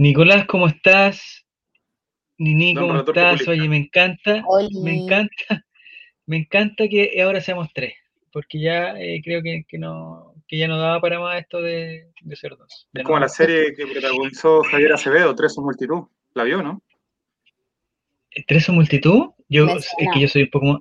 [0.00, 1.44] Nicolás, ¿cómo estás?
[2.38, 3.48] Nini, ¿cómo estás?
[3.48, 4.44] Oye, me encanta,
[4.80, 5.34] me encanta,
[6.26, 7.94] me encanta que ahora seamos tres,
[8.32, 12.56] porque ya eh, creo que, no, que ya no daba para más esto de, ser
[12.56, 12.88] dos.
[12.94, 16.04] Es como la serie que protagonizó Javier Acevedo, Tres o Multitud.
[16.34, 16.80] ¿La vio, no?
[18.46, 19.30] ¿Tres o Multitud?
[19.48, 20.80] Yo, es que yo soy un poco más,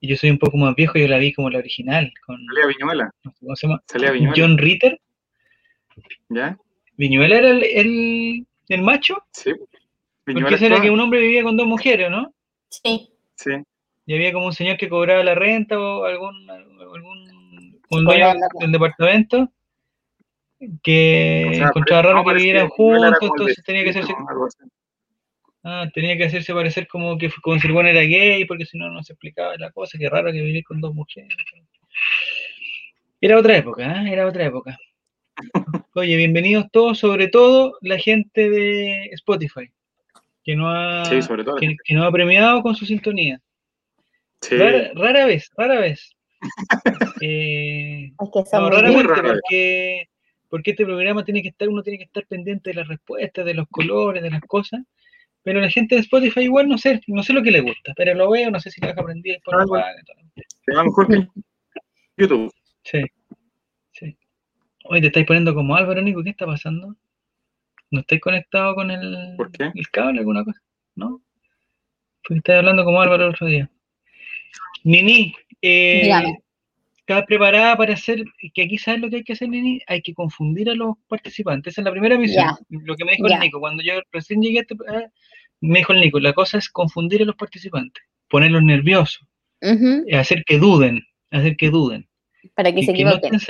[0.00, 2.12] yo soy un poco más viejo, yo la vi como la original.
[2.24, 3.10] Con, Salía Viñuela.
[3.40, 3.82] ¿Cómo se llama?
[4.36, 5.00] John Ritter.
[6.28, 6.56] ¿Ya?
[6.96, 8.46] ¿Viñuela era el, el,
[8.80, 9.22] macho?
[9.32, 9.52] Sí.
[10.24, 12.32] Porque era que un hombre vivía con dos mujeres, ¿no?
[12.70, 13.10] Sí.
[13.34, 13.50] Sí.
[14.06, 18.72] Y había como un señor que cobraba la renta o algún, algún un dueño del
[18.72, 19.50] departamento
[20.82, 24.14] que encontraba raro que vivieran juntos, entonces tenía que hacerse.
[25.64, 28.78] Ah, tenía que hacerse parecer como que como si el bueno era gay, porque si
[28.78, 31.36] no, no se explicaba la cosa, que raro que vivir con dos mujeres.
[33.20, 34.12] Era otra época, ¿eh?
[34.12, 34.78] era otra época.
[35.94, 39.70] Oye, bienvenidos todos, sobre todo la gente de Spotify,
[40.42, 41.02] que no ha,
[41.60, 43.42] Que, no ha premiado con su sintonía.
[44.94, 46.16] Rara, vez, rara vez.
[47.24, 50.08] Eh, porque,
[50.48, 53.54] porque este programa tiene que estar, uno tiene que estar pendiente de las respuestas, de
[53.54, 54.80] los colores, de las cosas.
[55.42, 58.14] Pero la gente de Spotify igual no sé, no sé lo que le gusta, pero
[58.14, 59.54] lo veo, no sé si lo deja aprendido por
[60.64, 61.28] Se va mejor que
[62.16, 62.50] YouTube.
[62.82, 63.21] Sí, sí.
[64.92, 66.94] Hoy te estáis poniendo como Álvaro, Nico, ¿qué está pasando?
[67.90, 69.72] ¿No estáis conectado con el, ¿Por qué?
[69.74, 70.60] el cable, alguna cosa?
[70.96, 71.22] ¿No?
[72.22, 73.70] Porque estáis hablando como Álvaro el otro día.
[74.84, 76.12] Nini, eh,
[76.98, 79.80] ¿estás preparada para hacer, que aquí sabes lo que hay que hacer, Nini?
[79.86, 81.72] Hay que confundir a los participantes.
[81.72, 82.54] Esa es la primera misión.
[82.68, 85.06] Lo que me dijo el Nico, cuando yo recién llegué a este, ah,
[85.62, 89.26] me dijo el Nico, la cosa es confundir a los participantes, ponerlos nerviosos,
[90.12, 92.06] hacer que duden, hacer que duden.
[92.54, 93.40] Para que se equivoquen.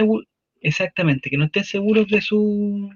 [0.62, 2.90] Exactamente, que no estén seguros de, su,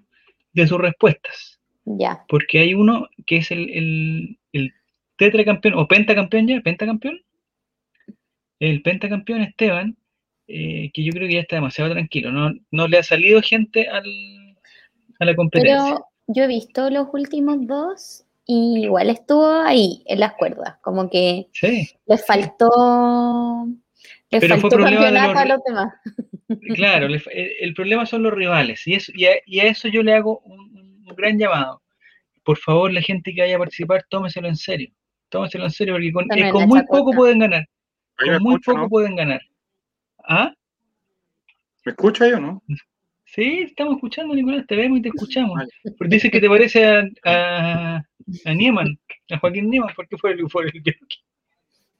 [0.52, 1.60] de sus respuestas.
[1.84, 2.24] Ya.
[2.28, 4.72] Porque hay uno que es el, el, el
[5.16, 7.20] tetracampeón, o pentacampeón ya, pentacampeón.
[8.58, 9.96] El pentacampeón Esteban,
[10.48, 12.32] eh, que yo creo que ya está demasiado tranquilo.
[12.32, 14.04] No, no le ha salido gente al,
[15.20, 15.84] a la competencia.
[15.84, 21.10] Pero yo he visto los últimos dos y igual estuvo ahí, en las cuerdas, como
[21.10, 21.88] que sí.
[22.06, 23.66] le faltó,
[24.30, 25.94] le Pero faltó campeonato a los demás.
[26.74, 31.04] Claro, el, problema son los rivales y, eso, y, a, eso yo le hago un,
[31.16, 31.82] gran llamado.
[32.44, 34.90] Por favor, la gente que vaya a participar, tómeselo en serio.
[35.28, 37.66] Tómeselo en serio porque con, eh, muy poco pueden ganar.
[38.16, 39.40] Con muy poco pueden ganar.
[40.24, 40.52] ¿Ah?
[41.84, 42.62] ¿Me escucha yo no?
[43.24, 45.60] Sí, estamos escuchando, Nicolás, te vemos y te escuchamos.
[45.98, 48.02] Porque dice que te parece a, a,
[48.44, 48.98] a Nieman,
[49.30, 50.82] a Joaquín Nieman, porque fue el, fue el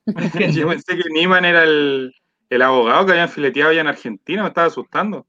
[0.56, 2.14] Yo pensé que Nieman era el,
[2.50, 5.26] el, abogado que habían fileteado allá en Argentina, me estaba asustando.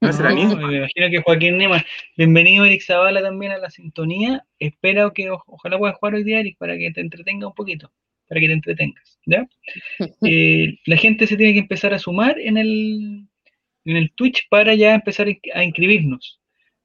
[0.00, 1.82] No, no me imagino que Joaquín Nieman.
[2.16, 4.44] Bienvenido Eric Zavala también a la sintonía.
[4.60, 7.90] Espero que ojalá puedas jugar hoy día, Eric, para que te entretenga un poquito,
[8.28, 9.18] para que te entretengas.
[9.26, 9.48] ¿ya?
[10.22, 13.26] Eh, la gente se tiene que empezar a sumar en el,
[13.84, 16.40] en el Twitch para ya empezar a inscribirnos.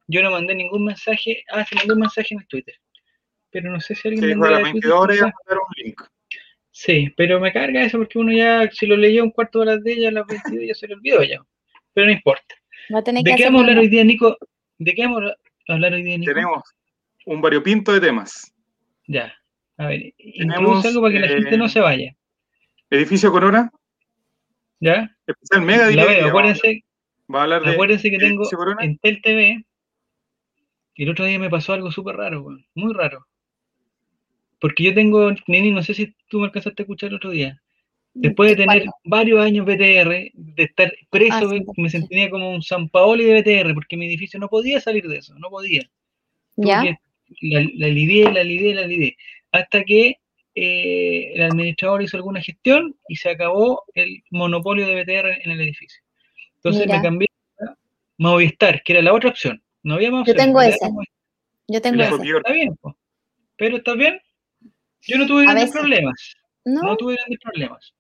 [0.08, 2.76] Yo no mandé ningún mensaje, ah, se mandó un mensaje en el Twitter,
[3.52, 5.08] pero no sé si alguien sí, me mandó un
[5.84, 6.02] link.
[6.76, 9.84] Sí, pero me carga eso porque uno ya, si lo leyó un cuarto de las
[9.84, 11.40] de ella, las 22 ya se le olvidó ya.
[11.94, 12.56] Pero no importa.
[12.90, 14.36] ¿De qué vamos a hablar hoy día, Nico?
[14.80, 15.24] ¿De qué vamos
[15.68, 16.34] a hablar hoy día, Nico?
[16.34, 16.64] Tenemos
[17.28, 18.52] un variopinto de temas.
[19.08, 19.32] Ya.
[19.78, 22.16] A ver, Tenemos, algo para que la gente no eh, se vaya.
[22.90, 23.72] Edificio Corona.
[24.80, 25.16] ¿Ya?
[25.28, 25.92] Especial Mega.
[25.92, 26.84] La veo, acuérdense,
[27.34, 28.44] Va a hablar de Acuérdense que tengo
[28.80, 29.64] en Tel TV.
[30.96, 33.28] Y el otro día me pasó algo súper raro, muy raro.
[34.64, 37.62] Porque yo tengo, Nini, no sé si tú me alcanzaste a escuchar el otro día.
[38.14, 42.88] Después de tener varios años BTR, de estar preso, ah, me sentía como un San
[42.88, 45.82] Paoli de BTR, porque mi edificio no podía salir de eso, no podía.
[46.56, 46.82] ¿Ya?
[47.42, 49.18] La, la lidié, la lidié, la lidié.
[49.52, 50.20] Hasta que
[50.56, 55.60] eh, el administrador hizo alguna gestión y se acabó el monopolio de BTR en el
[55.60, 56.02] edificio.
[56.56, 57.28] Entonces me cambié
[57.60, 57.76] a
[58.18, 59.62] Movistar, que era la otra opción.
[59.82, 60.88] No había más Yo tengo esa.
[61.68, 62.16] Yo tengo esa.
[62.16, 62.78] Está bien,
[63.58, 64.22] pero está bien.
[65.08, 66.36] Yo no tuve grandes problemas.
[66.66, 66.96] ¿No?
[66.96, 67.94] tuve grandes problemas.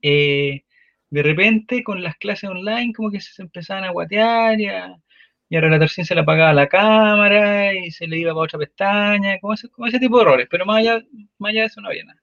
[0.00, 0.62] Eh,
[1.10, 4.96] de repente, con las clases online, como que se empezaban a guatear y a,
[5.48, 9.38] y a relatar se le apagaba la cámara y se le iba para otra pestaña,
[9.38, 10.48] como ese, ese tipo de errores.
[10.50, 11.02] Pero más allá,
[11.38, 12.20] más allá de eso no había nada.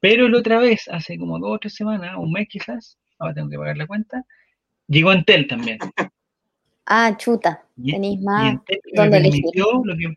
[0.00, 3.50] Pero la otra vez, hace como dos o tres semanas, un mes quizás, ahora tengo
[3.50, 4.24] que pagar la cuenta,
[4.90, 5.78] Llegó Entel también.
[6.92, 7.64] Ah, chuta.
[7.76, 8.58] Tenéis más.
[8.94, 10.14] ¿Dónde lo, que,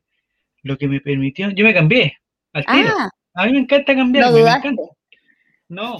[0.64, 2.18] lo que me permitió, yo me cambié
[2.54, 2.96] al tiro.
[2.98, 4.26] Ah, a mí me encanta cambiar.
[4.26, 4.76] No dudaste.
[5.70, 6.00] No,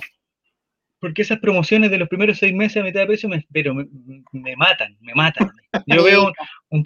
[1.04, 4.56] porque esas promociones de los primeros seis meses a mitad de precio me, pero me,
[4.56, 5.52] matan, me matan.
[5.86, 6.32] Yo veo
[6.70, 6.86] un,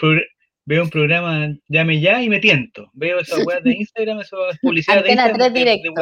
[0.65, 2.89] veo un programa Llame Ya y me tiento.
[2.93, 5.53] Veo esas weas de Instagram, esas publicidades de Instagram.
[5.53, 5.93] directo.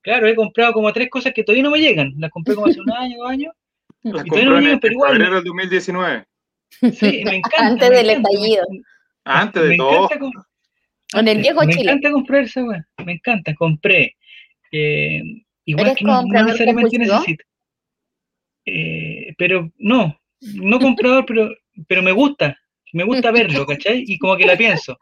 [0.00, 2.14] claro, he comprado como tres cosas que todavía no me llegan.
[2.16, 3.54] Las compré como hace un año, dos años.
[4.04, 5.12] Las y todavía no me llegan, pero igual.
[5.12, 6.24] febrero del 2019.
[6.94, 7.66] Sí, me encanta.
[7.66, 8.64] Antes del estallido.
[9.24, 10.08] Antes de todo.
[11.12, 11.84] Con el viejo me Chile.
[11.84, 12.86] Me encanta comprar esa wea.
[13.04, 13.54] Me encanta.
[13.54, 14.16] Compré.
[14.72, 15.22] Eh,
[15.64, 17.44] igual que no, no necesariamente necesito.
[18.64, 21.50] Eh, pero no, no comprador, pero,
[21.88, 22.56] pero me gusta.
[22.92, 24.04] Me gusta verlo, ¿cachai?
[24.06, 24.98] Y como que la pienso.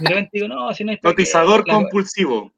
[0.00, 0.98] De repente digo, no, si no hay.
[0.98, 2.52] Cotizador compulsivo.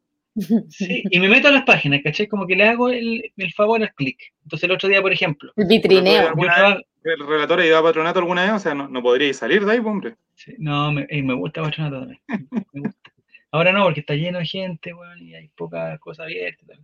[0.68, 2.26] Sí, y me meto a las páginas, ¿cachai?
[2.26, 4.32] Como que le hago el, el favor al clic.
[4.44, 5.52] Entonces el otro día, por ejemplo.
[5.56, 6.32] El vitrineo.
[7.02, 8.52] ¿El relator ha ido a patronato alguna vez?
[8.52, 10.16] O sea, no, no podríais salir de ahí, hombre.
[10.34, 12.20] Sí, no, me, me gusta patronato también.
[12.72, 13.10] Me gusta.
[13.52, 16.78] Ahora no, porque está lleno de gente, bueno, y hay pocas cosas abiertas.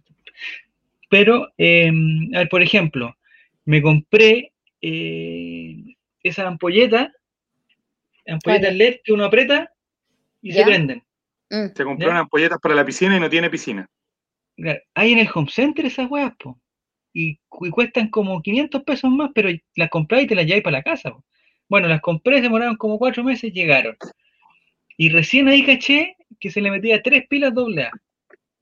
[1.09, 1.93] Pero, eh,
[2.35, 3.17] a ver, por ejemplo,
[3.65, 5.77] me compré eh,
[6.23, 7.13] esa ampolleta,
[8.27, 9.73] ampolletas LED que uno aprieta
[10.43, 11.03] y se prenden.
[11.51, 11.75] Mm.
[11.75, 13.89] Se compró unas ampolletas para la piscina y no tiene piscina.
[14.95, 16.59] Hay en el home center esas weas, po.
[17.13, 20.83] Y, cuestan como 500 pesos más, pero las compráis y te las lleváis para la
[20.83, 21.13] casa.
[21.69, 23.97] Bueno, las compré, demoraron como cuatro meses, llegaron.
[24.99, 27.91] Y recién ahí caché que se le metía tres pilas doble A.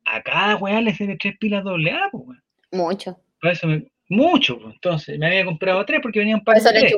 [0.04, 2.38] A cada weá le de tres pilas doble A, pues,
[2.70, 3.18] Mucho.
[3.42, 3.68] eso
[4.08, 4.58] mucho.
[4.64, 6.58] Entonces, me había comprado tres porque venían para.
[6.58, 6.94] ¿Eso le?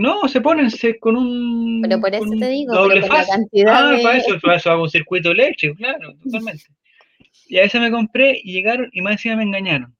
[0.00, 1.82] No, se ponen con un.
[1.82, 4.84] Pero por eso te digo, doble pero la cantidad ah, para eso, para eso hago
[4.84, 6.64] un circuito eléctrico, claro, totalmente.
[7.48, 9.94] Y a veces me compré y llegaron y más encima me engañaron.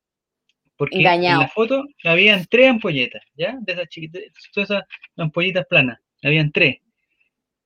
[0.79, 3.59] Porque en la foto habían tres ampolletas, ¿ya?
[3.61, 4.23] De esas chiquitas,
[4.55, 4.85] todas esas
[5.19, 6.79] ampollitas planas, habían tres.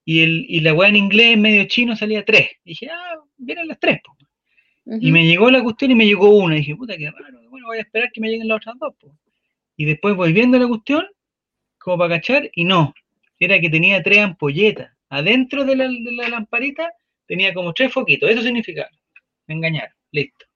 [0.05, 2.49] Y, el, y la weá en inglés, medio chino, salía tres.
[2.65, 4.01] Y dije, ah, vienen las tres,
[4.87, 6.57] Y me llegó la cuestión y me llegó una.
[6.57, 7.49] Y dije, puta, qué raro.
[7.49, 8.95] Bueno, voy a esperar que me lleguen las otras dos,
[9.77, 11.07] Y después voy viendo la cuestión,
[11.85, 12.95] como para cachar, y no.
[13.39, 14.91] Era que tenía tres ampolletas.
[15.11, 16.91] Adentro de la, de la lamparita
[17.27, 18.31] tenía como tres foquitos.
[18.31, 18.91] Eso significaba.
[19.47, 19.95] Me engañaron.
[20.11, 20.47] Listo.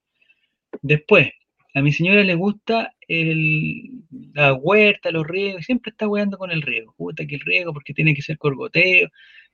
[0.83, 1.31] Después,
[1.75, 4.03] a mi señora le gusta el,
[4.33, 6.95] la huerta, los riegos, siempre está weando con el riego.
[6.97, 9.09] Puta que el riego, porque tiene que ser corgoteo.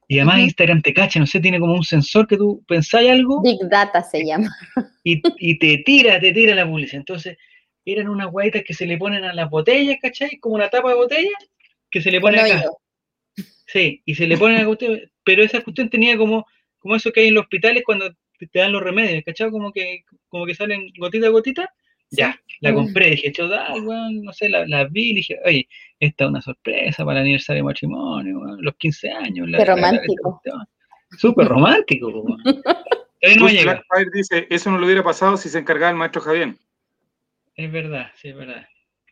[0.06, 3.42] Y además Instagram te cacha, no sé, tiene como un sensor que tú pensáis algo.
[3.42, 4.50] Big Data se llama.
[5.02, 7.00] Y, y te tira, te tira la publicidad.
[7.00, 7.36] Entonces,
[7.84, 10.38] eran unas guaitas que se le ponen a las botellas, ¿cachai?
[10.38, 11.30] Como una tapa de botella,
[11.94, 12.64] que se le pone acá.
[13.68, 16.44] Sí, y se le pone a la cuestión, pero esa cuestión tenía como,
[16.80, 19.48] como eso que hay en los hospitales cuando te dan los remedios, ¿cachai?
[19.52, 21.72] Como que, como que salen gotita a gotita
[22.10, 22.74] ya, la mm.
[22.74, 25.68] compré, dije, no sé, la, la, vi y dije, oye,
[26.00, 29.48] esta es una sorpresa para el aniversario de matrimonio, los 15 años.
[29.56, 30.42] Qué romántico.
[31.16, 32.10] Súper romántico,
[33.38, 33.84] no llega.
[34.12, 36.56] dice, eso no lo hubiera pasado si se encargaba el maestro Javier.
[37.54, 38.66] Es verdad, sí, es verdad,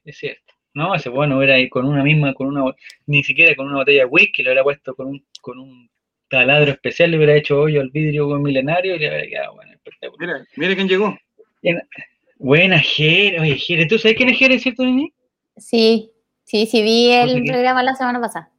[0.04, 0.41] es cierto.
[0.74, 2.74] No, ese bueno hubiera ido con una misma, con una,
[3.06, 5.90] ni siquiera con una botella de whisky, le hubiera puesto con un, con un
[6.28, 9.72] taladro especial, le hubiera hecho hoyo al vidrio con milenario y le hubiera quedado bueno.
[10.18, 11.16] Mira, mire quién llegó.
[12.38, 13.40] Buena, Jere.
[13.40, 15.12] Oye, Jere, ¿tú sabes quién es Jere, cierto, Nini?
[15.56, 16.10] Sí,
[16.44, 18.50] sí, sí, vi el programa la semana pasada.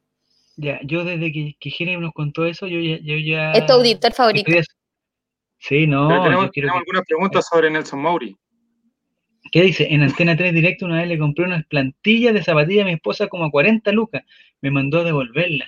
[0.56, 2.98] Ya, yo desde que, que Jere nos contó eso, yo ya...
[3.02, 4.52] Yo ya ¿Es tu auditor favorito?
[5.58, 6.08] Sí, no.
[6.22, 8.36] tenemos, algunas preguntas sobre Nelson Maury.
[9.54, 9.86] ¿Qué dice?
[9.88, 13.28] En Antena 3 Directo una vez le compré unas plantillas de zapatillas a mi esposa
[13.28, 14.24] como a 40 lucas.
[14.60, 15.66] Me mandó a devolverla.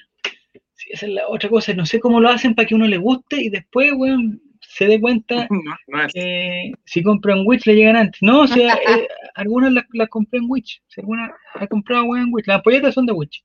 [0.75, 1.73] Sí, esa es la otra cosa.
[1.73, 5.01] No sé cómo lo hacen para que uno le guste y después, weón, se dé
[5.01, 5.47] cuenta
[6.13, 8.21] que si compran Witch le llegan antes.
[8.23, 10.83] No, o sea, eh, algunas las, compré en Witch.
[10.89, 12.49] Si algunas las comprado en Witch.
[12.49, 13.45] Las ampolletas son de Witch.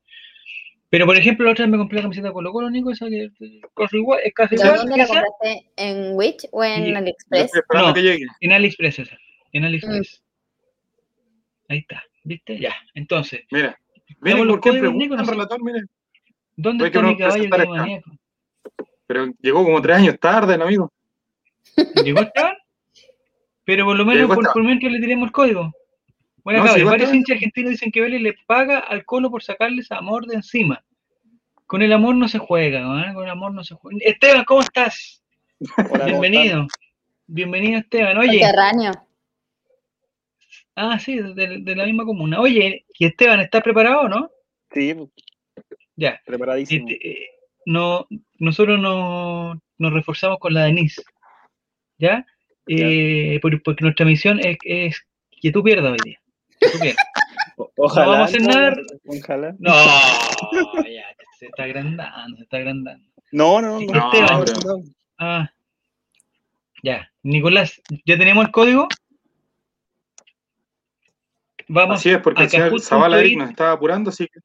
[0.90, 3.08] Pero por ejemplo, la otra vez me compré la camiseta de Colo Colo, Nico, esa
[3.10, 4.22] que es igual.
[4.26, 5.70] Es casi igual ¿Dónde la compraste?
[5.78, 7.52] ¿En Witch o en AliExpress?
[7.76, 7.94] No,
[8.40, 9.18] en AliExpress esa.
[9.54, 10.24] En AliExpress.
[10.26, 10.31] Mm.
[11.72, 12.60] Ahí está, ¿viste?
[12.60, 13.46] Ya, entonces.
[13.50, 13.80] Mira,
[14.20, 15.90] miren por qué pregunta relator, miren.
[16.58, 18.04] ¿Dónde está mi caballo de
[19.08, 20.92] Pero llegó como tres años tarde, el amigo.
[22.04, 22.58] ¿Llegó Esteban?
[23.64, 25.72] Pero por lo menos por, por, mientras le tiremos el código.
[26.44, 30.26] Bueno, no, varios hinchas argentinos dicen que Vélez le paga al Colo por sacarles amor
[30.26, 30.84] de encima.
[31.68, 33.14] Con el amor no se juega, ¿eh?
[33.14, 33.98] con el amor no se juega.
[34.02, 35.24] Esteban, ¿cómo estás?
[36.06, 36.68] Bienvenido.
[37.28, 38.18] Bienvenido, Esteban.
[38.18, 38.42] Oye.
[40.84, 42.40] Ah, sí, de, la misma comuna.
[42.40, 44.32] Oye, ¿y Esteban está preparado, no?
[44.74, 44.96] Sí.
[45.96, 46.20] Ya.
[46.26, 46.90] Preparadísimo.
[46.90, 47.30] Este, eh,
[47.68, 48.08] no,
[48.40, 51.04] nosotros nos, nos reforzamos con la Denise.
[52.02, 52.26] ¿ya?
[52.68, 55.00] Eh, porque nuestra misión es,
[55.42, 56.20] que tú pierdas hoy día.
[57.78, 58.06] Ojalá.
[58.06, 58.76] No vamos a nada.
[59.06, 59.56] Ojalá.
[59.60, 59.72] No,
[60.84, 61.06] ya,
[61.38, 63.08] se está agrandando, se está agrandando.
[63.32, 63.94] No, no, no.
[63.94, 64.84] no,
[65.20, 65.52] Ah,
[66.82, 67.08] ya.
[67.22, 68.88] Nicolás, ¿ya tenemos el código?
[71.74, 74.42] Vamos así es, porque el señor Zavala nos estaba apurando, así que.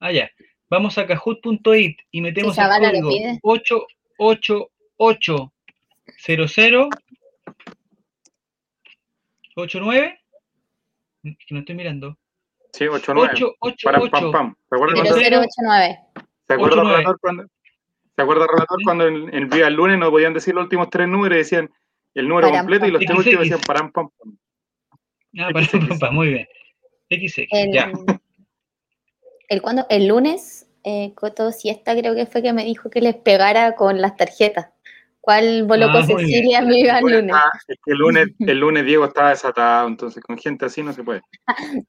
[0.00, 0.28] Ah, ya.
[0.68, 3.08] vamos a kahoot.it y metemos el código
[4.18, 6.88] 88800
[9.54, 10.18] 89
[11.22, 12.18] que no estoy mirando.
[12.72, 13.54] Sí, 89.
[13.60, 14.56] 888 pam, pam.
[14.68, 15.98] ¿Se acuerda, 0089.
[16.48, 17.46] ¿Se acuerda relator cuando,
[18.16, 21.06] ¿se acuerda relator cuando en, el día del lunes no podían decir los últimos tres
[21.06, 21.70] números y decían
[22.14, 24.36] el número completo y los tres últimos decían param pam pam?
[25.38, 26.48] Ah, pam pam, muy bien.
[27.10, 27.90] XX, ya.
[29.48, 33.14] El, cuando, el lunes, eh, Coto Siesta creo que fue que me dijo que les
[33.16, 34.70] pegara con las tarjetas.
[35.22, 37.36] ¿Cuál voló con Cecilia me iba el lunes?
[37.68, 41.04] es que el lunes, el lunes Diego estaba desatado, entonces con gente así no se
[41.04, 41.22] puede.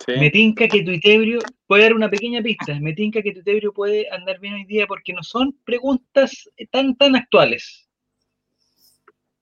[0.08, 3.74] Me tinca que tu Tuitebrio, puede dar una pequeña pista, me tinca que tu Tuitebrio
[3.74, 7.88] puede andar bien hoy día porque no son preguntas tan tan actuales.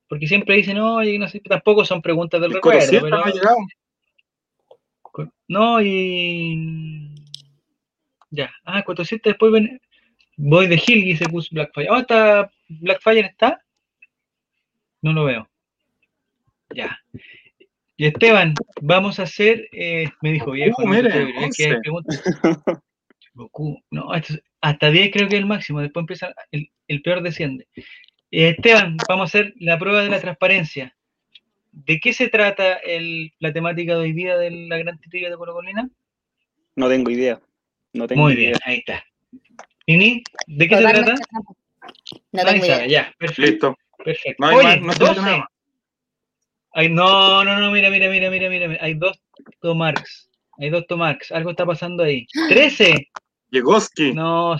[0.07, 2.85] Porque siempre dicen, oye, no sé, tampoco son preguntas del recuerdo.
[2.89, 3.55] Pero,
[5.47, 7.15] no, y.
[8.29, 8.51] Ya.
[8.63, 9.81] Ah, 400 después ven.
[10.37, 11.87] Voy de Hill, dice Gus Blackfire.
[11.87, 13.27] ¿Dónde está Blackfire?
[13.27, 13.61] ¿Está?
[15.01, 15.49] No lo veo.
[16.73, 16.99] Ya.
[18.01, 21.35] Y Esteban, vamos a hacer, eh, me dijo viejo, uh, mire,
[23.91, 24.07] no,
[24.59, 27.67] hasta 10 creo que es el máximo, después empieza, el, el peor desciende.
[28.31, 30.97] Eh, Esteban, vamos a hacer la prueba de la transparencia.
[31.71, 35.37] ¿De qué se trata el, la temática de hoy día de la gran titilla de
[35.37, 35.87] Colo Colina?
[36.75, 37.39] No tengo idea.
[37.93, 39.05] No tengo Muy bien, ahí está.
[39.85, 41.15] Nini, ¿de qué se trata?
[42.31, 42.87] No tengo idea.
[42.87, 43.43] Ya, perfecto.
[43.43, 43.77] Listo.
[44.03, 44.43] Perfecto.
[44.43, 45.43] No Oye, no, 12.
[46.73, 48.77] Hay, no, no, no, mira, mira, mira, mira, mira.
[48.81, 49.21] Hay dos
[49.61, 50.29] Tomarks.
[50.59, 51.31] Hay dos Tomarks.
[51.31, 52.25] Algo está pasando ahí.
[52.49, 53.07] ¡13!
[53.51, 54.13] Yegoski.
[54.13, 54.57] No.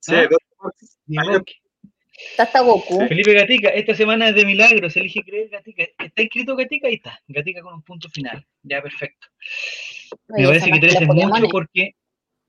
[0.00, 0.28] Sí, ¿Ah?
[0.30, 0.38] dos
[1.06, 1.62] Tomarks.
[2.30, 3.06] Está hasta Goku.
[3.08, 5.84] Felipe Gatica, esta semana es de milagros, elige creer Gatica.
[5.98, 6.88] ¿Está inscrito Gatica?
[6.88, 7.18] Ahí está.
[7.26, 8.46] Gatica con un punto final.
[8.62, 9.28] Ya, perfecto.
[10.28, 11.96] Me parece que 13 es mucho porque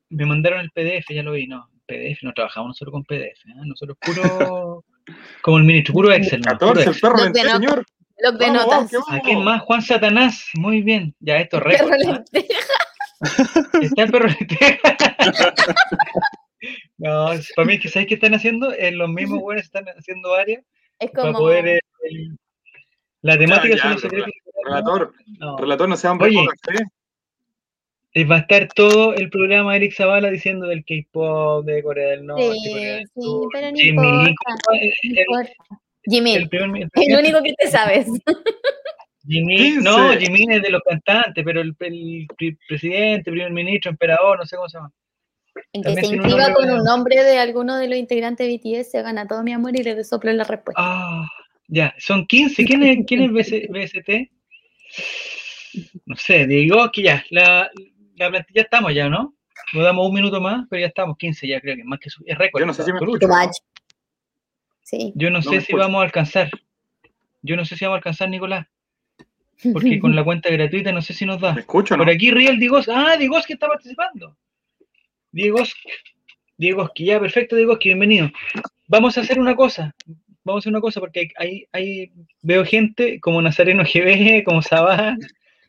[0.10, 1.48] me mandaron el PDF, ya lo vi.
[1.48, 3.46] No, PDF, no trabajamos nosotros con PDF.
[3.46, 3.66] ¿eh?
[3.66, 4.86] Nosotros puro,
[5.42, 6.42] como el ministro, puro Excel.
[6.42, 6.52] ¿no?
[6.52, 7.86] 14, el perro del señor.
[8.24, 8.90] Los de notas.
[9.10, 9.62] ¿A quién más?
[9.64, 10.46] Juan Satanás.
[10.54, 11.14] Muy bien.
[11.20, 12.24] Ya, esto es récord.
[12.32, 12.48] ¿eh?
[13.82, 14.98] Está el perro lenteja.
[16.98, 18.72] No, para mí, que ¿sabes qué están haciendo?
[18.72, 20.64] Eh, los mismos buenos están haciendo áreas
[21.00, 21.24] es como...
[21.24, 21.68] para poder.
[21.68, 21.80] Eh,
[23.22, 24.28] la temática ya, ya, son los
[24.66, 25.58] Relator, no.
[25.58, 26.48] relator, no sean Oye,
[28.16, 28.24] ¿eh?
[28.24, 32.26] Va a estar todo el programa de Eric Zavala diciendo del K-pop, de Corea del
[32.26, 33.50] Norte, sí, Corea del sí, Sur.
[33.52, 34.32] pero no importa,
[34.72, 35.26] el, el,
[36.06, 38.08] Jimmy, el, peor, el, único que te sabes.
[39.26, 42.28] Jimmy, no, Jimmy es de los cantantes, pero el, el,
[42.68, 44.92] presidente, primer ministro, emperador, no sé cómo se llama.
[45.72, 49.02] En que se inscriba con un nombre de alguno de los integrantes de BTS, se
[49.02, 50.82] gana todo mi amor y le soplo la respuesta.
[50.84, 51.26] Ah,
[51.68, 52.66] ya, son 15.
[52.66, 54.10] ¿Quién es, quién es BST?
[56.06, 57.68] No sé, digo que ya, la,
[58.16, 59.34] la plantilla estamos ya, ¿no?
[59.74, 62.38] Nos damos un minuto más, pero ya estamos 15 ya, creo que más que es
[62.38, 62.62] récord.
[62.62, 63.00] Yo no sé si me
[64.84, 65.14] Sí.
[65.16, 66.50] Yo no, no sé si vamos a alcanzar.
[67.42, 68.68] Yo no sé si vamos a alcanzar, Nicolás.
[69.72, 71.54] Porque con la cuenta gratuita no sé si nos da.
[71.54, 72.04] ¿Me escucho, ¿no?
[72.04, 72.90] Por aquí Riel Digos.
[72.90, 74.36] Ah, Digos que está participando.
[75.34, 75.64] Diego,
[76.58, 78.30] Diego ya, perfecto, Diego bienvenido.
[78.88, 79.96] Vamos a hacer una cosa,
[80.44, 82.12] vamos a hacer una cosa, porque hay, hay
[82.44, 85.18] veo gente como Nazareno GB, como Sabá,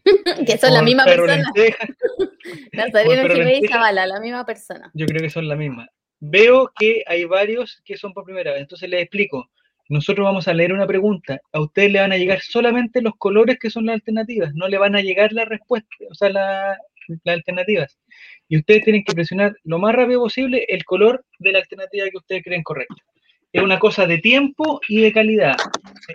[0.46, 1.50] que son la misma persona.
[2.72, 4.90] Nazareno Jiménez y Zavala, la misma persona.
[4.92, 5.88] Yo creo que son la misma.
[6.20, 9.50] Veo que hay varios que son por primera vez, entonces les explico.
[9.88, 11.38] Nosotros vamos a leer una pregunta.
[11.52, 14.78] A ustedes le van a llegar solamente los colores que son las alternativas, no le
[14.78, 16.78] van a llegar la respuesta, o sea, las
[17.26, 17.98] alternativas.
[18.48, 22.16] Y ustedes tienen que presionar lo más rápido posible el color de la alternativa que
[22.16, 22.96] ustedes creen correcta.
[23.52, 25.56] Es una cosa de tiempo y de calidad.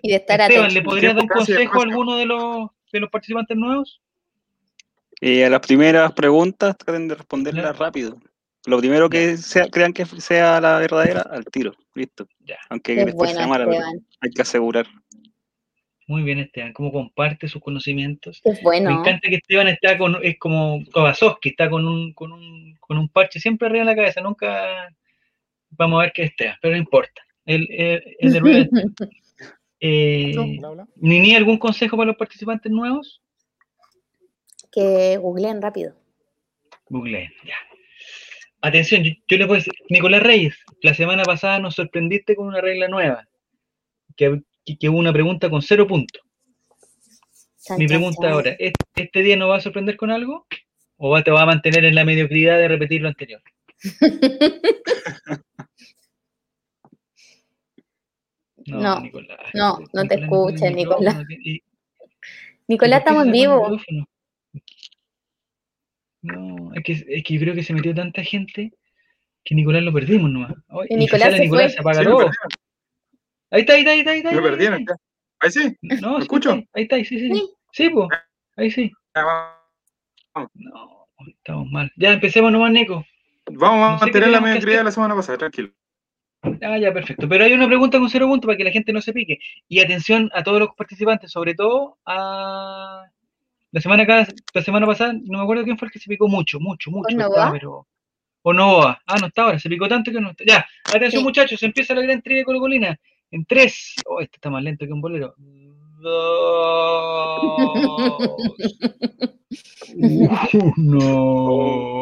[0.02, 3.10] Y de estar Esteban, ¿le podrías dar un consejo a alguno de los, de los
[3.10, 4.02] participantes nuevos?
[5.22, 8.18] Eh, a las primeras preguntas traten de responderlas rápido.
[8.70, 11.74] Lo primero que sea, crean que sea la verdadera, al tiro.
[11.96, 12.28] Listo.
[12.42, 12.60] Ya.
[12.70, 13.68] Aunque después sea mala,
[14.22, 14.86] hay que asegurar.
[16.06, 16.74] Muy bien, Esteban.
[16.74, 18.42] ¿Cómo comparte sus conocimientos?
[18.44, 18.92] Es bueno.
[18.92, 20.84] Me encanta que Esteban está con, es como
[21.42, 24.22] que está con un, con un, con un parche siempre arriba de la cabeza.
[24.22, 24.94] Nunca
[25.72, 27.24] vamos a ver qué es Esteban, pero no importa.
[27.46, 27.68] El,
[28.20, 28.70] el, de
[29.80, 30.36] eh,
[30.98, 33.24] ¿Nini algún consejo para los participantes nuevos?
[34.72, 35.96] Que googleen rápido.
[36.88, 37.56] Googleen, ya.
[38.62, 42.90] Atención, yo, le puedo decir, Nicolás Reyes, la semana pasada nos sorprendiste con una regla
[42.90, 43.26] nueva,
[44.18, 44.42] que,
[44.80, 46.22] que, hubo una pregunta con cero puntos.
[47.78, 50.46] Mi pregunta ahora, ¿este, día nos va a sorprender con algo?
[50.98, 53.42] ¿O te va a mantener en la mediocridad de repetir lo anterior?
[58.66, 61.24] no, Nicolás, no, no te escuches, Nicolás.
[62.68, 63.80] Nicolás, estamos en vivo.
[66.22, 68.74] No, es que, es que yo creo que se metió tanta gente
[69.44, 70.54] que Nicolás lo perdimos nomás.
[70.90, 72.30] y Nicolás, se, Nicolás se apaga todo.
[73.52, 74.12] Ahí está, ahí está, ahí está.
[74.12, 74.86] Ahí, está, lo perdieron.
[75.40, 75.76] Ahí sí.
[76.02, 76.52] No, ¿Me escucho?
[76.74, 77.50] Ahí está, ahí sí, sí.
[77.72, 78.10] Sí, pues.
[78.58, 78.92] Ahí sí.
[80.54, 81.92] No, estamos mal.
[81.96, 83.06] Ya empecemos nomás, Nico.
[83.52, 85.72] Vamos a mantener la mediocridad de la semana pasada, tranquilo.
[86.62, 87.28] Ah, ya, perfecto.
[87.28, 89.40] Pero hay una pregunta con cero puntos para que la gente no se pique.
[89.68, 93.06] Y atención a todos los participantes, sobre todo a
[93.72, 96.60] la semana, la semana pasada, no me acuerdo quién fue el que se picó mucho,
[96.60, 97.16] mucho, mucho.
[97.18, 97.88] ¿O pero...
[98.42, 99.02] O Novoa.
[99.06, 100.44] Ah, no está ahora, se picó tanto que no está.
[100.46, 102.98] Ya, atención muchachos, empieza la gran trivia colocolina.
[103.32, 103.96] En tres.
[104.06, 105.36] Oh, este está más lento que un bolero.
[106.02, 106.60] Dos.
[110.78, 112.02] no.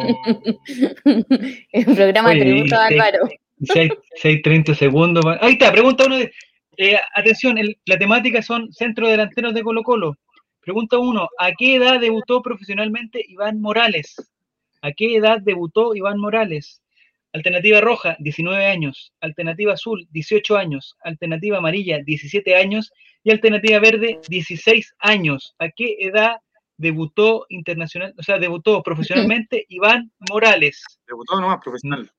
[1.72, 3.30] El programa de tributo a Álvaro.
[3.60, 5.26] 6, 30 segundos.
[5.42, 6.32] Ahí está, pregunta uno de.
[6.78, 10.18] Eh, atención, la temática son centro delanteros de Colo Colo.
[10.68, 14.18] Pregunta uno, ¿a qué edad debutó profesionalmente Iván Morales?
[14.82, 16.82] ¿A qué edad debutó Iván Morales?
[17.32, 19.14] Alternativa roja, 19 años.
[19.22, 20.98] Alternativa azul, 18 años.
[21.06, 22.92] Alternativa amarilla, 17 años.
[23.24, 25.56] Y alternativa verde, 16 años.
[25.58, 26.42] ¿A qué edad
[26.76, 30.84] debutó internacional, o sea, debutó profesionalmente Iván Morales?
[31.08, 32.12] Debutó nomás profesional.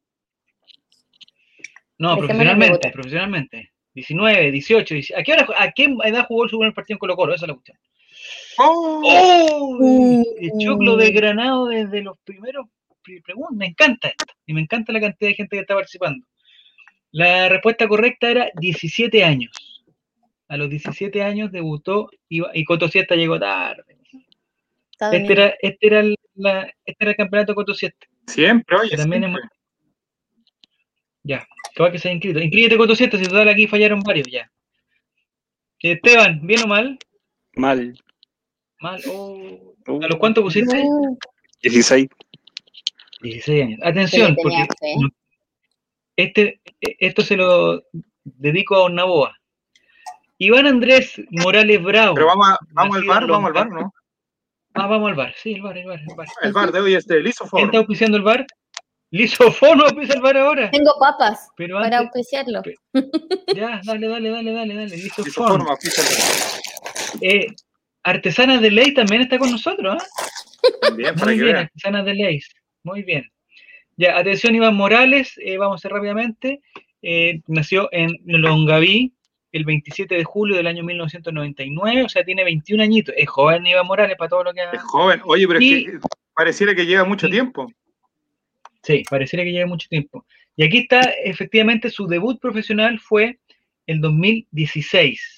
[1.98, 3.72] No, profesionalmente, profesionalmente.
[3.92, 7.34] 19, 18, ¿A qué, hora, ¿A qué edad jugó el primer partido en Colo Colo?
[7.34, 7.78] Esa es la cuestión.
[8.58, 10.34] ¡Oh!
[10.38, 12.66] El choclo de Granado desde los primeros
[13.24, 13.56] preguntas.
[13.56, 14.34] Me encanta esto.
[14.46, 16.26] Y me encanta la cantidad de gente que está participando.
[17.10, 19.84] La respuesta correcta era 17 años.
[20.48, 23.96] A los 17 años debutó y, y Coto Siesta llegó tarde.
[25.00, 26.02] Este era, este, era
[26.34, 28.06] la, este era el campeonato Coto Siesta.
[28.26, 28.96] Siempre, oye.
[28.96, 29.36] También
[31.22, 32.40] Ya, todo que se ha inscrito.
[32.40, 34.50] Inscríbete Coto Siesta, si total aquí fallaron varios ya.
[35.80, 36.98] Esteban, ¿bien o mal?
[37.54, 37.96] Mal.
[38.80, 39.02] Mal.
[39.10, 39.74] Oh.
[39.86, 40.84] ¿A los cuántos pusiste?
[41.62, 42.08] 16.
[43.22, 43.80] 16 años.
[43.82, 44.66] Atención, porque
[46.16, 47.82] este, esto se lo
[48.24, 49.34] dedico a Naboa.
[50.38, 52.14] Iván Andrés Morales Bravo.
[52.14, 53.92] Pero vamos, vamos al bar, vamos al bar, ¿no?
[54.74, 56.26] Ah, vamos al bar, sí, el bar, el bar, el bar.
[56.42, 57.58] El bar de hoy este, Lisofono.
[57.58, 58.46] ¿Quién está auspiciando el bar?
[59.10, 60.70] Lisofono auspicia el bar ahora.
[60.70, 62.62] Tengo papas para auspiciarlo.
[63.54, 64.96] Ya, dale, dale, dale, dale, dale.
[64.96, 65.66] Lisofono.
[65.82, 66.58] Lisofono
[67.20, 67.46] eh,
[68.02, 70.06] Artesanas de Ley también está con nosotros, ¿eh?
[70.96, 72.40] Bien, Muy bien, Artesanas de Ley.
[72.82, 73.24] Muy bien.
[73.96, 76.60] Ya, atención, Iván Morales, eh, vamos a hacer rápidamente.
[77.02, 79.12] Eh, nació en Longaví
[79.52, 83.14] el 27 de julio del año 1999, o sea, tiene 21 añitos.
[83.16, 84.70] Es joven Iván Morales para todo lo que ha...
[84.70, 85.98] Es joven, oye, pero es que
[86.34, 87.72] pareciera que lleva mucho tiempo.
[88.82, 90.24] Sí, pareciera que lleva mucho tiempo.
[90.56, 93.38] Y aquí está, efectivamente, su debut profesional fue
[93.86, 95.37] el 2016.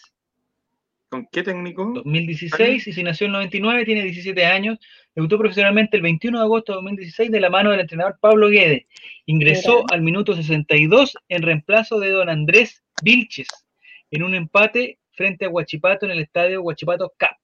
[1.11, 1.93] ¿Con qué técnico?
[1.93, 4.79] 2016, y si nació en el 99, tiene 17 años.
[5.13, 8.87] Debutó profesionalmente el 21 de agosto de 2016 de la mano del entrenador Pablo Guede.
[9.27, 13.49] Ingresó al minuto 62 en reemplazo de don Andrés Vilches
[14.13, 17.37] en un empate frente a Huachipato en el estadio Huachipato Cap.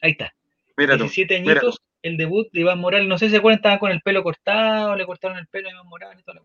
[0.00, 0.34] Ahí está.
[0.78, 3.08] Mira 17 añitos, el debut de Iván Morales.
[3.08, 5.72] No sé si se acuerdan, estaba con el pelo cortado, le cortaron el pelo a
[5.72, 6.42] Iván Morales y toda la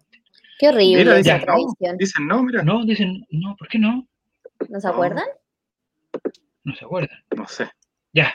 [0.59, 1.97] Qué horrible esa tradición.
[1.97, 2.61] dicen no, mira.
[2.63, 4.05] No, dicen no, ¿por qué no?
[4.67, 5.23] ¿No se acuerdan?
[5.25, 6.27] ¿No
[6.75, 7.23] se acuerdan?
[7.35, 7.69] No sé.
[8.13, 8.33] Ya.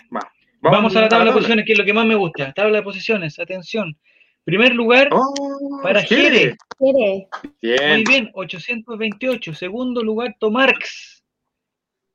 [0.61, 2.53] Vamos, a la tabla, de posiciones, que es lo que más me gusta.
[2.53, 3.99] Tabla de posiciones, atención.
[4.45, 6.57] Primer lugar oh, para Jere.
[6.79, 7.27] Muy
[7.61, 9.55] bien, 828.
[9.55, 11.23] Segundo lugar, Tomarx.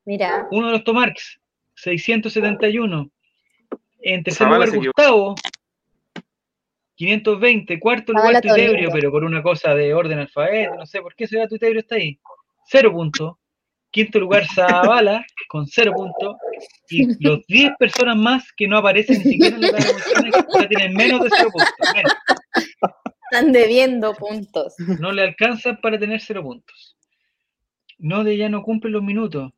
[0.05, 0.47] Mira.
[0.51, 1.39] Uno de los Tomarx,
[1.75, 3.09] 671.
[3.99, 5.35] En tercer lugar, Gustavo,
[6.95, 7.79] 520.
[7.79, 11.47] Cuarto lugar, Tuitebrio, pero por una cosa de orden alfabeto, no sé por qué ese
[11.47, 12.19] Tuitebrio está ahí.
[12.65, 13.35] Cero puntos.
[13.97, 16.35] Quinto lugar, Zavala, con cero puntos.
[16.87, 21.23] Y los 10 personas más que no aparecen ni siquiera en la ya tienen menos
[21.23, 22.13] de cero puntos.
[23.31, 24.75] Están debiendo puntos.
[24.99, 26.95] No le alcanzan para tener cero puntos.
[27.97, 29.51] No, de ya no cumplen los minutos.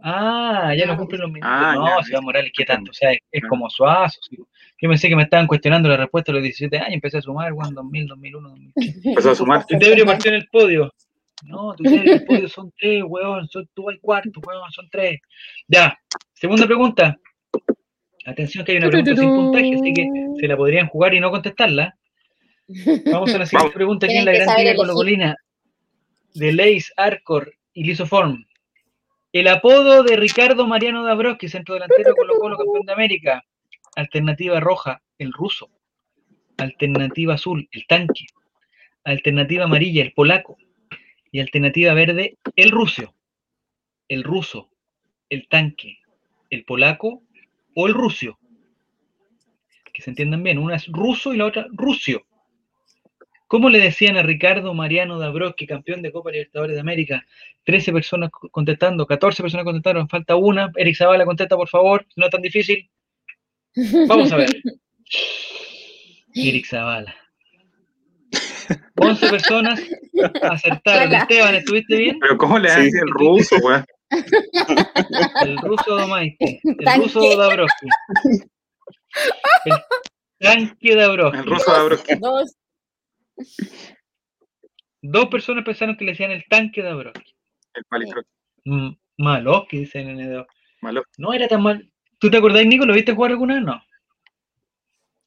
[0.00, 1.54] Ah, ya no, cumplen los minutos.
[1.56, 2.90] Ah, no, si va Morales, ¿qué tanto?
[2.90, 4.18] O sea, es, como suazo.
[4.32, 6.94] Yo pensé que me estaban cuestionando la respuesta a los 17 años.
[6.94, 9.06] Empecé a sumar, en 2000, 2001, 2003.
[9.06, 9.64] Empezó a sumar.
[9.68, 10.92] Debería partió en el podio.
[11.42, 13.48] No, tú sabes el podio son tres, weón.
[13.48, 15.20] Son, tú al cuarto, weón, son tres.
[15.68, 15.98] Ya,
[16.32, 17.18] segunda pregunta.
[18.26, 20.08] Atención que hay una pregunta sin puntaje, así que
[20.40, 21.96] se la podrían jugar y no contestarla.
[23.12, 25.36] Vamos a la siguiente pregunta aquí en la Gran Liga Colocolina
[26.34, 28.44] de Leis, Arcor y Lisoform.
[29.32, 33.44] El apodo de Ricardo Mariano Dabrowski, centro delantero Colo Colo, campeón de América.
[33.96, 35.70] Alternativa roja, el ruso.
[36.56, 38.26] Alternativa azul, el tanque.
[39.04, 40.56] Alternativa amarilla, el polaco.
[41.34, 43.12] Y alternativa verde, el ruso.
[44.06, 44.70] El ruso,
[45.28, 45.98] el tanque,
[46.48, 47.24] el polaco
[47.74, 48.38] o el ruso.
[49.92, 52.24] Que se entiendan bien, una es ruso y la otra rusio.
[53.48, 57.26] ¿Cómo le decían a Ricardo Mariano Dabrowski, campeón de Copa Libertadores de América?
[57.64, 60.70] 13 personas contestando, 14 personas contestaron, falta una.
[60.76, 62.88] Eric Zavala, contesta por favor, no es tan difícil.
[64.06, 64.50] Vamos a ver.
[66.32, 67.23] Eric Zavala.
[68.96, 69.80] 11 personas
[70.42, 71.14] acertaron.
[71.14, 72.18] Esteban, ¿estuviste bien?
[72.20, 73.84] Pero ¿cómo le hace el ruso, weón?
[75.42, 77.88] El ruso Domaite, el ruso Dabrowski.
[79.64, 79.76] El
[80.38, 81.38] tanque Dabrowski.
[81.38, 82.14] El ruso Dabrowski.
[82.16, 82.56] Dos.
[85.02, 87.34] Dos personas pensaron que le decían el tanque Dabrowski.
[87.74, 88.28] El palitroque.
[89.18, 90.46] Maloski, dice NN2.
[90.80, 91.22] Maloski.
[91.22, 91.90] No era tan mal.
[92.18, 92.86] ¿Tú te acordás, Nico?
[92.86, 93.64] ¿Lo viste jugar alguna vez?
[93.64, 93.82] No.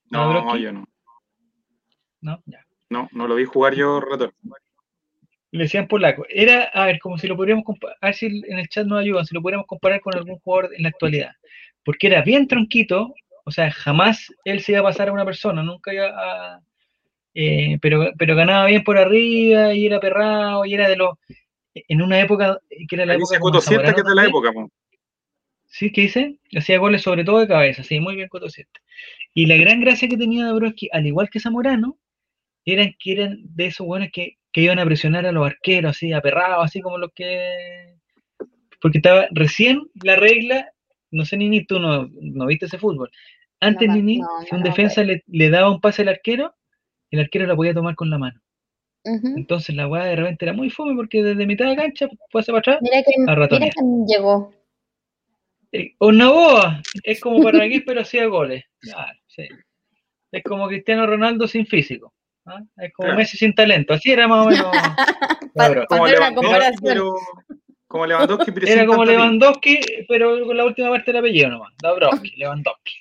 [0.09, 0.87] No, yo no.
[2.21, 2.65] No, ya.
[2.89, 4.31] No, no lo vi jugar yo ratón.
[5.51, 6.25] Le decían polaco.
[6.29, 8.99] Era, a ver, como si lo podríamos comparar, a ver si en el chat nos
[8.99, 11.31] ayudan, si lo podríamos comparar con algún jugador en la actualidad.
[11.83, 13.13] Porque era bien tronquito,
[13.45, 16.61] o sea, jamás él se iba a pasar a una persona, nunca iba a.
[17.33, 21.17] Eh, pero, pero ganaba bien por arriba y era perrado y era de los.
[21.73, 23.39] En una época que era la época.
[23.39, 24.51] Coto que es de la época,
[25.67, 26.39] Sí, ¿qué dice?
[26.57, 28.47] Hacía goles sobre todo de cabeza, sí, muy bien Coto
[29.33, 31.97] Y la gran gracia que tenía de al igual que Zamorano,
[32.73, 36.65] eran que eran de esos buenos que, iban a presionar a los arqueros, así, aperrados,
[36.65, 37.93] así como los que.
[38.81, 40.71] Porque estaba recién la regla,
[41.11, 43.11] no sé, Nini, tú no, no viste ese fútbol.
[43.59, 46.55] Antes, Nini, si un defensa le, daba un pase al arquero,
[47.11, 48.41] el arquero la podía tomar con la mano.
[49.03, 52.59] Entonces la weá de repente era muy fome porque desde mitad de cancha pasa para
[52.59, 52.79] atrás.
[52.81, 53.71] Mira que, mira
[54.05, 54.51] llegó.
[55.71, 58.65] Eh, Naboa es como para aquí, pero hacía goles.
[59.27, 59.47] sí.
[60.31, 62.13] Es como Cristiano Ronaldo sin físico.
[62.47, 62.61] ¿Ah?
[62.77, 64.67] Es como Messi sin talento, así era más o menos.
[65.89, 67.15] como, Lewandowski, pero,
[67.87, 72.93] como Lewandowski, Era como Lewandowski, pero con la última parte del apellido nomás, Dabrowski, Lewandowski.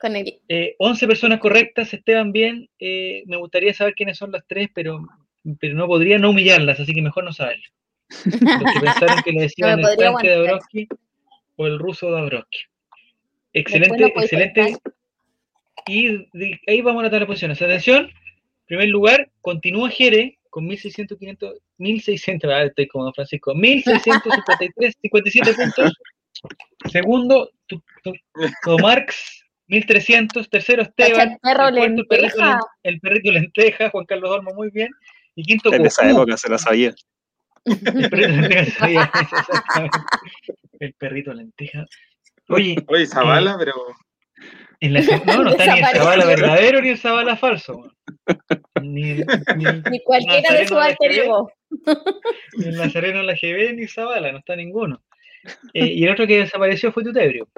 [0.00, 2.68] Con eh, 11 personas correctas, Esteban bien.
[2.78, 5.00] Eh, me gustaría saber quiénes son las tres, pero,
[5.58, 7.64] pero no podría no humillarlas, así que mejor no saberlo.
[8.24, 10.88] Los que pensaron que le decían el tanque Dabrowski
[11.56, 12.60] o el ruso Dabrowski.
[13.52, 14.76] Excelente, excelente.
[15.86, 16.28] Y
[16.66, 17.60] ahí vamos a notar las posiciones.
[17.60, 18.10] Atención,
[18.70, 25.92] primer lugar, continúa Jere con 1600, 500, 1600, ah, estoy como Francisco, 1653, 57 puntos.
[26.88, 27.82] Segundo, tu,
[28.80, 30.48] Marx, 1300.
[30.48, 31.36] Tercero, Esteban.
[31.42, 32.38] El, perrito,
[32.84, 34.90] el perrito lenteja, Juan Carlos Olmo, muy bien.
[35.34, 36.94] Y quinto, En esa época se la sabía.
[37.64, 39.10] El perrito lenteja se sabía,
[40.78, 41.86] El perrito lenteja.
[42.48, 43.74] Oye, Oye, Zavala, eh, pero
[44.80, 47.92] no, no está ni el Zabala verdadero ni el Zabala falso.
[48.84, 51.52] Ni, ni, cualquiera de su alter ego.
[52.56, 55.02] Ni el Nazareno la GB ni Zabala, no está ninguno.
[55.72, 57.48] Eh, y el otro que desapareció fue Tutebrio,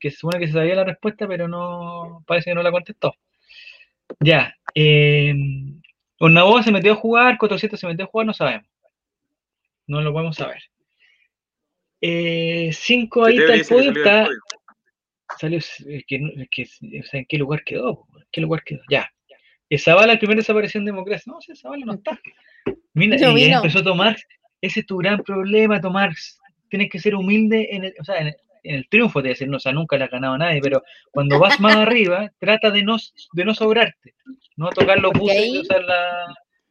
[0.00, 3.14] que se supone que se sabía la respuesta, pero no parece que no la contestó.
[4.20, 4.54] Ya.
[4.74, 5.34] Eh,
[6.18, 8.68] Ornaboa se metió a jugar, 400 se metió a jugar, no sabemos.
[9.86, 10.62] No lo podemos saber.
[12.00, 13.92] Eh, cinco ahí está el podio,
[15.38, 16.20] salió, es que,
[17.00, 18.06] o sea, ¿en qué lugar quedó?
[18.16, 18.82] ¿En qué lugar quedó?
[18.90, 19.10] Ya.
[19.78, 21.32] Zavala, el primer desaparición en democracia.
[21.32, 22.20] No, ese Zavala no está.
[22.94, 24.16] Mira, y empezó a tomar,
[24.60, 26.38] ese es tu gran problema, Tomás.
[26.68, 29.60] Tienes que ser humilde en el, o sea, en el triunfo, te decir, no, o
[29.60, 32.96] sea, nunca le has ganado a nadie, pero cuando vas más arriba, trata de no,
[33.32, 34.14] de no sobrarte,
[34.56, 35.58] no tocar los buses, ahí...
[35.58, 35.84] usar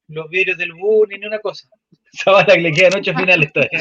[0.08, 1.68] los vidrios del bus, ni una cosa.
[2.12, 3.80] Sabata que le quedan ocho finales todavía.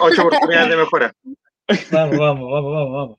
[0.00, 1.14] ocho oportunidades de mejora.
[1.92, 3.18] Vamos, vamos, vamos, vamos, vamos.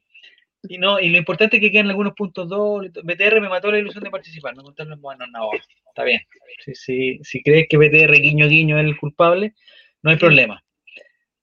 [0.64, 2.92] Y no, y lo importante es que quedan algunos puntos dobles.
[2.92, 5.50] BTR me mató la ilusión de participar, no contarlo en bueno, no,
[5.88, 6.22] está bien.
[6.66, 9.54] Si, si, si crees que BTR guiño guiño es el culpable,
[10.02, 10.64] no hay problema.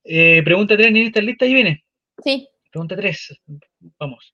[0.04, 1.44] Eh, pregunta 3, ¿estás lista?
[1.44, 1.84] Ahí viene.
[2.22, 2.48] Sí.
[2.70, 3.40] Pregunta 3,
[3.98, 4.32] vamos.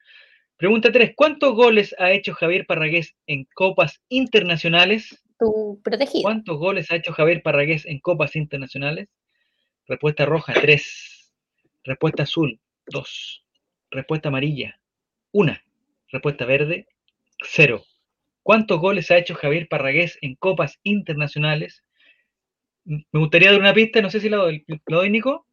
[0.56, 5.22] Pregunta 3, ¿cuántos goles ha hecho Javier Parragués en copas internacionales?
[5.38, 6.22] Tu protegido.
[6.22, 9.08] ¿Cuántos goles ha hecho Javier Parragués en copas internacionales?
[9.86, 11.32] Respuesta roja, 3.
[11.84, 13.41] Respuesta azul, 2.
[13.92, 14.80] Respuesta amarilla,
[15.32, 15.62] una.
[16.08, 16.86] Respuesta verde,
[17.42, 17.82] cero.
[18.42, 21.84] ¿Cuántos goles ha hecho Javier Parragués en copas internacionales?
[22.84, 25.46] Me gustaría dar una pista, no sé si la doy, ¿lo doy, Nico?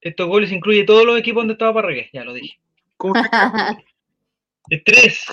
[0.00, 2.58] Estos goles incluye todos los equipos donde estaba Parragués, ya lo dije.
[2.96, 3.14] ¿Cómo
[4.84, 5.26] Tres,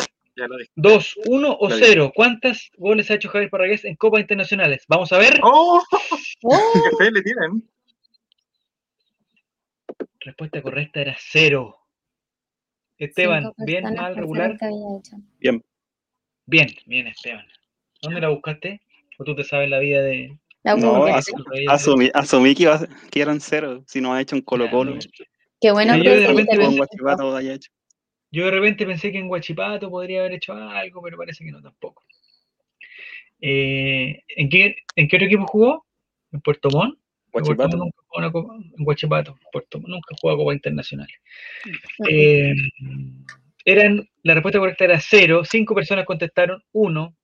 [0.76, 2.12] dos, uno o cero.
[2.16, 4.84] ¿Cuántos goles ha hecho Javier Parragués en copas internacionales?
[4.88, 5.40] Vamos a ver.
[5.44, 5.84] ¡Oh!
[6.42, 7.70] ¡Qué fe le tienen!
[10.26, 11.78] Respuesta correcta era cero.
[12.98, 14.58] Esteban, ¿bien, mal, regular?
[15.40, 15.64] Bien.
[16.48, 17.46] Bien, bien, Esteban.
[18.02, 18.82] ¿Dónde la buscaste?
[19.20, 20.36] ¿O tú te sabes la vida de.?
[20.64, 21.06] no,
[21.70, 22.68] asumí, asumí que,
[23.12, 24.98] que, eran cero, si no ha hecho un Colo-Colo.
[25.62, 26.82] Qué bueno yo de repente pensé,
[27.36, 27.72] haya hecho.
[28.32, 31.62] Yo de repente pensé que en Guachipato podría haber hecho algo, pero parece que no
[31.62, 32.04] tampoco.
[33.42, 35.86] Eh, ¿en, qué, ¿En qué otro equipo jugó?
[36.32, 36.98] ¿En Puerto Montt?
[37.42, 37.78] Guachipato.
[37.78, 37.98] Nunca
[38.78, 41.08] en Guachipato, Puerto, nunca jugado Copa Internacional.
[42.10, 42.54] Eh,
[43.66, 47.16] eran, la respuesta correcta era cero, cinco personas contestaron uno,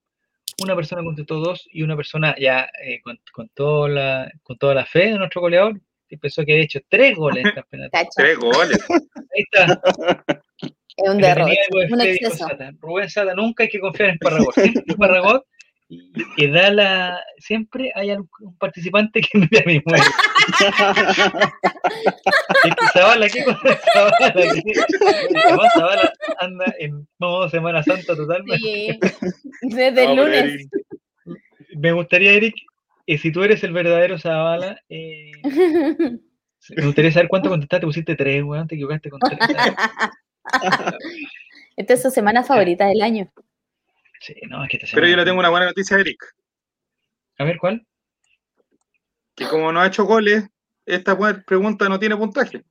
[0.64, 4.76] una persona contestó dos y una persona ya eh, con, con, toda la, con toda
[4.76, 5.80] la fe de nuestro goleador
[6.18, 8.00] pensó que había hecho tres goles en el campeonato.
[8.16, 8.78] tres goles.
[8.90, 9.82] Ahí está.
[10.98, 11.56] Es un derroche,
[11.90, 12.48] un exceso.
[12.80, 14.54] Rubén Sata, nunca hay que confiar en Parragón.
[14.54, 15.22] Siempre
[15.92, 17.24] Parragón que da la.
[17.38, 20.08] Siempre hay un participante que me da mi muerte.
[22.64, 24.34] es que Zavala, ¿qué cosa Zavala?
[25.46, 28.58] Además, Zavala anda en modo Semana Santa totalmente.
[28.58, 29.00] Sí,
[29.62, 30.68] desde el lunes.
[31.76, 32.56] Me gustaría, Eric,
[33.08, 37.86] eh, si tú eres el verdadero Zavala, eh, me gustaría saber cuánto contestaste.
[37.86, 39.40] Pusiste tres, weón, te equivocaste con tres.
[41.76, 43.32] Esta es su semana favorita del año.
[44.94, 46.24] Pero yo le tengo una buena noticia a Eric.
[47.38, 47.86] A ver, ¿cuál?
[49.36, 50.48] Que como no ha hecho goles,
[50.86, 52.64] esta pregunta no tiene puntaje.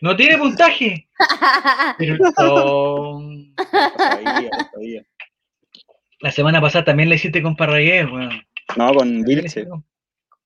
[0.00, 1.08] ¿No tiene puntaje?
[6.22, 8.46] La semana pasada también la hiciste con Parragués, weón.
[8.76, 9.66] No, con Vilche.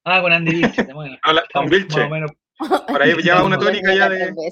[0.05, 0.87] Ah, con Andy Vilche.
[1.53, 2.09] con Vilche.
[2.87, 4.33] Por ahí lleva una tónica ya de...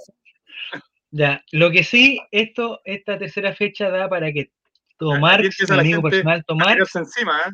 [1.15, 4.51] Ya, lo que sí, esto, esta tercera fecha da para que
[5.03, 7.51] tomar, mi amigo personal, tomar, encima, ¿eh?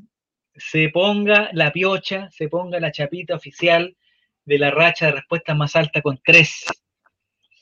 [0.55, 3.97] se ponga la piocha, se ponga la chapita oficial
[4.45, 6.65] de la racha de respuesta más alta con tres.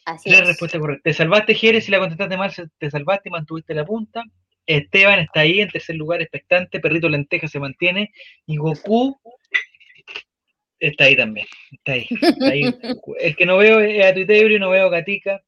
[0.04, 1.02] Así tres respuestas correctas.
[1.02, 4.22] Te salvaste, Jerez, si la contestaste mal, te salvaste y mantuviste la punta.
[4.66, 6.80] Esteban está ahí en tercer lugar, expectante.
[6.80, 8.12] Perrito Lenteja se mantiene.
[8.46, 9.20] Y Goku
[10.78, 11.46] está ahí también.
[11.72, 12.06] Está ahí.
[13.20, 15.42] El que no veo es a Tuitebrio, no veo a Gatica.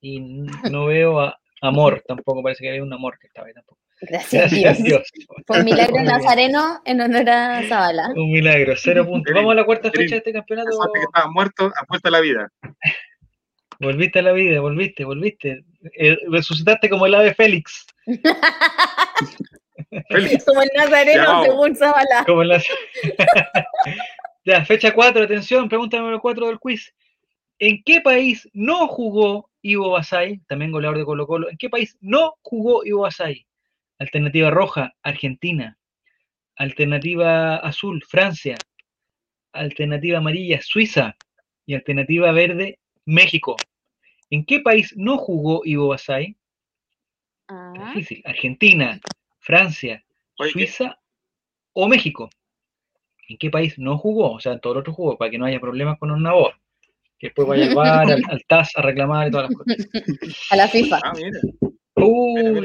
[0.00, 3.80] Y no veo a, Amor, tampoco parece que había un amor que estaba ahí tampoco.
[4.00, 5.10] Gracias, Gracias Dios.
[5.46, 8.08] Fue un milagro nazareno en honor a Zabala.
[8.14, 9.34] Un milagro, cero puntos.
[9.34, 10.70] Vamos a la cuarta fecha de este campeonato.
[10.92, 12.52] que estaba muerto, ha vuelto a la vida.
[13.78, 15.62] Volviste a la vida, volviste, volviste.
[15.98, 17.84] Eh, resucitaste como el ave Félix.
[20.08, 20.46] Félix.
[20.46, 22.24] Como el nazareno, según Zabala.
[22.24, 22.52] Como el
[24.46, 26.94] ya, fecha 4, atención, pregunta número 4 del quiz.
[27.58, 31.50] ¿En qué país no jugó Ivo Basay, también goleador de Colo Colo.
[31.50, 33.46] ¿En qué país no jugó Ivo Basay?
[33.98, 35.76] Alternativa roja, Argentina.
[36.54, 38.56] Alternativa azul, Francia.
[39.52, 41.16] Alternativa amarilla, Suiza.
[41.66, 43.56] Y alternativa verde, México.
[44.30, 46.36] ¿En qué país no jugó Ivo Basay?
[47.48, 47.92] Ah.
[47.92, 48.22] Difícil.
[48.24, 49.00] Argentina,
[49.40, 50.04] Francia,
[50.36, 50.96] Suiza
[51.72, 52.30] o México.
[53.28, 54.34] ¿En qué país no jugó?
[54.34, 56.54] O sea, en todo el otro jugó, para que no haya problemas con un nabor
[57.18, 59.76] que después vaya al bar, al, al, TAS a reclamar y todas las cosas.
[60.50, 61.00] A la FIFA.
[61.02, 61.40] Ah, mira.
[61.98, 62.60] Uy,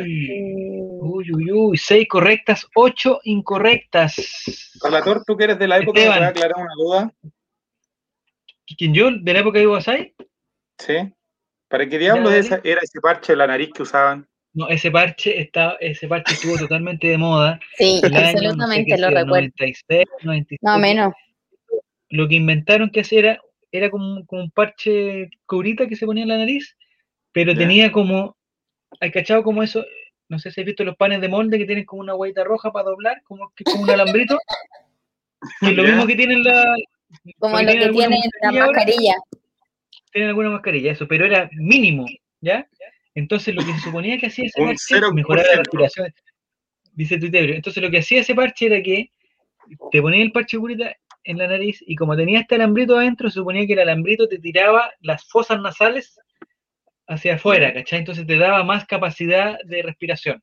[0.99, 4.73] uy, uy, uy, seis correctas, ocho incorrectas.
[4.83, 6.19] Relator, tú que eres de la época, Esteban.
[6.19, 7.13] ¿me aclarar una duda?
[8.77, 9.09] ¿Quién yo?
[9.11, 10.13] ¿De la época de Iwasai?
[10.77, 11.13] Sí.
[11.69, 12.33] ¿Para qué diablos
[12.63, 14.27] era ese parche de la nariz que usaban?
[14.53, 17.57] No, ese parche está, ese parche estuvo totalmente de moda.
[17.77, 19.49] Sí, absolutamente lo recuerdo.
[19.57, 20.59] 96, 97.
[20.61, 21.13] No, menos.
[22.09, 26.29] Lo que inventaron que hacer era era como, un parche curita que se ponía en
[26.29, 26.75] la nariz,
[27.31, 28.35] pero tenía como,
[28.99, 29.85] ¿hay cachado como eso?
[30.27, 32.71] No sé si has visto los panes de molde que tienen como una guaita roja
[32.71, 34.37] para doblar, como, como un alambrito.
[35.61, 36.75] que es lo mismo que tienen la.
[37.39, 39.13] Como lo que tienen la mascarilla.
[40.11, 42.05] tienen alguna mascarilla, eso, pero era mínimo,
[42.41, 42.67] ¿ya?
[43.13, 46.13] Entonces lo que se suponía que hacía ese parche mejorar la respiración.
[46.93, 47.51] Dice Twitter.
[47.51, 49.11] Entonces lo que hacía ese parche era que
[49.91, 53.35] te ponía el parche curita en la nariz y como tenía este alambrito adentro, se
[53.35, 56.19] suponía que el alambrito te tiraba las fosas nasales
[57.07, 57.99] hacia afuera, ¿cachai?
[57.99, 60.41] Entonces te daba más capacidad de respiración.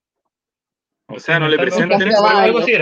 [1.07, 2.77] O sea, no le presenten ese parche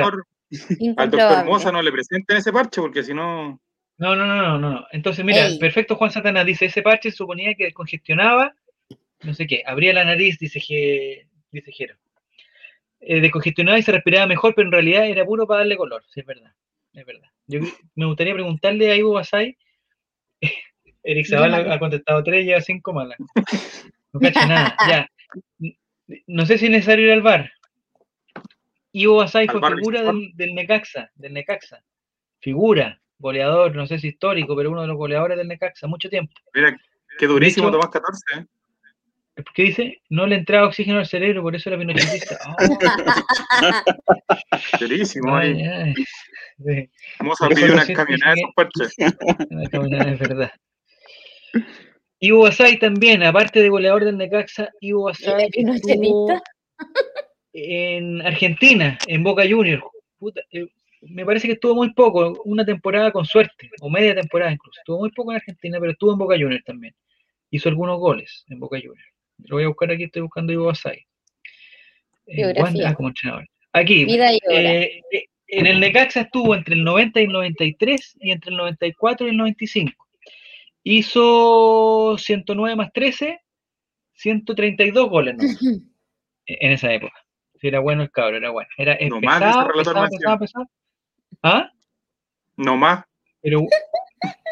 [0.96, 3.60] al doctor Moza no le presenten ese parche porque si no...
[3.98, 4.86] No, no, no, no, no.
[4.92, 8.54] Entonces, mira, perfecto Juan Santana dice, ese parche suponía que congestionaba,
[9.22, 11.96] no sé qué, abría la nariz, dice, que dice Jero.
[13.00, 16.20] Eh, descongestionaba y se respiraba mejor, pero en realidad era puro para darle color, sí,
[16.20, 16.52] es verdad,
[16.96, 17.28] es verdad.
[17.46, 17.60] Yo
[17.94, 19.56] me gustaría preguntarle a Ivo Basay,
[21.02, 23.18] Eric Zavala ha contestado tres, lleva cinco malas.
[24.12, 25.10] No cacha nada, ya.
[26.26, 27.52] No sé si es necesario ir al bar.
[28.92, 31.84] Ivo Basay fue figura del, del, Necaxa, del Necaxa.
[32.40, 36.32] Figura, goleador, no sé si histórico, pero uno de los goleadores del Necaxa, mucho tiempo.
[36.54, 36.76] Mira,
[37.18, 38.46] qué durísimo Tomás 14, ¿eh?
[39.54, 40.02] ¿Qué dice?
[40.08, 42.38] No le entraba oxígeno al cerebro, por eso era pinochetista.
[44.80, 45.94] Durísimo, ay,
[47.18, 48.42] Vamos a pedir una camioneta de
[48.84, 48.94] esos
[49.50, 50.52] Una camioneta, es verdad.
[52.18, 55.50] Ivo Basay también, aparte de goleador del Necaxa, Ivo Basay
[57.52, 59.82] en Argentina, en Boca Juniors.
[60.50, 60.66] Eh,
[61.02, 64.80] me parece que estuvo muy poco, una temporada con suerte, o media temporada incluso.
[64.80, 66.94] Estuvo muy poco en Argentina, pero estuvo en Boca Juniors también.
[67.50, 69.15] Hizo algunos goles en Boca Juniors.
[69.44, 71.06] Lo voy a buscar aquí, estoy buscando Ivo Basay.
[72.26, 73.46] Eh, ah, como entrenador.
[73.72, 75.02] Aquí, eh,
[75.48, 79.30] en el Necaxa estuvo entre el 90 y el 93 y entre el 94 y
[79.30, 79.92] el 95.
[80.82, 83.40] Hizo 109 más 13,
[84.14, 85.36] 132 goles
[86.46, 87.14] en esa época.
[87.60, 88.68] era bueno el cabro, era bueno.
[88.76, 90.70] Era no pesado, pesado, pesado, pesado,
[91.42, 91.70] ¿Ah?
[92.56, 93.04] No más.
[93.42, 93.62] Pero,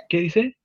[0.08, 0.56] ¿qué dice?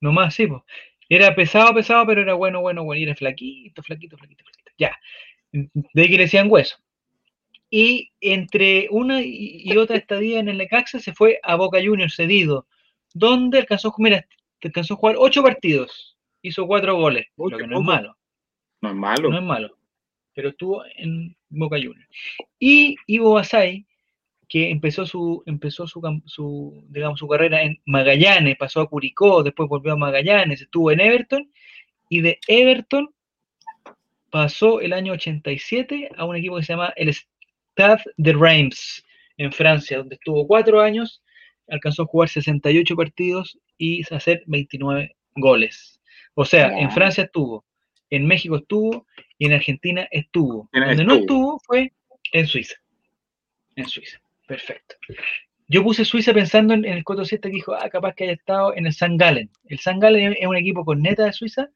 [0.00, 0.62] No más, sí, pues.
[1.08, 3.00] Era pesado, pesado, pero era bueno, bueno, bueno.
[3.00, 4.70] Y era flaquito, flaquito, flaquito, flaquito.
[4.78, 4.96] Ya.
[5.52, 6.76] De ahí que le decían hueso.
[7.70, 12.66] Y entre una y otra estadía en el Necaxa se fue a Boca Juniors cedido,
[13.14, 14.24] donde alcanzó, mira,
[14.62, 18.16] alcanzó a jugar ocho partidos, hizo cuatro goles, lo que no es malo.
[18.80, 19.30] No es malo.
[19.30, 19.78] No es malo.
[20.34, 22.08] Pero estuvo en Boca Juniors.
[22.58, 23.86] Y Ivo Basay,
[24.48, 29.68] que empezó su, empezó su, su, digamos, su carrera en Magallanes, pasó a Curicó, después
[29.68, 31.50] volvió a Magallanes, estuvo en Everton,
[32.08, 33.10] y de Everton
[34.30, 39.04] pasó el año 87 a un equipo que se llama el Stade de Reims,
[39.36, 41.22] en Francia, donde estuvo cuatro años,
[41.68, 46.00] alcanzó a jugar 68 partidos y hacer 29 goles.
[46.34, 47.64] O sea, en Francia estuvo,
[48.10, 49.06] en México estuvo
[49.38, 50.68] y en Argentina estuvo.
[50.72, 51.92] Donde no estuvo fue
[52.32, 52.74] en Suiza.
[53.76, 54.20] En Suiza.
[54.46, 54.96] Perfecto.
[55.66, 58.74] Yo puse Suiza pensando en, el Coto 7 que dijo, ah, capaz que haya estado
[58.76, 59.50] en el San Galen.
[59.64, 61.68] El San Galen es un equipo con neta de Suiza,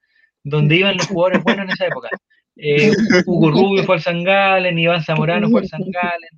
[0.45, 2.09] donde iban los jugadores buenos en esa época.
[2.57, 2.93] Eh,
[3.27, 6.31] Hugo Rubio fue al San Galen, Iván Zamorano fue al San Galen.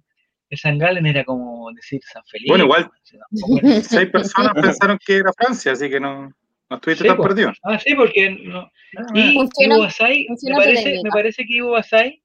[0.51, 2.51] El San Galen era como decir San Felipe.
[2.51, 2.91] Bueno, igual,
[3.83, 6.33] seis personas pensaron que era Francia, así que no,
[6.69, 7.53] no estuviste tan perdido.
[7.63, 8.71] Ah, sí, porque no.
[8.97, 12.23] Ah, y Ivo Basay, me parece, me parece que Ivo Basay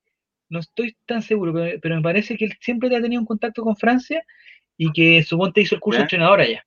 [0.56, 3.76] no estoy tan seguro, pero, me parece que él siempre ha tenido un contacto con
[3.76, 4.24] Francia
[4.78, 6.66] y que suponte hizo el curso de entrenador allá.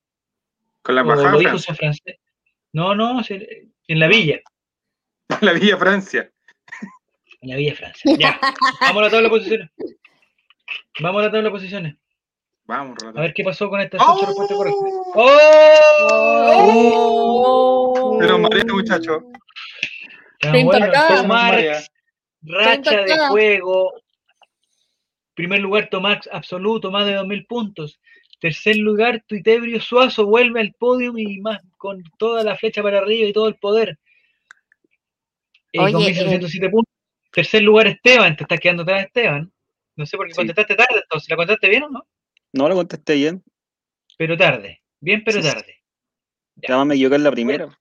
[0.82, 2.16] ¿Con la embajada francés.
[2.72, 4.40] No, no, en la villa.
[5.28, 6.30] En la villa Francia.
[7.40, 8.14] En la villa Francia.
[8.18, 8.38] Ya,
[8.80, 9.70] vamos a la tabla de posiciones.
[11.00, 11.96] Vamos a la tabla de posiciones.
[12.66, 14.82] Vamos, A ver qué pasó con estas ocho respuestas correctas.
[15.14, 15.38] ¡Oh!
[18.04, 18.18] ¡Oh!
[18.20, 19.24] Pero María, muchacho.
[20.42, 20.70] Bueno,
[22.42, 23.92] racha de juego.
[25.34, 28.00] Primer lugar, Tomás Absoluto, más de 2.000 puntos.
[28.40, 33.28] Tercer lugar, Tuitebrio Suazo vuelve al podio y más con toda la flecha para arriba
[33.28, 33.98] y todo el poder.
[35.72, 36.94] Eh, con 1.607 eh, puntos.
[37.32, 38.36] Tercer lugar, Esteban.
[38.36, 39.52] Te estás quedando atrás, Esteban.
[39.96, 41.28] No sé por qué contestaste tarde, entonces.
[41.28, 42.06] ¿La contestaste bien o no?
[42.52, 43.42] No, la contesté bien.
[44.16, 44.82] Pero tarde.
[45.00, 45.76] Bien, pero tarde.
[46.56, 46.84] Ya.
[46.84, 47.78] me equivoqué en la primera.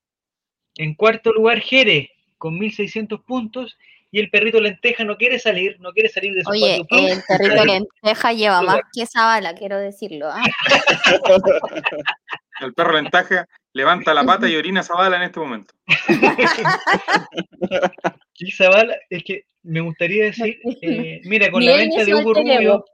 [0.76, 3.78] En cuarto lugar, Jere, con 1.600 puntos
[4.12, 7.66] y el perrito lenteja no quiere salir, no quiere salir de su Oye, el perrito
[7.66, 10.30] lenteja lleva más que esa bala, quiero decirlo.
[10.30, 10.43] ¿ah?
[12.62, 15.74] el perro lenteja levanta la pata y orina esa bala en este momento.
[18.36, 22.86] y bala, es que me gustaría decir, eh, mira, con la venta de Hugo Rubio,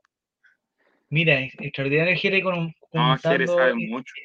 [1.10, 3.76] mira, extraordinario Jere con, juntando,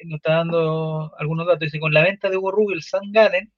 [0.05, 1.61] nos está dando algunos datos.
[1.61, 3.51] Dice, con la venta de Hugo Rubio, el San Galen,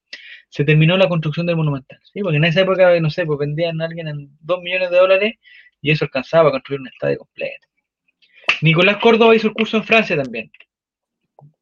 [0.52, 2.00] se terminó la construcción del Monumental.
[2.04, 2.22] ¿sí?
[2.22, 5.36] Porque en esa época, no sé, pues vendían a alguien en 2 millones de dólares
[5.82, 7.68] y eso alcanzaba a construir un estadio completo.
[8.62, 10.52] Nicolás Córdoba hizo el curso en Francia también.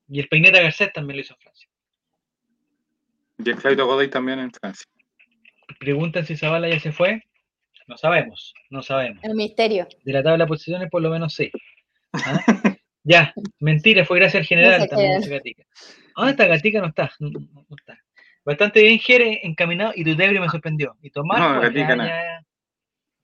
[0.09, 1.69] Y el Peineta Garcés también lo hizo en Francia.
[3.45, 4.85] Y el Claudio Godoy también en Francia.
[5.79, 7.23] Preguntan si Zavala ya se fue.
[7.87, 9.23] No sabemos, no sabemos.
[9.23, 9.87] El misterio.
[10.03, 11.51] De la tabla de posiciones, por lo menos sí.
[12.13, 12.39] ¿Ah?
[13.03, 15.63] ya, mentira, fue gracias al general también, Gatica.
[16.15, 17.29] Ah, esta Gatica no está, no,
[17.77, 17.98] está.
[18.49, 20.97] Bastante bien, Jere, encaminado, y tu debris me sorprendió.
[21.03, 22.43] Y Tomás, no, pues, Gatica,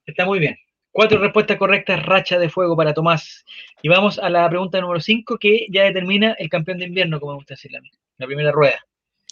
[0.06, 0.56] está muy bien.
[0.92, 3.44] Cuatro respuestas correctas, racha de fuego para Tomás.
[3.82, 7.32] Y vamos a la pregunta número 5, que ya determina el campeón de invierno, como
[7.32, 7.90] me gusta decirle a mí.
[8.18, 8.78] La primera rueda.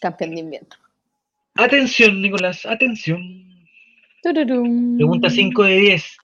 [0.00, 0.68] Campeón de invierno.
[1.54, 3.22] Atención, Nicolás, atención.
[4.20, 6.16] Pregunta 5 de 10.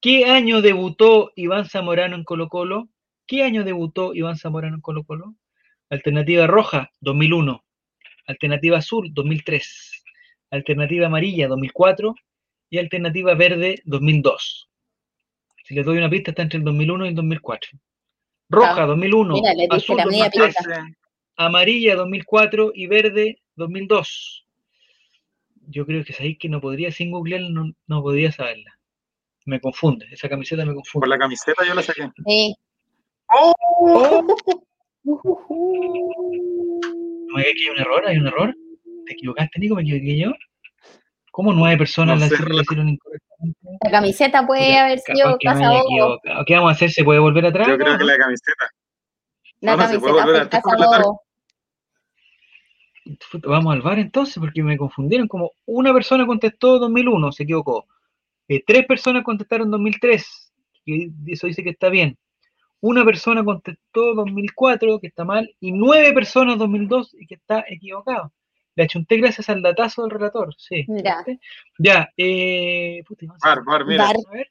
[0.00, 2.88] ¿Qué año debutó Iván Zamorano en Colo Colo?
[3.24, 5.36] ¿Qué año debutó Iván Zamorano en Colo Colo?
[5.90, 7.64] Alternativa roja, 2001.
[8.26, 10.04] Alternativa azul, 2003.
[10.50, 12.14] Alternativa amarilla, 2004
[12.70, 14.68] y alternativa verde 2002.
[15.64, 17.70] Si les doy una pista, está entre el 2001 y el 2004.
[18.50, 20.54] Roja 2001, ah, azul 2003,
[21.36, 24.46] amarilla 2004 y verde 2002.
[25.68, 28.78] Yo creo que es ahí que no podría, sin googlear, no, no podría saberla.
[29.46, 31.04] Me confunde, esa camiseta me confunde.
[31.04, 32.10] Por la camiseta yo la saqué.
[32.26, 32.54] Sí.
[33.28, 34.26] ¡Oh!
[35.04, 35.20] ¿No
[37.38, 38.06] hay aquí un error?
[38.06, 38.54] ¿Hay un error?
[39.06, 39.74] ¿Te equivocaste, Nico?
[39.76, 40.32] ¿Me equivoqué yo?
[41.30, 43.58] ¿Cómo nueve personas la, hicieron incorrectamente?
[43.82, 46.20] La camiseta puede haber sido Casabobo.
[46.46, 46.90] ¿Qué vamos a hacer?
[46.90, 47.68] ¿Se puede volver atrás?
[47.68, 48.70] Yo creo que la camiseta.
[49.60, 51.20] La camiseta fue Casabobo.
[53.42, 55.28] Vamos al bar entonces, porque me confundieron.
[55.28, 57.86] Como una persona contestó 2001, se equivocó.
[58.48, 60.52] Eh, tres personas contestaron 2003,
[60.84, 62.16] y eso dice que está bien.
[62.86, 68.30] Una persona contestó 2004, que está mal, y nueve personas 2002, y que está equivocado.
[68.74, 70.84] Le achunté gracias al datazo del relator, sí.
[70.86, 71.24] Mira.
[71.78, 73.02] Ya, eh.
[73.64, 74.10] bar, mira.
[74.10, 74.50] A ver.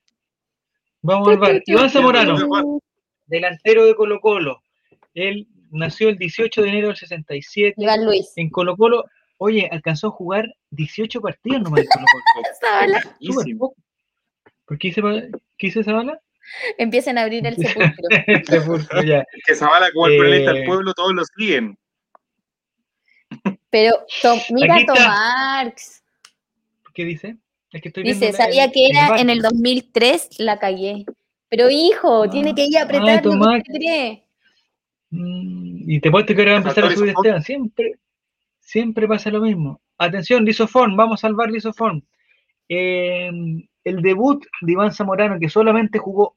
[1.04, 1.62] Vamos al bar.
[1.64, 2.80] Iván Zamorano,
[3.28, 4.64] delantero de Colo Colo.
[5.14, 7.76] Él nació el 18 de enero del 67.
[7.78, 8.34] Iván Luis.
[8.36, 9.06] En Colo Colo,
[9.38, 12.06] oye, alcanzó a jugar 18 partidos nomás en Colo
[13.60, 13.76] Colo.
[14.66, 15.04] ¿Por qué hice,
[15.60, 16.20] qué hice bala?
[16.78, 18.08] Empiecen a abrir el sepulcro.
[18.28, 19.24] el sepulcro, ya.
[19.46, 21.78] Que Zavala, como el eh, del pueblo, todos lo siguen.
[23.70, 24.06] Pero
[24.52, 26.04] mira Tom Marx.
[26.94, 27.38] ¿Qué dice?
[27.72, 31.06] Es que estoy dice, sabía que era en el 2003, la cagué.
[31.50, 33.24] Pero hijo, tiene ah, que ir a apretar
[35.10, 37.42] mm, Y te puedes que ahora a empezar a subir Esteban.
[37.42, 37.96] Siempre,
[38.60, 39.82] siempre pasa lo mismo.
[39.98, 42.02] Atención, Lisoform, vamos a salvar Lisoform.
[42.68, 46.36] Em, el debut de Iván Zamorano, que solamente jugó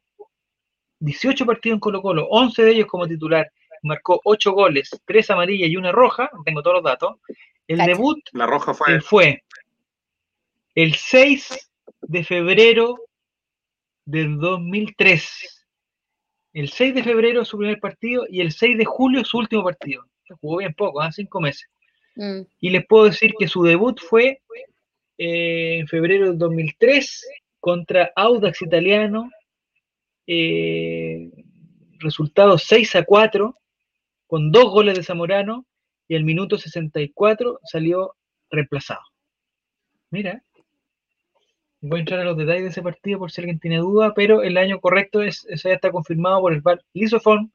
[1.00, 3.50] 18 partidos en Colo Colo, 11 de ellos como titular,
[3.82, 7.16] marcó 8 goles, 3 amarillas y una roja, tengo todos los datos.
[7.68, 9.00] El debut la roja fue...
[9.00, 9.42] fue
[10.74, 11.70] el 6
[12.02, 12.98] de febrero
[14.04, 15.66] del 2003.
[16.52, 20.04] El 6 de febrero su primer partido y el 6 de julio su último partido.
[20.40, 21.10] Jugó bien poco, ¿ah?
[21.12, 21.68] cinco meses.
[22.16, 22.42] Mm.
[22.60, 24.42] Y les puedo decir que su debut fue
[25.18, 27.26] eh, en febrero del 2003
[27.60, 29.30] contra Audax Italiano.
[30.26, 31.30] Eh,
[31.98, 33.56] resultado 6 a 4
[34.26, 35.66] con dos goles de Zamorano
[36.08, 38.14] y el minuto 64 salió
[38.50, 39.02] reemplazado.
[40.10, 40.42] Mira,
[41.80, 44.42] voy a entrar a los detalles de ese partido por si alguien tiene duda, pero
[44.42, 47.52] el año correcto es, eso ya está confirmado por el VAR Lisofon,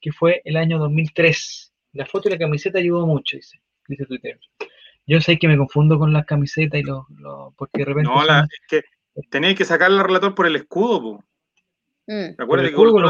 [0.00, 1.72] que fue el año 2003.
[1.92, 4.38] La foto y la camiseta ayudó mucho, dice, dice Twitter.
[5.06, 7.04] Yo sé que me confundo con las camisetas y los,
[7.56, 8.10] porque de repente...
[8.10, 8.82] No, es que
[9.30, 11.24] tenéis que sacar al relator por el escudo, po.
[12.06, 12.36] Mm.
[12.36, 13.00] ¿Te acuerdas que Colo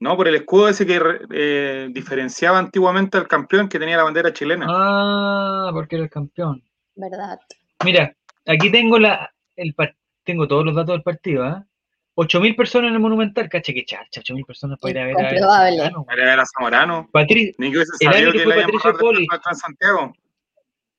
[0.00, 0.98] no, por el escudo ese que
[1.30, 4.66] eh, diferenciaba antiguamente al campeón que tenía la bandera chilena.
[4.66, 6.64] Ah, porque era el campeón.
[6.94, 7.38] Verdad.
[7.84, 9.74] Mira, aquí tengo la el
[10.24, 11.62] tengo todos los datos del partido, ¿ah?
[11.62, 11.66] ¿eh?
[12.16, 15.30] 8.000 personas en el Monumental, caché que chacha, 8.000 personas para ir a ver a,
[15.30, 16.04] Zamorano.
[16.04, 17.08] Para ir a ver a Zamorano.
[17.12, 19.26] Patri Ni que el que, fue Patricio Poli.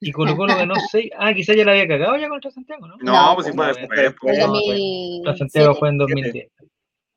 [0.02, 1.12] Y Colo Colo ganó 6.
[1.18, 2.98] Ah, quizás ya la había cagado ya contra Santiago, ¿no?
[3.00, 4.16] No, pues sí fue después.
[4.20, 6.52] Contra Santiago fue en 2010.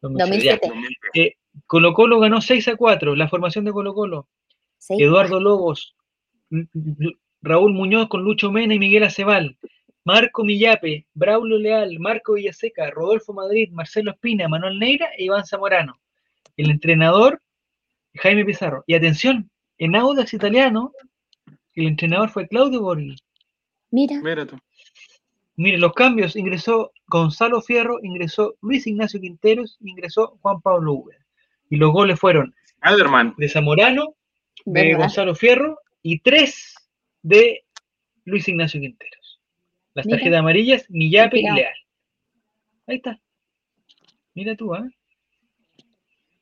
[0.02, 0.72] 2007.
[1.14, 1.34] Eh,
[1.66, 4.28] Colo Colo ganó 6 a 4, la formación de Colo Colo.
[4.90, 5.96] Eduardo Lobos,
[7.40, 9.56] Raúl Muñoz con Lucho Mena y Miguel Acebal,
[10.04, 15.98] Marco Millape, Braulio Leal, Marco Villaseca, Rodolfo Madrid, Marcelo Espina, Manuel Neira e Iván Zamorano.
[16.58, 17.40] El entrenador,
[18.14, 18.84] Jaime Pizarro.
[18.86, 20.92] Y atención, en Audax Italiano,
[21.74, 23.16] el entrenador fue Claudio Borghi.
[23.90, 24.20] Mira.
[24.22, 24.58] Mira tú.
[25.56, 31.16] Mire, los cambios, ingresó Gonzalo Fierro, ingresó Luis Ignacio Quinteros, ingresó Juan Pablo Uber.
[31.70, 33.34] Y los goles fueron Alderman.
[33.38, 34.16] de Zamorano,
[34.64, 36.74] de Gonzalo Fierro y tres
[37.22, 37.64] de
[38.24, 39.40] Luis Ignacio Quinteros.
[39.94, 41.74] Las tarjetas amarillas, Millape y Leal.
[42.86, 43.20] Ahí está.
[44.34, 44.90] Mira tú, ¿eh?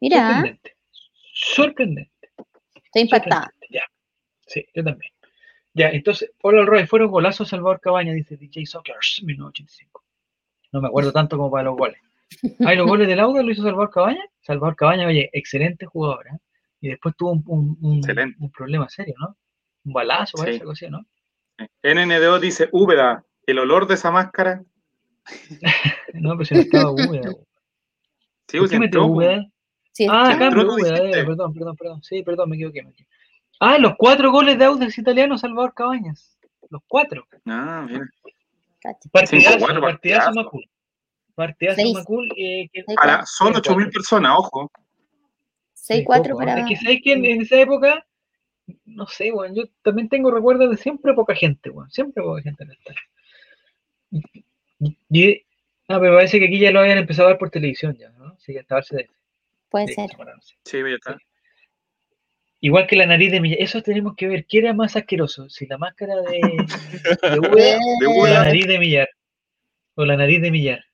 [0.01, 0.16] Mira.
[0.16, 0.76] Sorprendente.
[1.33, 2.30] Sorprendente.
[2.74, 3.53] Estoy impactada.
[3.70, 3.83] Ya.
[4.47, 5.12] Sí, yo también.
[5.74, 10.04] Ya, entonces, Paul Roy, fueron golazos Salvador Cabaña, dice DJ Sockers, 1985.
[10.72, 11.98] No me acuerdo tanto como para los goles.
[12.66, 14.24] ¿Hay los goles del Auda lo hizo Salvador Cabaña?
[14.40, 16.38] Salvador Cabaña, oye, excelente jugador, ¿eh?
[16.80, 19.36] Y después tuvo un, un, problema serio, ¿no?
[19.84, 21.06] Un balazo, parece, algo así, ¿no?
[21.82, 24.64] NNDO dice, Úbeda, el olor de esa máscara.
[26.14, 27.32] no, pero si no estaba Úbeda.
[28.48, 29.46] Sí, ¿Por qué metió Úbeda?
[29.92, 32.02] Sí, ah, cambio Úbeda, eh, perdón, perdón, perdón.
[32.02, 32.82] Sí, perdón, me equivoqué.
[32.82, 33.12] Me equivoqué.
[33.64, 36.36] Ah, los cuatro goles de Audax italiano Salvador Cabañas.
[36.68, 37.24] Los cuatro.
[37.46, 38.04] Ah, mira.
[39.12, 40.68] Partidazo, partidazo, Macul.
[41.36, 42.28] Partidazo Macul.
[42.36, 44.68] Eh, para solo 8.000 personas, ojo.
[45.76, 46.58] 6-4 para.
[46.58, 48.04] Es que sabes que en, esa época,
[48.84, 52.64] no sé, bueno, yo también tengo recuerdos de siempre poca gente, bueno, siempre poca gente
[52.64, 53.00] en el estadio.
[55.08, 55.46] Y,
[55.86, 58.36] ah, pero parece que aquí ya lo habían empezado a ver por televisión ya, ¿no?
[58.40, 59.12] Sí, ya estaba el CDF.
[59.68, 60.10] Puede ser.
[60.64, 61.16] Sí, ya está.
[62.64, 63.60] Igual que la nariz de Millar.
[63.60, 64.46] Eso tenemos que ver.
[64.46, 65.48] ¿Qué era más asqueroso?
[65.48, 69.08] Si la máscara de, de, o la nariz de Millar.
[69.96, 70.84] O la nariz de Millar.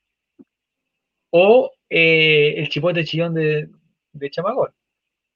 [1.30, 3.68] O eh, el chipote chillón de,
[4.12, 4.72] de Chamagol.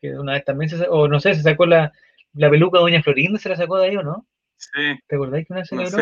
[0.01, 1.93] Que una vez también se sacó, o no sé, se sacó la,
[2.33, 4.27] la peluca de Doña Florinda, se la sacó de ahí o no?
[4.57, 4.99] Sí.
[5.07, 5.99] ¿Te acordáis que una se logró?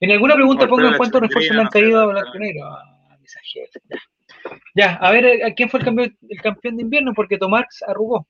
[0.00, 2.64] En alguna pregunta pongan cuántos refuerzos le han caído a Blanco Negro.
[2.64, 3.16] Ah,
[3.54, 3.62] ya.
[4.74, 7.14] ya, a ver, ¿a quién fue el campeón, el campeón de invierno?
[7.14, 8.26] Porque Tomax arrugó.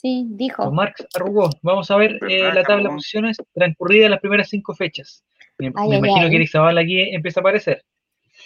[0.00, 0.70] Sí, dijo.
[0.70, 1.50] Marx arrugó.
[1.62, 5.24] Vamos a ver eh, la tabla de posiciones transcurridas las primeras cinco fechas.
[5.58, 7.84] Me, imagino que Eric Zavala aquí empieza a aparecer.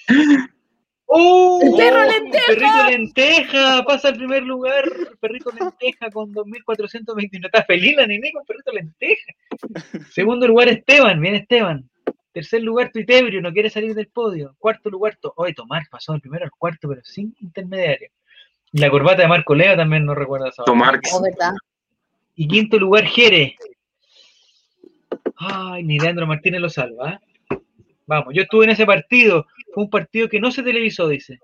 [1.04, 1.60] ¡Oh!
[1.62, 2.44] ¡El perro lenteja!
[2.46, 4.84] Perrito lenteja, pasa al primer lugar.
[5.20, 7.44] Perrito lenteja con 2.421.
[7.44, 9.32] Está feliz la nene con perrito lenteja.
[10.10, 11.20] Segundo lugar, Esteban.
[11.20, 11.86] Bien, Esteban.
[12.32, 14.56] Tercer lugar, Tuitebrio, no quiere salir del podio.
[14.58, 18.08] Cuarto lugar, hoy Tomar pasó del primero al cuarto, pero sin intermediario.
[18.72, 20.64] La corbata de Marco Leo también no recuerda esa.
[20.64, 21.00] Tomar.
[21.12, 21.52] Oh, ¿verdad?
[22.34, 23.56] Y quinto lugar, Jere.
[25.36, 27.20] Ay, ni Leandro Martínez lo salva.
[27.50, 27.58] ¿eh?
[28.06, 29.46] Vamos, yo estuve en ese partido.
[29.74, 31.38] Fue un partido que no se televisó, dice.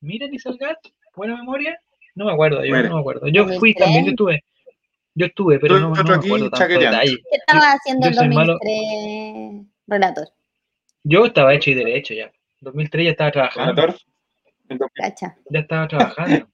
[0.00, 0.78] Mira, ni Salgat,
[1.16, 1.80] buena memoria.
[2.14, 3.28] No me acuerdo, yo no me acuerdo.
[3.28, 4.44] Yo fui también, yo estuve.
[5.14, 7.16] Yo estuve, pero no, no me acuerdo tanto detalle.
[7.16, 10.28] ¿Qué estaba haciendo en 2003, Relator?
[11.02, 12.30] Yo estaba hecho y derecho ya.
[12.60, 13.74] 2003 ya estaba trabajando.
[13.74, 14.00] ¿Relator?
[15.50, 16.46] Ya estaba trabajando.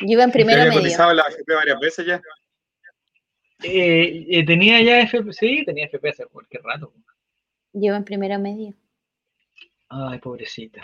[0.00, 0.72] Yo iba en primero medio.
[0.72, 2.20] cotizado la FP varias veces ya?
[3.62, 6.92] Eh, eh, tenía ya FP, sí, tenía FP hace cualquier rato.
[7.72, 8.74] Yo en primero medio.
[9.88, 10.82] Ay, pobrecita.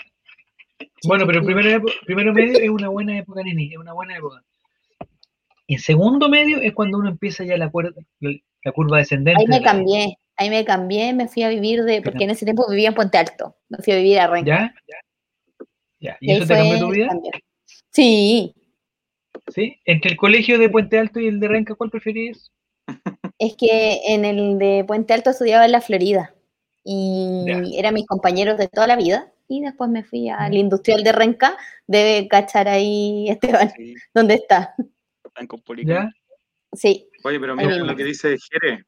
[1.04, 4.42] bueno, pero primero, primero medio es una buena época, Nini, es una buena época.
[5.66, 7.70] Y en segundo medio es cuando uno empieza ya la,
[8.20, 9.40] la curva descendente.
[9.40, 12.68] Ahí me cambié, ahí me cambié, me fui a vivir de, porque en ese tiempo
[12.68, 14.46] vivía en Puente Alto, me fui a vivir a Renca.
[14.46, 14.74] ¿Ya?
[15.98, 16.16] ¿Ya?
[16.20, 17.08] ¿Y, eso te cambió tu vida?
[17.90, 18.54] Sí,
[19.48, 19.80] ¿Sí?
[19.84, 22.50] Entre el colegio de Puente Alto y el de Renca, ¿cuál preferís?
[23.38, 26.34] Es que en el de Puente Alto estudiaba en la Florida
[26.84, 29.30] y eran mis compañeros de toda la vida.
[29.48, 31.56] Y después me fui al industrial de Renca.
[31.86, 33.72] Debe cachar ahí, Esteban,
[34.14, 34.74] ¿dónde está?
[35.84, 36.10] ¿Ya?
[36.72, 37.08] Sí.
[37.24, 38.84] Oye, pero mira lo que dice Jere.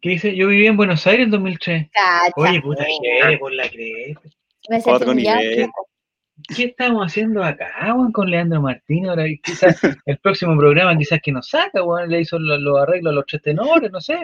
[0.00, 0.34] ¿Qué dice?
[0.34, 1.90] Yo viví en Buenos Aires en 2003.
[2.36, 4.20] Oye, puta Jere, por la cresta.
[4.86, 5.68] Otro nivel.
[6.54, 9.10] ¿Qué estamos haciendo acá, con Leandro Martínez?
[9.10, 13.26] Ahora quizás el próximo programa quizás que nos saca, le hizo los arreglos a los
[13.26, 14.18] tres tenores, no sé.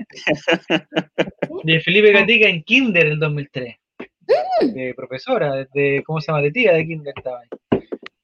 [1.64, 3.76] De Felipe Gatica en Kinder el 2003.
[4.61, 6.42] De profesora, de, ¿cómo se llama?
[6.42, 7.80] De tía de Kinder estaba ahí.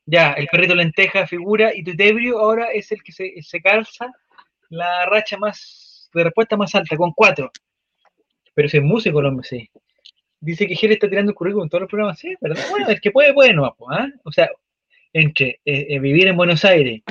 [0.06, 4.12] Ya, el perrito lenteja figura y Tutebrio ahora es el que se, se calza
[4.68, 7.50] la racha más de respuesta más alta, con cuatro.
[8.54, 9.70] Pero si es músico, hombre, sí
[10.44, 12.62] dice que Jerez está tirando el currículum en todos los programas, sí, ¿verdad?
[12.70, 14.08] Bueno, el que puede, bueno, ¿ah?
[14.24, 14.48] O sea,
[15.12, 17.02] entre eh, eh, vivir en Buenos Aires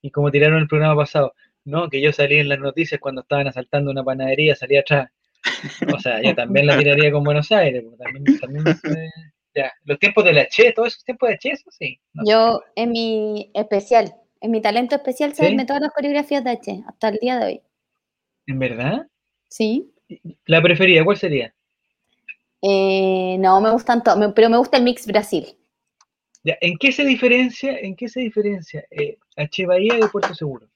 [0.00, 3.46] y como tiraron el programa pasado, no, que yo salí en las noticias cuando estaban
[3.46, 5.10] asaltando una panadería, salí atrás.
[5.94, 8.64] O sea, yo también la tiraría con Buenos Aires, también, también
[9.54, 12.00] ya, los tiempos de la Che, todos esos tiempos de Che, eso sí.
[12.26, 17.08] yo, en mi especial, en mi talento especial, saberme todas las coreografías de Che, hasta
[17.08, 17.60] el día de hoy.
[18.46, 19.06] ¿En verdad?
[19.48, 19.92] Sí.
[20.46, 21.54] ¿La preferida cuál sería?
[22.62, 25.56] Eh, no, me gustan todos, pero me gusta el mix Brasil.
[26.44, 29.66] ¿En qué se diferencia, en qué se diferencia eh, H.
[29.66, 30.66] Bahía de Puerto Seguro?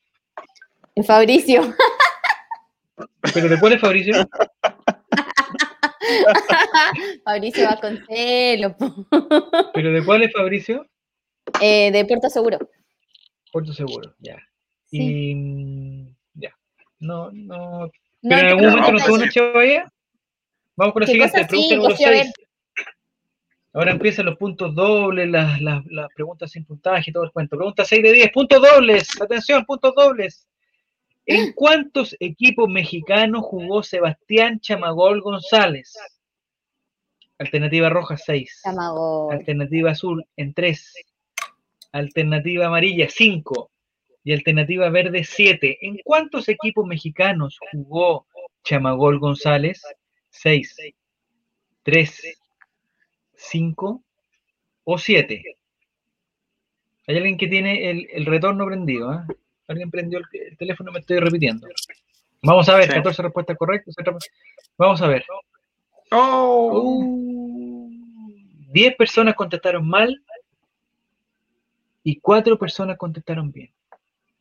[0.95, 1.75] En Fabricio.
[3.35, 4.15] ¿Pero de cuál es Fabricio?
[7.25, 8.77] Fabricio va con celo.
[9.75, 10.87] ¿Pero de cuál es Fabricio?
[11.61, 12.59] Eh, de Puerto Seguro.
[13.53, 14.37] Puerto Seguro, ya.
[14.91, 16.51] Y mm, ya.
[17.01, 17.91] No, no.
[18.23, 19.93] Pero en algún momento no tuvo una Bahía.
[20.77, 22.33] Vamos con la siguiente, pregunta número 6.
[23.73, 27.57] Ahora empiezan los puntos dobles, las, las, las, preguntas sin puntaje y todo el cuento.
[27.57, 29.21] Pregunta 6 de 10, puntos dobles.
[29.21, 30.47] Atención, puntos dobles.
[31.25, 35.95] ¿En cuántos equipos mexicanos jugó Sebastián Chamagol González?
[37.39, 38.63] Alternativa roja 6.
[39.31, 40.95] Alternativa azul en 3.
[41.93, 43.71] Alternativa amarilla 5.
[44.25, 45.79] Y alternativa verde 7.
[45.81, 48.27] ¿En cuántos equipos mexicanos jugó
[48.63, 49.83] Chamagol González?
[50.41, 50.77] 6.
[51.83, 52.39] 3.
[53.35, 54.03] 5
[54.85, 55.57] o 7.
[57.09, 59.13] Hay alguien que tiene el, retorno prendido.
[59.13, 59.19] ¿eh?
[59.69, 61.69] Alguien prendió el, teléfono, me estoy repitiendo.
[62.43, 63.95] Vamos a ver, 14 respuestas correctas.
[64.77, 65.25] Vamos a ver.
[66.11, 67.89] Oh.
[68.73, 70.23] 10 personas contestaron mal
[72.03, 73.73] y 4 personas contestaron bien.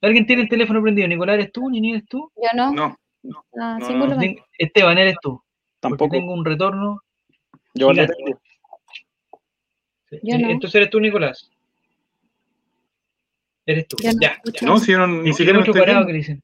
[0.01, 1.07] ¿Alguien tiene el teléfono prendido?
[1.07, 1.69] ¿Nicolás eres tú?
[1.69, 2.31] ¿Nini eres tú?
[2.35, 2.71] Yo no.
[2.73, 2.97] No.
[3.59, 3.79] Ah,
[4.57, 5.41] Esteban, ¿eres tú?
[5.89, 6.11] Tampoco.
[6.11, 7.01] tengo un retorno.
[7.73, 8.05] Yo no.
[10.11, 11.49] Entonces eres tú, Nicolás.
[13.65, 13.97] Eres tú.
[14.21, 16.43] ya, No, si no, ni siquiera kilómetro parado que le dicen.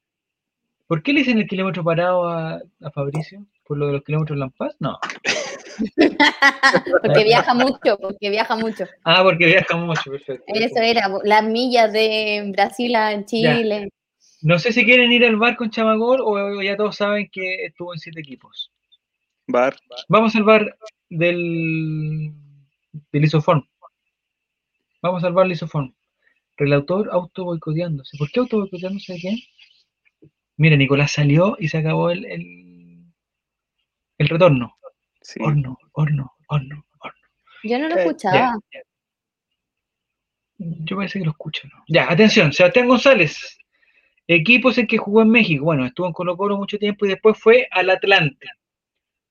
[0.86, 3.46] ¿Por qué le dicen el kilómetro parado a, a Fabricio?
[3.64, 4.74] ¿Por lo de los kilómetros Lampas?
[4.78, 4.98] No.
[7.02, 8.84] porque viaja mucho, porque viaja mucho.
[9.04, 10.44] Ah, porque viaja mucho, perfecto.
[10.48, 13.88] Eso era, las millas de Brasil a Chile.
[14.42, 17.94] No sé si quieren ir al bar con Chamagol o ya todos saben que estuvo
[17.94, 18.72] en siete equipos.
[19.52, 19.76] Bar.
[20.08, 20.76] Vamos al bar
[21.08, 22.32] del,
[23.12, 23.62] del isoform.
[25.02, 25.94] Vamos al bar del isoform.
[26.56, 28.16] Relator auto boicoteándose.
[28.18, 29.38] ¿Por qué auto boicoteándose de quién?
[30.56, 34.76] Mira, Nicolás salió y se acabó el, el, retorno.
[35.40, 37.28] Horno, horno, horno, horno.
[37.62, 38.58] Yo no lo eh, escuchaba.
[40.58, 41.84] Yo parece que lo escucho, ¿no?
[41.88, 43.58] Ya, atención, Sebastián González.
[44.26, 45.64] Equipos en que jugó en México.
[45.64, 48.46] Bueno, estuvo en Colo Colo mucho tiempo y después fue al Atlante,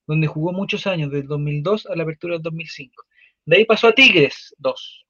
[0.07, 3.05] donde jugó muchos años, del 2002 a la apertura del 2005.
[3.45, 5.05] De ahí pasó a Tigres, 2.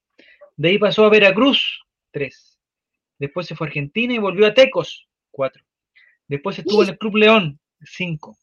[0.57, 1.81] De ahí pasó a Veracruz,
[2.11, 2.59] 3.
[3.19, 5.63] Después se fue a Argentina y volvió a Tecos, 4.
[6.27, 8.37] Después estuvo en el Club León, 5.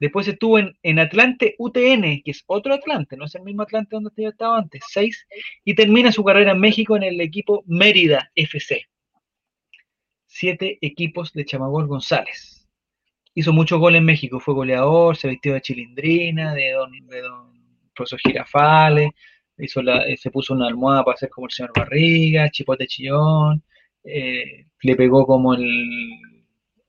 [0.00, 4.10] Después estuvo en, Atlante UTN, que es otro Atlante, no es el mismo Atlante donde
[4.16, 5.26] yo estaba antes, 6.
[5.64, 8.86] Y termina su carrera en México en el equipo Mérida FC.
[10.26, 12.59] Siete equipos de Chamagol González.
[13.34, 17.60] Hizo muchos goles en México, fue goleador, se vistió de chilindrina, de don, de don
[17.94, 19.10] profesor Girafales,
[19.58, 23.62] hizo la, eh, se puso una almohada para hacer como el señor Barriga, chipote chillón,
[24.04, 25.64] eh, le pegó como el,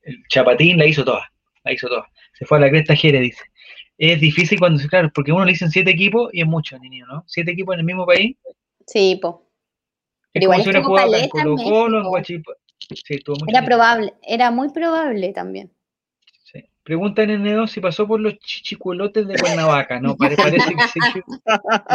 [0.03, 1.31] el, chapatín, la hizo toda,
[1.63, 2.07] la hizo toda.
[2.33, 3.43] Se fue a la cresta Jere, dice.
[3.97, 7.05] Es difícil cuando se, claro, porque uno le dicen siete equipos y es mucho, niño,
[7.05, 7.23] ¿no?
[7.27, 8.35] Siete equipos en el mismo país.
[8.87, 9.47] Sí, po.
[10.33, 10.81] Pero igual era
[13.47, 15.71] Era probable, era muy probable también.
[16.83, 19.99] Pregunta en N2 si pasó por los chichicuelotes de Cuernavaca.
[19.99, 20.49] No, parece que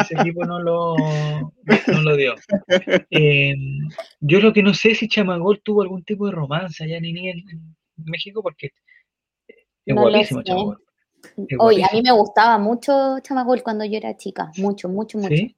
[0.01, 0.95] ese, equipo no lo,
[1.89, 2.35] no lo dio.
[3.11, 3.89] Em,
[4.21, 7.77] yo lo que no sé si Chamagol tuvo algún tipo de romance allá en, en
[7.97, 8.71] México, porque
[9.85, 10.83] es guapísimo Chamagol.
[11.59, 14.53] Oye, a mí me gustaba mucho Chamagol cuando yo era chica.
[14.59, 15.35] Mucho, mucho, mucho.
[15.35, 15.57] ¿Sí?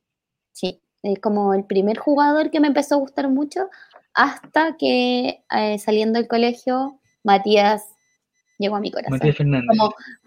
[0.53, 0.81] Sí.
[1.03, 3.69] Es como el primer jugador que me empezó a gustar mucho
[4.15, 7.85] hasta que eh, saliendo del colegio, Matías
[8.59, 9.19] llegó a mi corazón.
[9.19, 9.79] Matías Fernández.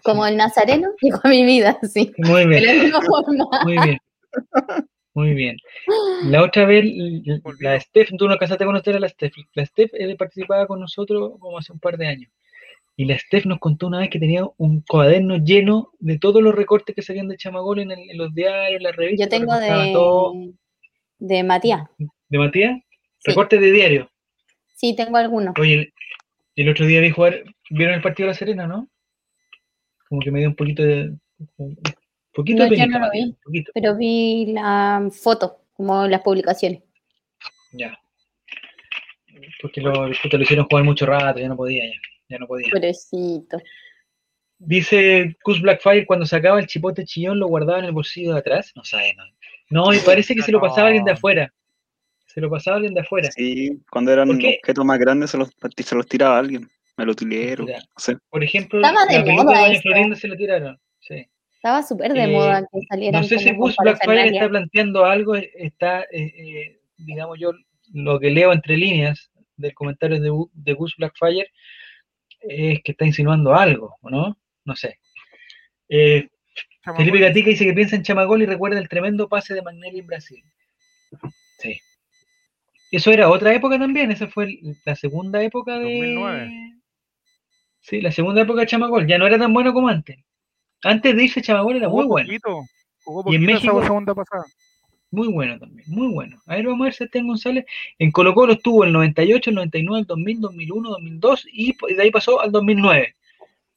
[0.02, 2.12] Como, el nazareno llegó a mi vida, sí.
[2.18, 2.92] Muy bien.
[3.64, 3.98] Muy bien.
[5.14, 5.56] Muy bien.
[6.24, 6.86] La otra vez,
[7.60, 9.34] la Steph, tú no casaste a conocer a la Steph.
[9.54, 12.32] La Steph eh, participaba con nosotros como hace un par de años.
[12.96, 16.54] Y la Steph nos contó una vez que tenía un cuaderno lleno de todos los
[16.54, 19.26] recortes que salían de Chamagol en, los diarios, en las revistas.
[19.26, 20.54] Yo tengo de,
[21.18, 21.82] de Matías.
[22.28, 22.80] ¿De Matías?
[23.24, 24.10] ¿Recortes de diario?
[24.74, 25.54] Sí, tengo algunos.
[25.58, 25.92] Oye,
[26.56, 28.88] el otro día vi jugar, ¿vieron el partido de La Serena, no?
[30.08, 31.14] Como que me dio un poquito de...
[31.58, 31.76] Un
[32.32, 33.34] poquito no, yo no lo vi,
[33.74, 36.82] pero vi la foto, como las publicaciones.
[37.72, 37.98] Ya.
[39.60, 41.98] Porque lo, lo hicieron jugar mucho rato, ya no podía, ya,
[42.28, 42.70] ya no podía.
[42.70, 43.58] Pobrecito.
[44.58, 48.72] Dice Cus Blackfire, cuando sacaba el chipote chillón lo guardaba en el bolsillo de atrás.
[48.76, 49.24] No sabe, no.
[49.70, 51.52] No, y parece que se lo pasaba alguien de afuera.
[52.26, 53.30] Se lo pasaba alguien de afuera.
[53.32, 56.68] Sí, cuando eran objetos más grandes se los, se los tiraba alguien.
[56.96, 57.66] Lo utilero.
[58.30, 60.78] Por ejemplo, Estaba de la moda de Florinda se lo tiraron.
[61.00, 61.26] Sí.
[61.54, 63.22] Estaba súper de moda eh, que salieran.
[63.22, 67.52] No sé si Gus Blackfire está planteando algo, está, eh, eh, digamos yo,
[67.92, 71.48] lo que leo entre líneas del comentario de, de Gus Blackfire
[72.40, 74.36] es que está insinuando algo, ¿no?
[74.64, 74.98] No sé.
[75.88, 80.06] Felipe Gatica dice que piensa en Chamagol y recuerda el tremendo pase de Magnelli en
[80.06, 80.42] Brasil.
[81.58, 81.80] Sí.
[82.90, 85.84] Eso era otra época también, esa fue la segunda época de...
[85.84, 86.81] 2009.
[87.82, 90.18] Sí, la segunda época de Chamagol, ya no era tan bueno como antes.
[90.82, 92.32] Antes de irse Chamagol era muy bueno.
[93.26, 94.44] y en México, segunda pasada.
[95.10, 96.40] Muy bueno también, muy bueno.
[96.46, 97.66] A ver, vamos a ver Sebastián González.
[97.98, 102.10] En Colo Colo estuvo el 98, el 99, el 2000, 2001, 2002 y de ahí
[102.10, 103.14] pasó al 2009.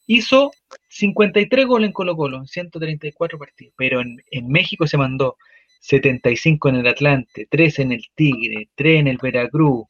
[0.08, 0.52] Hizo
[0.88, 3.74] 53 goles en Colo Colo, en 134 partidos.
[3.76, 5.36] Pero en, México se mandó
[5.82, 9.88] 75 en el Atlante, 3 en el Tigre, 3 en el Veracruz,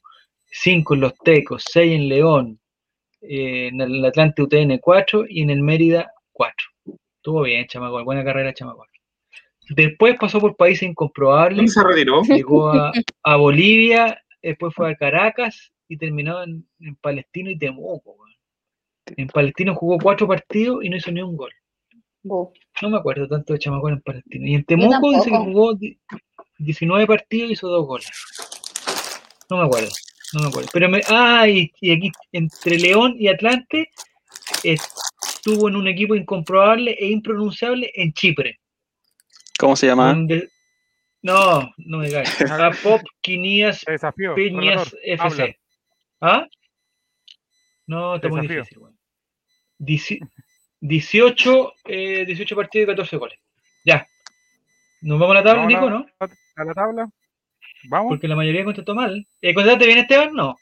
[0.47, 2.59] 5 en los Tecos, 6 en León,
[3.29, 6.67] eh, en el Atlante UTN 4 y en el Mérida 4.
[7.17, 8.87] Estuvo bien, Chamagol, buena carrera, Chamagol.
[9.69, 11.73] Después pasó por países incomprobables.
[11.73, 12.21] se retiró?
[12.23, 12.71] Llegó
[13.23, 16.65] a, Bolivia, después fue a Caracas y terminó en,
[17.01, 18.15] Palestino y Temuco.
[19.17, 21.51] En Palestino jugó cuatro partidos y no hizo ni un gol.
[22.23, 24.47] No me acuerdo tanto de Chamacón en Palestino.
[24.47, 25.77] Y en Temuco dice que jugó
[26.57, 28.09] 19 partidos y hizo dos goles.
[29.49, 29.89] No me acuerdo.
[30.35, 30.69] No me acuerdo.
[30.73, 33.89] Pero me, ah, y, aquí entre León y Atlante
[34.63, 38.59] estuvo en un equipo incomprobable e impronunciable en Chipre.
[39.57, 40.13] ¿Cómo se llama?
[41.21, 42.35] No, no me caes.
[42.83, 43.85] Pop Quinias
[44.35, 45.57] Piñas FC.
[46.19, 46.45] ¿Ah?
[47.87, 48.79] No, está muy difícil,
[50.81, 53.39] 18, eh, 18 partidos y 14 goles.
[53.85, 54.05] Ya.
[55.01, 56.05] ¿Nos vamos a la tabla, Nico, no?
[56.19, 57.09] A la tabla.
[57.89, 58.09] Vamos.
[58.09, 59.25] Porque la mayoría contestó mal.
[59.41, 60.33] ¿Eh, ¿Contestaste bien, Esteban?
[60.33, 60.55] No.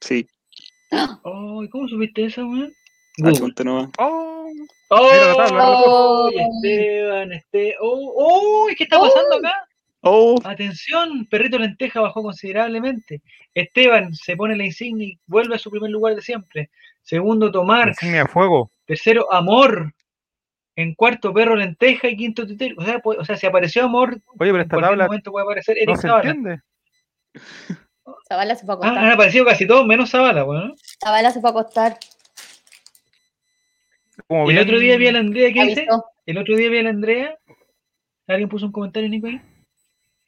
[0.00, 0.26] Sí.
[1.24, 2.70] Oh, ¿Cómo supiste eso, weón?
[3.16, 4.46] no Oh,
[4.90, 7.76] oh, Esteban, Esteban.
[7.80, 9.54] Oh, oh, ¿qué está pasando acá?
[10.02, 10.38] Oh.
[10.44, 13.22] Atención, Perrito Lenteja bajó considerablemente.
[13.54, 16.70] Esteban se pone la insignia y vuelve a su primer lugar de siempre.
[17.02, 17.88] Segundo, Tomar.
[17.88, 18.70] Insignia fuego.
[18.86, 19.94] Tercero, Amor.
[20.82, 22.74] En cuarto, Perro Lenteja y quinto, Titero.
[22.78, 25.76] O sea, o sea, si apareció Amor, Oye, pero esta en tabla momento puede aparecer
[25.78, 26.60] Eric no se entiende.
[28.28, 28.98] Zavala se fue a acostar.
[28.98, 30.74] Ah, han aparecido casi todos, menos Zavala, bueno.
[31.02, 31.98] Zavala se fue a acostar.
[34.28, 35.86] el otro día vi a la Andrea, ¿qué dice?
[36.26, 37.38] El otro día vi a la Andrea.
[38.26, 39.40] ¿Alguien puso un comentario, Nico, ahí?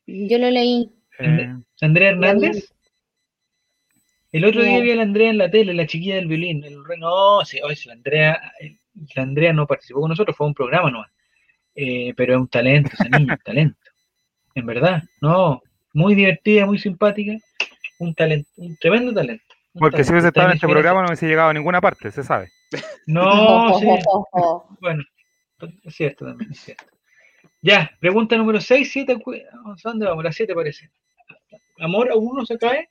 [0.06, 0.90] Yo lo leí.
[1.18, 2.72] Eh, Andrea Hernández.
[4.32, 6.64] El otro día vi a la Andrea en la tele, la chiquilla del violín.
[6.64, 8.52] El, no, sí, hoy la Andrea,
[9.14, 11.10] la Andrea no participó con nosotros, fue un programa nomás.
[11.74, 13.78] Eh, pero es un talento, esa niña, un talento.
[14.54, 15.60] En verdad, no,
[15.92, 17.32] muy divertida, muy simpática,
[17.98, 19.44] un talento, un tremendo talento.
[19.74, 22.50] Porque si hubiese estado en este programa no hubiese llegado a ninguna parte, se sabe.
[23.06, 23.86] No, sí.
[24.80, 25.02] Bueno,
[25.84, 26.84] es cierto también, es cierto.
[27.60, 29.18] Ya, pregunta número 6, 7,
[29.82, 30.22] ¿dónde vamos?
[30.22, 30.90] La 7 parece.
[31.78, 32.90] ¿Amor aún no se cae?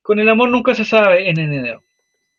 [0.00, 1.82] Con el amor nunca se sabe en NDO.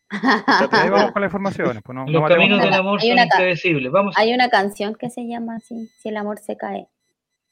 [0.09, 1.83] Ahí vamos con las informaciones.
[1.83, 3.91] Pues Los caminos del amor son impredecibles.
[3.91, 4.15] Vamos.
[4.17, 6.87] Hay una canción que se llama así, Si el amor se cae.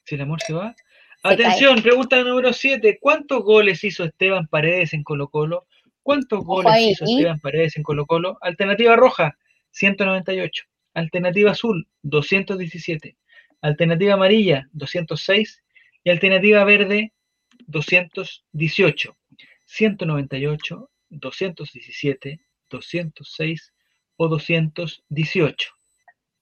[0.03, 0.75] Si el amor se va.
[1.23, 2.99] Atención, pregunta número 7.
[3.01, 5.65] ¿Cuántos goles hizo Esteban Paredes en Colo Colo?
[6.03, 8.37] ¿Cuántos goles hizo Esteban Paredes en Colo Colo?
[8.41, 9.35] Alternativa roja,
[9.71, 10.65] 198.
[10.93, 13.17] Alternativa azul, 217
[13.65, 15.63] alternativa amarilla 206
[16.03, 17.13] y alternativa verde
[17.67, 19.17] 218,
[19.65, 22.39] 198, 217,
[22.69, 23.73] 206
[24.17, 25.69] o 218.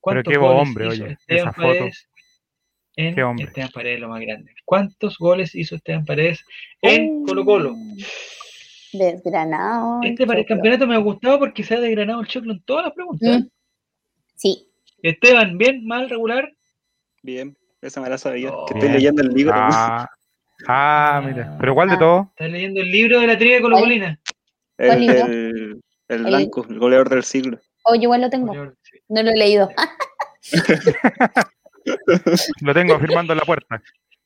[0.00, 2.08] ¿Cuántos Pero qué goles hombre, hizo oye, Esteban Paredes
[2.96, 4.54] en Esteban Paredes lo más grande?
[4.64, 6.44] ¿Cuántos goles hizo Esteban Paredes
[6.82, 7.74] en Colo Colo?
[8.92, 10.00] Desgranado.
[10.04, 12.84] Este para el campeonato me ha gustado porque se ha desgranado el choclo en todas
[12.84, 13.40] las preguntas.
[13.40, 13.48] Mm.
[14.36, 14.68] Sí.
[15.02, 15.84] Esteban, ¿bien?
[15.84, 16.08] ¿Mal?
[16.08, 16.52] ¿Regular?
[17.22, 18.50] Bien, esa me la sabía.
[18.68, 19.52] que estoy leyendo el libro.
[19.54, 20.08] Ah,
[20.68, 21.56] ah mira.
[21.58, 22.28] ¿Pero cuál de ah, todo?
[22.30, 24.20] Estás leyendo el libro de la trivia colocolina.
[24.78, 27.58] El, el, el, blanco, el goleador del siglo.
[27.84, 28.52] Oh, yo igual lo tengo.
[28.54, 29.70] No lo he leído.
[32.60, 33.82] lo tengo firmando en la puerta.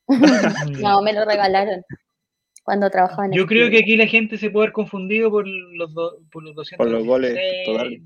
[0.81, 1.83] no, me lo regalaron
[2.63, 5.91] cuando trabajaba en Yo creo que aquí la gente se puede haber confundido por los,
[6.31, 6.85] por los 200.
[6.85, 7.35] Por los goles
[7.65, 8.03] totales.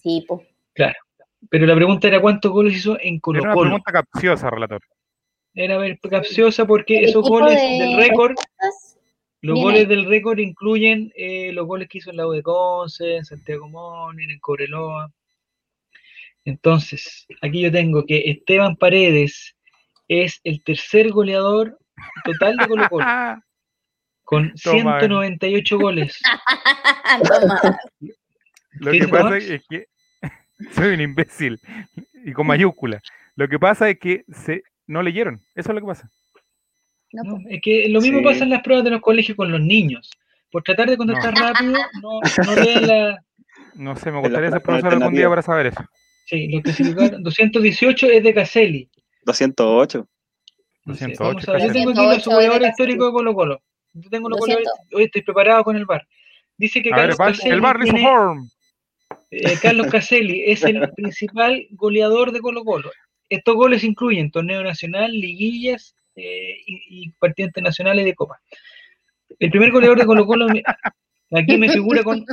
[0.00, 0.42] Sí, pues.
[0.74, 0.94] Claro.
[1.50, 3.50] Pero la pregunta era cuántos goles hizo en Colo Colo.
[3.50, 4.80] Era una pregunta capciosa, relator.
[5.54, 5.78] Era
[6.08, 8.34] capciosa porque esos goles del récord,
[9.44, 13.16] los goles del récord incluyen eh, los goles que hizo en la U de Conce,
[13.16, 15.12] en Santiago Mónin, en Cobreloa.
[16.44, 19.54] Entonces, aquí yo tengo que Esteban Paredes
[20.08, 21.78] es el tercer goleador
[22.24, 23.04] total de Colo Colo.
[24.24, 26.18] con 198 goles.
[28.80, 29.86] Lo que pasa es que
[30.72, 31.60] soy un imbécil.
[32.24, 33.02] Y con mayúscula.
[33.36, 35.42] Lo que pasa es que se, no leyeron.
[35.54, 36.10] Eso es lo que pasa.
[37.22, 40.10] No, es que lo mismo pasa en las pruebas de los colegios con los niños.
[40.50, 43.24] Por tratar de contestar rápido, no, no leen la.
[43.74, 45.84] No sé, me gustaría ser profesor algún día para saber eso.
[46.26, 48.90] Sí, lo que significa 218 es de Caselli.
[49.24, 50.08] 208.
[50.86, 51.58] 208.
[51.58, 53.62] yo tengo aquí los jugadores históricos de Colo Colo.
[53.92, 54.68] Yo tengo los goleadores.
[54.92, 56.06] Hoy estoy preparado con el bar.
[56.56, 57.54] Dice que Carlos Caselli.
[57.54, 58.08] El bar tiene,
[59.30, 62.90] eh, Carlos Caselli es el principal goleador de Colo Colo.
[63.28, 68.38] Estos goles incluyen torneo nacional, liguillas eh, y, y partidos internacionales de Copa.
[69.38, 70.46] El primer goleador de Colo Colo
[71.32, 72.24] aquí me figura con,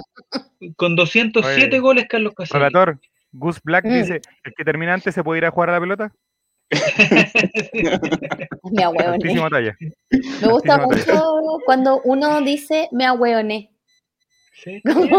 [0.75, 2.59] con 207 goles Carlos Caselli.
[2.59, 2.99] Relator,
[3.31, 3.93] Gus Black mm.
[3.93, 6.11] dice, ¿el que terminante se puede ir a jugar a la pelota?
[8.71, 9.75] me ahueoné.
[10.41, 13.71] Me gusta mucho cuando uno dice me ahueoné.
[14.53, 15.09] Sí, a mí me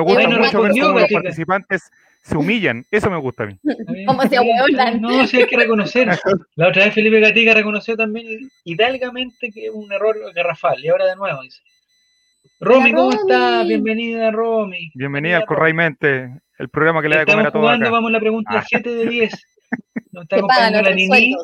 [0.00, 1.90] gusta mucho ver cómo los participantes
[2.22, 2.84] se humillan.
[2.90, 3.58] Eso me gusta a mí.
[4.06, 5.00] Como se ahueonan.
[5.00, 6.08] No, sí hay que reconocer.
[6.56, 10.84] La otra vez Felipe Gatica reconoció también hidalgamente que es un error garrafal.
[10.84, 11.60] Y ahora de nuevo dice.
[12.60, 13.66] Romy, ¿cómo estás?
[13.66, 14.90] Bienvenida, Romy.
[14.94, 17.64] Bienvenida al Corraimente, el programa que le da a comer a todos.
[17.64, 18.92] Jugando, vamos a la pregunta 7 ah.
[18.92, 19.46] de 10.
[20.12, 21.36] Nos está acompañando la Nini.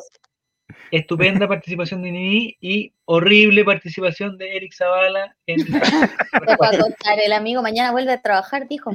[0.91, 5.35] Estupenda participación de Nini y horrible participación de Eric Zavala.
[5.47, 5.65] En...
[5.65, 8.91] contar, el amigo mañana vuelve a trabajar, dijo.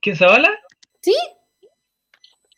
[0.00, 0.50] ¿Quién Zavala?
[1.00, 1.14] Sí.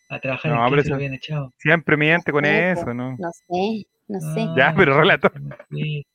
[0.09, 1.53] A trabajar no, en el se lo habían echado.
[1.59, 3.16] Siempre miente con eso, ¿no?
[3.18, 4.47] No sé, no sé.
[4.57, 5.30] ya, pero relato.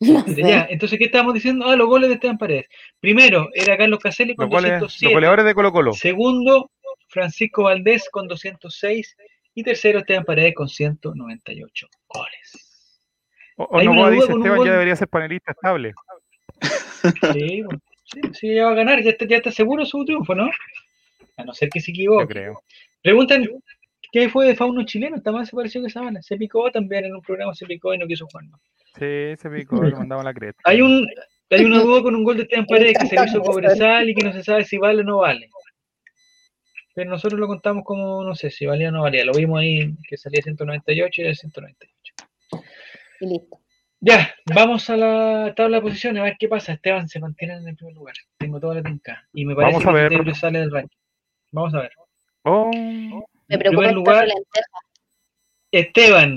[0.00, 1.64] Ya, entonces, ¿qué estábamos diciendo?
[1.66, 2.66] Ah, los goles de Esteban Paredes.
[3.00, 5.06] Primero, era Carlos Caselli con los 207.
[5.06, 5.92] Los goleadores de Colo Colo.
[5.94, 6.70] Segundo,
[7.08, 9.16] Francisco Valdés con 206.
[9.54, 13.00] Y tercero, Esteban Paredes con 198 goles.
[13.56, 15.94] O, no, dice Esteban, ya debería ser panelista estable.
[17.32, 17.62] Sí,
[18.12, 20.50] sí, sí, ya va a ganar, ya está, ya está seguro su triunfo, ¿no?
[21.36, 22.22] A no ser que se equivoque.
[22.22, 22.62] Yo creo.
[23.02, 23.48] Preguntan,
[24.12, 25.20] ¿qué fue de Fauno chileno?
[25.22, 26.20] También se pareció que Sabana.
[26.22, 28.60] Se picó también en un programa, se picó y no quiso jugar más.
[28.98, 30.60] Sí, se picó, le mandaba la creta.
[30.64, 31.06] Hay, un,
[31.50, 34.14] hay una duda con un gol de Esteban Paredes que se le hizo Cobresal y
[34.14, 35.48] que no se sabe si vale o no vale.
[36.94, 39.24] Pero nosotros lo contamos como, no sé, si valía o no valía.
[39.24, 42.14] Lo vimos ahí que salía 198 y era 198.
[43.20, 43.60] Y listo.
[44.02, 46.72] Ya, vamos a la tabla de posiciones a ver qué pasa.
[46.72, 48.14] Esteban se mantiene en el primer lugar.
[48.38, 49.28] Tengo toda la tinca.
[49.34, 50.34] Y me parece que ver.
[50.34, 50.96] sale del ranking.
[51.52, 51.92] Vamos a ver.
[52.44, 52.70] Oh.
[53.48, 54.28] Me preocupa primer lugar,
[55.70, 56.36] Esteban,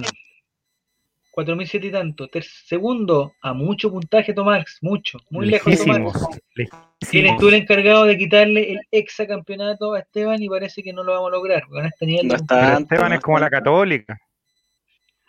[1.32, 2.30] 4.007 y tanto.
[2.41, 6.14] segundo, a mucho puntaje Tomás, mucho, muy lejos Tomás.
[7.09, 11.14] Quien estuvo el encargado de quitarle el exacampeonato a Esteban y parece que no lo
[11.14, 11.64] vamos a lograr.
[11.68, 14.20] Con este nivel Esteban es como la católica.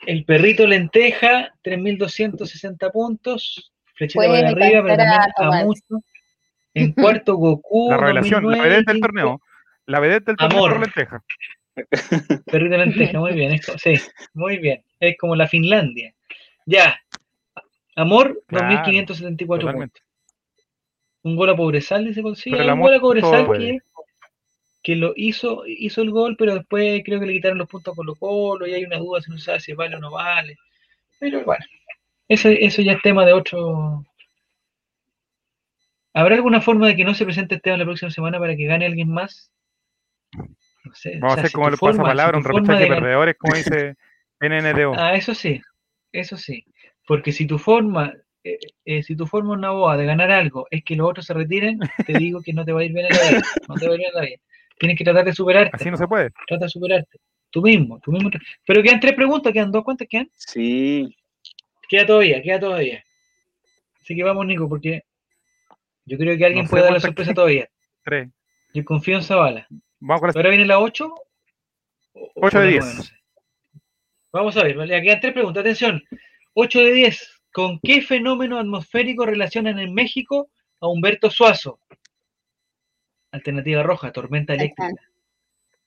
[0.06, 3.72] El perrito lenteja, 3.260 puntos.
[3.94, 6.04] Flechita para arriba, pero también a, mucho.
[6.74, 7.90] En cuarto, Goku.
[7.90, 9.40] La revelación, la vedette del torneo.
[9.86, 11.22] La vedette del torneo lenteja.
[12.46, 13.60] Perrito lenteja, muy bien.
[13.76, 13.94] sí,
[14.32, 14.82] muy bien.
[15.00, 16.14] Es como la Finlandia.
[16.66, 17.00] Ya.
[17.96, 20.02] Amor, 2.574 puntos.
[21.22, 22.70] Un gol a Pobresal, dice consigue.
[22.70, 23.78] un gol a Pobresal que,
[24.84, 27.96] que, lo hizo, hizo el gol, pero después creo que le quitaron los puntos a
[27.96, 30.56] Colo Colo y hay una duda si no sabe si vale o no vale.
[31.18, 31.64] Pero bueno,
[32.28, 34.04] eso, eso ya es tema de otro.
[36.12, 38.86] ¿Habrá alguna forma de que no se presente Esteban la próxima semana para que gane
[38.86, 39.50] alguien más?
[40.32, 43.96] Vamos a hacer como le pasa palabra, un repechaje de perdedores, como dice
[44.40, 44.94] NNDO.
[44.96, 45.60] Ah, eso sí,
[46.12, 46.64] eso sí.
[47.06, 48.12] Porque si tu forma,
[48.44, 51.34] eh, eh, si tu forma una boa de ganar algo es que los otros se
[51.34, 53.42] retiren, te digo que no te va a ir bien en la vida.
[53.68, 54.38] No te va a ir bien en la vida.
[54.78, 55.76] Tienes que tratar de superarte.
[55.76, 56.30] Así no se puede.
[56.46, 57.18] Trata de superarte.
[57.50, 58.30] Tú mismo, tú mismo.
[58.66, 59.84] Pero quedan tres preguntas, quedan dos.
[59.84, 60.28] ¿Cuántas quedan?
[60.34, 61.16] Sí.
[61.88, 63.04] Queda todavía, queda todavía.
[64.00, 65.04] Así que vamos, Nico, porque
[66.04, 67.68] yo creo que alguien puede dar la sorpresa todavía.
[68.04, 68.28] Tres.
[68.74, 69.66] Yo confío en Zavala.
[70.00, 71.14] Vamos ¿Ahora viene la 8?
[72.34, 73.12] 8 de 10.
[74.32, 74.96] Vamos a ver, ¿vale?
[74.96, 75.60] aquí hay tres preguntas.
[75.60, 76.02] Atención.
[76.54, 77.42] 8 de 10.
[77.52, 80.50] ¿Con qué fenómeno atmosférico relacionan en México
[80.80, 81.78] a Humberto Suazo?
[83.34, 84.92] Alternativa roja, tormenta eléctrica.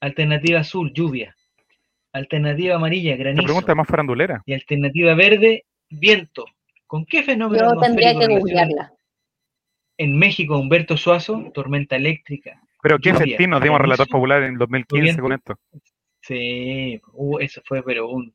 [0.01, 1.33] Alternativa azul, lluvia.
[2.11, 3.43] Alternativa amarilla, granizo.
[3.43, 4.43] La pregunta más farandulera.
[4.45, 6.43] Y alternativa verde, viento.
[6.85, 8.91] ¿Con qué fenómeno Yo tendría que googlearla.
[9.97, 14.57] En México, Humberto Suazo, tormenta eléctrica, pero qué festín nos dimos relator popular en el
[14.57, 15.57] 2015 con esto.
[16.21, 18.33] Sí, uh, eso fue, pero un.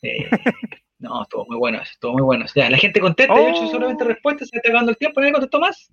[0.00, 0.30] Eh,
[0.98, 2.46] no, estuvo muy bueno, estuvo muy bueno.
[2.54, 3.48] Ya, la gente contesta, oh.
[3.48, 5.92] hecho solamente respuestas, se está acabando el tiempo, ¿no contestó más?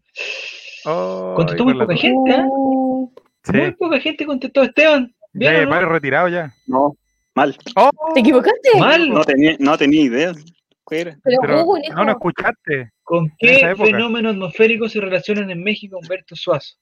[0.85, 2.43] Oh, contestó muy poca gente, ¿eh?
[3.53, 5.13] Muy poca gente contestó, Esteban.
[5.33, 5.89] ¿Bien, ya, no?
[5.89, 6.53] retirado ya.
[6.67, 6.95] No,
[7.33, 7.55] mal.
[7.75, 7.89] Oh.
[8.13, 8.79] ¿Te equivocaste?
[8.79, 9.09] Mal.
[9.09, 10.33] No tenía, no tenía idea.
[10.89, 11.65] Pero, Pero
[11.95, 12.91] no, no escuchaste.
[13.01, 16.75] ¿Con qué fenómeno atmosférico se relacionan en México Humberto Suazo?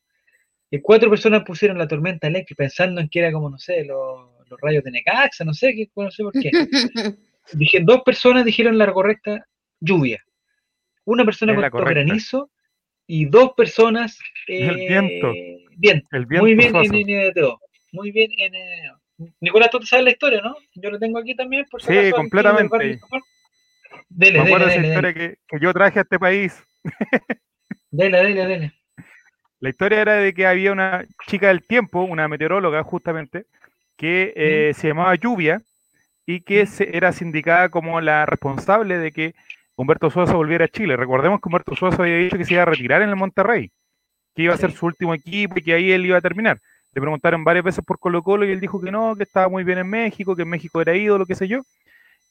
[0.82, 4.30] cuatro personas pusieron la tormenta eléctrica pensando en que era como, no sé, los,
[4.62, 6.50] rayos de Necaxa, no sé, no sé por qué.
[7.54, 9.46] Dije, dos personas dijeron la correcta
[9.80, 10.24] lluvia.
[11.06, 12.50] Una persona contestó granizo
[13.14, 15.34] y dos personas el viento.
[15.76, 17.60] Bien, el viento muy bien en NDTO.
[17.92, 18.54] Muy bien en
[19.42, 20.56] Nicolás, tú te sabes la historia, ¿no?
[20.76, 21.66] Yo lo tengo aquí también.
[21.70, 23.00] Por sí, completamente.
[24.08, 26.64] Dele, Me acuerdo de esa historia que, que, yo traje a este país.
[27.92, 28.74] dele, dele, dele.
[29.60, 33.46] La historia era de que había una chica del tiempo, una meteoróloga justamente,
[33.98, 35.62] que eh, se llamaba Lluvia
[36.26, 39.36] y que se, era sindicada como la responsable de que
[39.82, 40.96] Humberto Suazo volviera a Chile.
[40.96, 43.72] Recordemos que Humberto Suazo había dicho que se iba a retirar en el Monterrey,
[44.36, 46.60] que iba a ser su último equipo y que ahí él iba a terminar.
[46.94, 49.64] Le preguntaron varias veces por Colo Colo y él dijo que no, que estaba muy
[49.64, 51.62] bien en México, que en México era lo que sé yo.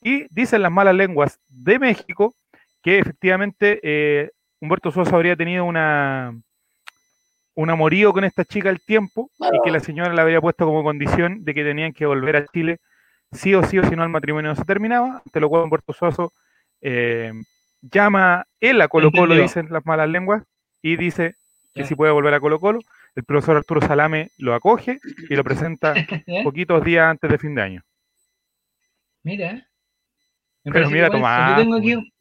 [0.00, 2.34] Y dicen las malas lenguas de México
[2.82, 4.30] que efectivamente eh,
[4.60, 6.32] Humberto Suazo habría tenido una,
[7.54, 10.84] un amorío con esta chica al tiempo y que la señora le había puesto como
[10.84, 12.78] condición de que tenían que volver a Chile
[13.32, 15.92] sí o sí o si no el matrimonio no se terminaba, ante lo cual Humberto
[15.92, 16.32] Suazo
[16.80, 17.32] eh,
[17.80, 20.44] llama él a Colo Colo, dicen las malas lenguas,
[20.82, 21.34] y dice
[21.74, 22.80] que si puede volver a Colo Colo.
[23.16, 25.94] El profesor Arturo Salame lo acoge y lo presenta
[26.44, 27.82] poquitos días antes de fin de año.
[29.24, 29.66] Mira.
[30.62, 31.56] Pero mira, Tomás.
[31.56, 32.12] Yo tengo aquí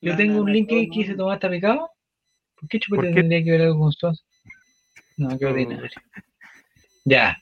[0.00, 1.90] yo tengo un link que dice Tomás está pecado.
[2.58, 4.22] ¿Por qué chupete tendría que ver algo con Suazo?
[5.16, 5.90] No, qué ordinario.
[7.04, 7.36] Ya.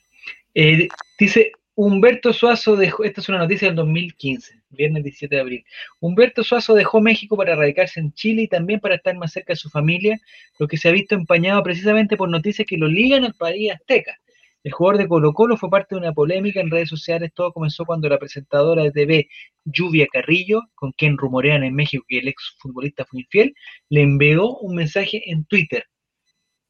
[0.55, 0.87] Eh,
[1.19, 5.65] dice Humberto Suazo dejó, esta es una noticia del 2015, viernes 17 de abril.
[5.99, 9.57] Humberto Suazo dejó México para radicarse en Chile y también para estar más cerca de
[9.57, 10.19] su familia,
[10.57, 14.17] lo que se ha visto empañado precisamente por noticias que lo ligan al país azteca.
[14.63, 17.31] El jugador de Colo Colo fue parte de una polémica en redes sociales.
[17.31, 19.29] Todo comenzó cuando la presentadora de TV,
[19.63, 23.53] Lluvia Carrillo, con quien rumorean en México que el ex futbolista fue infiel,
[23.89, 25.85] le envió un mensaje en Twitter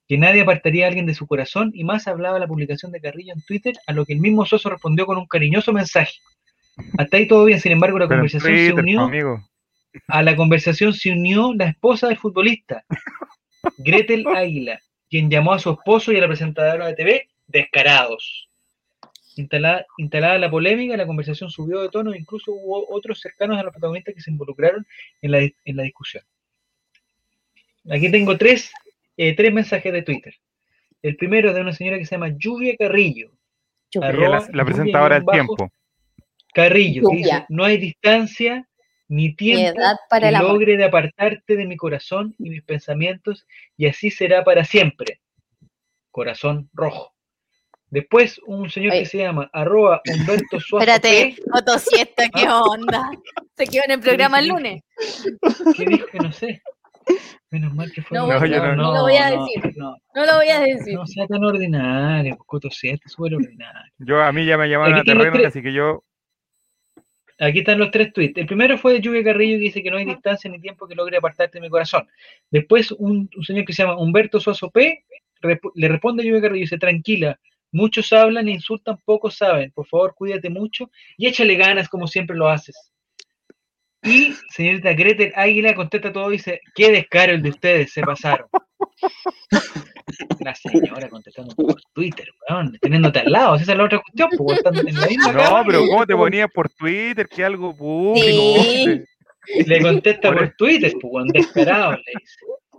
[0.07, 3.33] que nadie apartaría a alguien de su corazón y más hablaba la publicación de Carrillo
[3.33, 6.13] en Twitter, a lo que el mismo Soso respondió con un cariñoso mensaje.
[6.97, 9.43] Hasta ahí todo bien, sin embargo, la conversación se unió.
[10.07, 12.85] A la conversación se unió la esposa del futbolista,
[13.79, 14.79] Gretel Águila,
[15.09, 18.47] quien llamó a su esposo y a la presentadora de TV descarados.
[19.35, 23.71] Instalada, instalada la polémica, la conversación subió de tono, incluso hubo otros cercanos a los
[23.71, 24.85] protagonistas que se involucraron
[25.21, 26.23] en la, en la discusión.
[27.89, 28.71] Aquí tengo tres
[29.18, 30.34] eh, tres mensajes de Twitter.
[31.01, 33.32] El primero es de una señora que se llama Lluvia Carrillo.
[33.93, 35.72] la, presentadora del tiempo.
[36.53, 38.68] Carrillo, que dice, no hay distancia
[39.09, 43.45] ni tiempo que logre de apartarte de mi corazón y mis pensamientos,
[43.78, 45.22] y así será para siempre.
[46.11, 47.13] Corazón rojo.
[47.89, 50.95] Después un señor que se llama arroba Humberto Suárez.
[50.95, 53.09] Espérate, Otosiesta, ¿qué onda?
[53.55, 54.84] Se quedó en el programa el lunes.
[55.76, 56.61] ¿Qué dijo que no sé?
[57.49, 58.17] Menos mal que fue.
[58.17, 59.73] No, no, no, no, lo voy a decir.
[59.77, 60.95] No, lo voy a decir.
[60.95, 63.93] No sea tan ordinario, Coto 7, súper ordinario.
[63.99, 66.03] Yo, a mí ya me llamaron a terreno, así que yo.
[67.39, 68.37] Aquí están los tres tweets.
[68.37, 70.95] El primero fue de Lluvia Carrillo que dice que no hay distancia ni tiempo que
[70.95, 72.07] logre apartarte de mi corazón.
[72.49, 75.05] Después, un, señor que se llama Humberto Suazo P
[75.75, 77.39] le responde a Lluvia Carrillo y dice: Tranquila,
[77.71, 79.71] muchos hablan e insultan, pocos saben.
[79.71, 82.91] Por favor, cuídate mucho y échale ganas como siempre lo haces.
[84.03, 88.47] Y señorita Gretel Águila contesta todo y dice, qué descaro el de ustedes, se pasaron.
[90.39, 94.61] La señora contestando por Twitter, weón, teniéndote al lado, esa es la otra cuestión, pues,
[94.65, 97.27] en la misma No, pero ¿cómo te ponías por Twitter?
[97.27, 99.03] Que algo público.
[99.65, 102.35] Le contesta por Twitter, pues, descarado, le dice.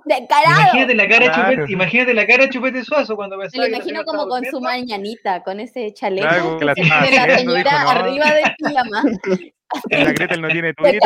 [0.09, 0.61] Descarado.
[0.63, 4.05] Imagínate la cara de chupete, imagínate la cara de chupete suazo cuando Me lo imagino
[4.05, 6.59] como con su mañanita, con ese chaleco.
[6.63, 9.03] la, señora arriba de pijama.
[9.91, 11.01] La Gretel no tiene Twitter,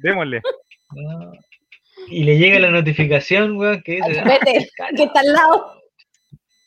[0.00, 0.40] démosle.
[2.08, 4.22] Y le llega la notificación, weón, que dice.
[4.24, 4.66] Vete,
[4.96, 5.82] que está al lado.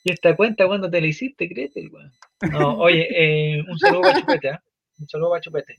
[0.04, 2.14] ¿Y esta cuenta cuándo te la hiciste, Gretel, weón?
[2.52, 4.58] No, oye, eh, un saludo para Chupete, ¿eh?
[5.00, 5.78] Un saludo para Chupete.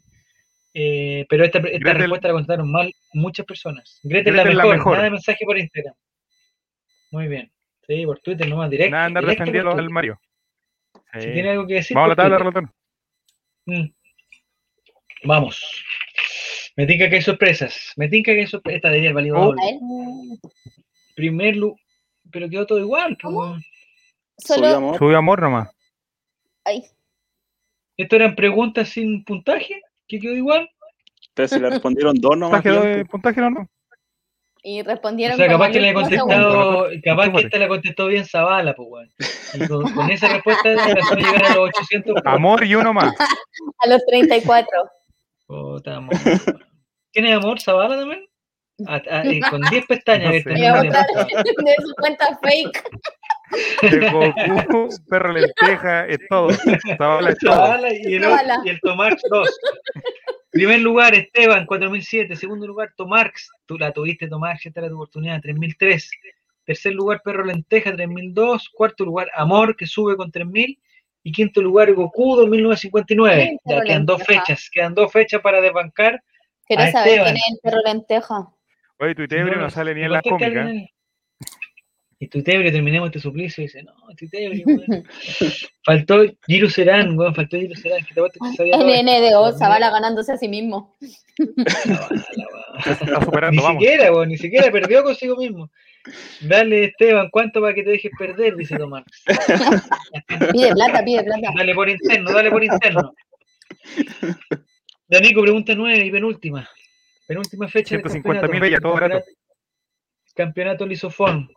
[0.78, 3.98] Eh, pero esta, esta respuesta la contestaron mal muchas personas.
[4.02, 5.94] Gretel, Gretel la, mejor, la mejor, nada de mensaje por Instagram.
[7.12, 7.50] Muy bien.
[7.86, 8.90] Sí, por Twitter nomás directo.
[8.90, 10.20] Nada, andar defendiendo al Mario.
[11.14, 11.94] Si tiene algo que decir.
[11.94, 12.70] Vamos a la tabla, Relotón.
[13.64, 13.86] Mm.
[15.24, 15.82] Vamos.
[16.76, 17.94] Me tinca que hay sorpresas.
[17.96, 18.76] Me tinca que hay sorpresas.
[18.76, 19.54] Esta debería el válido oh.
[21.14, 21.80] Primer lugar.
[22.30, 23.16] Pero quedó todo igual.
[23.22, 23.56] ¿Cómo?
[24.36, 24.66] Solo...
[24.66, 24.98] amor.
[24.98, 25.70] Subió amor nomás.
[26.66, 26.84] Ay.
[27.96, 29.80] ¿Esto eran preguntas sin puntaje?
[30.08, 30.68] ¿Que quedó igual?
[31.34, 32.62] Pero si le respondieron dos nomás.
[32.62, 33.68] ¿Puntaje, puntaje no, no?
[34.62, 35.34] Y respondieron.
[35.34, 39.08] O sea, capaz que le contestado, capaz que esta la contestó bien Zavala, pues, weón.
[39.54, 42.22] Y con, esa respuesta empezó a llegar a los 800.
[42.24, 43.14] Amor y uno más.
[43.78, 44.68] a los 34.
[45.46, 46.16] Puta, amor.
[47.12, 48.26] ¿Tiene amor Zavala también?
[48.78, 50.44] Eh, con 10 pestañas.
[50.44, 52.90] No de su cuenta fake.
[53.82, 56.50] De Goku, perro lenteja, es todo.
[56.98, 57.92] Zavala.
[57.92, 58.24] Y, el,
[58.64, 59.60] y el Tomás 2.
[60.50, 62.34] Primer lugar, Esteban, 4007.
[62.36, 63.50] Segundo lugar, Tomarx.
[63.66, 66.10] Tú la tuviste, Tomarx, esta era tu oportunidad, 3003.
[66.64, 68.70] Tercer lugar, Perro Lenteja, 3002.
[68.70, 70.78] Cuarto lugar, Amor, que sube con 3000
[71.22, 73.58] y quinto lugar Goku 2959.
[73.64, 76.22] Ya quedan dos fechas, quedan dos fechas para desbancar
[76.66, 78.48] Quiero saber quién es el perro lenteja.
[78.98, 80.68] Oye, tu Tebrio no sale ni en la cómica.
[82.18, 84.64] Y tu Tebrio terminemos este suplicio y dice, no, tu Tebrio,
[85.84, 88.02] faltó Giro Serán, weón, faltó Giro Serán.
[88.06, 90.96] Que te NNDO, Zavala ganándose a sí mismo.
[93.22, 95.70] Superando, ni siquiera, weón, ni siquiera perdió consigo mismo.
[96.40, 98.56] Dale, Esteban, ¿cuánto para que te dejes perder?
[98.56, 99.04] Dice Tomás.
[100.52, 101.50] pide plata, pide plata.
[101.54, 103.12] Dale por interno, dale por interno.
[105.08, 106.66] Danico, pregunta nueve y penúltima.
[107.26, 107.90] Penúltima fecha.
[107.90, 109.22] 150 mil bellas, todo barato.
[110.34, 111.50] Campeonato Lisofón.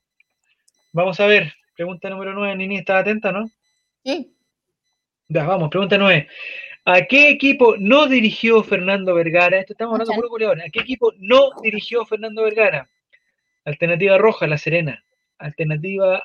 [0.92, 1.54] Vamos a ver.
[1.76, 2.56] Pregunta número nueve.
[2.56, 3.50] Nini, ¿estás atenta, no?
[4.04, 4.34] Sí.
[5.28, 6.28] Ya, vamos, pregunta nueve.
[6.86, 9.60] ¿A qué equipo no dirigió Fernando Vergara?
[9.60, 10.64] Esto estamos hablando puro ahora.
[10.66, 12.90] ¿A qué equipo no dirigió Fernando Vergara?
[13.66, 15.04] Alternativa roja, La Serena.
[15.38, 16.24] Alternativa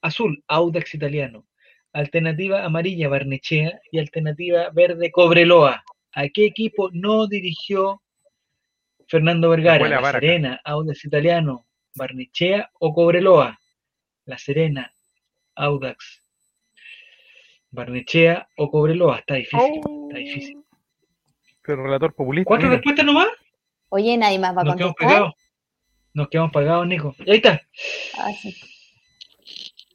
[0.00, 1.46] azul, Audax Italiano.
[1.92, 3.80] Alternativa amarilla, Barnechea.
[3.92, 5.84] Y alternativa verde, Cobreloa.
[6.12, 8.02] ¿A qué equipo no dirigió
[9.06, 9.88] Fernando Vergara?
[9.88, 13.59] La Serena, Audax Italiano, Barnechea o Cobreloa.
[14.24, 14.92] La Serena,
[15.54, 16.22] Audax,
[17.70, 19.18] Barnechea o Cobreloa.
[19.18, 20.64] Está difícil, está difícil.
[21.62, 22.48] Pero relator populista.
[22.48, 23.28] ¿Cuatro respuestas nomás?
[23.90, 25.34] Oye, nadie más va a contestar.
[26.12, 27.14] Nos quedamos pagados, Nico.
[27.18, 27.60] Y ahí está.
[28.18, 28.54] Ah, sí.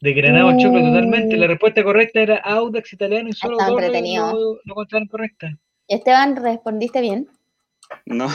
[0.01, 0.57] De Granado uh.
[0.57, 1.38] Choclo totalmente.
[1.38, 5.57] La respuesta correcta era Audax italiano y solo dos no, no, contaron correcta.
[5.88, 7.28] Esteban, ¿respondiste bien?
[8.05, 8.28] No.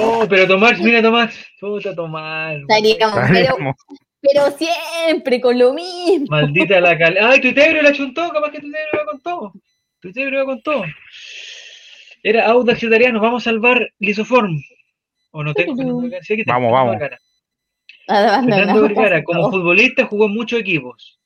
[0.00, 1.34] Oh, pero Tomás, mira Tomás.
[1.60, 2.56] Puta Tomás.
[2.68, 3.74] pero,
[4.22, 6.26] pero, siempre con lo mismo.
[6.28, 7.18] Maldita la cal.
[7.20, 9.52] Ay, tu Tebro la chuntó, capaz que tu Tebro iba con todo.
[10.00, 10.84] Tu Tebro iba con todo.
[12.22, 14.62] Era Audax italiano, vamos a salvar Lisoform.
[15.32, 15.74] ¿O no tengo?
[16.46, 16.96] vamos, vamos.
[18.06, 21.18] Fernando Vergara, como futbolista, jugó en muchos equipos.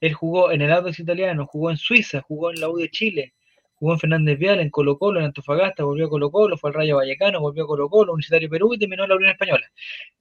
[0.00, 3.34] Él jugó en el Audax italiano, jugó en Suiza, jugó en la U de Chile,
[3.74, 6.74] jugó en Fernández Vial, en Colo Colo, en Antofagasta, volvió a Colo Colo, fue al
[6.74, 9.66] Rayo Vallecano, volvió a Colo Colo, Universitario Perú y terminó en la Unión Española.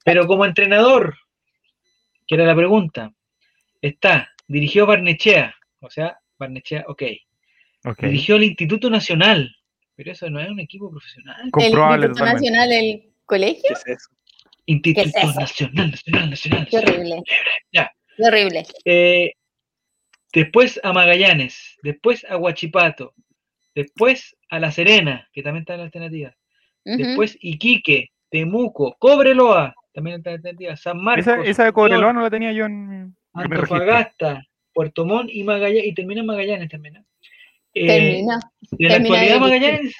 [0.05, 1.15] Pero como entrenador,
[2.35, 3.13] que era la pregunta,
[3.81, 7.03] está, dirigió Barnechea, o sea, Barnechea, ok.
[7.85, 8.09] okay.
[8.09, 9.55] Dirigió el Instituto Nacional,
[9.95, 11.35] pero eso no es un equipo profesional.
[11.41, 13.61] El Instituto Nacional, el colegio?
[13.67, 14.09] ¿Qué es eso?
[14.65, 15.09] Instituto
[15.39, 16.67] Nacional, Nacional, Nacional.
[16.69, 17.23] Qué horrible.
[17.71, 17.91] Ya.
[18.17, 18.65] Qué horrible.
[18.85, 19.33] Eh,
[20.31, 23.13] después a Magallanes, después a Huachipato,
[23.75, 26.35] después a La Serena, que también está en la alternativa.
[26.85, 30.75] Después Iquique, Temuco, Cobreloa, también está en alternativa.
[30.75, 31.27] San Marcos.
[31.45, 33.15] Esa, de Cobreloa no la tenía yo en.
[33.33, 37.05] Antofagasta, Puerto Montt y Magallanes, y termina en Magallanes también.
[37.73, 38.39] Eh, termina.
[38.77, 39.95] En la actualidad Magallanes,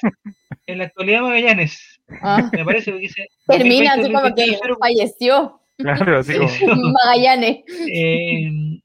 [0.68, 2.50] en la actualidad Magallanes, ah.
[2.52, 3.28] me parece que dice...
[3.48, 5.60] Termina así como que falleció.
[5.78, 6.34] Claro, así
[7.06, 7.64] Magallanes.
[7.92, 8.82] Eh,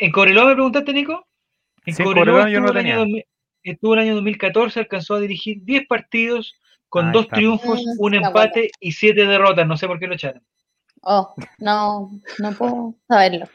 [0.00, 1.26] ¿En Cobreloa me preguntaste, Nico?
[1.86, 3.04] En sí, Cobreloa, yo no tenía.
[3.64, 6.59] estuvo el año 2014, alcanzó a dirigir 10 partidos
[6.90, 9.66] con dos triunfos, mm, un empate y 7 derrotas.
[9.66, 10.42] No sé por qué lo echaron.
[11.02, 13.46] Oh, no, no puedo saberlo.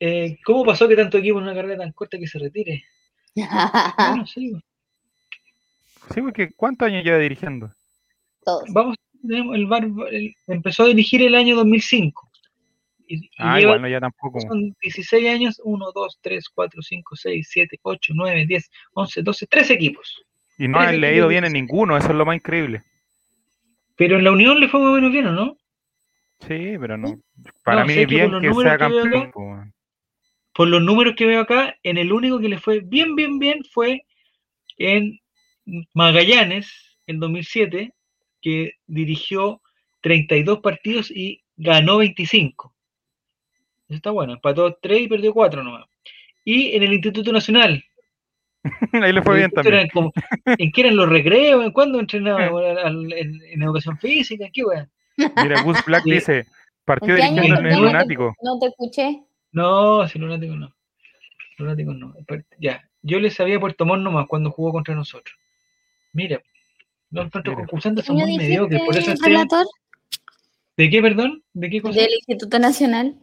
[0.00, 2.84] eh, ¿Cómo pasó que tanto equipo en una carrera tan corta que se retire?
[4.26, 4.52] sí.
[6.12, 7.70] Sí, porque ¿cuántos años lleva dirigiendo?
[8.44, 8.64] Todos.
[8.70, 8.96] Vamos,
[9.28, 9.86] el bar
[10.48, 12.30] empezó a dirigir el año 2005.
[13.06, 14.40] Y, ah, igual no ya tampoco.
[14.40, 19.46] Son 16 años, 1, 2, 3, 4, 5, 6, 7, 8, 9, 10, 11, 12,
[19.46, 20.24] 13 equipos.
[20.60, 22.82] Y no han leído bien en ninguno, eso es lo más increíble.
[23.96, 25.56] Pero en la Unión le fue muy bueno bien, ¿o no?
[26.40, 27.18] Sí, pero no.
[27.64, 29.32] Para mí es bien que, sea campeón
[30.52, 33.64] por los números que veo acá, en el único que le fue bien, bien, bien
[33.72, 34.02] fue
[34.76, 35.18] en
[35.94, 37.94] Magallanes, en 2007,
[38.42, 39.62] que dirigió
[40.02, 42.74] 32 partidos y ganó 25.
[43.88, 45.86] Eso está bueno, empató 3 y perdió 4 nomás.
[46.44, 47.82] Y en el Instituto Nacional.
[48.92, 49.88] Ahí le fue bien también.
[50.46, 51.64] ¿En qué eran los recreos?
[51.64, 52.46] ¿En cuándo entrenaba?
[52.86, 54.44] ¿En, educación física?
[54.46, 54.62] ¿En qué
[55.42, 56.46] Mira, Gus Black dice,
[56.84, 58.34] partió dirigiendo en el Lunático.
[58.42, 59.22] No te escuché.
[59.52, 60.72] No, si Lunático no.
[61.58, 62.14] Lunático no.
[62.58, 65.36] Ya, yo le sabía Puerto Montt nomás cuando jugó contra nosotros.
[66.12, 66.40] Mira,
[67.10, 69.66] los concursantes son muy mediocres, por eso relator?
[70.76, 71.42] ¿De qué, perdón?
[71.52, 72.00] ¿De qué cosa?
[72.00, 73.16] Del Instituto Nacional.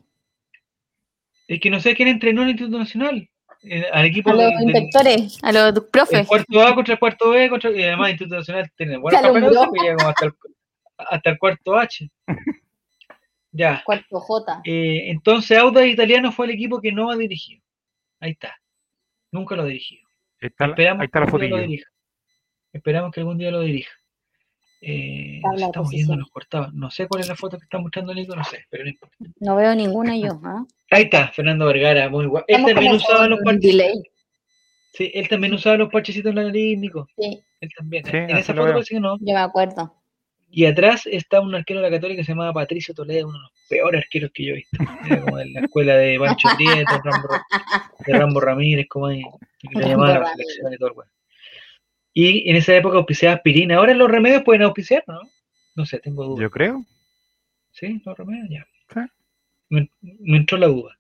[1.47, 3.29] Es que no sé quién entrenó en el Instituto Nacional.
[3.63, 6.19] Eh, al equipo a los inspectores, a los profes.
[6.19, 9.83] El cuarto A contra el cuarto B, contra, y además el Instituto Nacional tiene que
[9.83, 10.33] llega hasta el,
[10.97, 12.09] hasta el cuarto H.
[13.53, 13.81] Ya.
[13.85, 14.61] Cuarto J.
[14.65, 17.63] Eh, entonces, Audax Italiano fue el equipo que no ha dirigido.
[18.19, 18.55] Ahí está.
[19.31, 20.07] Nunca lo ha dirigido.
[20.39, 21.89] Esperamos ahí está la que lo dirija.
[22.71, 23.91] Esperamos que algún día lo dirija.
[24.81, 26.71] Eh, estamos viendo los cortados.
[26.73, 29.15] No sé cuál es la foto que está mostrando Nico, no sé, pero no importa.
[29.39, 30.39] No veo ninguna yo.
[30.43, 30.63] ¿ah?
[30.89, 32.45] Ahí está, Fernando Vergara, muy guapo.
[32.47, 33.91] Este también usaba los partidos.
[34.93, 37.07] Sí, él también usaba los parchecitos en la nariz, Nico.
[37.17, 37.43] Sí.
[37.59, 38.07] Él también.
[38.07, 39.17] en esa foto parece que no.
[39.19, 39.93] Yo me acuerdo.
[40.49, 43.43] Y atrás está un arquero de la Católica que se llamaba Patricio Toledo, uno de
[43.43, 44.77] los peores arqueros que yo he visto.
[45.05, 46.85] Era como en la escuela de Pancho Díaz,
[48.05, 49.21] de Rambo, Ramírez, como ahí.
[49.59, 50.95] Que le llamaban la selección de todo
[52.13, 53.75] Y en esa época auspiciaba aspirina.
[53.75, 55.19] Ahora los remedios pueden auspiciar, ¿no?
[55.75, 56.41] No sé, tengo dudas.
[56.41, 56.85] Yo creo.
[57.71, 58.67] Sí, los remedios ya.
[59.69, 60.97] Me, entró la duda.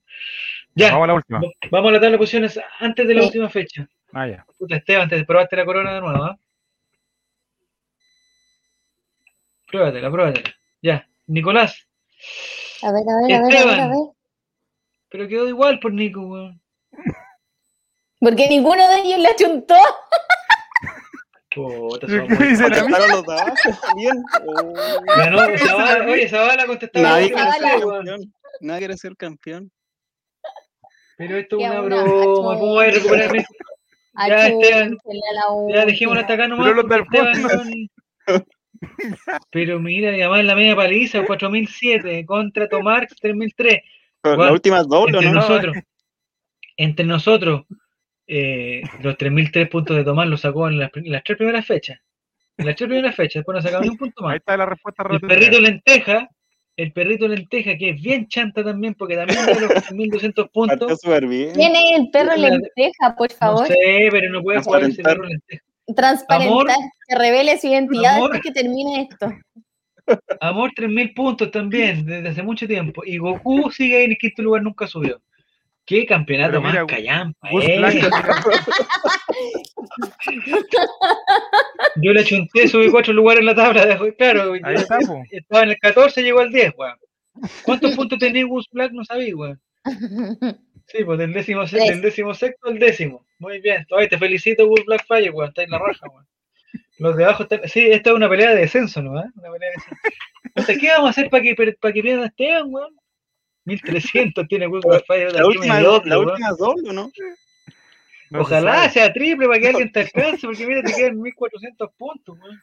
[0.75, 0.91] Ya.
[0.91, 1.41] Vamos a la última.
[1.71, 3.87] Vamos a la tabla de posiciones antes de la última fecha.
[4.13, 4.45] Ah, ya.
[4.57, 6.37] Puta, Esteban, te probaste la corona de nuevo, ¿ah?
[9.67, 10.55] Pruébatela, pruébatela.
[10.81, 11.07] Ya.
[11.27, 11.87] Nicolás.
[12.81, 13.97] A ver, a ver, a ver, a ver, a ver.
[15.09, 16.61] Pero quedó igual por Nico, weón.
[18.19, 19.75] Porque ninguno de ellos le chuntó.
[21.53, 24.23] Puta, los de también.
[25.17, 26.99] Ganó, Zavala, oye, Zavala contestó.
[26.99, 28.27] Nadie quiere
[28.61, 29.71] Nadie quiere ser campeón.
[31.17, 32.03] Pero esto es una broma.
[32.05, 33.45] ¿Cómo voy a recuperarme?
[34.27, 34.97] Ya, Esteban.
[35.69, 36.73] Ya, dejémoslo hasta acá nomás.
[36.89, 37.87] Pero Esteban,
[39.51, 43.79] pero mira, además en la media paliza, 4007 contra Tomarx 3003.
[44.23, 45.75] la última doble, entre Nosotros,
[46.77, 47.65] entre nosotros,
[48.27, 51.99] eh, los 3003 puntos de Tomás los sacó en las, tres primeras fechas.
[52.57, 54.31] En las tres primeras fechas, después nos sacamos un punto más.
[54.31, 56.27] Ahí está la respuesta El perrito lenteja,
[56.77, 61.01] el perrito lenteja, que es bien chanta también, porque también tiene los 1200 puntos.
[61.01, 63.61] ¿Quién es el perro lenteja, por favor?
[63.61, 65.63] No sé, pero no puede jugar ese perro lenteja
[65.95, 66.77] transparentar,
[67.07, 69.31] que revele su identidad y que termine esto.
[70.39, 73.03] Amor, 3.000 puntos también, desde hace mucho tiempo.
[73.05, 75.21] Y Goku sigue en el quinto lugar, nunca subió.
[75.87, 77.79] Qué campeonato más callampa, eh.
[82.01, 83.97] Yo le chunté, subí cuatro lugares en la tabla.
[84.17, 86.97] Claro, estaba en el 14, llegó al 10, weón.
[87.63, 88.91] ¿Cuántos puntos tenía Gus Black?
[88.91, 89.61] No sabía, weón.
[90.87, 93.25] Sí, pues del décimo, del décimo sexto al décimo.
[93.39, 93.85] Muy bien.
[93.87, 95.47] Todavía te felicito, Wolf Blackfire, weón.
[95.49, 96.27] Está en la raja, weón.
[96.99, 97.61] Los de abajo están.
[97.65, 99.17] Sí, esta es una pelea de descenso, ¿no?
[99.21, 99.25] ¿Eh?
[99.35, 100.01] Una pelea de descenso.
[100.81, 102.93] ¿qué vamos a hacer para que, para que pierda Esteban, weón?
[103.67, 105.31] 1300 tiene Wolf Blackfire.
[105.31, 107.11] La, última, doble, la última doble, ¿no?
[108.31, 112.61] Ojalá sea triple para que alguien te alcance, porque mira, te quedan 1400 puntos, weón.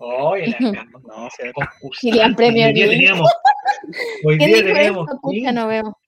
[0.00, 3.28] Oye, la no, o sea, premio hoy día teníamos,
[4.24, 5.08] hoy día teníamos,
[5.52, 5.98] no veo.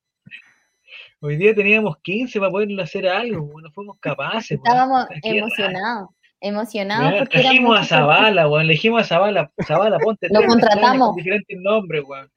[1.22, 4.52] Hoy día teníamos 15 para poderlo hacer algo, no fuimos capaces.
[4.52, 7.18] Estábamos emocionados, emocionados.
[7.18, 10.28] porque elegimos a Zavala, weón, elegimos a Zavala, Zavala, ponte.
[10.30, 11.08] Lo contratamos.
[11.08, 12.30] Con diferentes nombres, weón.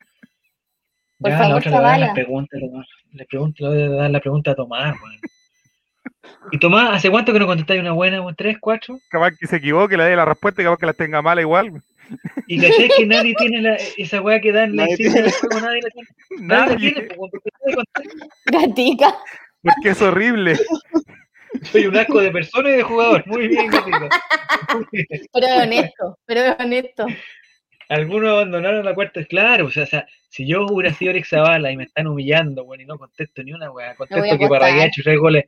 [1.24, 2.08] Por ya, favor, Zavala.
[2.08, 2.58] Le pregunto,
[3.14, 5.20] le pregunto, le voy a dar la pregunta a Tomás, weón.
[6.52, 9.00] ¿Y Tomás, hace cuánto que no contestáis una buena, ¿Tres, cuatro?
[9.10, 11.82] Capaz que se equivoque, le dé la respuesta y capaz que la tenga mala igual.
[12.48, 15.82] Y caché que nadie tiene la, esa weá que dan la insignia del juego, nadie
[15.82, 16.10] la tiene.
[16.42, 17.40] Nadie, nadie tiene, porque
[18.48, 19.16] Gatica.
[19.62, 20.58] Porque es horrible.
[21.72, 23.26] Soy un asco de persona y de jugador.
[23.28, 24.10] Muy bien, Gatica.
[25.32, 27.06] Pero es honesto, pero es honesto.
[27.94, 31.72] Algunos abandonaron la cuarta, claro, o sea, o sea, si yo hubiera sido Eric Zavala
[31.72, 34.86] y me están humillando, bueno, y no contesto ni una weá, contesto que Parragué ha
[34.88, 35.46] hecho tres goles.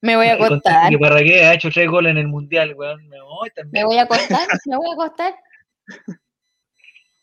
[0.00, 0.90] Me voy a acostar.
[0.90, 3.08] Que Parragué ha hecho tres goles en el Mundial, weón.
[3.08, 3.82] Me voy también.
[3.82, 5.34] Me voy a acostar, me voy a acostar.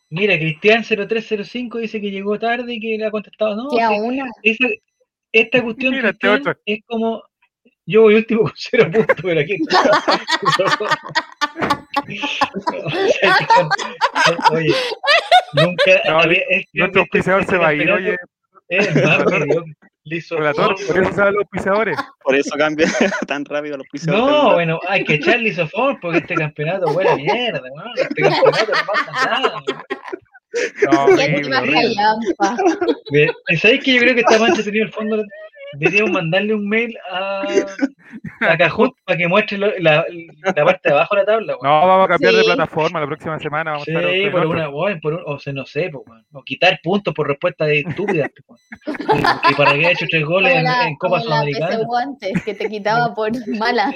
[0.10, 3.56] Mira, Cristian 0305 dice que llegó tarde y que le ha contestado.
[3.56, 3.70] No,
[5.32, 7.24] esta cuestión este es como.
[7.86, 9.58] Yo voy último con cero puntos, pero aquí.
[14.52, 14.76] oye,
[15.54, 16.02] nunca.
[16.08, 16.24] No,
[16.74, 18.16] nuestro auspiciador se va a ir, oye.
[18.68, 19.24] Es más
[20.06, 20.36] por eso
[21.14, 21.98] saben los pisadores.
[22.24, 22.88] Por eso cambia
[23.28, 24.26] tan rápido los pisadores.
[24.26, 27.84] No, bueno, hay que echar lisofón porque este campeonato huele mierda, ¿no?
[27.96, 29.64] Este campeonato no pasa nada.
[30.92, 31.08] No,
[33.58, 35.24] ¿Sabéis que yo creo que está más entretenido el fondo?
[35.78, 37.42] Deberíamos mandarle un mail a,
[38.42, 40.06] a Cajut para que muestre lo, la,
[40.44, 41.54] la, parte de abajo de la tabla.
[41.62, 43.72] No, vamos a cambiar de plataforma la próxima semana.
[43.72, 44.72] Vamos sí, a estar por una,
[45.02, 48.32] por un, o se no sé, pues, o quitar puntos por respuesta de estúpidas.
[49.50, 51.78] y, para que haya hecho tres goles en, en, Copa Sudamericana.
[51.86, 53.94] guantes que te quitaba por mala.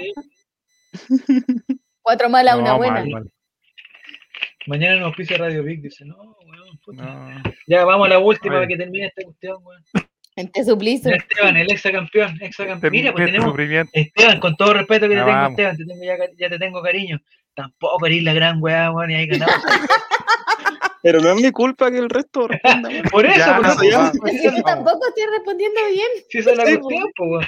[2.01, 3.01] Cuatro malas, una buena.
[3.01, 3.31] Mal, mal.
[4.67, 8.77] Mañana nos pisa Radio Big, dice, no, weón, Ya, vamos a la última para que
[8.77, 9.83] termine esta cuestión, weón.
[10.39, 11.11] Gente suplicio.
[11.13, 12.91] Esteban, el exacampeón, campeón.
[12.93, 13.53] Mira, pues tenemos.
[13.91, 17.19] Esteban, con todo respeto que te tengo, Esteban, te tengo, ya, ya, te tengo cariño.
[17.53, 19.53] Tampoco eres la gran weá, weón, y ahí ganamos.
[21.03, 22.89] Pero no es mi culpa que el resto responda.
[23.11, 24.11] Por eso, ya, por eso.
[24.43, 26.07] Yo tampoco estoy respondiendo bien.
[26.29, 27.45] Sí, esa es la cuestión, pues, weón.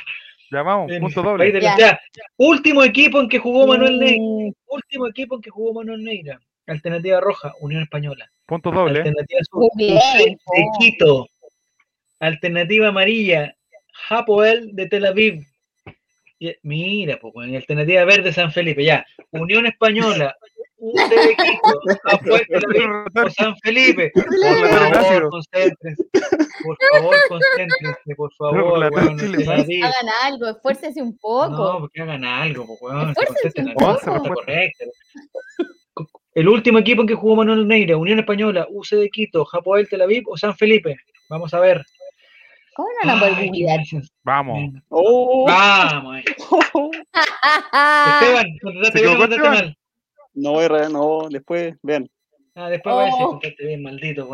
[0.51, 1.61] Llamamos, punto doble.
[1.61, 1.97] Ya.
[2.35, 4.21] Último equipo en que jugó Manuel Neira.
[4.21, 4.51] Mm.
[4.67, 6.41] Último equipo en que jugó Manuel Neira.
[6.67, 8.29] Alternativa roja, Unión Española.
[8.45, 8.99] Punto doble.
[8.99, 10.37] Alternativa azul, de
[10.77, 11.27] Quito.
[12.21, 13.55] Alternativa amarilla,
[14.07, 15.43] Hapoel de Tel Aviv.
[16.61, 19.03] Mira, pues, en alternativa verde San Felipe, ya.
[19.31, 20.35] Unión Española,
[20.77, 22.59] UTV Quito, Apuesta
[23.13, 24.11] la o San Felipe.
[24.13, 26.03] Por favor, concéntrense.
[26.63, 28.83] Por favor, concéntrense, por favor.
[28.83, 31.49] Hagan algo, esfuércense un poco.
[31.49, 33.15] No, porque hagan algo, pues, weón.
[33.15, 34.35] Se un poco.
[34.35, 34.85] correcto.
[36.35, 40.03] El último equipo en que jugó Manuel Neira, Unión Española, UC de Quito, Japoel Tel
[40.03, 40.97] Aviv o San Felipe.
[41.29, 41.83] Vamos a ver.
[42.75, 43.51] ¿Cómo no la Ay,
[44.23, 44.73] Vamos.
[44.89, 45.45] Oh.
[45.47, 46.23] Vamos.
[46.25, 49.77] Esteban, contratate bien o contratate mal.
[50.33, 52.09] No voy a no, después, vean.
[52.55, 53.39] Ah, después voy a decir, oh.
[53.59, 54.29] bien, maldito.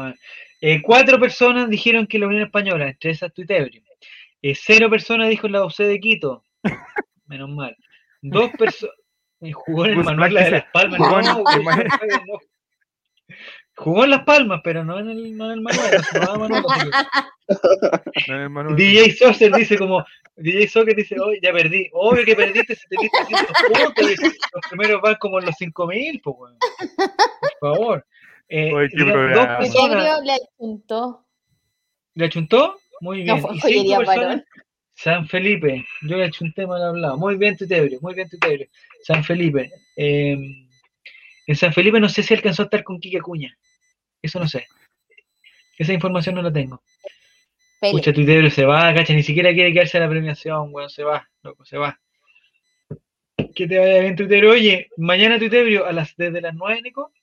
[0.62, 3.82] Eh, cuatro personas dijeron que la Unión Española, entre esas Tuitebrio.
[4.42, 6.44] Eh, cero personas dijo la UC de Quito.
[7.26, 7.76] Menos mal.
[8.22, 8.96] Dos personas.
[9.54, 11.00] Jugó en el Manuel de las Palmas.
[11.00, 11.44] No, no,
[13.78, 16.02] Jugó en Las Palmas, pero no en el, no en el Manuel.
[16.26, 16.40] No
[18.50, 18.76] Manuel.
[18.76, 20.04] DJ Soccer dice como,
[20.36, 21.88] DJ Soccer dice, oye, ya perdí.
[21.94, 23.18] Obvio que perdiste si te diste
[23.68, 24.34] puntos.
[24.54, 26.58] Los primeros van como en los 5000, pues, bueno.
[27.60, 28.06] Por favor.
[28.50, 31.26] Eh, Oye, qué dos personas, le achuntó.
[32.16, 32.76] ¿Le achuntó?
[33.02, 33.42] Muy bien.
[33.42, 34.44] No, y cinco personas,
[34.96, 37.18] San Felipe, yo le achunté mal hablado.
[37.18, 38.68] Muy bien, Tutebrio, muy bien, Tutebrio.
[39.04, 39.70] San Felipe.
[39.96, 40.36] Eh,
[41.46, 43.56] en San Felipe no sé si alcanzó a estar con Kike Cuña.
[44.28, 44.68] Eso no sé.
[45.78, 46.82] Esa información no la tengo.
[47.80, 51.30] Escucha, Twitter se va, cacha, ni siquiera quiere quedarse a la premiación, weón, se va,
[51.44, 51.98] loco, se va.
[53.56, 54.46] Que te vaya bien, Twitter.
[54.46, 57.14] Oye, mañana Twitter, a las, desde las 9, Nico.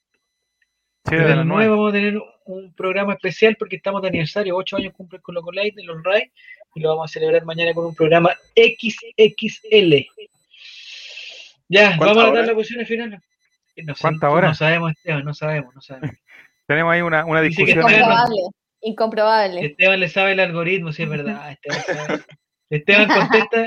[1.06, 4.76] Sí, desde las 9 vamos a tener un programa especial porque estamos de aniversario, 8
[4.78, 6.32] años cumple con Loco Light los RAI
[6.74, 10.06] y lo vamos a celebrar mañana con un programa XXL.
[11.68, 13.20] Ya, vamos a dar las posiciones finales.
[13.76, 14.50] No ¿Cuántas horas?
[14.52, 16.16] No sabemos, Esteban, no sabemos, no sabemos.
[16.66, 17.78] Tenemos ahí una, una discusión.
[17.78, 18.42] Incomprobable,
[18.80, 19.66] incomprobable.
[19.66, 21.56] Esteban le sabe el algoritmo, sí es verdad.
[21.62, 22.22] Esteban,
[22.70, 23.66] Esteban contesta,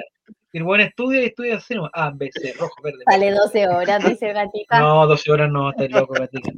[0.53, 2.99] el buen estudio y estudia así, no, A, B, C, rojo, verde.
[3.05, 4.79] Sale 12 horas, dice Gatita.
[4.79, 6.51] No, 12 horas no, estás loco, Gatita.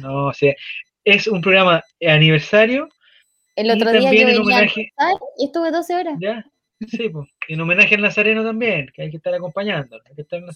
[0.00, 0.54] No, o sea,
[1.04, 2.88] es un programa aniversario.
[3.54, 4.92] El otro día yo en homenaje...
[5.38, 6.14] y estuve 12 horas.
[6.20, 6.44] Ya,
[6.88, 7.28] sí, pues.
[7.48, 9.98] En homenaje al Nazareno también, que hay que estar acompañando.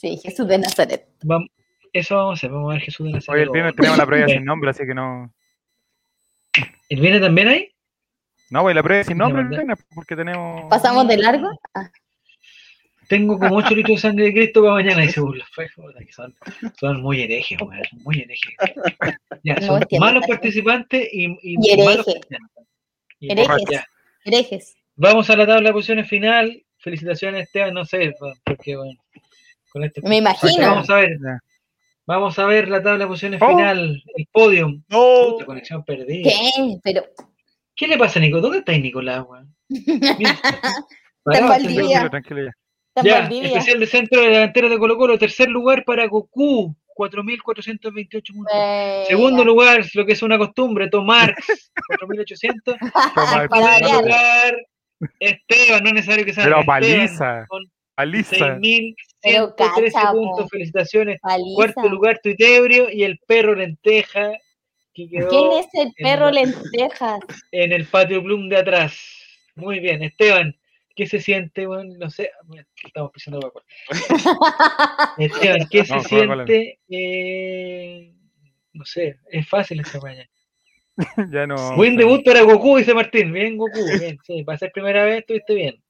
[0.00, 1.06] Sí, Jesús de Nazaret.
[1.22, 1.48] Vamos,
[1.92, 4.06] eso vamos a hacer, vamos a ver Jesús de la Hoy el viernes tenemos la
[4.06, 5.32] prueba sin nombre, así que no.
[6.88, 7.68] ¿El viernes también hay?
[8.50, 10.68] No, voy la prueba sin nombre el viernes, porque tenemos.
[10.68, 11.48] ¿Pasamos de largo?
[11.74, 11.90] Ah.
[13.08, 15.44] Tengo como 8 litros de sangre de Cristo para mañana, dice Burla.
[16.10, 16.34] Son,
[16.78, 18.54] son muy herejes, son muy herejes.
[19.42, 22.06] Ya, son malos participantes y, y, y malos
[23.20, 23.80] herejes.
[24.24, 24.76] herejes.
[24.94, 26.62] Vamos a la tabla de posiciones final.
[26.78, 28.14] Felicitaciones, Esteban, no sé,
[28.44, 29.00] porque bueno.
[29.72, 30.68] Con este, Me imagino.
[30.68, 31.18] Vamos a ver.
[32.10, 33.46] Vamos a ver la tabla de posiciones oh.
[33.46, 34.82] final, el podium.
[34.88, 35.36] No.
[35.46, 36.28] conexión perdida.
[36.28, 36.80] ¿Qué?
[36.82, 37.04] Pero...
[37.76, 38.40] ¿Qué le pasa, Nico?
[38.40, 39.54] ¿Dónde está Nicolás, weón?
[39.70, 42.10] Está en Valdivia.
[43.04, 49.06] Ya, especial de centro de delantero de Colo Colo, tercer lugar para Goku, 4.428 puntos.
[49.06, 51.70] Segundo lugar, lo que es una costumbre, Tomarx,
[52.00, 52.76] 4.800.
[53.46, 54.56] Segundo lugar,
[55.20, 57.46] Esteban, no es necesario que sea Pero Esteban,
[58.01, 58.36] Alisa.
[58.36, 61.18] 6.113 puntos, felicitaciones.
[61.55, 64.32] Cuarto lugar, Tuitebrio y el perro lenteja.
[64.93, 67.18] Que quedó ¿Quién es el perro lenteja?
[67.52, 68.98] En el patio Bloom de atrás.
[69.55, 70.56] Muy bien, Esteban.
[70.97, 71.66] ¿Qué se siente?
[71.66, 72.31] Bueno, no sé.
[72.85, 73.64] Estamos pisando Coca-Cola.
[75.18, 76.78] Esteban, ¿qué se siente?
[76.89, 78.12] Eh,
[78.72, 80.28] no sé, es fácil esta mañana.
[81.32, 81.77] ya no.
[81.77, 83.32] Buen debut para Goku, dice Martín.
[83.32, 83.78] Bien, Goku.
[83.98, 85.82] Bien, sí, para ser primera vez estuviste bien.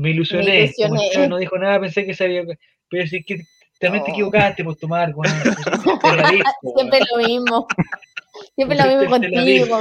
[0.00, 0.72] Me ilusioné.
[1.28, 2.42] no dijo nada, pensé que sabía.
[2.88, 3.42] Pero sí que
[3.78, 5.34] también te equivocaste por tomar, bueno,
[6.74, 7.66] Siempre lo mismo.
[8.54, 9.80] Siempre lo mismo contigo.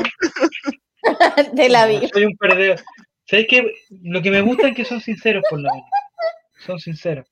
[1.56, 2.10] Te la vi.
[2.12, 2.82] Soy un perdedor.
[3.26, 3.74] ¿Sabes qué?
[4.04, 5.90] Lo que me gusta es que son sinceros, por lo menos.
[6.66, 7.26] Son sinceros.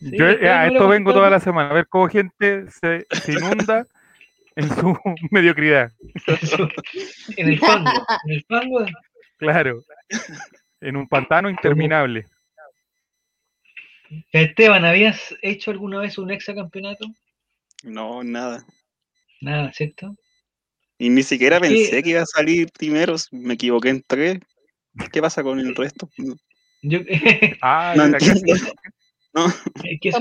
[0.00, 3.86] Yo a esto vengo toda la semana, a ver cómo gente se, se inunda
[4.56, 4.96] en su
[5.30, 5.92] mediocridad.
[7.36, 7.90] en el fango.
[8.24, 8.86] En el fango.
[9.36, 9.82] Claro
[10.82, 12.26] en un pantano interminable.
[14.32, 17.06] Esteban, ¿habías hecho alguna vez un hexacampeonato?
[17.82, 18.66] No, nada.
[19.40, 20.14] Nada, ¿cierto?
[20.98, 24.38] Y ni siquiera pensé que iba a salir primero, me equivoqué en tres.
[25.12, 26.08] ¿Qué pasa con el resto?
[26.82, 27.00] Yo,
[27.62, 28.54] ah, no entiendo.
[29.34, 29.46] No.
[29.82, 30.20] Es, que eso,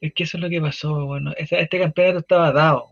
[0.00, 1.06] es, que eso, es lo que pasó.
[1.06, 2.90] Bueno, este, campeonato estaba dado.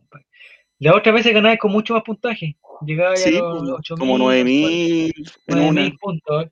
[0.83, 2.57] La otra vez se ganaba con mucho más puntaje.
[2.85, 5.13] Llegaba ya a los, 8 como 9000
[5.47, 6.47] 9000 puntos.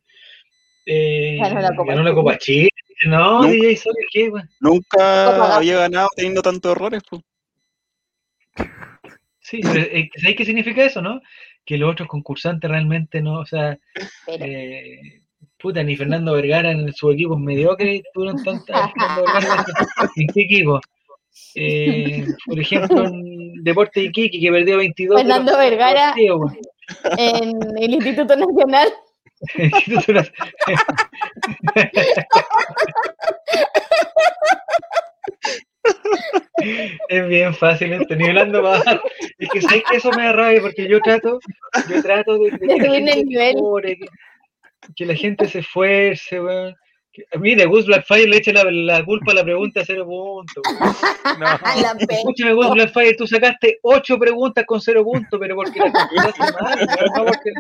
[0.87, 2.71] Eh, ganó la Copa, Chile.
[3.07, 3.81] No, nunca, DJ
[4.13, 7.23] ¿qué, Nunca había ganado teniendo tantos errores, pues.
[9.41, 11.21] Sí, pero eh, ¿sabéis qué significa eso, no?
[11.65, 13.77] Que los otros concursantes realmente no, o sea,
[14.29, 15.23] eh,
[15.59, 18.93] Puta, ni Fernando Vergara en su equipo es mediocre, tuvieron tantas.
[20.17, 20.81] ¿En qué equipo?
[21.55, 25.21] Eh, por ejemplo, en Deporte Iquique, que perdió 22.
[25.21, 26.15] Fernando Vergara
[27.17, 28.89] en el Instituto Nacional.
[37.09, 39.01] es bien fácil esto, nivelando bajar.
[39.39, 41.41] Es que sé que eso me da rabia porque yo trato,
[41.89, 42.51] yo trato de,
[44.97, 46.75] que, la gente, se esfuerce, weón.
[47.39, 50.63] Mí de Gus Blackfire le eche la, culpa a la pregunta cero puntos.
[51.39, 51.47] No.
[52.09, 57.25] Escúchame, Gus Blackfire, tú sacaste ocho preguntas con cero puntos, pero porque la mal, no
[57.25, 57.53] porque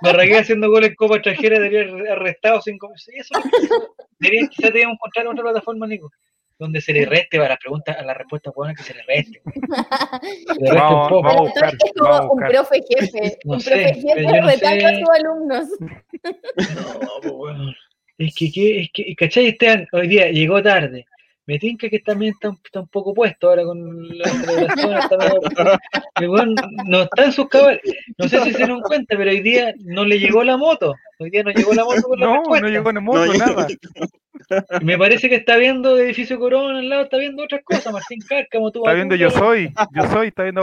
[0.00, 2.78] me regué haciendo goles en Copa Extranjera, debería haber arrestado sin
[3.14, 3.34] eso.
[4.18, 6.10] Debería, quizás debíamos encontrar otra plataforma, Nico
[6.62, 9.42] donde se le reste para las preguntas, a la respuesta buena que se le reste.
[10.46, 11.42] Se le reste un poco.
[12.32, 15.68] Un profe jefe, no un profe jefe no retando a sus alumnos.
[17.02, 17.72] No, pues bueno.
[18.18, 19.48] Es que, es que, ¿cachai?
[19.48, 21.06] Este, hoy día llegó tarde.
[21.46, 24.96] Me tinca que también está, está, un poco puesto ahora con la celebración.
[24.96, 25.16] Está
[26.86, 27.80] no está en sus cabales.
[28.16, 30.94] No sé si se dieron cuenta, pero hoy día no le llegó la moto.
[31.18, 33.66] Hoy día no llegó la moto con la No, no llegó la moto, no, nada.
[34.82, 38.20] Me parece que está viendo de edificio Corona al lado, está viendo otras cosas, Martín
[38.28, 38.70] Cárcamo.
[38.70, 40.62] Tú está viendo Yo Soy, Yo Soy, está viendo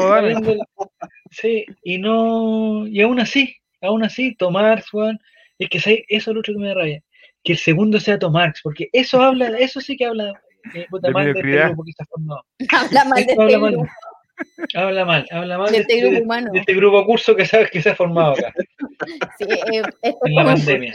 [1.32, 5.20] Sí, y no, y aún así, aún así, Tomás, Juan,
[5.60, 7.04] es que eso es lo otro que me da rabia,
[7.44, 10.34] que el segundo sea Tomás, porque eso habla, eso sí que habla
[10.74, 12.44] eh, puta, mal de este está formado.
[12.72, 13.88] Habla mal de este grupo.
[14.76, 16.52] Habla mal, habla mal de, este, grupo humano.
[16.54, 18.54] De, este grupo curso que sabes que se ha formado acá.
[19.38, 20.94] Sí, eh, en la pandemia.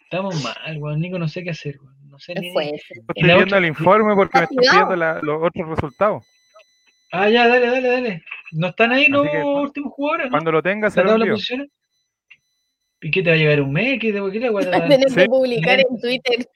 [0.00, 1.00] Estamos mal, weón.
[1.00, 2.10] Nico, no sé qué hacer, weón.
[2.10, 2.48] No sé ni.
[2.48, 6.24] Estoy viendo el informe porque me estoy pidiendo los otros resultados.
[7.12, 8.22] Ah, ya, dale, dale, dale.
[8.52, 10.30] ¿No están ahí los últimos jugadores?
[10.30, 11.36] Cuando lo tengas, se lo envío.
[13.02, 13.98] ¿Y qué te va a llegar un mail?
[13.98, 16.48] ¿Qué te, qué te va a tener que publicar en Twitter.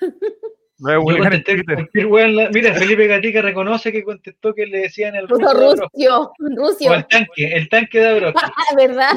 [0.82, 5.54] Mira, Felipe Gatica reconoce que contestó que le decían el ruso.
[5.54, 6.94] Rusio, Rusio.
[6.94, 8.32] el tanque, el tanque de Abro.
[8.76, 9.12] ¿Verdad?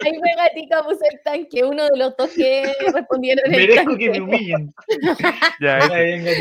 [0.00, 3.50] ahí fue Gatica puso el tanque, uno de los dos que respondieron.
[3.50, 4.74] Merezco que me humillen.
[5.60, 5.94] ya, eso,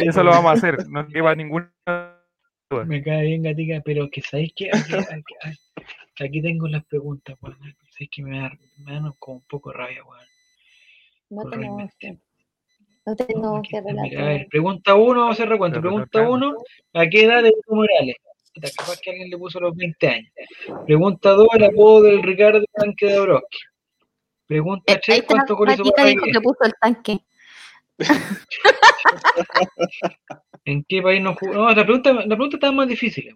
[0.10, 1.72] eso lo vamos a hacer, no lleva ninguna
[2.86, 5.36] Me cae bien Gatica, pero que sabéis que aquí,
[6.20, 7.58] aquí, tengo las preguntas, weón.
[7.92, 10.26] Sabéis que me dan, me dan como un poco rabia, weón.
[11.30, 11.90] No tenemos
[13.06, 14.22] no tengo que relatar.
[14.22, 15.82] A ver, pregunta uno, vamos a hacer recuento.
[15.82, 16.56] Pregunta uno,
[16.94, 18.16] ¿a qué edad de Morales?
[18.78, 20.32] Capaz que alguien le puso los 20 años.
[20.86, 23.60] Pregunta dos, el apodo del Ricardo Tanque de Broski.
[24.46, 27.20] Pregunta tres, eh, ¿cuánto goles hizo que puso el tanque.
[30.66, 31.54] ¿En qué país no jugó?
[31.54, 33.34] No, la pregunta, la pregunta estaba más difícil,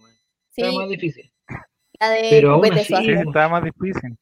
[0.50, 0.62] sí.
[0.62, 1.32] Estaba más difícil.
[2.00, 4.18] La de Pero aún así, sí, estaba más difícil.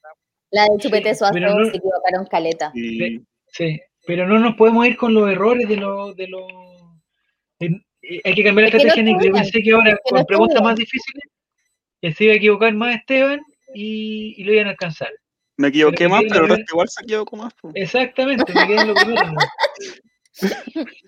[0.51, 2.71] La de Chupete Suazo se equivocaron caleta.
[2.73, 3.81] Sí, sí.
[4.05, 6.15] Pero no nos podemos ir con los errores de los...
[6.15, 6.47] De lo,
[7.59, 9.23] hay que cambiar la estrategia, Nico.
[9.23, 11.23] Yo pensé que ahora, con preguntas más difíciles,
[12.01, 13.41] se iba a equivocar más Esteban
[13.73, 15.11] y, y lo iban a alcanzar.
[15.57, 17.53] Me equivoqué más, pero igual se equivocó más.
[17.75, 19.35] Exactamente, me quedé en lo primero.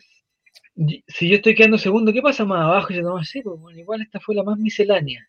[1.07, 2.93] si yo estoy quedando segundo, ¿qué pasa más abajo?
[2.93, 5.27] Y yo no sé, pues, bueno, igual esta fue la más miscelánea.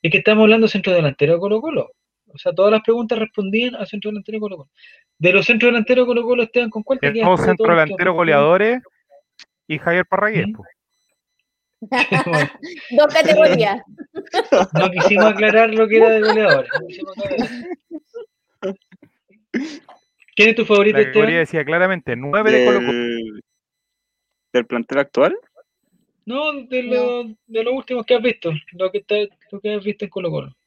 [0.00, 1.90] Es que estamos hablando centro delantero de Colo Colo.
[2.28, 4.70] O sea, todas las preguntas respondían a centro delantero de Colo Colo.
[5.18, 8.82] De los centros delanteros Colo Colo Esteban con cuál te Todos centro delantero goleadores
[9.66, 10.46] y Javier Parragués.
[12.90, 13.82] Dos categorías.
[14.72, 16.70] No quisimos aclarar lo que era de goleadores.
[20.34, 23.40] ¿Quién es tu favorito, La categoría decía claramente nueve de Colo Colo.
[24.52, 25.36] ¿Del plantel actual?
[26.26, 28.52] No, de, lo, de los últimos que has visto.
[28.72, 29.04] Lo que,
[29.50, 30.57] lo que has visto en Colo Colo.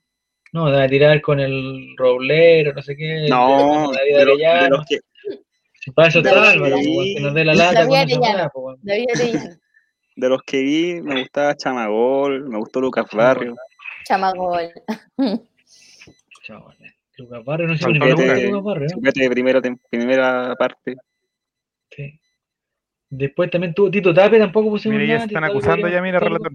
[0.53, 3.27] No, de tirar con el roblero, no sé qué.
[3.29, 4.99] No, de, de, de los que...
[5.95, 7.87] Para eso está Álvaro, que nos dé la lata.
[7.87, 8.79] Con
[10.15, 13.55] de los que vi, me gustaba Chamagol, me gustó Lucas Barrio.
[14.05, 14.71] Chamagol.
[16.43, 16.75] Chamagol.
[17.17, 18.87] Lucas Barrio no sé si Lucas Barrio.
[19.01, 20.95] de primera, primera parte.
[21.89, 22.19] Sí.
[23.09, 25.19] Después también tuvo Tito Tape, tampoco pusimos mira, nada.
[25.19, 26.51] Ya están acusando ya, mira, relator.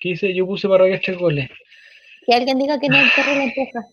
[0.00, 0.34] ¿Qué dice?
[0.34, 1.48] Yo puse para tres goles.
[2.26, 3.86] Que alguien diga que no el perro la empuja.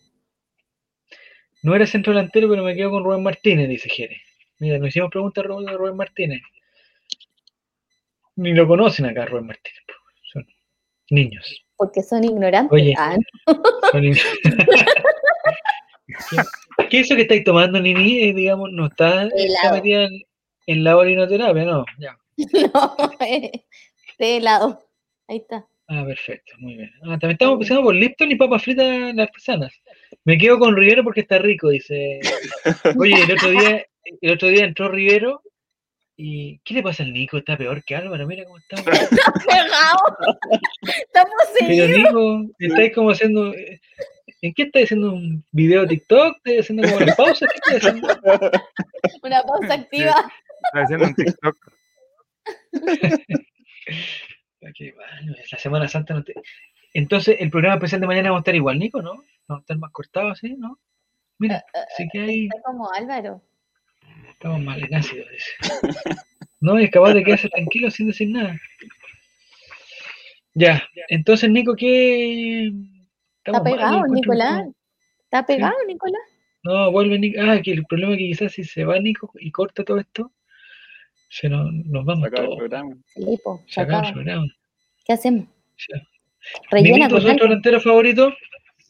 [1.64, 4.22] No era centro delantero, pero me quedo con Rubén Martínez, dice Jere.
[4.60, 6.42] Mira, nos hicimos preguntas a Rubén Martínez.
[8.36, 9.82] Ni lo conocen acá, Rubén Martínez.
[10.32, 10.46] Son
[11.10, 11.66] niños.
[11.76, 12.72] Porque son ignorantes.
[12.72, 13.18] Oye, ah,
[13.92, 14.04] son
[16.90, 18.24] ¿Qué, es eso que estáis tomando, Nini?
[18.24, 20.08] Eh, digamos, no está, está metida
[20.66, 21.86] en, la orinoterapia, ¿no?
[22.00, 22.18] Ya.
[22.74, 23.64] no, eh,
[24.18, 24.84] de helado.
[25.28, 25.68] Ahí está.
[25.90, 26.92] Ah, perfecto, muy bien.
[27.02, 29.74] Ah, también estamos empezando por Lipton y papas fritas las artesanas.
[30.24, 32.20] Me quedo con Rivero porque está rico, dice.
[33.00, 33.86] Oye, el otro día,
[34.22, 35.42] el otro día entró Rivero
[36.22, 37.38] ¿Y qué le pasa al Nico?
[37.38, 38.76] Está peor que Álvaro, mira cómo está.
[38.92, 40.18] Está pegado.
[40.82, 43.54] Estamos Pero Nico, estáis como haciendo.
[44.42, 46.36] ¿En qué estáis haciendo un video TikTok?
[46.40, 47.48] ¿Estáis haciendo como una pausa?
[47.48, 48.08] ¿Qué estáis haciendo?
[49.24, 50.16] Una pausa activa.
[50.66, 51.56] Está haciendo un TikTok.
[54.62, 56.34] Okay, bueno, la Semana Santa no te...
[56.94, 59.24] Entonces, el programa especial de mañana va a estar igual, Nico, ¿no?
[59.50, 60.56] Va a estar más cortado, ¿sí?
[60.58, 60.80] ¿No?
[61.38, 62.46] Mira, eh, eh, sí que hay...
[62.46, 63.42] Está como Álvaro.
[64.30, 65.52] Estamos mal en ácido, dice.
[66.62, 68.60] No, es capaz de quedarse tranquilo sin decir nada.
[70.54, 72.72] Ya, entonces, Nico, ¿qué...?
[73.44, 74.68] Está pegado, Nicolás.
[75.24, 76.22] Está pegado, Nicolás.
[76.64, 77.40] No, vuelve Nico.
[77.42, 80.34] Ah, que el problema es que quizás si se va Nico y corta todo esto,
[81.30, 82.52] se nos, nos vamos sacar todos.
[82.52, 82.96] El programa.
[83.06, 84.48] Sí, po, sacar el programa.
[85.06, 85.48] ¿Qué hacemos?
[85.88, 86.02] Ya.
[86.72, 88.34] Rellena ¿Tu centro delantero favorito?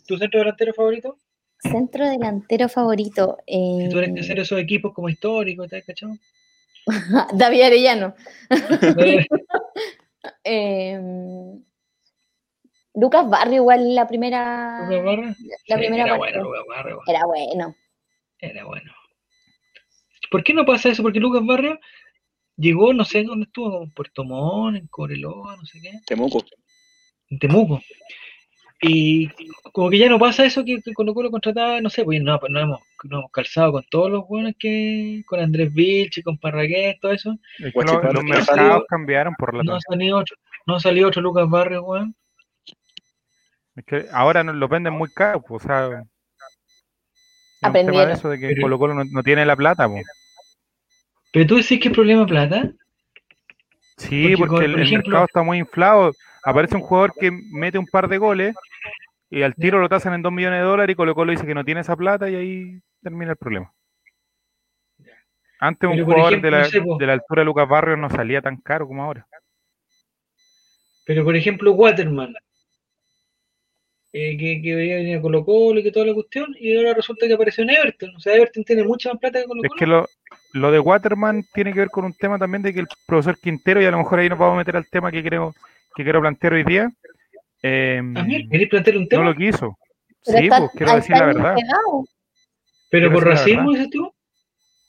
[0.08, 1.18] ¿Tu centro delantero favorito?
[1.60, 3.38] Centro delantero favorito.
[3.46, 3.80] Eh...
[3.82, 6.14] Si tú eres que hacer esos equipos como históricos, ¿te has cachado?
[7.34, 8.16] David Arellano.
[10.44, 11.00] eh,
[12.96, 14.88] Lucas Barrio, igual la primera.
[14.90, 15.36] ¿Lucas Barrio?
[15.68, 17.00] La primera era bueno, Lucas Barrio.
[17.08, 17.76] Era bueno.
[18.40, 18.94] Era bueno.
[20.32, 21.04] ¿Por qué no pasa eso?
[21.04, 21.80] Porque Lucas Barrio
[22.60, 25.92] llegó, no sé dónde estuvo, en Puerto Montt, en Coreloa, no sé qué.
[26.06, 26.44] Temuco.
[27.30, 27.82] En Temuco.
[28.82, 29.28] Y
[29.74, 32.40] como que ya no pasa eso que, que Colo Colo contrataba, no sé, pues no,
[32.40, 36.38] pues no hemos, no hemos calzado con todos los buenos que, con Andrés Vilche, con
[36.38, 37.38] Parragués, todo eso.
[37.58, 42.16] los, mercados cambiaron por la No salió otro, no salió otro Lucas Barrio, weón.
[43.76, 46.04] Es que ahora nos lo venden muy caro, pues, o sea.
[47.62, 48.12] Aprendieron.
[48.12, 50.06] eso de que Colo Colo no, tiene la plata, pues.
[51.32, 52.72] Pero tú decís que es problema plata.
[53.98, 56.14] Sí, porque, el, mercado está muy inflado.
[56.44, 58.56] Aparece un jugador que mete un par de goles
[59.30, 61.54] y al tiro lo tasan en 2 millones de dólares y Colo Colo dice que
[61.54, 63.72] no tiene esa plata y ahí termina el problema.
[65.60, 68.88] Antes un jugador de, la, de la altura de Lucas Barrios no salía tan caro
[68.88, 69.28] como ahora.
[71.06, 72.34] Pero por ejemplo, Waterman,
[74.12, 77.28] eh, que, que venía a Colo Colo y que toda la cuestión, y ahora resulta
[77.28, 78.16] que apareció en Everton.
[78.16, 79.74] O sea, Everton tiene mucha más plata que Colo Colo.
[79.74, 80.08] Es que lo,
[80.54, 83.82] lo de Waterman tiene que ver con un tema también de que el profesor Quintero,
[83.82, 85.54] y a lo mejor ahí nos vamos a meter al tema que creo
[85.96, 86.90] que quiero plantear hoy día.
[87.62, 88.02] Eh,
[88.70, 89.24] plantear un tema?
[89.24, 89.78] No lo quiso.
[90.22, 91.56] sí, pues quiero decir la verdad.
[92.90, 94.12] ¿Pero por racismo dices tú?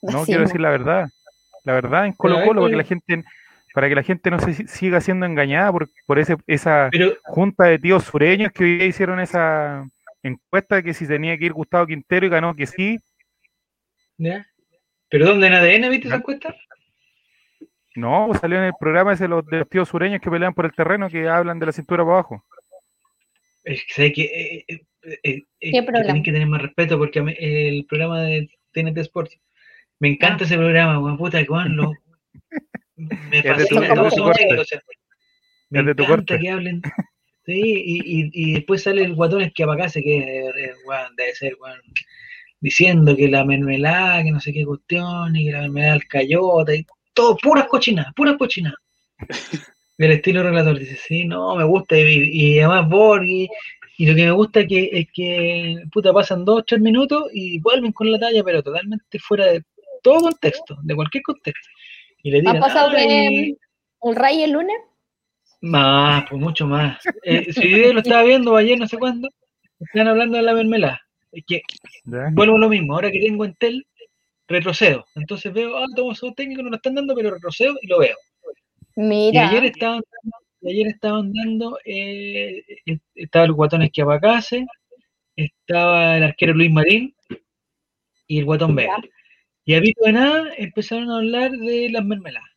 [0.03, 1.09] No, quiero decir la verdad.
[1.65, 3.25] La verdad en Colo Colo, para que la gente,
[3.73, 6.91] para que la gente no se siga siendo engañada por, por ese, esa
[7.25, 9.89] junta de tíos sureños que hoy día hicieron esa
[10.23, 12.99] encuesta de que si tenía que ir Gustavo Quintero y ganó que sí.
[15.09, 16.55] ¿Pero dónde en ADN viste esa encuesta?
[17.97, 20.55] No, pues salió en el programa ese de los, de los tíos sureños que pelean
[20.55, 22.45] por el terreno que hablan de la cintura para abajo.
[23.65, 24.81] Es que, que eh, eh,
[25.23, 29.39] eh, eh que tener más respeto porque el programa de TNT Sports
[29.99, 30.47] me encanta ah.
[30.47, 31.93] ese programa, weón, puta, Juan, lo,
[33.31, 34.83] me o sea,
[35.71, 36.83] me encanta que hablen.
[37.47, 40.51] Sí, y, y, y después sale el guatón que apacase, que
[41.17, 41.81] debe ser, weón,
[42.61, 46.75] diciendo que la mermelada, que no sé qué cuestión, y que la mermelada del cayota,
[46.75, 48.79] y todo puras cochinadas, puras cochinadas.
[49.99, 53.49] Del estilo relator, dice, sí, no, me gusta, y, además Borghi,
[53.99, 57.61] y lo que me gusta es que, es que, puta, pasan dos, tres minutos y
[57.61, 59.63] vuelven con la talla, pero totalmente fuera de
[60.03, 61.69] todo contexto, de cualquier contexto.
[62.23, 63.55] Y le ¿Ha pasado que
[64.01, 64.77] un rey el lunes?
[65.61, 66.99] Más, pues mucho más.
[67.23, 69.29] Eh, si yo lo estaba viendo ayer, no sé cuándo,
[69.79, 71.01] están hablando de la mermelada.
[71.33, 71.63] Es que
[72.05, 73.87] vuelvo a lo mismo, ahora que tengo Entel,
[74.49, 75.05] retrocedo.
[75.15, 78.17] Entonces veo, ah, todos esos técnicos no lo están dando, pero retrocedo y lo veo.
[78.97, 79.45] Mira.
[79.45, 80.03] Y ayer estaban,
[80.67, 82.65] ayer estaban dando, eh,
[83.15, 84.67] estaba el guatón Esquiapacase,
[85.37, 87.15] estaba el arquero Luis Marín
[88.27, 88.97] y el guatón Vega.
[89.71, 92.51] Y a Vito de nada empezaron a hablar de las mermeladas.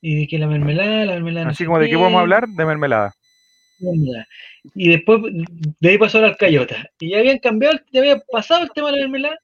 [0.00, 1.50] Y de que la mermelada, la mermelada.
[1.50, 3.14] Así como de qué vamos a hablar, de mermelada.
[4.74, 5.20] Y después
[5.80, 6.90] de ahí pasó a la cayota.
[6.98, 9.38] Y ya habían cambiado, ya había pasado el tema de la mermelada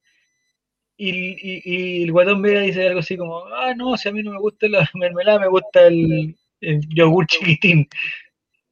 [0.97, 4.31] y, y, el guatón Vega dice algo así como, ah, no, si a mí no
[4.31, 7.87] me gusta la mermelada, me gusta el, el yogur chiquitín.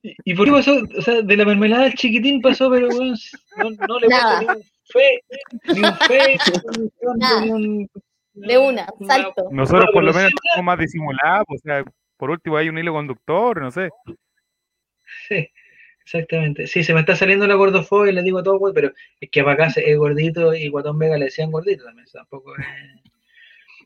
[0.02, 0.82] ¿Y, por qué pasó?
[0.96, 3.14] O sea, de la mermelada al chiquitín pasó, pero bueno,
[3.58, 5.20] no, no le gusta fe,
[5.74, 6.38] ni un fe,
[7.42, 7.90] ni un...
[8.34, 9.48] De una, salto.
[9.50, 11.82] Nosotros por lo menos estamos más disimulados, o sea,
[12.18, 13.88] por último hay un hilo conductor, no sé.
[15.28, 15.48] Sí.
[16.06, 16.68] Exactamente.
[16.68, 19.54] Sí, se me está saliendo la gordofobia, le digo todo, güey, pero es que para
[19.54, 22.06] acá es gordito y Guatón Vega le decían gordito también.
[22.12, 22.54] Tampoco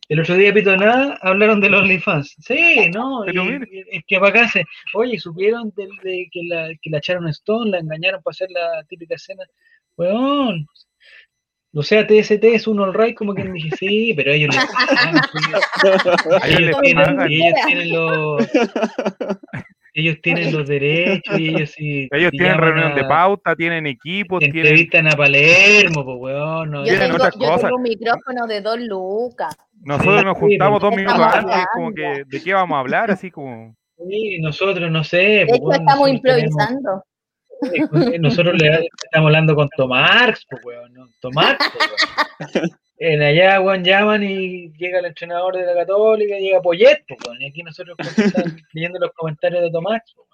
[0.07, 2.37] El otro día, Pito Nada, hablaron de los OnlyFans.
[2.41, 7.27] Sí, no, es que para acá se, oye, supieron de, que, la, que la echaron
[7.29, 9.45] Stone, la engañaron para hacer la típica escena
[9.97, 10.67] weón.
[11.73, 14.55] O sea, TST es un all right, como quien dice, sí, pero ellos
[16.45, 18.49] les ellos, tienen, ellos tienen los
[19.95, 22.09] ellos tienen los derechos y ellos sí.
[22.13, 26.71] Ellos tienen reunión de pauta, tienen equipos, entrevistan a Palermo, pues weón.
[26.71, 27.63] No, yo, tengo, otras yo cosas.
[27.63, 29.57] tengo un micrófono de dos lucas.
[29.83, 33.11] Nosotros nos juntamos dos minutos antes, como que, ¿de qué vamos a hablar?
[33.11, 33.75] Así como.
[34.09, 35.17] Sí, nosotros no sé.
[35.17, 37.05] De hecho, estamos improvisando.
[38.21, 41.09] Nosotros le estamos hablando con Tomarx, pues weón, ¿no?
[41.21, 47.05] Tomás, pues, En allá, weón, llaman y llega el entrenador de la Católica, llega Poyet,
[47.09, 47.41] pues, weón.
[47.41, 50.27] Y aquí nosotros estamos leyendo los comentarios de Tomás, pues,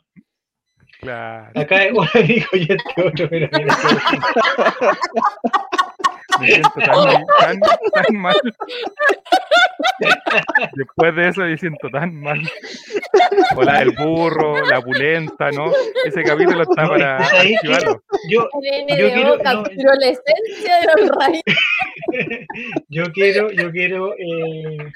[1.01, 1.61] Claro.
[1.61, 3.77] Acá es uno dijo y este otro, pero mira.
[6.41, 7.61] Me siento tan, tan,
[7.93, 8.37] tan mal.
[10.75, 12.41] Después de eso me siento tan mal.
[13.57, 15.71] O la del burro, la pulenta, ¿no?
[16.05, 18.03] Ese capítulo está para archivarlo.
[18.29, 18.49] Yo,
[18.97, 21.57] yo quiero, no, la esencia de los raíces.
[22.89, 24.93] yo quiero, yo quiero, eh,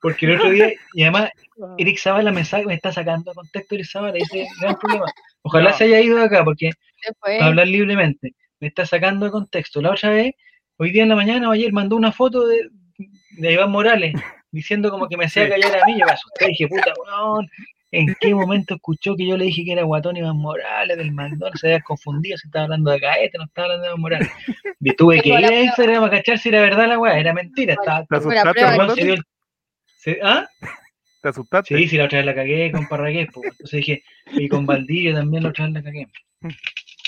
[0.00, 1.30] porque el otro día, y además,
[1.78, 5.06] Eric Zavala me, me está sacando contexto Eric Zavala, ese gran problema.
[5.42, 6.70] Ojalá se haya ido de acá, porque
[7.20, 9.80] para hablar libremente, me está sacando de contexto.
[9.82, 10.34] La otra vez,
[10.76, 12.68] hoy día en la mañana o ayer, mandó una foto de,
[13.38, 14.14] de Iván Morales,
[14.50, 17.48] diciendo como que me hacía callar a mí, yo me asusté, dije, puta, weón,
[17.90, 21.60] ¿en qué momento escuchó que yo le dije que era Guatón Iván Morales del McDonald's?
[21.60, 24.30] Se había confundido, si estaba hablando de Caete, no estaba hablando de Iván Morales.
[24.80, 27.74] Y tuve que ir a Instagram a cachar si era verdad la weá, era mentira,
[27.74, 28.04] estaba...
[28.04, 28.60] ¿Te asustaste,
[30.22, 30.46] ¿Ah?
[31.22, 31.78] ¿Te asustaste?
[31.78, 33.50] Sí, sí, la otra vez la cagué con Parragués, pues.
[33.52, 36.06] Entonces dije, y con Valdivia también la otra vez la cagué.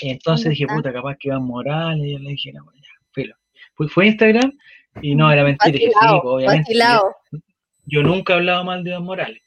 [0.01, 2.76] Y entonces dije, puta, capaz que Iván Morales, y yo le dije, ya, filo.
[3.77, 4.51] Fue, fue Instagram
[5.01, 5.71] y no, era mentira.
[5.71, 6.73] Dije, sí, pues, obviamente.
[7.85, 9.41] Yo, nunca he hablado mal de Iván Morales.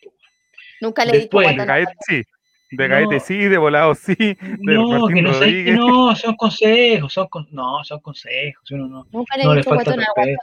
[0.80, 1.60] Nunca le Después, dije.
[1.60, 2.22] De Gaete sí.
[2.70, 4.14] De Gaete sí, de volado sí.
[4.14, 8.70] De no, que no sé, que no, son consejos, son con, no, son consejos.
[8.70, 10.40] Uno no, nunca le, no le falta respeto.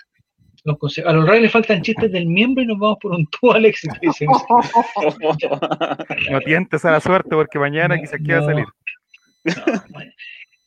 [1.05, 3.84] A los reyes le faltan chistes del miembro y nos vamos por un tú, Alex.
[6.30, 8.65] no tientes a la suerte porque mañana quizás quiera salir.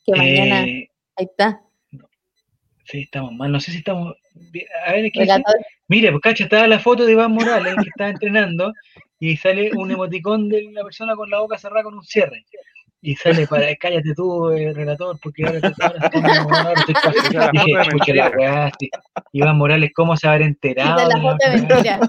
[0.07, 0.63] que mañana.
[0.63, 1.61] Eh, ahí está.
[2.91, 3.53] Sí, estamos mal.
[3.53, 4.17] No sé si estamos.
[4.87, 5.27] A ver, ¿qué
[5.89, 8.73] Mire, pues cacha, estaba la foto de Iván Morales que estaba entrenando
[9.19, 12.45] y sale un emoticón de una persona con la boca cerrada con un cierre.
[13.03, 15.61] Y sale para, cállate tú, eh, relator, porque ahora.
[17.53, 18.73] Dije, escucha la weá,
[19.33, 21.09] Iván Morales, ¿cómo se habrá enterado?
[21.09, 22.01] la foto de mentira.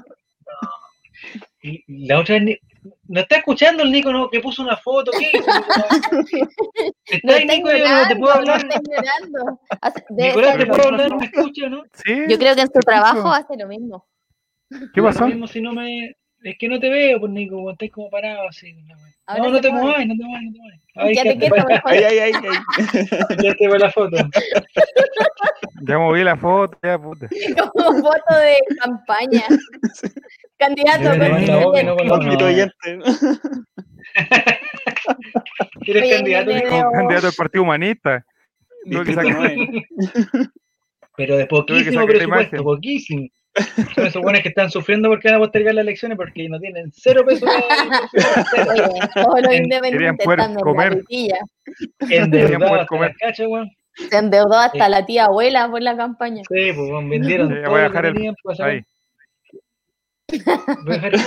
[1.63, 2.59] Y la otra vez,
[3.07, 5.11] ¿no está escuchando el Nico no, que puso una foto?
[5.11, 5.45] ¿Qué hizo?
[7.05, 7.69] ¿Está ahí, Nico?
[7.69, 8.65] No te puedo hablar.
[10.09, 11.15] Nicolás, ¿te puedo hablar?
[11.17, 11.83] ¿Me escucha no?
[11.93, 12.25] Sí.
[12.27, 14.05] Yo creo que en su trabajo hace lo mismo.
[14.93, 15.21] ¿Qué pasó?
[15.21, 16.15] Lo mismo si no me...
[16.43, 18.73] Es que no te veo, pues, Nico, estás como parado así.
[19.37, 20.79] No, no, te muevas, no te muevas, no te muevas.
[20.95, 22.31] Ahí, ya te quedas, ahí, ahí, ahí,
[23.43, 24.17] Ya te veo la foto.
[25.83, 27.27] Ya moví la foto, ya puta.
[27.73, 29.43] Como foto de campaña.
[30.57, 31.09] Candidato
[35.81, 36.51] ¿Quieres candidato?
[36.91, 38.25] Candidato del Partido Humanista.
[41.17, 43.27] Pero de poquísimo presupuesto, poquísimo.
[43.95, 46.91] Son esos buenos que están sufriendo porque van a postergar las elecciones porque no tienen
[46.93, 47.49] cero pesos.
[49.15, 51.03] Todos los independientes están comer.
[52.09, 53.13] en la comer.
[54.09, 56.43] Se endeudó hasta la tía abuela por la campaña.
[56.47, 58.15] Sí, pues vendieron sí, todo voy a dejar el...
[58.15, 58.53] tiempo.
[58.59, 58.81] Ahí.
[60.85, 61.19] Voy a dejar el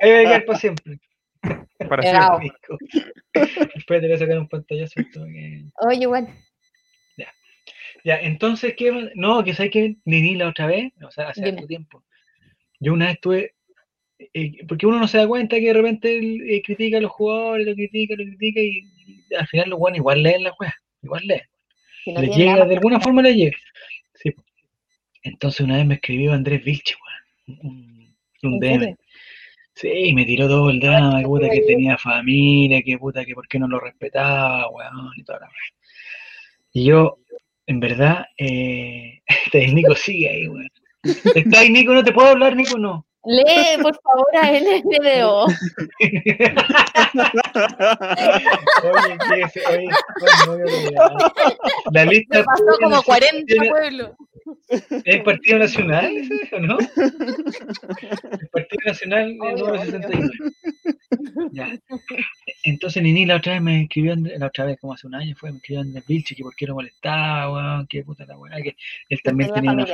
[0.00, 1.00] Ahí va a quedar para siempre.
[1.88, 2.52] Para siempre.
[3.74, 5.00] Después te voy a sacar un pantallazo.
[5.80, 6.28] Oye, bueno.
[8.04, 9.10] Ya, entonces, ¿qué?
[9.14, 12.04] No, que sabes que ni la otra vez, o sea, hace mucho tiempo.
[12.80, 13.54] Yo una vez estuve,
[14.18, 17.66] eh, porque uno no se da cuenta que de repente eh, critica a los jugadores,
[17.66, 18.82] lo critica, lo critica, y,
[19.38, 21.42] al final los buenos igual leen la weá, igual leen.
[22.06, 23.56] le llega, de alguna forma le llega.
[24.14, 24.32] Sí.
[25.22, 26.94] Entonces una vez me escribió Andrés Vilche,
[27.46, 28.96] un, un DM.
[29.80, 33.46] Sí, me tiró todo el drama, que puta que tenía familia, que puta que por
[33.46, 35.48] qué no lo respetaba, weón, y toda la
[36.72, 37.18] Y yo,
[37.68, 40.66] en verdad, eh, este Nico sigue ahí, güey.
[41.34, 43.06] Está ahí, Nico, no te puedo hablar, Nico, no.
[43.24, 45.44] Lee, por favor, a LNDO.
[49.68, 49.88] oye.
[50.48, 50.94] Oye, oye,
[51.92, 52.38] La lista.
[52.38, 54.10] Me pasó como 40 pueblos.
[55.04, 56.12] ¿Es Partido Nacional
[56.52, 56.78] o no?
[56.78, 60.30] El Partido Nacional es número 69.
[61.52, 61.78] Ya.
[62.64, 65.50] Entonces Nini la otra vez me escribió, la otra vez, como hace un año fue,
[65.50, 68.60] me escribió en el Vilche que por qué no molestaba, weón, que puta la weá,
[68.62, 68.76] que
[69.08, 69.86] él también tenía una.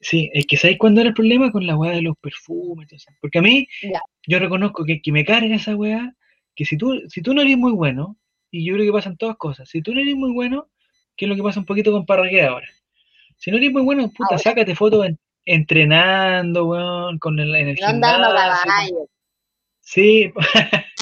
[0.00, 1.50] Sí, es que ¿sabéis cuándo era el problema?
[1.50, 2.88] Con la weá de los perfumes,
[3.20, 3.66] porque a mí,
[4.26, 6.14] yo reconozco que, que me carga esa weá,
[6.54, 8.18] que si tú, si tú no eres muy bueno,
[8.50, 9.68] y yo creo que pasan todas cosas.
[9.68, 10.68] Si tú no eres muy bueno,
[11.16, 12.68] ¿qué es lo que pasa un poquito con Parragué ahora?
[13.36, 15.06] Si no eres muy bueno, puta, sácate fotos
[15.44, 19.06] entrenando, weón, con el, en el no.
[19.80, 20.32] Sí,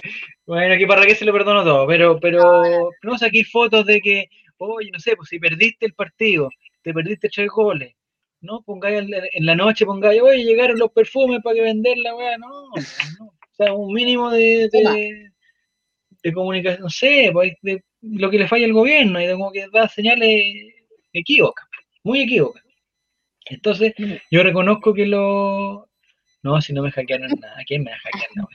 [0.47, 4.29] bueno, que Parragué se lo perdono todo, pero, pero no saqué fotos de que,
[4.59, 6.51] oye, no sé, pues si perdiste el partido,
[6.83, 7.95] te perdiste tres goles,
[8.43, 8.61] ¿no?
[8.63, 12.49] Pongáis en la noche, pongáis, oye, llegaron los perfumes para que venderla, weón, no,
[13.19, 14.69] no, O sea, un mínimo de,
[16.23, 19.51] de, comunicación, no sé, pues, de lo que le falla al gobierno y de como
[19.51, 20.75] que da señales
[21.15, 21.64] equívocas,
[22.05, 22.63] muy equívocas.
[23.47, 23.95] Entonces,
[24.31, 25.89] yo reconozco que lo...
[26.43, 28.31] No, si no me hackearon nada, ¿quién me va a hackear?
[28.37, 28.49] No,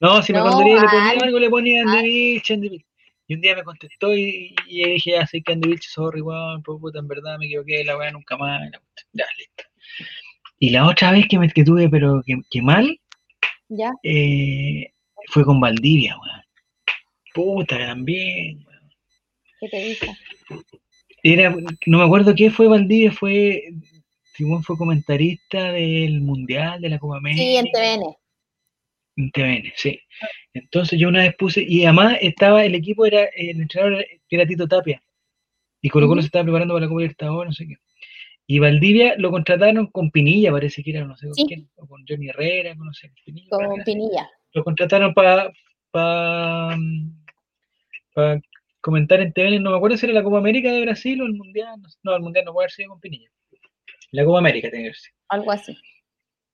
[0.00, 2.84] no si me no, le ponía algo, le ponía Andy Andy
[3.28, 6.62] y un día me contestó y, y dije, ya sé que Andy Vilch, sorry, weón,
[6.62, 8.70] puta, en verdad me equivoqué, la weá nunca más.
[9.12, 9.64] Ya, listo.
[10.58, 12.98] Y la otra vez que me que tuve, pero que, mal,
[13.68, 13.92] ¿Ya?
[14.02, 14.92] Eh,
[15.26, 16.42] fue con Valdivia, weón.
[17.34, 18.90] Puta, también, weón.
[19.60, 20.06] ¿Qué te dijo?
[21.22, 23.64] Era, no me acuerdo qué fue Valdivia, fue,
[24.34, 27.42] Simón fue comentarista del Mundial, de la Copa América.
[27.42, 28.16] Sí, en TVN.
[29.16, 30.00] En TVN, sí.
[30.54, 34.68] Entonces yo una vez puse, y además estaba, el equipo era, el entrenador era Tito
[34.68, 35.02] Tapia,
[35.80, 37.76] y Colo Colo se estaba preparando para la Copa Libertadores, no sé qué.
[38.46, 42.02] Y Valdivia lo contrataron con Pinilla, parece que era, no sé con quién, o con
[42.08, 43.12] Johnny Herrera, no sé.
[43.24, 44.30] Pinilla, con Pinilla.
[44.52, 45.52] Lo contrataron para
[48.88, 51.34] comentar en TVN, no me acuerdo si era la Copa América de Brasil o el
[51.34, 53.30] Mundial, no, el Mundial no puede haber sido con Pinilla.
[54.12, 55.12] La Copa América tiene que ser.
[55.28, 55.76] Algo así.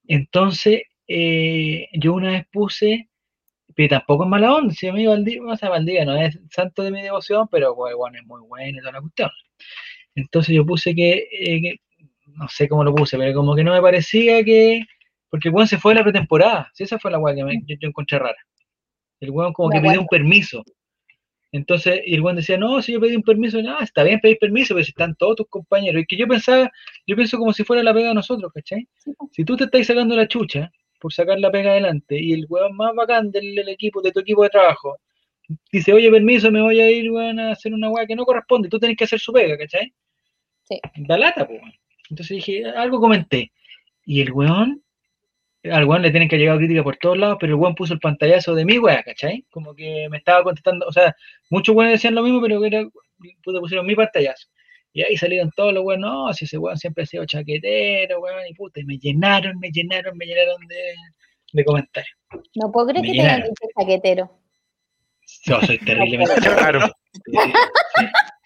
[0.07, 3.09] Entonces, eh, yo una vez puse
[3.75, 6.83] pero tampoco es mala onda, si a mí Valdivia, o sea, Valdivia no es santo
[6.83, 9.31] de mi devoción, pero bueno, es muy bueno y toda la cuestión.
[10.15, 11.77] Entonces yo puse eh, que,
[12.27, 14.83] no sé cómo lo puse, pero como que no me parecía que,
[15.29, 17.89] porque el weón se fue de la pretemporada, si esa fue la weá que yo,
[17.89, 18.37] encontré rara.
[19.21, 20.63] El weón como que pidió un permiso.
[21.55, 24.39] Entonces, y el weón decía, no, si yo pedí un permiso, no, está bien pedir
[24.41, 26.03] permiso, pero si están todos tus compañeros.
[26.03, 26.69] Y que yo pensaba,
[27.07, 28.89] yo pienso como si fuera la pega de nosotros, ¿cachai?
[29.31, 32.75] Si tú te estás sacando la chucha, por sacar la pega adelante y el weón
[32.75, 34.99] más bacán del, equipo, de tu equipo de trabajo,
[35.71, 38.69] dice, oye, permiso, me voy a ir, weón, a hacer una weá que no corresponde,
[38.69, 39.95] tú tenés que hacer su pega, ¿cachai?
[40.65, 40.81] Sí.
[40.97, 41.61] Da lata, pues.
[42.11, 43.53] Entonces dije, algo comenté.
[44.05, 44.83] Y el weón,
[45.71, 48.01] al weón le tienen que llegar crítica por todos lados, pero el weón puso el
[48.01, 49.45] pantallazo de mi weá, ¿cachai?
[49.51, 51.15] Como que me estaba contestando, o sea,
[51.51, 52.85] muchos weones decían lo mismo, pero que era,
[53.43, 54.49] pusieron mi pantallazo.
[54.93, 58.47] Y ahí salieron todos los weones, no, si ese weón siempre ha sido chaquetero, weón,
[58.49, 60.95] y puta, y me llenaron, me llenaron, me llenaron de,
[61.53, 62.17] de comentarios.
[62.55, 64.31] No puedo creer que te hayan dicho chaquetero.
[65.47, 66.81] Yo soy terriblemente claro.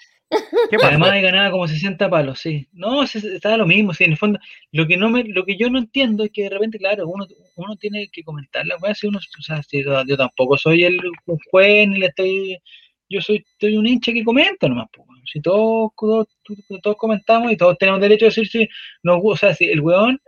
[0.83, 2.67] Además he ganado como 60 palos, sí.
[2.73, 4.39] No, estaba lo mismo, sí, en el fondo.
[4.73, 7.27] Lo que no me, lo que yo no entiendo es que de repente, claro, uno,
[7.57, 11.01] uno tiene que comentar la weá, si uno, o sea, si yo, tampoco soy el
[11.51, 12.59] juez ni le estoy,
[13.09, 17.77] yo soy, estoy un hincha que comenta nomás, pues si todos, todos, comentamos y todos
[17.79, 18.69] tenemos derecho a decir si
[19.03, 20.21] nos o sea, si el weón,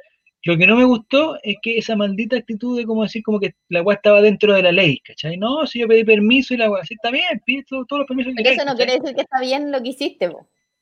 [0.44, 3.54] lo que no me gustó es que esa maldita actitud de como decir como que
[3.68, 5.36] la weá estaba dentro de la ley, ¿cachai?
[5.36, 8.32] No, si yo pedí permiso y la weá, sí está bien, pide todos los permisos
[8.34, 10.30] que Pero eso no quiere decir que está bien lo que hiciste,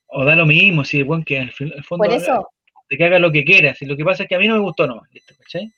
[0.06, 2.48] O da lo mismo, si el weón que al, fondo Por eso.
[2.88, 4.54] de que haga lo que quiera, si lo que pasa es que a mí no
[4.54, 5.08] me gustó nomás,
[5.38, 5.72] ¿cachai?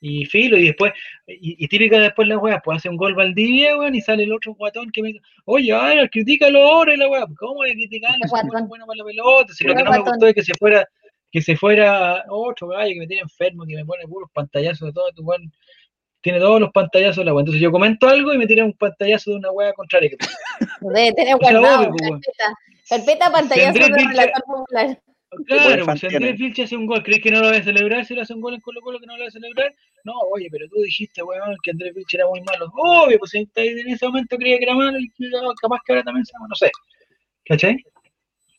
[0.00, 0.92] y filo, y después,
[1.26, 4.54] y, típica después la weá, pues hace un gol Valdivia, weón, y sale el otro
[4.54, 8.26] guatón que me dice, oye, ahora, critícalo ahora, y la weá, ¿cómo hay que criticarlo?
[8.26, 10.86] Si bueno para la pelota, si lo que no me gustó es que se fuera,
[11.36, 14.92] que se fuera otro gallo que me tiene enfermo, que me pone puros pantallazos de
[14.94, 15.52] todo, tu weón,
[16.22, 17.42] tiene todos los pantallazos de la weá.
[17.42, 20.08] Entonces yo comento algo y me tira un pantallazo de una weá contraria.
[20.08, 20.16] Que
[20.80, 22.54] Debe tener guardado, carpeta,
[22.88, 24.98] carpeta pantallazo de relator popular.
[25.46, 28.06] Claro, pues si Andrés Vilche hace un gol, ¿crees que no lo va a celebrar
[28.06, 29.74] si lo hace un gol en Colo Colo que no lo va a celebrar?
[30.04, 32.72] No, oye, pero tú dijiste, weón, que Andrés Vilche era muy malo.
[32.78, 35.12] Obvio, pues en ese momento creía que era malo y
[35.60, 36.70] capaz que ahora también se no sé.
[37.44, 37.76] ¿Cachai?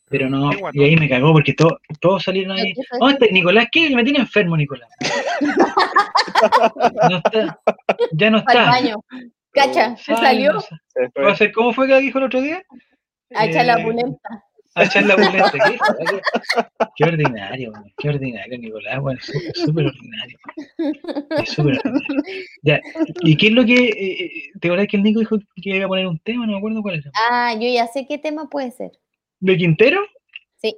[0.10, 2.74] Pero no, y ahí me cagó porque todos todo salieron ahí.
[3.00, 3.68] ¿Dónde está Nicolás?
[3.72, 3.90] ¿Qué?
[3.94, 4.90] Me tiene enfermo, Nicolás.
[7.10, 7.60] no está.
[8.14, 8.70] Ya no está.
[8.70, 8.96] baño.
[9.52, 10.64] Cacha, se salió.
[11.22, 12.64] ¿Va a ser, ¿Cómo fue que dijo el otro día?
[13.36, 14.44] A echar la eh, pulenta.
[14.76, 15.52] A echar la pulenta.
[15.52, 15.78] ¿Qué,
[16.96, 19.02] qué ordinario, qué ordinario, Nicolás.
[19.02, 19.20] Bueno,
[19.56, 20.38] súper ordinario.
[21.42, 22.24] Es súper ordinario.
[22.62, 22.80] Ya.
[23.24, 23.76] ¿Y qué es lo que.
[23.76, 26.46] Eh, eh, ¿Te acuerdas que el Nico dijo que iba a poner un tema?
[26.46, 27.12] No me acuerdo cuál era.
[27.30, 28.92] Ah, yo ya sé qué tema puede ser.
[29.40, 30.02] ¿De Quintero?
[30.56, 30.76] Sí.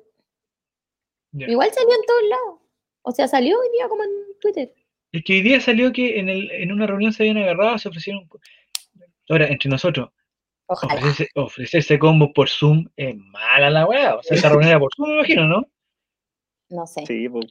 [1.33, 2.59] Igual salió en todos lados.
[3.01, 4.09] O sea, salió hoy día como en
[4.41, 4.73] Twitter.
[5.11, 7.89] Es que hoy día salió que en, el, en una reunión se habían agarrado, se
[7.89, 8.29] ofrecieron.
[9.29, 10.09] Ahora, entre nosotros,
[10.67, 14.15] ofrecerse, ofrecerse combos por Zoom es mala la weá.
[14.15, 15.63] O sea, esa reunión era por Zoom, me imagino, ¿no?
[16.69, 17.05] No sé.
[17.05, 17.47] Sí, pues.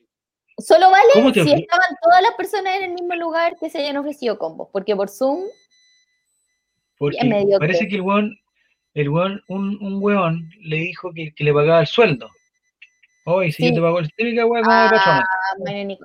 [0.59, 4.39] Solo vale si estaban todas las personas en el mismo lugar que se hayan ofrecido
[4.39, 5.45] combos, porque por Zoom.
[6.99, 7.19] Porque
[7.61, 8.37] parece que el weón
[8.95, 12.31] el weón, un, un weón le dijo que, que le pagaba el sueldo.
[13.25, 16.05] Oye, si yo te pago el típica weón ah, patrona.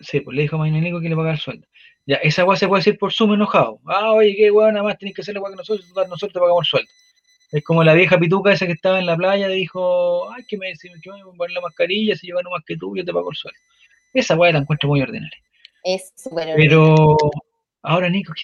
[0.00, 1.66] Sí, pues le dijo a Mayne Nico que le pagaba el sueldo.
[2.06, 3.78] Ya, esa weá se puede decir por sumo enojado.
[3.86, 6.40] Ah, oye, qué weón, nada más tenés que hacer la weá que nosotros, nosotros te
[6.40, 6.90] pagamos el sueldo.
[7.52, 10.74] Es como la vieja pituca esa que estaba en la playa, dijo, ay, que me,
[10.76, 13.30] si me, que poner la mascarilla, si yo gano más que tú, yo te pago
[13.30, 13.58] el sueldo.
[14.12, 15.38] Esa weá la encuentro muy ordinaria.
[15.84, 17.16] Es súper Pero
[17.82, 18.42] ahora, Nico, que,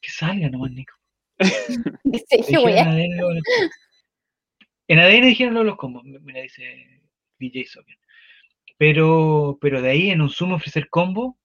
[0.00, 0.99] que salga nomás, Nico.
[4.88, 7.02] en ADN dijeron los combos, mira, dice
[7.38, 7.98] DJ Sopian.
[8.76, 11.38] Pero, pero de ahí en un Zoom ofrecer combo,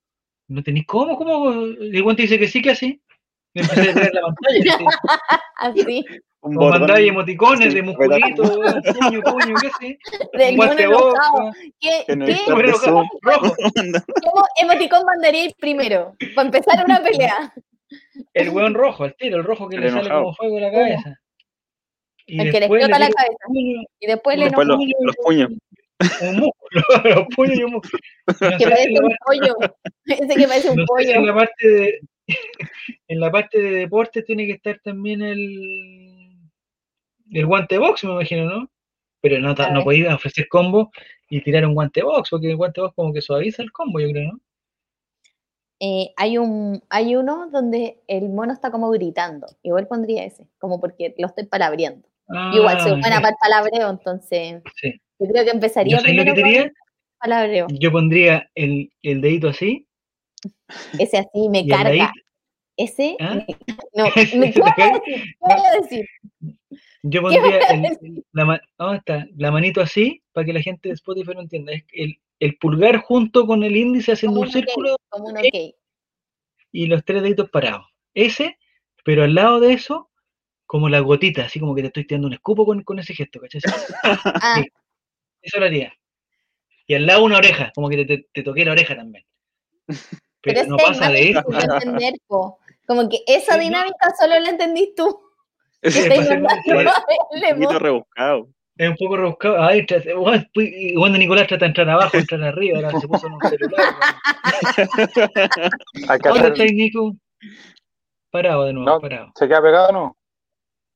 [0.48, 1.66] no tenéis cómo, cómo.
[1.66, 3.02] El guante dice que sí, que así.
[3.54, 4.78] Me empecé a ver la pantalla.
[5.58, 6.06] Así.
[6.42, 9.98] Un o mandáis emoticones de musculito, puño, puño, qué sé.
[10.52, 11.22] un guante boca.
[11.80, 12.38] ¿Qué, ¿Qué?
[13.22, 13.56] rojo.
[13.74, 16.16] ¿Qué emoticón mandaríais primero?
[16.36, 17.54] Para empezar una pelea.
[18.34, 21.20] El hueón rojo, el tiro, el rojo que le sale como fuego de la cabeza.
[22.26, 23.38] Y el que le explota la cabeza.
[23.99, 25.52] y después, le los, los puños.
[26.22, 26.82] Un músculo,
[27.16, 28.02] los puños y un músculo.
[28.57, 29.56] que parece un pollo.
[30.06, 31.12] Ese que parece un pollo.
[31.12, 31.99] En la parte de,
[33.07, 36.49] en la parte de deporte tiene que estar también el,
[37.32, 38.70] el guante box, me imagino, ¿no?
[39.22, 40.91] Pero no, no podéis ofrecer combo
[41.30, 44.10] y tirar un guante box, porque el guante box como que suaviza el combo, yo
[44.10, 44.40] creo, ¿no?
[45.80, 49.47] Eh, hay, un, hay uno donde el mono está como gritando.
[49.61, 52.07] Igual pondría ese, como porque lo estoy palabriendo.
[52.53, 54.64] Igual soy buena para el palabreo, entonces
[55.19, 56.72] yo creo que empezaría primero con
[57.19, 57.68] palabreo.
[57.69, 59.88] Yo pondría el, el, dedito así.
[60.97, 62.11] Ese así me carga.
[62.77, 63.45] Ese, ¿Ah?
[63.93, 64.64] no, ¿qué voy a decir?
[65.39, 66.06] ¿Qué voy a decir?
[67.03, 69.27] Yo pondría el, la, ¿dónde está?
[69.38, 71.73] la manito así para que la gente de Spotify no entienda.
[71.73, 74.95] Es el, el pulgar junto con el índice haciendo un, círculo.
[75.10, 75.76] como un okay.
[76.72, 77.86] Y los tres deditos parados.
[78.14, 78.57] Ese,
[79.03, 80.10] pero al lado de eso,
[80.66, 83.40] como la gotita, así como que te estoy tirando un escupo con, con ese gesto,
[83.40, 83.62] ¿cachai?
[84.41, 84.64] ah.
[85.41, 85.94] Eso lo haría.
[86.88, 89.26] Y al lado una oreja, como que te, te, toqué la oreja también.
[90.41, 91.44] Pero, no pasa de eso.
[91.49, 92.14] Entender,
[92.86, 95.22] Como que esa dinámica solo la entendís tú.
[95.82, 95.98] Es
[97.57, 98.48] un rebuscado.
[98.77, 99.64] Es un poco rebuscado.
[99.64, 99.85] Ay,
[100.95, 103.95] cuando Nicolás trata de entrar abajo, entrar arriba, ahora se puso en un celular.
[106.23, 107.15] ¿Dónde está Nico?
[108.31, 109.31] Parado de nuevo, parado.
[109.35, 110.18] ¿Se queda pegado o no?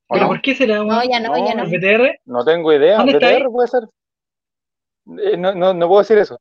[0.10, 0.84] ¿Pero por qué será?
[0.84, 1.64] No, ya no, ya no.
[1.64, 2.20] ¿El BTR?
[2.26, 3.02] No tengo idea.
[3.02, 3.84] ¿El BTR puede ser?
[5.24, 6.38] Eh, no, no, no puedo decir eso.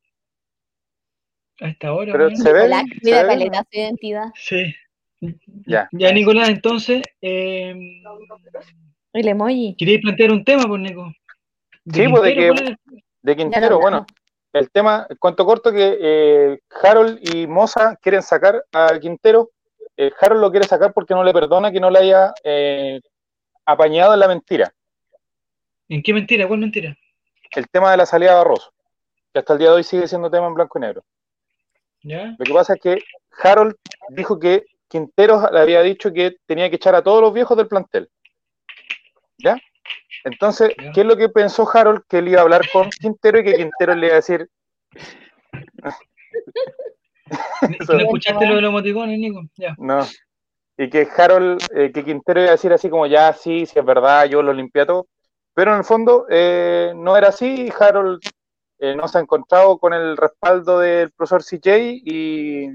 [1.60, 2.12] A esta hora.
[2.12, 2.68] Pero se ve.
[3.04, 4.24] Caleta su identidad.
[4.34, 4.74] Sí.
[5.66, 5.88] Ya.
[5.92, 7.02] Ya, Nicolás, entonces.
[7.20, 8.02] Eh,
[9.12, 9.76] el emoji.
[9.78, 11.12] ¿Queréis plantear un tema, pues, Nico?
[11.92, 12.76] Sí, pues de que.
[13.22, 14.06] De Quintero, bueno.
[14.52, 19.50] El tema, cuanto corto que eh, Harold y Moza quieren sacar a Quintero.
[19.96, 23.00] Eh, Harold lo quiere sacar porque no le perdona que no le haya eh,
[23.66, 24.72] apañado en la mentira.
[25.88, 26.46] ¿En qué mentira?
[26.48, 26.96] ¿Cuál mentira?
[27.50, 28.72] El tema de la salida de Barroso,
[29.32, 31.04] que hasta el día de hoy sigue siendo tema en blanco y negro.
[32.02, 32.98] Lo que pasa es que
[33.42, 33.74] Harold
[34.10, 37.68] dijo que Quintero le había dicho que tenía que echar a todos los viejos del
[37.68, 38.08] plantel.
[39.38, 39.56] ¿Ya?
[40.24, 42.02] Entonces, ¿qué es lo que pensó Harold?
[42.08, 44.48] Que él iba a hablar con Quintero y que Quintero le iba a decir.
[47.88, 49.42] ¿No escuchaste lo de los emoticones, Nico?
[49.56, 49.74] Ya.
[49.78, 50.06] No.
[50.76, 53.84] Y que Harold, eh, que Quintero iba a decir así como, ya, sí, sí es
[53.84, 55.08] verdad, yo lo limpié todo.
[55.54, 57.72] Pero en el fondo eh, no era así.
[57.78, 58.20] Harold
[58.78, 62.68] eh, no se ha encontrado con el respaldo del profesor CJ y,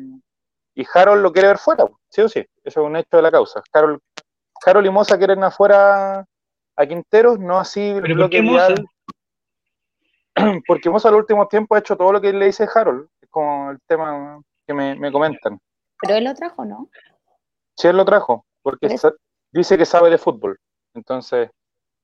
[0.76, 2.46] y Harold lo quiere ver fuera, sí o sí.
[2.64, 3.62] Eso es un hecho de la causa.
[3.72, 4.02] Harold,
[4.66, 6.26] Harold y Moza quieren afuera
[6.76, 8.42] a Quinteros, no así ¿Pero por qué?
[10.68, 13.72] Porque Moza al último tiempo ha hecho todo lo que le dice Harold, es como
[13.72, 15.60] el tema que me, comentan.
[16.02, 16.90] Pero él lo trajo, ¿no?
[17.76, 18.96] Sí, él lo trajo, porque
[19.52, 20.60] dice que sabe de fútbol,
[20.94, 21.50] entonces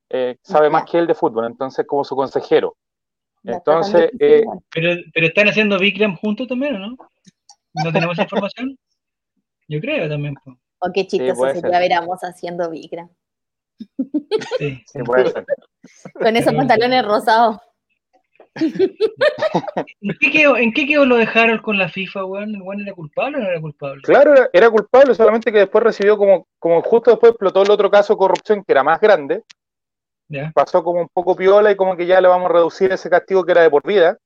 [0.10, 2.76] eh, sabe más que él de fútbol, entonces como su consejero.
[3.44, 6.98] Entonces, eh, pero, pero están haciendo Bikram juntos también, ¿o no?
[7.74, 8.78] ¿No tenemos información?
[9.68, 10.36] Yo creo también.
[10.80, 13.10] O qué chistoso sí, sería ver a haciendo Bikram.
[14.58, 15.46] Sí, sí puede ser.
[16.14, 17.58] Con esos pantalones rosados.
[18.56, 22.56] ¿En qué, quedó, ¿En qué quedó lo de Harold con la FIFA, weón?
[22.56, 24.02] ¿El weón era culpable o no era culpable?
[24.04, 28.14] Claro, era, culpable, solamente que después recibió como, como justo después explotó el otro caso
[28.14, 29.44] de corrupción que era más grande.
[30.54, 33.44] Pasó como un poco piola y como que ya le vamos a reducir ese castigo
[33.44, 34.18] que era de por vida,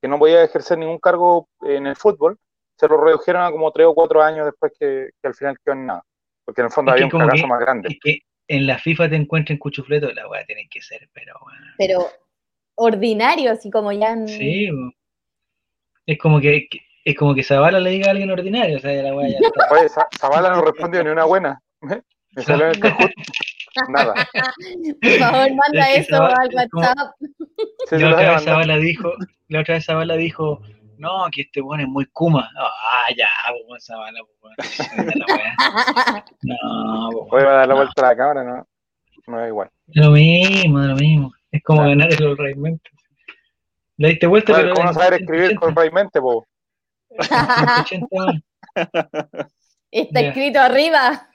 [0.00, 2.38] que no podía ejercer ningún cargo en el fútbol.
[2.78, 5.86] Se lo redujeron a como tres o cuatro años después que, al final quedó en
[5.86, 6.02] nada.
[6.44, 7.98] Porque en el fondo había un caso más grande
[8.48, 11.34] en la FIFA te encuentren cuchufleto, la weá tiene que ser, pero
[11.78, 12.06] Pero
[12.74, 14.16] ordinario, así como ya.
[14.26, 14.68] Sí,
[16.06, 16.68] es como que,
[17.04, 19.38] es como que Zavala le diga a alguien ordinario, o sea, la weá ya
[19.70, 19.88] Oye,
[20.18, 21.62] Zavala no respondió ni una buena.
[21.80, 22.94] Me salió en el
[23.88, 24.14] Nada.
[25.00, 26.98] Por favor, manda eso al WhatsApp.
[27.90, 29.14] la, otra vez Zabala dijo,
[29.48, 30.60] la otra vez Zabala dijo,
[31.02, 32.48] no, que este bueno es muy Kuma.
[32.56, 33.28] Ah, ya,
[33.66, 34.54] pues Zabala, pues
[36.42, 37.44] No, pues.
[37.44, 38.66] a dar la vuelta a la cámara, no.
[39.26, 39.68] No es igual.
[39.88, 41.32] Lo mismo, lo mismo.
[41.50, 42.90] Es como ganar el realmente.
[43.96, 44.74] Le diste vuelta, pero.
[44.74, 46.46] ¿Cómo saber escribir con realmente, po?
[49.90, 51.28] Está escrito arriba.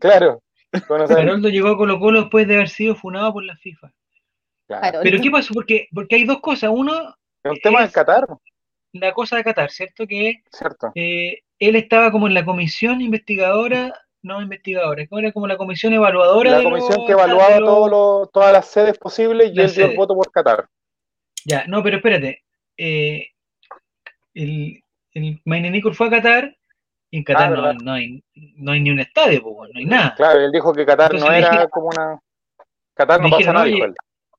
[0.00, 0.42] Claro.
[0.88, 3.92] Haroldo llegó a Colo Colo después de haber sido funado por la FIFA.
[5.02, 5.54] Pero ¿qué pasó?
[5.54, 6.70] Porque, porque hay dos cosas.
[6.72, 7.14] Uno.
[7.44, 8.26] Es un tema de Qatar.
[8.92, 10.06] La cosa de Qatar, ¿cierto?
[10.06, 10.92] Que Cierto.
[10.94, 13.92] Eh, él estaba como en la comisión investigadora,
[14.22, 16.58] no investigadora, era como la comisión evaluadora.
[16.58, 17.58] La comisión que evaluaba
[18.32, 20.68] todas las sedes posibles y él dio el voto por Qatar.
[21.44, 22.42] Ya, no, pero espérate.
[22.76, 23.28] Eh,
[24.34, 24.82] el,
[25.12, 26.56] el fue a Qatar
[27.10, 30.14] y en Qatar ah, no, hay, no hay ni un estadio, no hay nada.
[30.16, 32.18] Claro, él dijo que Qatar no era como una.
[32.94, 33.66] Qatar no pasa nada,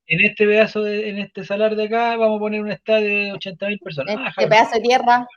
[0.08, 3.34] En este pedazo, de, en este salar de acá, vamos a poner un estadio de
[3.34, 4.16] 80.000 personas.
[4.16, 5.28] Este ah, pedazo de tierra.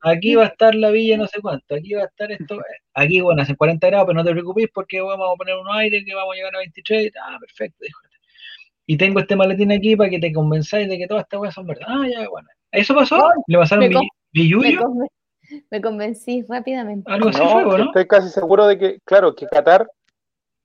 [0.00, 2.60] Aquí va a estar la villa no sé cuánto, aquí va a estar esto,
[2.94, 6.04] aquí bueno, hace 40 grados, pero no te preocupes porque vamos a poner un aire
[6.04, 8.00] que vamos a llegar a 23, ah, perfecto, dijo.
[8.86, 11.66] Y tengo este maletín aquí para que te convenzáis de que todas estas cosas son
[11.66, 11.86] verdad.
[11.88, 12.48] Ah, ya, bueno.
[12.72, 13.28] ¿Eso pasó?
[13.46, 13.90] ¿Le pasaron
[14.32, 14.94] billullo?
[15.70, 17.10] Me convencí rápidamente.
[17.10, 19.86] Algo así no, Estoy casi seguro de que, claro, que Qatar,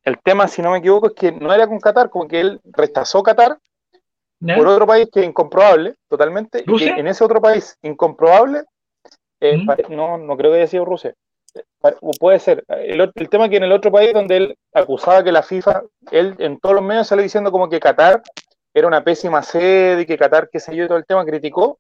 [0.04, 2.62] el tema, si no me equivoco, es que no era con Qatar, como que él
[2.64, 3.58] rechazó Qatar
[4.56, 6.64] por otro país que es incomprobable, totalmente.
[6.68, 8.64] Y en ese otro país incomprobable,
[9.40, 9.96] eh, mm.
[9.96, 11.14] no, no creo que haya sido Rusia.
[12.20, 12.64] Puede ser.
[12.68, 15.84] El, el, tema es que en el otro país donde él acusaba que la FIFA,
[16.12, 18.22] él en todos los medios salió diciendo como que Qatar
[18.74, 21.80] era una pésima sede y que Qatar, qué sé yo, todo el tema criticó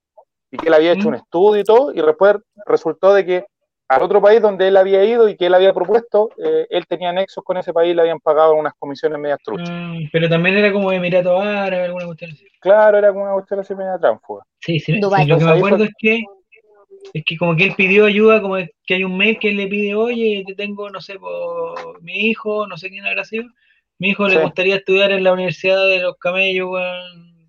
[0.52, 2.36] y que él había hecho un estudio y todo, y después
[2.68, 3.45] resultó de que
[3.88, 7.11] al otro país donde él había ido y que él había propuesto, eh, él tenía
[7.11, 9.69] nexos con ese país, le habían pagado unas comisiones medias truchas.
[9.69, 12.45] Mm, pero también era como Emirato Árabe, alguna cuestión así.
[12.60, 14.43] Claro, era como una cuestión así media tránfuga.
[14.60, 16.23] Sí, sí, lo que me acuerdo es que
[17.14, 19.68] es que como que él pidió ayuda, como que hay un mes que él le
[19.68, 23.43] pide, oye, te tengo, no sé, por mi hijo, no sé quién habrá sido,
[23.99, 26.72] mi hijo le gustaría estudiar en la Universidad de los Camellos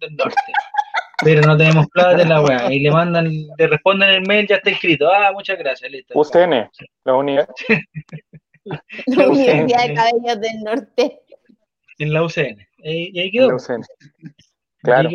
[0.00, 0.34] del Norte
[1.22, 2.72] pero no tenemos plata en la weá.
[2.72, 5.10] Y le mandan, le responden el mail, ya está escrito.
[5.10, 6.18] Ah, muchas gracias, listo.
[6.18, 6.70] UCN,
[7.04, 7.48] la unidad.
[9.06, 11.20] la Universidad de Cabellos del Norte.
[11.98, 12.66] En la UCN.
[12.78, 13.56] Y ahí quedó.
[14.82, 15.08] Claro.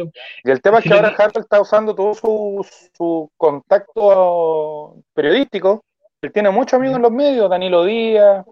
[0.43, 2.65] Y el tema es que ahora Harold está usando todo su,
[2.97, 5.84] su contacto periodístico.
[6.21, 8.43] Él tiene muchos amigos en los medios, Danilo Díaz,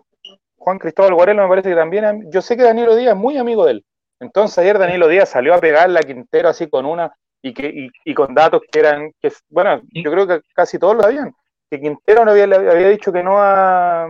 [0.58, 2.30] Juan Cristóbal Guarelo me parece que también.
[2.32, 3.86] Yo sé que Danilo Díaz es muy amigo de él.
[4.20, 7.16] Entonces ayer Danilo Díaz salió a pegarle a Quintero así con una
[7.48, 11.06] y, que, y, con datos que eran, que, bueno, yo creo que casi todos lo
[11.06, 11.34] habían,
[11.70, 14.08] que Quintero no había, había dicho que no a,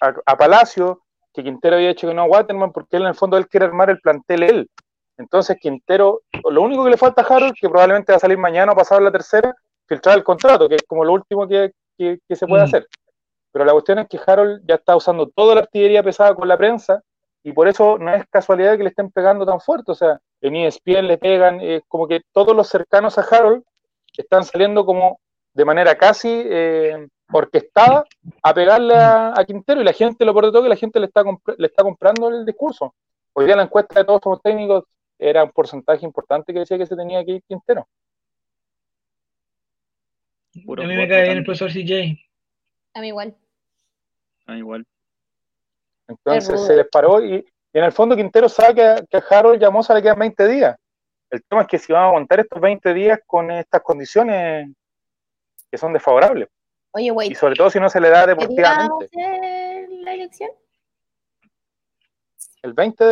[0.00, 1.02] a, Palacio,
[1.32, 3.66] que Quintero había dicho que no a Waterman, porque él en el fondo él quiere
[3.66, 4.70] armar el plantel él.
[5.18, 8.72] Entonces Quintero, lo único que le falta a Harold, que probablemente va a salir mañana
[8.72, 9.54] o pasado la tercera,
[9.86, 12.66] filtrar el contrato, que es como lo último que, que, se puede mm.
[12.66, 12.86] hacer.
[13.52, 16.58] Pero la cuestión es que Harold ya está usando toda la artillería pesada con la
[16.58, 17.02] prensa,
[17.42, 19.92] y por eso no es casualidad que le estén pegando tan fuerte.
[19.92, 23.62] O sea, en ESPN le pegan, eh, como que todos los cercanos a Harold
[24.16, 25.20] están saliendo como
[25.52, 28.04] de manera casi eh, orquestada
[28.42, 31.06] a pegarle a, Quintero y la gente, lo por de todo, que la gente le
[31.06, 31.22] está,
[31.56, 32.94] le está comprando el discurso.
[33.32, 34.84] Hoy día la encuesta de todos somos técnicos
[35.18, 37.88] era un porcentaje importante que decía que se tenía que ir Quintero.
[40.54, 42.18] a mí me cae bien el profesor CJ.
[42.94, 43.34] A mí igual.
[44.46, 44.86] A mí igual.
[46.08, 47.44] Entonces se les paró y,
[47.78, 50.76] en el fondo Quintero sabe que, que a Harold Llamosa le quedan 20 días.
[51.30, 54.70] El tema es que si van a aguantar estos 20 días con estas condiciones
[55.70, 56.48] que son desfavorables.
[56.92, 59.10] Oye, Y sobre todo si no se le da deportivamente.
[60.02, 60.50] la elección?
[62.62, 63.04] El 20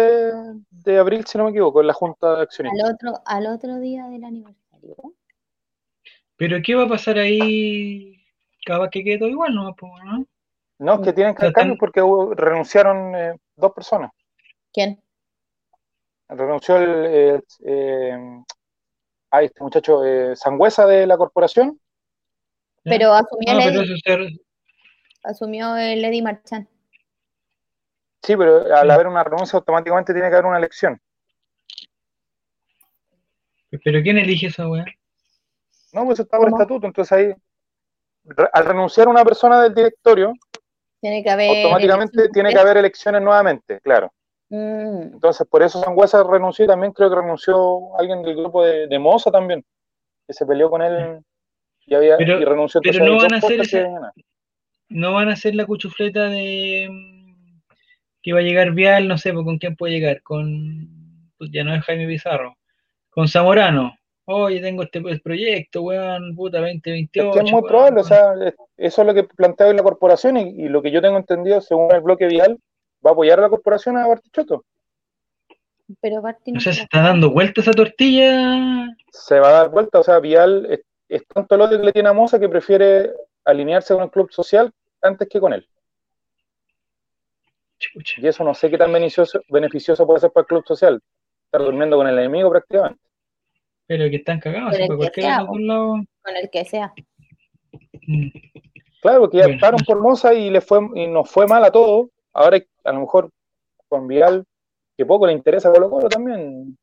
[0.71, 2.83] de, abril, si no me equivoco, en la Junta de Accionistas.
[2.83, 4.97] Al otro, al otro día del aniversario.
[6.37, 8.25] Pero ¿qué va a pasar ahí?
[8.65, 9.75] Cada que quede todo igual, ¿no?
[10.05, 10.27] ¿no?
[10.79, 12.01] No, que tienen que cambios porque
[12.35, 14.11] renunciaron eh, dos personas.
[14.75, 15.01] ¿Quién?
[16.29, 18.43] Renunció el, eh,
[19.41, 21.81] este muchacho eh, Sangüesa de la corporación.
[22.83, 24.41] Pero asumió el
[25.23, 26.67] asumió el Eddie Marchand.
[28.23, 31.01] Sí, pero al haber una renuncia automáticamente tiene que haber una elección.
[33.71, 34.85] ¿Pero quién elige esa weá?
[35.93, 37.35] No, pues está por estatuto, entonces ahí,
[38.53, 40.33] al renunciar una persona del directorio,
[41.01, 44.13] tiene que haber automáticamente tiene que haber elecciones nuevamente, claro.
[44.55, 45.15] Mm.
[45.15, 48.99] Entonces, por eso Sangüesa renunció y también creo que renunció alguien del grupo de, de
[49.01, 49.65] Moza también,
[50.27, 51.21] que se peleó con él
[51.87, 52.81] y, había, pero, y renunció.
[52.85, 53.89] no van, a hacer
[54.89, 56.89] no van a hacer la cuchufleta de,
[58.23, 61.65] que va a llegar Vial, no sé, pues, con quién puede llegar, con, pues ya
[61.65, 62.57] no es Jaime Pizarro,
[63.11, 63.97] con Zamorano.
[64.27, 67.31] Oye, tengo este proyecto, weón, puta 2028.
[67.31, 68.35] Es, es muy probable, o sea,
[68.77, 71.93] eso es lo que plantea hoy la corporación y, lo que yo tengo entendido, según
[71.93, 72.59] el bloque Vial,
[73.05, 74.65] va a apoyar a la corporación a Bartichotto.
[76.01, 78.89] Pero Barti no o sea, se está dando vuelta esa tortilla.
[79.11, 81.93] Se va a dar vuelta, o sea, Vial es, es tanto el odio que le
[81.93, 83.13] tiene a Moza que prefiere
[83.45, 84.73] alinearse con el club social
[85.03, 85.69] antes que con él.
[88.17, 91.03] Y eso no sé qué tan beneficioso, beneficioso puede ser para el club social.
[91.45, 93.01] Estar durmiendo con el enemigo prácticamente.
[93.87, 94.73] Pero que están cagados.
[94.73, 96.95] Con, el, que sea, con el que sea.
[98.07, 98.29] Mm.
[99.03, 99.77] Claro, porque ya bueno.
[99.87, 102.09] por Moza y, le fue, y nos fue mal a todos.
[102.33, 103.31] Ahora a lo mejor
[103.89, 104.45] con Vial,
[104.97, 106.77] que poco le interesa Colo Colo también,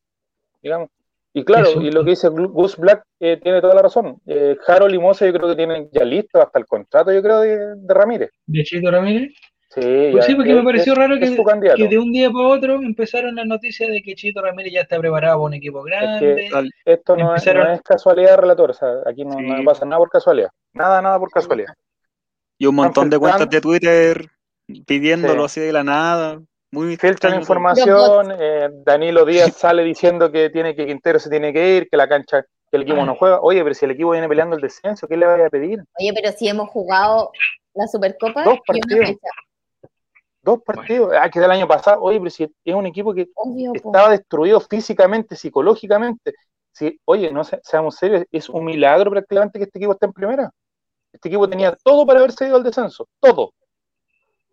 [0.62, 0.90] digamos.
[1.34, 4.20] Y claro, y lo que dice Gus Black eh, tiene toda la razón.
[4.26, 7.40] Eh, Harold y Moza yo creo que tienen ya listo hasta el contrato, yo creo,
[7.40, 8.32] de, de Ramírez.
[8.46, 9.32] ¿De Chito Ramírez?
[9.70, 11.34] Sí, pues sí, porque me pareció raro que,
[11.78, 15.00] que, de un día para otro empezaron las noticias de que Chito Ramírez ya está
[15.00, 16.50] preparado para un equipo grande.
[16.84, 18.72] esto no, es, no, es, casualidad, relator.
[18.72, 20.50] O sea, aquí no, no, pasa nada por casualidad.
[20.74, 21.74] Nada, nada por casualidad.
[22.58, 24.26] Y un montón de cuentas de Twitter
[24.86, 25.60] pidiéndolo sí.
[25.60, 26.42] así de la nada.
[26.72, 28.34] Muy Filtran información.
[28.40, 32.08] Eh, Danilo Díaz sale diciendo que tiene que Quintero se tiene que ir, que la
[32.08, 33.42] cancha, que el equipo no juega.
[33.42, 35.84] Oye, pero si el equipo viene peleando el descenso, ¿qué le vaya a pedir?
[36.00, 37.32] Oye, pero si hemos jugado
[37.74, 39.18] la Supercopa Dos partidos.
[40.42, 41.08] Dos partidos.
[41.08, 41.22] Bueno.
[41.24, 42.02] Ah, que del año pasado.
[42.02, 44.12] Oye, pero si es un equipo que Obvio, estaba po.
[44.12, 46.34] destruido físicamente, psicológicamente.
[46.72, 50.50] Si, oye, no seamos serios, es un milagro prácticamente que este equipo esté en primera.
[51.12, 53.52] Este equipo tenía todo para haberse ido al descenso, todo.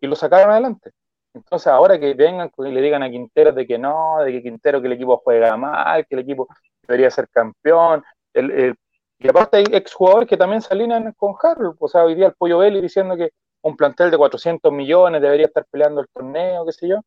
[0.00, 0.92] Y lo sacaron adelante.
[1.34, 4.80] Entonces, ahora que vengan y le digan a Quintero de que no, de que Quintero
[4.80, 6.48] que el equipo juega mal, que el equipo
[6.82, 8.02] debería ser campeón.
[8.32, 8.74] El, el,
[9.18, 11.76] y aparte hay exjugadores que también se alinean con Harold.
[11.80, 13.30] O sea, hoy día el Pollo Belli diciendo que
[13.62, 17.00] un plantel de 400 millones debería estar peleando el torneo, qué sé yo.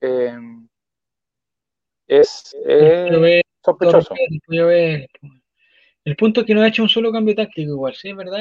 [0.00, 0.36] Eh,
[2.06, 4.14] es, es sospechoso.
[6.04, 8.40] El punto es que no ha hecho un solo cambio táctico igual, sí, ¿verdad?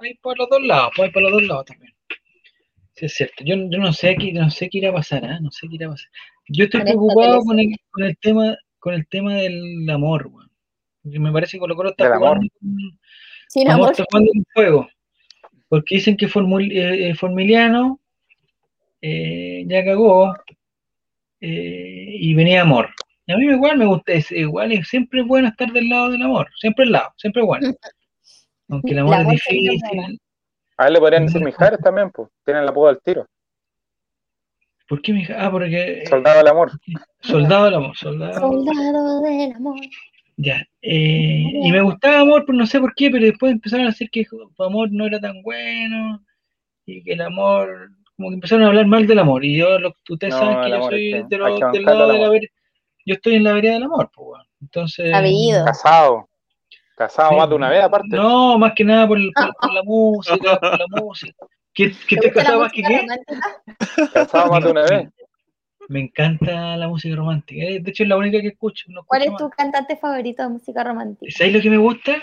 [0.00, 1.95] Hay por los dos lados, hay por los dos lados también.
[2.96, 3.44] Sí, es cierto.
[3.44, 5.38] Yo, yo no sé qué, no sé qué irá a pasar, ¿eh?
[5.40, 6.08] No sé qué irá a pasar.
[6.48, 10.30] Yo estoy preocupado con el, con el tema, con el tema del amor.
[11.02, 12.48] Porque me parece que Colo Colo está jugando,
[13.48, 13.90] Sin amor.
[13.90, 14.88] está jugando un juego.
[15.68, 18.00] Porque dicen que formul, eh, Formiliano
[19.02, 20.34] eh, ya cagó
[21.40, 22.88] eh, y venía amor.
[23.26, 26.10] Y a mí igual me gusta, es, igual es, siempre es bueno estar del lado
[26.10, 27.74] del amor, siempre el lado, siempre es bueno.
[28.68, 30.20] Aunque el amor, es difícil.
[30.78, 33.26] A él le podrían decir Mijares también, pues, tienen el apodo al tiro.
[34.88, 35.42] ¿Por qué Mijares?
[35.42, 36.04] Ah, porque...
[36.08, 36.70] Soldado del amor.
[37.20, 38.40] Soldado del amor, soldado.
[38.40, 39.80] Soldado del amor.
[40.38, 43.90] Ya, eh, y me gustaba Amor, pero no sé por qué, pero después empezaron a
[43.90, 44.26] decir que
[44.58, 46.22] Amor no era tan bueno
[46.84, 49.44] y que el amor, como que empezaron a hablar mal del amor.
[49.46, 52.18] Y yo, lo, ustedes no, saben que yo soy es de lo, del lado de
[52.18, 52.52] la vereda,
[53.06, 54.44] yo estoy en la vereda del amor, pues bueno.
[54.60, 55.10] Entonces.
[55.10, 55.64] Sabido.
[55.64, 56.28] Casado.
[56.96, 58.08] Casado sí, más de una vez, aparte.
[58.08, 61.46] No, más que nada por, el, por, por la música, por la música.
[61.74, 63.06] ¿Qué, qué te, casado más que qué?
[64.14, 65.08] Casado más de una vez.
[65.88, 67.62] Me encanta la música romántica.
[67.62, 68.86] Eh, de hecho, es la única que escucho.
[68.88, 71.30] No ¿Cuál es tu cantante favorito de música romántica?
[71.36, 72.16] ¿Sabes lo que me gusta?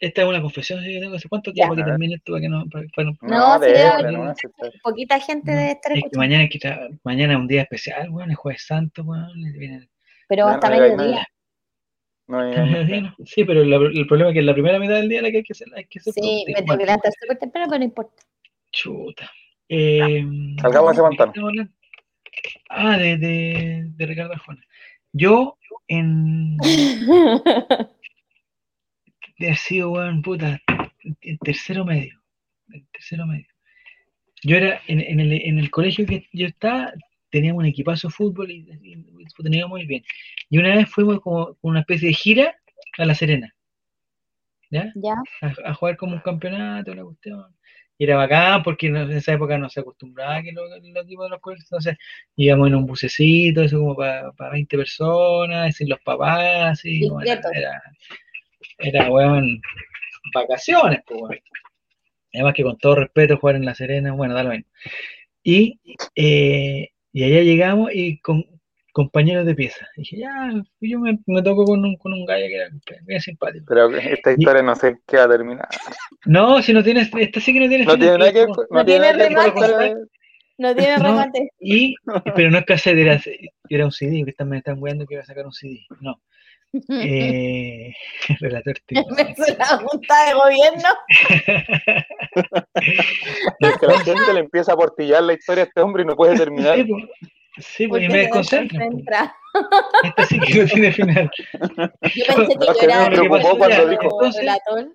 [0.00, 2.64] Esta es una confesión que tengo hace cuánto tiempo que también esto para que no.
[2.70, 4.34] Para, para, no, no, sí, de, no,
[4.82, 6.48] poquita gente no, debe estar es que mañana,
[7.04, 9.88] mañana es un día especial, bueno, es jueves santo, bueno, viene,
[10.28, 11.26] Pero hasta mediodía.
[12.28, 15.30] No, sí, pero la, el problema es que en la primera mitad del día la
[15.30, 17.78] que hay que hacer, hay que hacer Sí, me tengo que levantar súper temprano, pero
[17.78, 18.22] no importa.
[18.72, 19.30] Chuta.
[19.68, 20.24] Eh,
[20.60, 21.68] Salgamos a ese pantano.
[22.68, 24.62] Ah, de, de, de Ricardo Arjona.
[25.12, 25.56] Yo
[25.88, 26.56] en.
[29.38, 30.60] de haber sido, weón, puta,
[31.20, 32.20] en tercero medio.
[32.70, 33.46] En tercero medio.
[34.42, 36.92] Yo era en, en, el, en el colegio que yo estaba,
[37.36, 40.04] teníamos un equipazo de fútbol y, y, teníamos muy bien.
[40.50, 42.56] Y una vez fuimos como una especie de gira
[42.98, 43.54] a La Serena.
[44.70, 44.92] ¿Ya?
[44.96, 45.14] ¿Ya?
[45.42, 47.56] A, a jugar como un campeonato, una cuestión.
[47.98, 51.30] Y era bacán porque en esa época no se acostumbraba que los, los equipos de
[51.30, 51.96] los colegios, entonces
[52.36, 57.30] íbamos en un bucecito, eso como para, para 20 personas, sin los papás, y bueno,
[57.54, 57.82] era,
[58.78, 59.62] era, weón,
[60.34, 61.40] vacaciones, pues, weón.
[62.34, 64.66] Además que con todo respeto jugar en La Serena, bueno, da lo mismo.
[65.42, 65.80] Y,
[66.14, 68.44] eh, y allá llegamos y con,
[68.92, 69.88] compañeros de pieza.
[69.96, 72.68] Y dije, ya, yo me, me toco con un, con un gallo que era
[73.06, 73.64] bien simpático.
[73.66, 75.66] Pero esta historia y, no sé qué va a terminar.
[76.26, 77.86] No, si no tiene, esta sí que no tiene.
[77.86, 78.46] No tiene nada que.
[78.68, 79.94] No, tiene remate.
[80.58, 81.50] No tiene remate.
[81.58, 81.94] Y,
[82.36, 83.18] pero no es cassette, era,
[83.70, 85.86] era un CD, que están, me están weando que iba a sacar un CD.
[86.02, 86.20] No.
[86.88, 87.92] Eh,
[88.40, 88.74] relator
[89.58, 90.88] la junta de gobierno.
[93.60, 96.16] es que la gente le empieza a portillar la historia a este hombre y no
[96.16, 96.78] puede terminar.
[97.58, 98.86] Sí, pues, y me desconcentra.
[100.04, 101.30] Esta sí que no tiene final.
[102.14, 104.20] Yo pensé que, era me preocupó cuando dijo,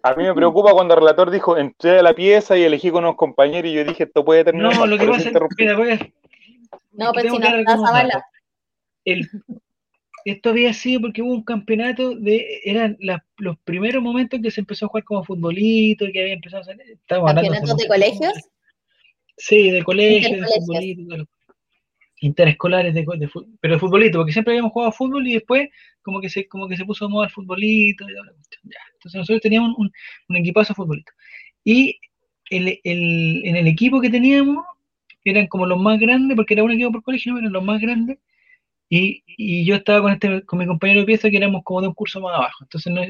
[0.04, 3.04] A mí me preocupa cuando el relator dijo, entré a la pieza y elegí con
[3.04, 4.76] unos compañeros y yo dije, esto puede terminar.
[4.76, 6.12] No, lo que pasa es que,
[6.92, 8.08] No, pero si no está
[9.06, 9.28] el,
[10.26, 12.98] esto había sido porque hubo un campeonato de, eran
[13.38, 16.66] los primeros momentos en que se empezó a jugar como futbolito, que había empezado a
[16.66, 16.98] salir.
[17.08, 18.34] ¿Campeonatos de colegios?
[19.38, 21.28] Sí, de colegios, de futbolito,
[22.22, 23.30] interescolares de, de,
[23.60, 25.70] pero de futbolito, porque siempre habíamos jugado fútbol y después
[26.04, 28.06] como que se, como que se puso a moda el futbolito.
[28.94, 29.92] Entonces nosotros teníamos un,
[30.30, 31.12] un equipazo de futbolito.
[31.64, 32.00] Y
[32.50, 34.64] el, el, en el equipo que teníamos
[35.24, 38.18] eran como los más grandes, porque era un equipo por colegio, eran los más grandes,
[38.94, 41.88] y, y, yo estaba con, este, con mi compañero de pieza que éramos como de
[41.88, 42.66] un curso más abajo.
[42.66, 43.02] Entonces no,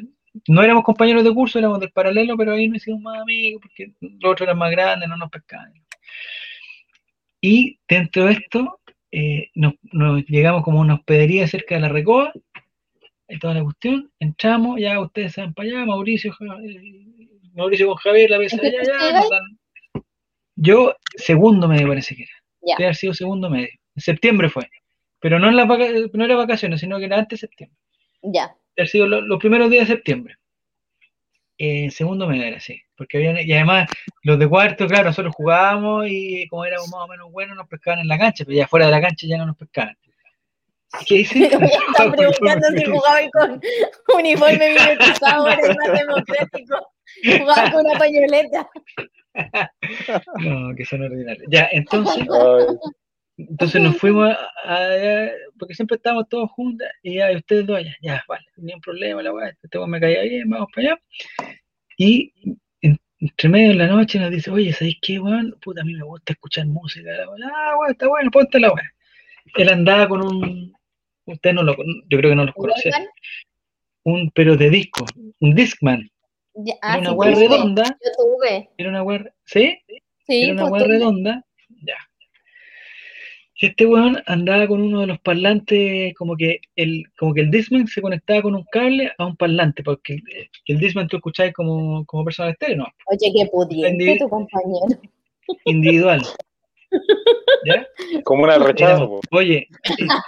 [0.48, 3.92] no éramos compañeros de curso, éramos del paralelo, pero ahí nos hicimos más amigos porque
[4.00, 5.74] los otros eran más grandes, no nos pescaban.
[7.42, 8.80] Y dentro de esto
[9.12, 9.74] eh, nos,
[10.28, 12.32] llegamos como a una hospedería cerca de la Recoba,
[13.28, 16.32] y toda la cuestión, entramos, ya ustedes se van para allá, Mauricio,
[16.64, 17.00] eh,
[17.56, 19.24] Mauricio con Javier, la mesa allá, ya,
[20.58, 22.32] Yo, segundo medio parece que era.
[22.62, 22.76] Ya.
[22.76, 23.70] Haber sido segundo medio.
[23.96, 24.70] En septiembre fue.
[25.22, 27.78] Pero no, en las no era vacaciones, sino que era antes de septiembre.
[28.24, 28.56] Ya.
[28.76, 30.36] Debe sido los primeros días de septiembre.
[31.58, 32.82] Eh, segundo medio era así.
[32.98, 33.88] Porque habían, y además,
[34.24, 38.00] los de cuarto, claro, nosotros jugábamos y como éramos más o menos buenos, nos pescaban
[38.00, 39.96] en la cancha, pero ya fuera de la cancha ya no nos pescaban.
[41.06, 41.46] ¿Qué dice?
[41.90, 43.62] Están preguntando si jugaba con
[44.18, 46.92] uniforme mimetizado, eres más democrático.
[47.40, 48.70] Jugaba con una pañoleta.
[50.40, 51.48] No, que son ordinarios.
[51.50, 52.28] Ya, entonces,
[53.38, 54.36] entonces nos fuimos
[54.66, 58.82] a, porque siempre estábamos todos juntos y ya, ustedes dos allá, ya, vale, ni un
[58.82, 61.02] problema, la weá, este me caía bien, vamos para allá.
[61.98, 62.34] Y
[62.82, 65.56] entre medio de la noche nos dice, oye, ¿sabéis qué, weón?
[65.62, 67.10] Puta, a mí me gusta escuchar música.
[67.14, 68.84] Ah, weón, está bueno, ponte la weá.
[69.56, 70.74] Él andaba con un,
[71.26, 72.92] usted no lo, yo creo que no lo conoce,
[74.04, 75.06] un, pero de disco,
[75.40, 76.10] un Discman.
[76.82, 77.84] Ah, era una weá redonda.
[77.84, 78.70] Yo tuve.
[78.78, 79.80] Era una weá, ¿sí?
[80.26, 80.44] Sí.
[80.44, 81.46] Era una weá redonda,
[81.84, 81.98] ya.
[83.62, 87.52] Y este weón andaba con uno de los parlantes, como que el, como que el
[87.52, 91.54] Discman se conectaba con un cable a un parlante, porque el, el Discman tú escucháis
[91.54, 92.88] como, como persona estéreo, ¿no?
[93.06, 94.88] Oye, qué pudiente tu compañero.
[95.66, 96.24] Individual.
[97.66, 97.88] ¿Ya?
[98.24, 99.20] Como una rechazo.
[99.30, 99.68] Oye,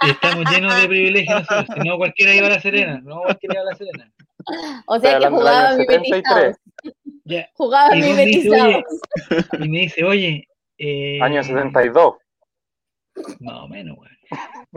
[0.08, 1.42] estamos llenos de privilegios
[1.74, 4.12] si no cualquiera iba a la Serena, no cualquiera iba a la Serena.
[4.86, 6.52] O sea que jugaba mi metizado.
[7.54, 8.84] Jugaba mi metizado.
[9.58, 10.48] Y me dice, oye...
[10.78, 12.14] Eh, Año 72.
[13.40, 14.18] Más o menos, weón.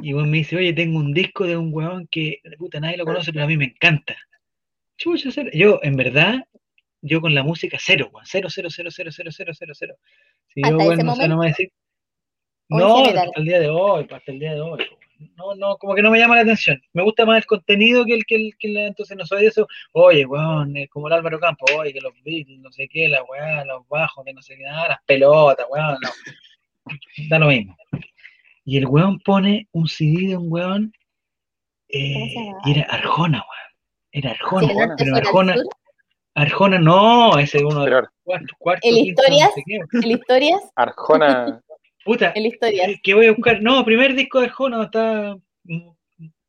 [0.01, 3.05] Y weón me dice, oye, tengo un disco de un weón que, puta, nadie lo
[3.05, 4.15] conoce, pero a mí me encanta.
[4.97, 5.49] Chucha, cero.
[5.53, 6.45] Yo, en verdad,
[7.01, 8.26] yo con la música cero, weón.
[8.26, 9.95] Cero, cero, cero, cero, cero, cero, cero, cero.
[10.53, 11.72] Si yo, weón, no sé, no me decir.
[12.69, 14.85] No, hasta el día de hoy, hasta el día de hoy.
[15.35, 16.80] No, no, como que no me llama la atención.
[16.93, 19.47] Me gusta más el contenido que el que el, que la, entonces no soy de
[19.47, 19.68] eso.
[19.93, 23.65] Oye, weón, como el Álvaro Campos, oye, que los Beatles, no sé qué, la weá,
[23.65, 26.09] los bajos, que no sé qué, nada, las pelotas, weón, no.
[27.30, 27.76] Da lo mismo.
[28.68, 30.91] Y el weón pone un CD de un weón.
[31.88, 32.34] Eh,
[32.65, 33.72] y era Arjona, weón.
[34.11, 35.56] Era Arjona, pero Arjona.
[36.35, 38.10] Arjona no, ese es uno de los
[38.57, 38.81] cuartos.
[38.84, 39.52] ¿El historias?
[39.94, 40.60] ¿El historias?
[40.76, 41.64] Arjona.
[42.03, 42.31] Puta.
[42.31, 42.91] El historias.
[43.03, 43.61] ¿Qué voy a buscar?
[43.61, 45.38] No, primer disco de Arjona está.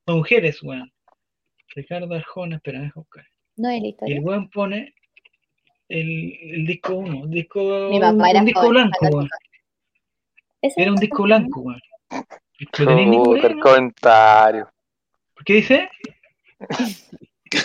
[0.09, 0.93] Mujeres, weón.
[1.77, 3.25] Ricardo Arjona, espera, deja buscar.
[3.59, 4.13] No, el historia.
[4.13, 4.93] Y el weón pone
[5.89, 9.29] el, el disco uno, el disco, un, disco blanco, weón.
[10.63, 11.81] Era un disco blanco, weón.
[12.59, 14.71] El comentario.
[15.45, 15.91] ¿Qué dice?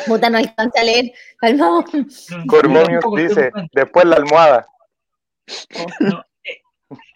[0.07, 1.11] Puta, no alcanza a leer.
[1.37, 1.83] Calmado.
[2.47, 4.67] Cormonius dice, después la almohada.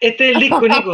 [0.00, 0.92] Este es el disco, Nico.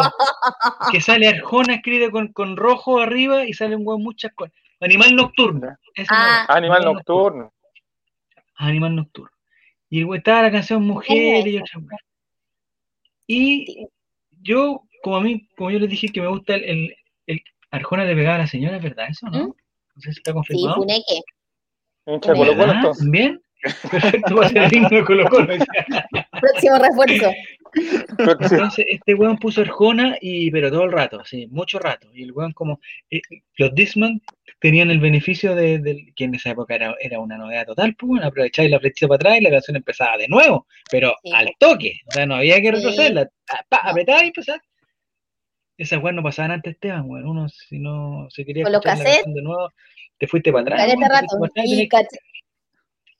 [0.93, 4.55] Que sale Arjona escrito con, con rojo arriba y sale un huevo muchas cosas.
[4.81, 5.77] Animal nocturno.
[6.11, 7.53] Ah, animal nocturno.
[8.57, 9.31] Animal nocturno.
[9.89, 11.81] Y el estaba la canción Mujer y otra
[13.27, 13.89] Y
[14.43, 18.07] yo como a mí, como yo les dije que me gusta el, el, el Arjona
[18.07, 19.49] le pegaba a la señora, ¿verdad eso, no?
[19.49, 19.55] ¿Mm?
[19.97, 20.77] No sé si está confirmado.
[20.77, 21.21] Sí, Funeque.
[22.07, 23.11] Hincha Colo Colo entonces.
[23.11, 23.39] ¿Bien?
[23.91, 25.47] Perfecto, va a ser el himno de Colo Colo.
[26.41, 27.31] Próximo refuerzo.
[28.19, 32.09] Entonces, este weón puso Arjona, y, pero todo el rato, sí, mucho rato.
[32.15, 33.21] Y el weón como, eh,
[33.59, 34.23] los Disman
[34.59, 38.27] tenían el beneficio de, que en esa época era, era una novedad total, pues bueno,
[38.27, 42.13] aprovecháis la flechita para atrás y la canción empezaba de nuevo, pero al toque, o
[42.13, 43.57] sea, no había que retrocederla, sí.
[43.71, 44.63] apretar y empezar.
[45.77, 47.27] Esas weas no pasaban antes, Esteban, weón.
[47.27, 49.73] Uno, si no se quería escuchar la de nuevo,
[50.19, 50.95] te fuiste para atrás.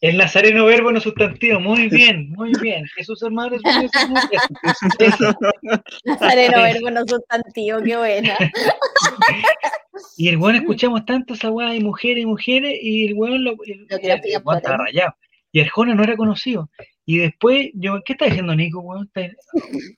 [0.01, 2.85] El nazareno verbo no sustantivo, muy bien, muy bien.
[2.95, 3.63] Jesús hermano es
[6.05, 8.37] Nazareno verbo no sustantivo, qué buena.
[10.19, 13.57] y el weón escuchamos tanto esa weá y mujeres y mujeres, y el weón lo,
[13.65, 15.15] el, estaba rayado.
[15.53, 16.69] Y Arjona no era conocido.
[17.07, 19.11] Y después, yo, ¿qué está diciendo Nico, weón?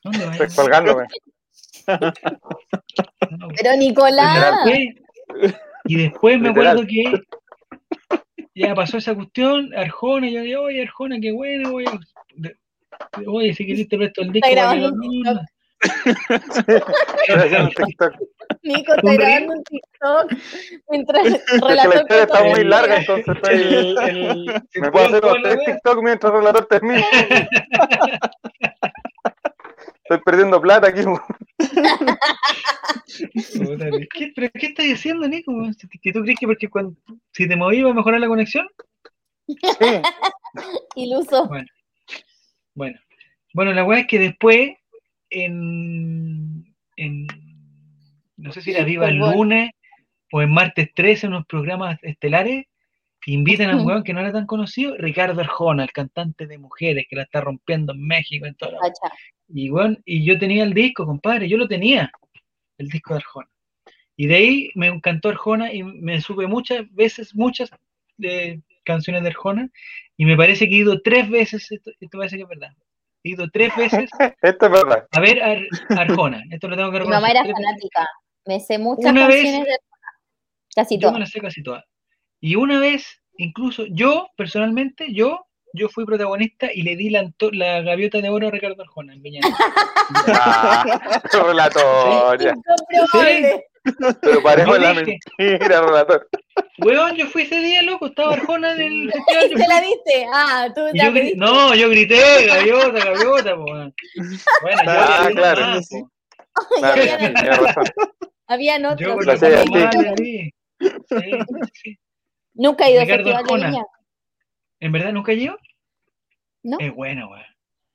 [0.05, 0.37] ¿Dónde va?
[0.37, 0.69] Estoy
[1.87, 4.69] Pero Nicolás.
[5.85, 7.05] Y después me acuerdo que
[8.55, 11.87] ya pasó esa cuestión, Arjona, yo digo, oye, Arjona, qué bueno, oye,
[13.27, 14.49] oye, si querés te presto el disco.
[14.49, 15.43] Está grabando un TikTok.
[18.63, 20.33] Nico está grabando un TikTok
[20.89, 21.23] mientras
[21.61, 26.03] relator la historia está muy larga, entonces el, el, me puedo hacer los tres TikTok
[26.03, 27.05] mientras el relator termina.
[30.03, 31.03] Estoy perdiendo plata aquí.
[34.15, 35.53] ¿Qué, ¿Pero qué estás diciendo, Nico?
[36.03, 36.95] ¿Que tú crees que porque cuando,
[37.33, 38.66] si te moví va a mejorar la conexión?
[39.47, 39.57] Sí.
[40.97, 41.47] Iluso.
[41.49, 41.69] Bueno.
[42.74, 42.99] bueno.
[43.55, 44.73] Bueno, la weá es que después,
[45.31, 47.27] en, en
[48.37, 49.70] no sé si era Viva el lunes
[50.33, 52.66] o en martes 13, unos programas estelares,
[53.32, 57.07] invitan a un weón que no era tan conocido, Ricardo Arjona, el cantante de mujeres
[57.09, 58.78] que la está rompiendo en México, en todo.
[59.48, 62.11] Y bueno, y yo tenía el disco, compadre, yo lo tenía,
[62.78, 63.48] el disco de Arjona.
[64.16, 67.70] Y de ahí me encantó Arjona y me supe muchas veces, muchas
[68.16, 69.70] de canciones de Arjona,
[70.16, 72.73] y me parece que he ido tres veces, esto, esto parece que es verdad,
[73.24, 74.09] he ido tres veces
[74.43, 75.07] esto es verdad.
[75.11, 75.43] a ver
[75.90, 77.20] Arjona, esto lo tengo que reconocer.
[77.20, 78.07] Mi mamá era fanática,
[78.47, 80.12] me sé muchas canciones de Arjona,
[80.74, 81.12] casi todas.
[81.12, 81.85] Yo me las sé casi todas.
[82.41, 85.47] Y una vez, incluso yo, personalmente, yo
[85.77, 89.23] yo fui protagonista y le di la, la gaviota de oro a Ricardo Arjona en
[89.23, 89.41] Viña.
[90.29, 92.55] ah, relatoria.
[93.13, 93.93] ¿Sí?
[94.21, 96.29] Pero paremos la mentira, relator.
[96.79, 99.49] Weón, yo fui ese día, loco, estaba Arjona en el festival.
[99.55, 100.27] ¿Te la diste?
[100.33, 103.93] Ah, tú yo No, yo grité, gaviota, gaviota, pues.
[104.63, 105.61] Bueno, yo ah, claro.
[105.61, 106.03] Más, sí.
[106.79, 107.83] claro, había.
[108.49, 109.25] Habían otros.
[110.19, 110.53] sí,
[111.73, 111.99] sí.
[112.57, 113.85] Nunca he ido a Festival de Viña.
[114.81, 115.57] ¿En verdad nunca llevo?
[116.62, 116.78] No.
[116.81, 117.45] Es bueno, weón.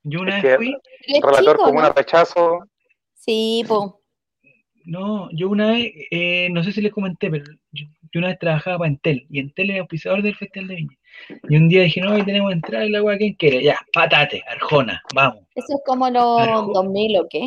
[0.04, 0.76] Yo una vez fui.
[1.22, 2.60] Relator como un rechazo.
[3.14, 4.02] Sí, po.
[4.86, 7.86] No, yo una vez, eh, no sé si les comenté, pero yo,
[8.16, 10.98] una vez trabajaba para Entel, y Entel era auspiciador del Festival de Viña.
[11.50, 13.64] Y un día dije, no, hoy tenemos que entrar el agua, ¿quién quiere?
[13.64, 15.44] Ya, patate, Arjona, vamos.
[15.54, 17.40] ¿Eso es como los 2000 o qué?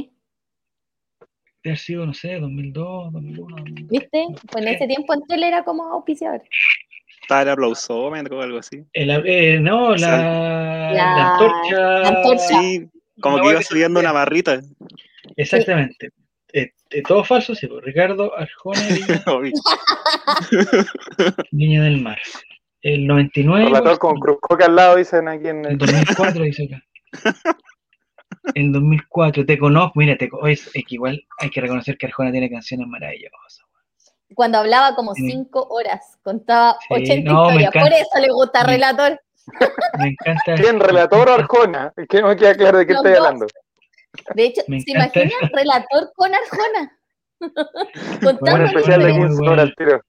[1.65, 3.57] Debe haber sido, no sé, 2002, 2001.
[3.57, 3.91] 2002.
[3.91, 4.27] ¿Viste?
[4.53, 6.43] Pues en ese tiempo Entel era como auspiciador.
[7.25, 8.85] Estaba el aplausómetro o algo así.
[8.93, 12.39] Eh, no, la, la, antorcha.
[12.39, 12.87] Sí,
[13.19, 14.61] como que iba subiendo una barrita.
[15.35, 16.11] Exactamente.
[16.53, 18.81] Eh, eh, todo falso, sí, pues, Ricardo Arjona
[21.51, 22.19] Niña del Mar.
[22.83, 23.65] El 99.
[23.65, 25.79] Relator con Cruz Coca al lado, dicen aquí en el.
[25.79, 26.85] 2004, dice acá.
[28.55, 32.31] En 2004, te conozco, mira, te, es, es que igual hay que reconocer que Arjona
[32.31, 33.65] tiene canciones maravillosas
[34.35, 39.21] cuando hablaba como cinco horas, contaba 80 historias, por eso le gusta Relator.
[39.99, 40.55] Me encanta.
[40.55, 41.93] ¿Quién, Relator o Arjona?
[41.97, 43.47] Es que no me queda claro de qué estoy hablando.
[44.35, 46.99] De hecho, ¿se imaginan Relator con Arjona?
[47.41, 50.01] un especial de 15 horas al tiro.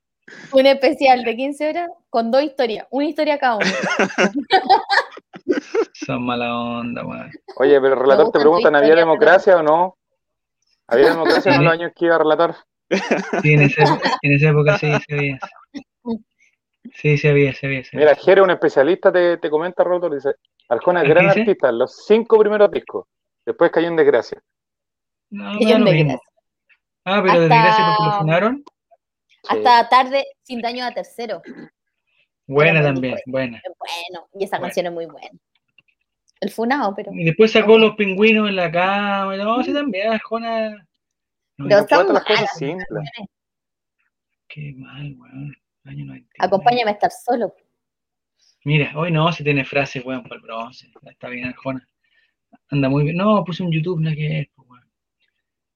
[0.54, 3.66] Un especial de 15 horas con dos historias, una historia cada uno.
[5.94, 7.32] Son mala onda, weón.
[7.58, 9.98] Oye, pero Relator te preguntan, ¿había democracia o no?
[10.88, 12.56] ¿Había democracia en los años que iba a relatar?
[13.42, 15.40] Sí, en esa, en esa época sí se había.
[16.94, 17.84] Sí, se había, se había.
[17.94, 20.36] Mira, Jere, un especialista, te, te comenta, Roto, dice,
[20.70, 23.08] Arjona es gran artista, los cinco primeros discos,
[23.46, 24.42] después cayó en desgracia.
[25.32, 26.20] No, cayó en desgracia.
[27.06, 28.64] Ah, pero de desgracia porque lo funaron.
[29.48, 31.42] Hasta tarde, sin daño a tercero.
[32.48, 33.62] Buena también, buena.
[33.80, 35.30] Bueno, y esa canción es muy buena.
[36.40, 37.12] El funado, pero.
[37.14, 40.88] Y después sacó los pingüinos en la cama, y no, sí también, Arjona
[41.58, 43.10] no, las cosas simples.
[44.48, 45.56] Qué mal, weón.
[46.40, 47.54] Acompáñame a estar solo.
[48.64, 50.92] Mira, hoy no, si tiene frases, weón, por el bronce.
[51.04, 51.88] Está bien, Arjona.
[52.70, 53.18] Anda muy bien.
[53.18, 54.90] No, puse un YouTube, no que es, pues, weón.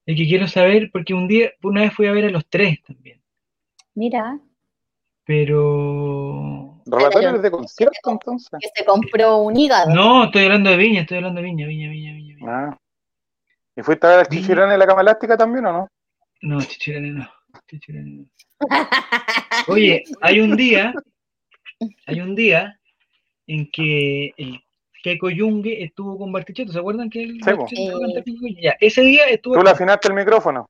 [0.06, 2.82] El que quiero saber, porque un día, una vez fui a ver a los tres
[2.82, 3.22] también.
[3.94, 4.40] Mira.
[5.24, 6.82] Pero.
[6.86, 8.58] ¿Relatorios de concierto entonces?
[8.60, 9.94] Que se compró un hígado.
[9.94, 12.34] No, estoy hablando de viña, estoy hablando de viña, viña, viña, viña.
[12.34, 12.52] viña.
[12.52, 12.78] Ah.
[13.80, 15.88] ¿Y fuiste a ver a Chichirane en la cama elástica también o no?
[16.42, 17.26] No, Chichirane no.
[17.88, 18.26] no.
[19.68, 20.92] Oye, hay un día,
[22.06, 22.78] hay un día
[23.46, 24.62] en que el
[25.02, 27.40] Keiko Yungue estuvo con Bartichotto, ¿se acuerdan que él
[27.70, 30.68] sí, ya, ese día estuvo ¿Tú le afinaste el micrófono?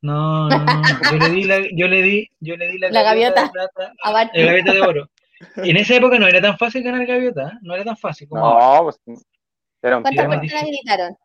[0.00, 0.82] No, no, no,
[1.12, 3.50] yo le di la, yo le di, yo le di la, la gaviota, gaviota, de
[3.50, 3.92] plata,
[4.32, 5.10] la gaviota de oro.
[5.62, 7.58] Y en esa época no era tan fácil ganar gaviota, ¿eh?
[7.60, 8.98] no era tan fácil como No, pues,
[9.82, 11.16] era un ¿Cuántas personas gritaron?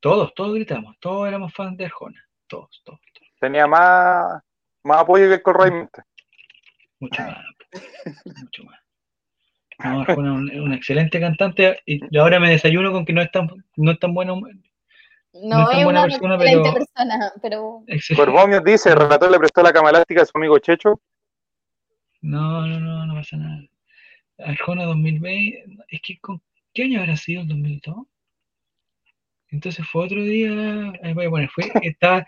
[0.00, 3.00] Todos, todos gritamos, todos éramos fans de Arjona, todos, todos.
[3.38, 4.42] Tenía más,
[4.82, 5.70] más apoyo que el Corroy
[6.98, 7.44] Mucho más,
[8.42, 8.80] mucho más.
[9.78, 13.48] No, Arjona es un, excelente cantante y ahora me desayuno con que no es tan,
[13.76, 14.40] no es tan bueno
[15.32, 16.62] no, es una persona, pero...
[16.62, 17.84] persona, pero...
[18.16, 21.00] Corbomio dice, el relator le prestó la cama elástica a su amigo Checho.
[22.20, 23.62] No, no, no, no pasa nada.
[24.38, 26.42] Arjona 2020, es que ¿con
[26.74, 27.96] qué año habrá sido el 2002?
[29.52, 32.24] Entonces fue otro día, voy a poner, fue, estaba,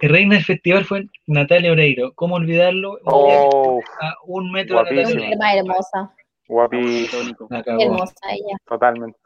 [0.00, 2.12] el reina del festival fue Natalia Oreiro.
[2.14, 2.98] ¿Cómo olvidarlo?
[3.04, 5.60] Oh, a un metro de Natalia Oreiro.
[5.60, 6.14] hermosa.
[6.46, 7.48] Guapísimo.
[7.50, 8.56] Hermosa ella.
[8.66, 9.18] Totalmente.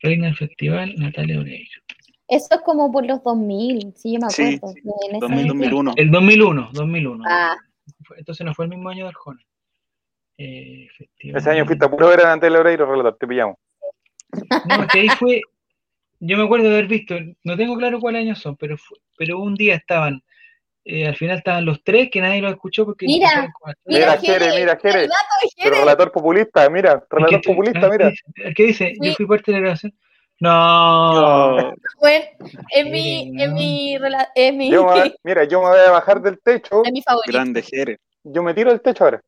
[0.00, 1.80] Reina del festival, Natalia Oreiro.
[2.28, 4.72] Eso es como por los 2000, sí, yo me acuerdo.
[4.72, 5.94] Sí, 2001.
[5.96, 7.24] El 2001, 2001.
[7.26, 7.56] Ah.
[8.16, 9.40] Entonces no fue el mismo año de Arjona.
[10.38, 10.88] Eh,
[11.18, 13.56] Ese año fuiste a puro ver a Dante Oreiro, relator, te pillamos.
[14.32, 15.42] No, que ahí fue,
[16.20, 18.76] yo me acuerdo de haber visto, no tengo claro cuáles años son, pero
[19.16, 20.22] pero un día estaban,
[20.84, 23.06] eh, al final estaban los tres que nadie los escuchó porque...
[23.06, 23.52] Mira,
[23.86, 25.08] mira, Jere, mira, Jere.
[25.62, 28.12] Pero relator populista, mira, relator populista, mira.
[28.54, 28.94] ¿Qué dice?
[29.00, 29.94] Yo fui parte de la grabación.
[30.40, 31.74] No.
[32.00, 32.24] Bueno,
[32.74, 33.98] en mi, en mi,
[34.34, 34.70] en mi...
[34.70, 34.86] Yo
[35.24, 36.82] mira, yo me voy a bajar del techo.
[36.84, 37.32] Es mi favorito.
[37.32, 37.98] Grande Jere.
[38.24, 39.20] Yo me tiro del techo ahora.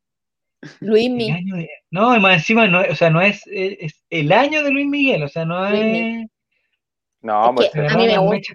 [0.80, 1.68] Luis Miguel.
[1.90, 5.28] No, más encima, no, o sea, no es, es, el año de Luis Miguel, o
[5.28, 6.28] sea, no es.
[7.22, 7.74] No, pues.
[7.74, 8.54] A mí me gusta.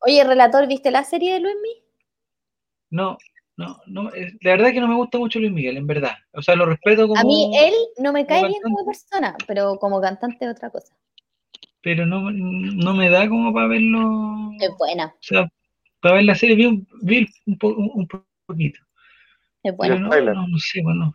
[0.00, 1.82] Oye, relator, ¿viste la serie de Luis Miguel?
[2.90, 3.16] No,
[3.56, 4.10] no, no,
[4.40, 6.16] la verdad que no me gusta mucho Luis Miguel, en verdad.
[6.32, 7.20] O sea, lo respeto como.
[7.20, 10.94] A mí él no me cae bien como persona, pero como cantante es otra cosa
[11.84, 14.50] pero no, no me da como para verlo.
[14.58, 15.06] Es buena.
[15.06, 15.46] O sea,
[16.00, 18.08] para ver la serie vi un, vi un, un,
[18.46, 18.80] poquito.
[19.62, 19.98] Es buena.
[19.98, 21.14] No, no, no, sé, bueno.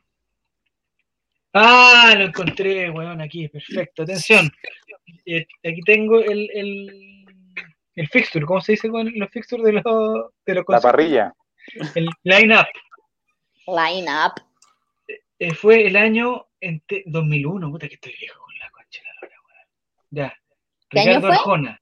[1.53, 4.03] Ah, lo encontré, weón, aquí, perfecto.
[4.03, 4.51] Atención.
[5.25, 7.25] Eh, aquí tengo el, el,
[7.95, 9.83] el fixture, ¿cómo se dice con los fixtures de los,
[10.45, 11.33] de los La parrilla.
[11.95, 12.67] El line-up.
[13.67, 14.41] Line-up.
[15.37, 16.47] Eh, fue el año
[17.05, 19.67] 2001, puta que estoy viejo con la concha la hora, weón.
[20.11, 20.33] Ya.
[20.89, 21.81] Ricardo Arjona.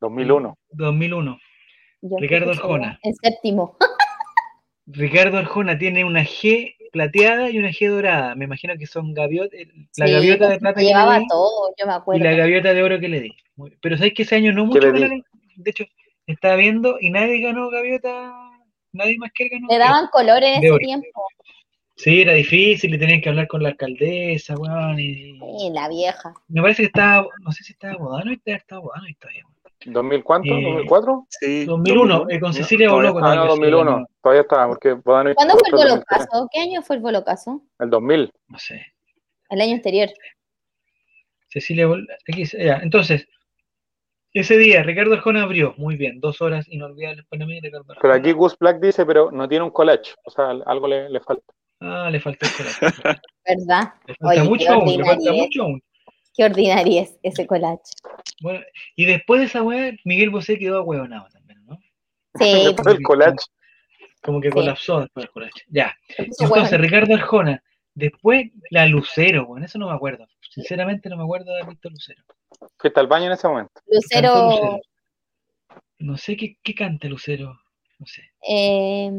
[0.00, 0.58] 2001.
[0.70, 1.40] 2001.
[2.02, 2.98] Ricardo Arjona.
[3.02, 3.76] En séptimo.
[4.86, 8.34] Ricardo Arjona tiene una G plateada y una G dorada.
[8.34, 9.58] Me imagino que son gaviotas.
[9.96, 10.80] La gaviota de plata.
[10.80, 12.20] Llevaba todo, yo me acuerdo.
[12.20, 13.36] Y la gaviota de oro que le di.
[13.80, 14.80] Pero sabes que ese año no mucho.
[14.80, 15.84] De hecho,
[16.26, 18.32] estaba viendo y nadie ganó gaviota.
[18.92, 19.68] Nadie más que él ganó.
[19.68, 21.26] Le daban colores en ese tiempo.
[21.96, 24.98] Sí, era difícil y tenían que hablar con la alcaldesa, weón.
[24.98, 25.38] Y...
[25.38, 26.32] Sí, la vieja.
[26.48, 29.44] Me parece que estaba, no sé si estaba Bodano y estaba Bodano y todavía.
[29.86, 30.48] ¿2000 cuánto?
[30.50, 31.26] ¿2004?
[31.28, 31.64] Sí.
[31.64, 33.20] 2001, eh, con Cecilia Boloco.
[33.22, 36.48] Ah, no, 2001, todavía estaba, porque ¿Cuándo fue el Bolocazo?
[36.52, 37.62] ¿Qué año fue el Bolocazo?
[37.78, 38.32] El 2000.
[38.48, 38.86] No sé.
[39.48, 40.08] El año anterior.
[41.48, 42.12] Cecilia Boloco.
[42.26, 43.26] Entonces,
[44.32, 48.00] ese día Ricardo Arjona abrió, muy bien, dos horas inolvidables para mí, Ricardo Arjona.
[48.00, 51.20] Pero aquí Gus Black dice, pero no tiene un collage, o sea, algo le, le
[51.20, 51.52] falta.
[51.80, 52.80] Ah, le falta el collage.
[53.48, 53.94] ¿Verdad?
[54.06, 55.82] Le falta mucho aún, le falta mucho aún.
[56.34, 57.82] Qué ordinaria es ese collage.
[58.40, 58.60] Bueno,
[58.96, 61.78] y después de esa weá, Miguel Bosé quedó ahueonado también, ¿no?
[62.38, 62.64] Sí.
[62.66, 63.38] después del collage.
[64.22, 65.64] Como que colapsó después del collage.
[65.68, 65.96] Ya.
[66.18, 67.62] Entonces, Ricardo Arjona,
[67.94, 70.26] después la Lucero, bueno, eso no me acuerdo.
[70.50, 72.22] Sinceramente no me acuerdo de haber visto Lucero.
[72.76, 73.80] ¿Fuiste al baño en ese momento?
[73.86, 74.80] Lucero.
[75.98, 77.58] No sé qué, qué canta Lucero.
[77.98, 78.22] No sé.
[78.46, 79.10] Eh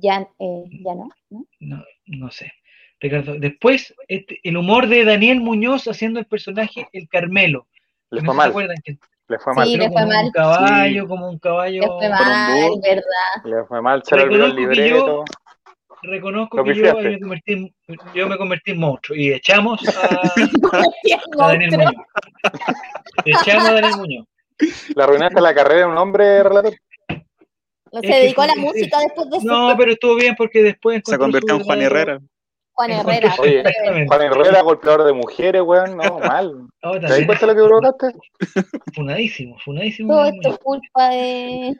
[0.00, 1.08] ya, eh, ya no,
[1.60, 2.30] no, no.
[2.30, 2.52] sé.
[3.02, 7.66] Ricardo, después este, el humor de Daniel Muñoz haciendo el personaje El Carmelo.
[8.10, 8.54] Le fue mal.
[9.26, 9.66] le fue mal.
[9.66, 10.24] Sí, le fue como mal.
[10.26, 11.80] Un caballo, como un caballo.
[11.80, 13.44] Le fue mal, verdad.
[13.44, 15.24] Le fue mal, se le olvidó el libreto.
[16.02, 17.74] reconozco que yo, me convertí en,
[18.14, 20.20] yo me convertí en monstruo y echamos a,
[21.40, 21.94] a Daniel Muñoz.
[23.24, 24.26] echamos a Daniel Muñoz.
[24.94, 26.74] ¿Le arruinaste la carrera de un hombre relator?
[27.92, 29.46] No se dedicó a la música después de eso.
[29.46, 31.02] No, pero estuvo bien porque después.
[31.04, 32.20] Se convirtió en Juan Herrera.
[32.74, 33.34] Juan Herrera.
[33.38, 33.62] Oye,
[34.06, 36.68] Juan Herrera, golpeador de mujeres, weón, no, mal.
[36.80, 38.18] ¿Te das cuenta lo que provocaste?
[38.94, 40.12] Funadísimo, funadísimo.
[40.12, 41.76] Todo esto es culpa de.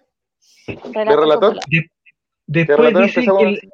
[0.66, 1.59] ¿De relator?
[1.66, 1.89] De,
[2.47, 3.44] después ¿De dicen que.
[3.44, 3.73] El...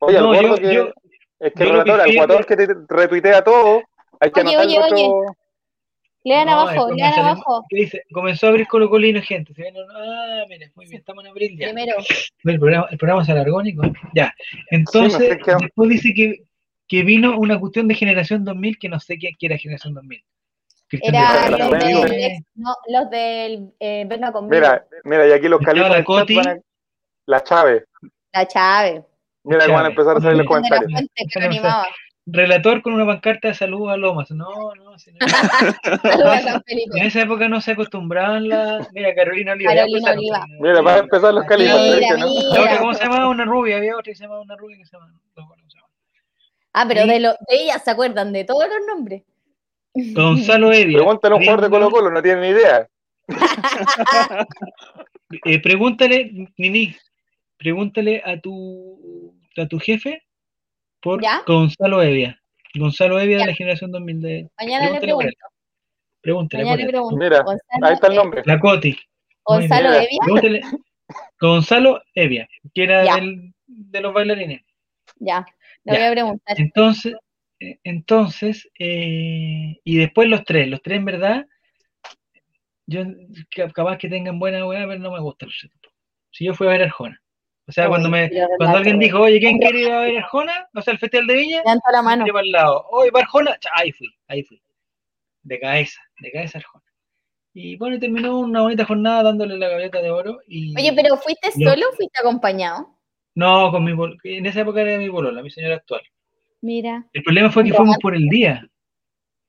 [0.00, 0.74] Oye, no, al gordo que.
[0.74, 0.88] Yo,
[1.40, 3.82] es que el relator, al guatón que te retuitea todo,
[4.20, 5.36] hay que oye, anotar oye, oye.
[6.22, 7.64] Lean abajo, lean abajo.
[7.68, 8.02] ¿Qué dice?
[8.12, 9.54] Comenzó a abrir Colo Colino, gente.
[9.54, 9.74] ¿Se ven?
[9.76, 11.66] Ah, mira, muy bien, estamos en abril ya.
[11.68, 11.96] Primero.
[12.44, 13.62] El programa, el programa se alargó.
[14.14, 14.34] Ya.
[14.70, 16.42] Entonces, sí, después dice que,
[16.86, 20.22] que vino una cuestión de Generación 2000 que no sé qué, era Generación 2000.
[21.02, 24.56] Era los, del, no, los del eh, Venga conmigo.
[24.56, 26.58] Mira, mira, y aquí los califas la, Coti, a,
[27.26, 27.84] la Chave.
[28.32, 29.04] La Chave.
[29.44, 30.90] Mira cómo van a empezar a salir los comentarios.
[32.32, 34.30] Relator con una pancarta de salud a Lomas.
[34.30, 36.62] No, no, no.
[36.66, 38.86] En esa época no se acostumbraban la.
[38.92, 39.74] Mira, Carolina Oliva.
[39.74, 40.44] Carolina Oliva.
[40.60, 41.80] Mira, van a empezar los califas.
[41.80, 42.78] Mira, mira.
[42.78, 43.78] ¿Cómo se llamaba una rubia?
[43.78, 45.12] Había otra que se llamaba una rubia que se llamaba.
[46.72, 49.22] Ah, pero de, lo, de ellas se acuerdan de todos los nombres.
[49.94, 50.98] Gonzalo Evia.
[50.98, 52.88] Pregúntale a un jugador de Colo Colo, no tiene ni idea.
[55.44, 56.96] eh, pregúntale, Nini,
[57.56, 60.22] pregúntale a tu, a tu jefe
[61.00, 62.40] por Gonzalo Evia.
[62.74, 64.50] Gonzalo Evia de la generación 2000 de...
[64.58, 65.30] Mañana le pregunto.
[66.20, 66.64] Pregúntale.
[66.64, 67.16] Mañana le pregunto.
[67.16, 67.44] Mira,
[67.82, 68.42] ahí está el nombre.
[68.44, 68.96] La Coti.
[69.44, 70.60] Gonzalo Evia.
[71.40, 74.62] Gonzalo Evia, que era del, de los bailarines.
[75.16, 75.44] Ya,
[75.84, 76.60] le voy a preguntar.
[76.60, 77.14] Entonces,
[77.58, 81.46] eh, entonces, eh, y después los tres, los tres en verdad,
[82.86, 83.04] yo
[83.74, 85.68] capaz que tengan buena weá, pero no me gusta los
[86.30, 87.20] Si yo fui a ver Arjona.
[87.66, 90.68] O sea, cuando me cuando alguien dijo, oye, ¿quién quiere ir a ver Arjona?
[90.74, 91.62] O sea, el Festival de Viña,
[91.92, 92.24] la mano.
[92.26, 92.86] para el lado.
[92.90, 93.56] Oye, ¿va Arjona?
[93.76, 94.60] Ahí fui, ahí fui.
[95.42, 96.84] De cabeza, de cabeza Arjona.
[97.52, 100.38] Y bueno, terminó una bonita jornada dándole la gaveta de oro.
[100.46, 102.96] Y, Oye, pero ¿fuiste solo o fuiste acompañado?
[103.34, 103.92] No, con mi
[104.24, 106.02] en esa época era mi bolola, mi señora actual.
[106.60, 107.06] Mira.
[107.12, 108.66] El problema fue que fuimos por el día.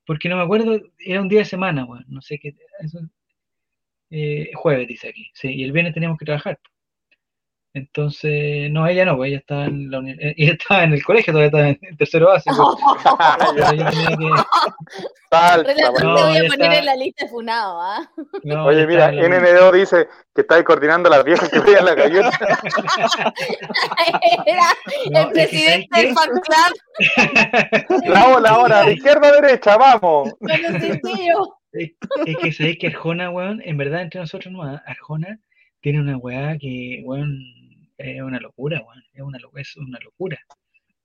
[0.04, 2.54] Porque no me acuerdo, era un día de semana, bueno, no sé qué.
[4.10, 5.30] eh, jueves, dice aquí.
[5.32, 6.58] Sí, y el viernes teníamos que trabajar.
[7.74, 9.98] Entonces, no, ella no, pues ella estaba en, la
[10.36, 12.78] ella estaba en el colegio, todavía estaba en, tercero básico.
[13.56, 14.30] yo tenía que...
[15.30, 18.10] Falta, no, te voy a poner en la lista de funado, ¿ah?
[18.42, 22.30] No, Oye, mira, NNO dice que está coordinando a las viejas que vean la galleta.
[24.44, 26.76] Era el presidente del fan club.
[28.04, 30.34] La hora, hora, de izquierda a derecha, vamos.
[31.72, 31.92] Es,
[32.26, 35.38] es que sabéis que Arjona, weón, en verdad entre nosotros no, Arjona
[35.80, 37.38] tiene una weá que, weón,
[38.02, 38.78] es una locura.
[39.12, 40.38] Es una, es una locura.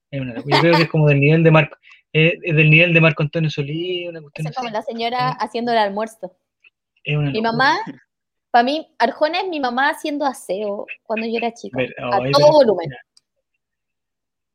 [0.09, 0.55] Es una locura.
[0.57, 1.77] Yo creo que es como del nivel de Marco,
[2.11, 4.47] es, del nivel de Marco Antonio Solí, una cuestión.
[4.47, 6.35] Es como la señora haciendo el almuerzo.
[7.05, 7.77] mi mamá,
[8.51, 11.79] para mí, Arjona es mi mamá haciendo aseo cuando yo era chica.
[11.81, 12.89] a todo volumen.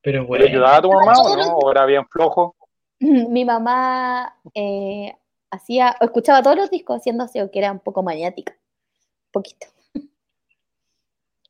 [0.02, 0.44] Pero bueno.
[0.44, 1.56] ¿Le ayudaba a tu mamá o no?
[1.56, 2.56] ¿O era bien flojo?
[3.00, 5.14] Mi mamá eh,
[5.50, 8.52] hacía, escuchaba todos los discos haciendo aseo, que era un poco maniática.
[8.52, 9.66] Un poquito.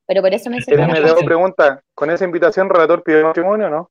[0.07, 3.91] Pero por eso me Me debo pregunta, ¿con esa invitación relator pidió matrimonio o no?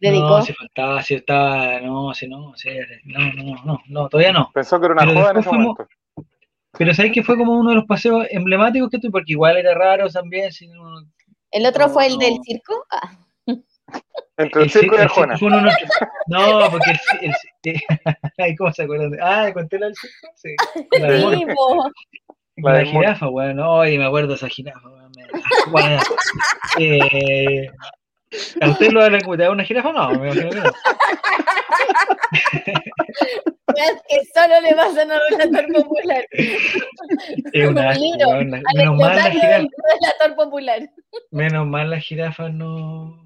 [0.00, 0.28] ¿Dedicó?
[0.28, 2.70] No, si faltaba, si estaba, no, si no, si,
[3.04, 4.50] no, no, no, no, todavía no.
[4.54, 5.88] Pensó que era una joda en ese momento.
[6.78, 9.74] Pero sabéis que fue como uno de los paseos emblemáticos que tuve, porque igual era
[9.74, 10.52] raro también.
[10.52, 11.02] Si no,
[11.50, 12.86] ¿El otro fue el del circo?
[12.90, 13.18] Ah.
[14.36, 15.34] Entre el, circo y Arjona.
[16.28, 17.32] no, porque el,
[18.36, 19.16] el, ¿cómo se acuerdan?
[19.20, 20.28] Ah, conté la del circo.
[20.36, 20.54] Sí.
[22.62, 23.56] La jirafa, weón.
[23.56, 25.12] no, y me acuerdo de esa jirafa, weón.
[25.70, 26.00] Bueno,
[26.78, 27.68] eh,
[28.60, 29.00] ¿A usted lo
[29.36, 29.92] da una jirafa?
[29.92, 30.70] No, me imagino que no.
[33.76, 36.24] Es que solo le pasa a un relator popular.
[37.52, 39.58] Es una, libro, menos mal la jirafa.
[39.58, 40.90] relator popular.
[41.30, 43.24] Menos mal la jirafa no.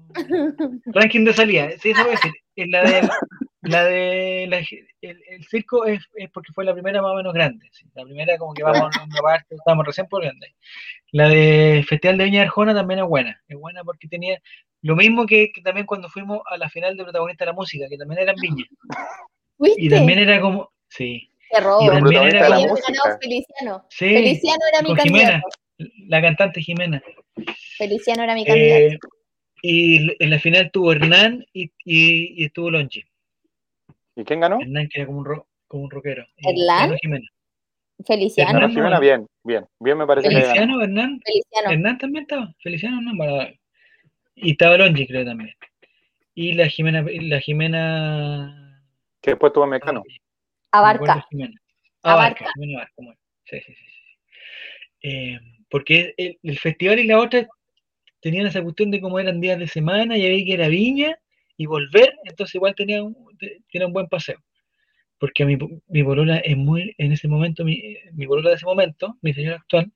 [0.85, 2.31] Ranking de salida, sí, eso voy a decir.
[2.69, 3.09] La de,
[3.63, 7.33] la de la, el, el, circo es, es, porque fue la primera más o menos
[7.33, 7.69] grande.
[7.71, 7.85] ¿sí?
[7.95, 10.53] La primera como que vamos a una parte, estamos recién por grande.
[11.11, 13.41] La de Festival de Viña de Arjona también es buena.
[13.47, 14.41] Es buena porque tenía
[14.81, 17.85] lo mismo que, que, también cuando fuimos a la final de protagonista de la música,
[17.89, 18.65] que también era en Viña.
[19.77, 21.29] Y también era como, sí.
[21.49, 22.75] Y también era como,
[23.21, 23.85] Feliciano.
[23.89, 25.47] Sí, Feliciano era mi candidato.
[26.07, 27.01] la cantante Jimena.
[27.77, 28.95] Feliciano era mi candidato.
[28.95, 28.99] Eh,
[29.61, 33.05] y en la final tuvo Hernán y, y, y estuvo Lonchi.
[34.15, 34.59] ¿Y quién ganó?
[34.61, 36.25] Hernán, que era como un, ro, como un rockero.
[36.37, 36.97] ¿Hernán?
[38.05, 38.51] Feliciano.
[38.51, 40.29] Hernán Jimena, bien, bien, bien me parece.
[40.29, 41.19] Feliciano, Hernán.
[41.23, 41.71] Feliciano.
[41.71, 42.53] Hernán también estaba.
[42.61, 43.53] Feliciano, Hernán, para...
[44.35, 45.51] Y estaba Longi, creo también.
[46.35, 48.83] Y la Jimena, la Jimena.
[49.21, 50.03] Que después tuvo Mecano.
[50.71, 51.03] Abarca.
[51.03, 51.25] Abarca.
[51.29, 51.61] Jimena
[52.01, 52.51] Abarca,
[52.97, 53.19] bueno.
[53.45, 53.85] Sí, sí, sí.
[55.01, 57.47] Eh, porque el, el, festival y la otra
[58.21, 61.17] tenían esa cuestión de cómo eran días de semana y ahí que era viña
[61.57, 63.15] y volver, entonces igual tenía un,
[63.71, 64.39] tenía un buen paseo.
[65.19, 65.57] Porque mi,
[65.87, 69.57] mi bolola es muy, en ese momento, mi, mi bolola de ese momento, mi señora
[69.57, 69.91] actual,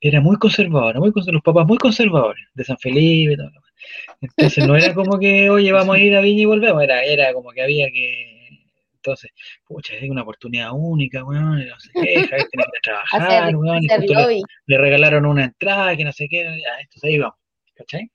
[0.00, 3.50] era muy conservadora, muy los papás muy conservadores, de San Felipe, todo.
[4.20, 7.32] Entonces no era como que, oye, vamos a ir a Viña y volvemos, era, era
[7.32, 8.48] como que había que,
[8.96, 9.32] entonces,
[9.66, 13.88] pucha, es una oportunidad única, weón, no sé qué, Javier tiene que trabajar, weón, y
[13.88, 17.36] le, le, regalaron una entrada, que no sé qué, ya, entonces ahí vamos,
[17.74, 18.10] ¿cachai?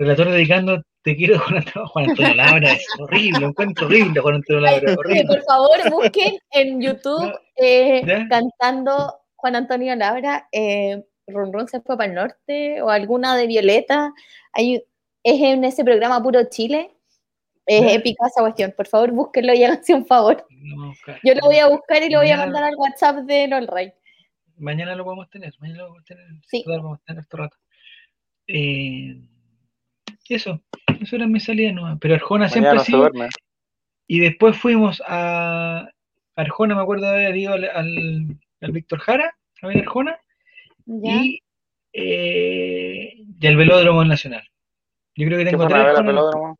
[0.00, 4.60] Relator dedicando te quiero Juan Antonio, Juan Antonio Labra, es horrible, encuentro horrible Juan Antonio
[4.62, 5.24] Labra, horrible.
[5.26, 11.98] Por favor, busquen en YouTube eh, cantando Juan Antonio Labra, eh, Run Run se fue
[11.98, 14.14] para el norte, o alguna de Violeta.
[14.54, 14.82] Hay,
[15.22, 16.96] es en ese programa Puro Chile.
[17.66, 18.72] Es épica esa cuestión.
[18.74, 20.44] Por favor, búsquenlo y háganse un favor.
[21.22, 23.92] Yo lo voy a buscar y lo voy a mandar al WhatsApp de Rey.
[24.56, 26.24] Mañana lo podemos tener, mañana lo a tener.
[26.46, 26.64] Sí.
[26.66, 27.56] Lo vamos a tener este rato.
[28.48, 29.20] Eh,
[30.34, 30.62] eso,
[31.00, 31.98] eso era mi salida nueva.
[32.00, 33.10] Pero Arjona siempre ha sido.
[34.06, 35.88] Y después fuimos a
[36.36, 37.64] Arjona, me acuerdo de haber ido al,
[38.60, 40.18] al, Víctor Jara, a ver Arjona.
[40.86, 41.42] Y,
[41.92, 44.42] eh, y el Velódromo Nacional.
[45.14, 45.78] Yo creo que tengo tres.
[45.86, 46.56] Arjona,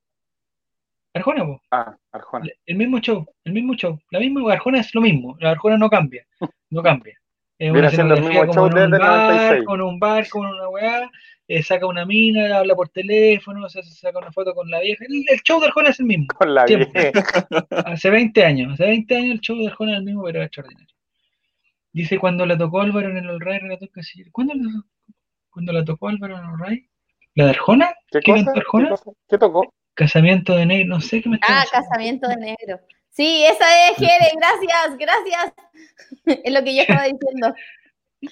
[1.12, 1.62] Arjona, po.
[1.70, 2.46] Ah, Arjona.
[2.66, 3.98] El mismo show, el mismo show.
[4.10, 5.36] La misma Arjona es lo mismo.
[5.40, 6.26] La Arjona no cambia,
[6.70, 7.18] no cambia.
[7.58, 9.64] Es una haciendo el mismo show desde el 96.
[9.66, 11.10] Con un bar, con una weá
[11.52, 15.04] eh, saca una mina, habla por teléfono, se saca una foto con la vieja.
[15.08, 16.26] El, show de Arjona es el mismo.
[16.38, 17.10] Con la vieja.
[17.86, 20.46] Hace 20 años, hace 20 años el show de Arjona es el mismo, pero es
[20.46, 20.94] extraordinario.
[21.92, 23.62] Dice cuando la tocó Álvaro en el All Right,
[24.30, 24.84] ¿Cuándo la,
[25.50, 26.86] cuando la tocó Álvaro en el All Right?
[27.34, 27.94] ¿La de Arjona?
[28.12, 28.94] ¿Qué, ¿Qué cantó Arjona?
[29.28, 29.74] ¿Qué, tocó?
[29.94, 32.78] Casamiento de negro, no sé qué me está Ah, casamiento de negro.
[33.08, 35.52] Sí, esa es, Jere, gracias, gracias.
[36.44, 37.52] es lo que yo estaba diciendo.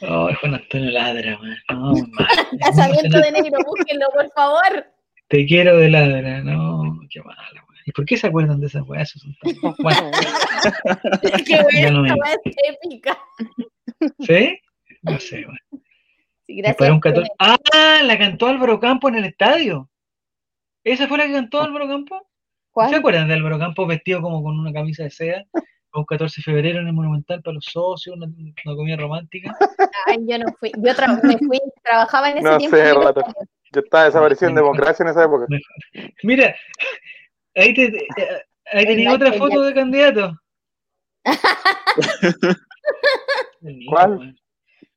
[0.03, 1.57] Oh, Juan Antonio Ladra, man.
[1.71, 1.95] No,
[2.61, 4.87] Casamiento de negro, búsquenlo, por favor.
[5.29, 7.79] Te quiero de Ladra, no, qué malo, man.
[7.87, 9.15] ¿Y por qué se acuerdan de esas weas?
[9.79, 10.11] Bueno.
[11.47, 13.19] qué bueno, esa es épica.
[14.21, 14.61] ¿Sí?
[15.03, 15.59] No sé, man.
[16.47, 16.91] Sí, gracias.
[17.39, 19.91] Ah, la cantó Álvaro Campo en el estadio.
[20.85, 22.27] ¿Esa fue la que cantó Álvaro Campo?
[22.89, 25.45] ¿Se acuerdan de Álvaro Campo vestido como con una camisa de seda?
[25.95, 29.57] Un 14 de febrero en el Monumental para los socios, una, comida romántica.
[30.07, 30.93] Ay, yo no fui, yo
[31.23, 32.77] me fui, trabajaba en ese no tiempo.
[32.77, 32.93] Sé,
[33.73, 35.47] yo estaba desaparecido en democracia en esa época.
[36.23, 36.55] Mira,
[37.55, 38.07] ahí, te,
[38.73, 40.33] ahí tenía otra foto de candidato.
[43.89, 44.37] ¿Cuál?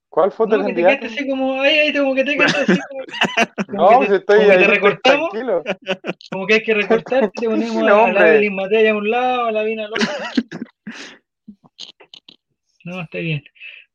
[0.10, 1.00] ¿Cuál foto no, del candidato?
[1.00, 3.06] Te así como, ahí, ahí, como que te quedaste así como,
[3.70, 4.58] no, pues estoy como ahí.
[4.58, 5.64] Que te recortamos, tranquilo.
[6.32, 9.52] Como que hay que recortar, te ponemos a, a la Matella a un lado, a
[9.52, 10.08] la Vina al otro.
[12.84, 13.44] No, está bien.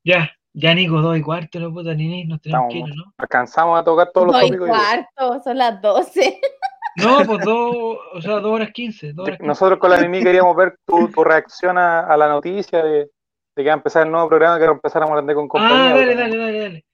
[0.05, 3.12] Ya, ya Nico, dos y cuarto, no puta, ni nos tenemos que ir, ¿no?
[3.18, 4.68] Alcanzamos a tocar todos los tópicos.
[4.68, 6.41] Dos y cuarto, son las doce.
[6.99, 9.12] No, pues dos, o sea, dos horas quince.
[9.41, 13.08] Nosotros con la Nini queríamos ver tu, tu reacción a, a, la noticia de, de,
[13.55, 15.91] que va a empezar el nuevo programa, que va a empezar a Morandé con compañía.
[15.92, 16.84] Ah, dale, dale, dale, dale.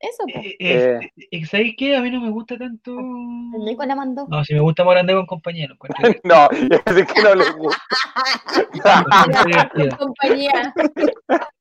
[0.00, 0.46] Eso, pues.
[0.46, 1.96] Eh, eh, eh, ¿Sabéis qué?
[1.96, 2.96] A mí no me gusta tanto.
[2.98, 4.26] El Nico la mandó.
[4.28, 5.68] No, si me gusta Morandé con compañía.
[6.24, 7.82] no, es que no le gusta.
[9.98, 10.72] compañía.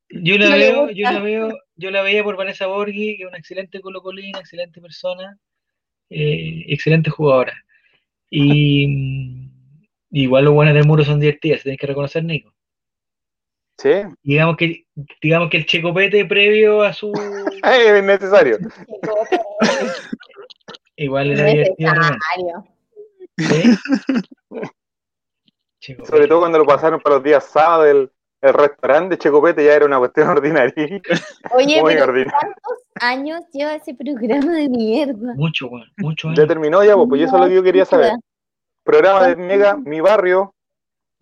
[0.10, 3.38] Yo la, veo, yo la veo, yo la veía por Vanessa Borghi, que es una
[3.38, 5.38] excelente colocolina, excelente persona,
[6.10, 7.54] eh, excelente jugadora.
[8.30, 9.52] Y mm,
[10.12, 12.54] igual los buenos del muro son divertidas, tienes que reconocer, Nico.
[13.78, 13.92] Sí.
[14.24, 14.86] Digamos que,
[15.22, 17.12] digamos que el checopete previo a su.
[17.64, 18.58] es necesario.
[20.96, 21.94] igual era divertido.
[23.38, 23.78] ¿Sí?
[26.06, 29.74] Sobre todo cuando lo pasaron para los días sábados, el, el restaurante de Checopete ya
[29.74, 31.02] era una cuestión ordinaria.
[31.52, 35.34] Oye, Muy pero ¿cuántos años lleva ese programa de mierda?
[35.36, 36.34] Mucho, bueno, mucho.
[36.34, 38.14] Ya terminó ya, pues, eso es lo que yo quería saber.
[38.84, 40.54] Programa de Mega, Mi Barrio,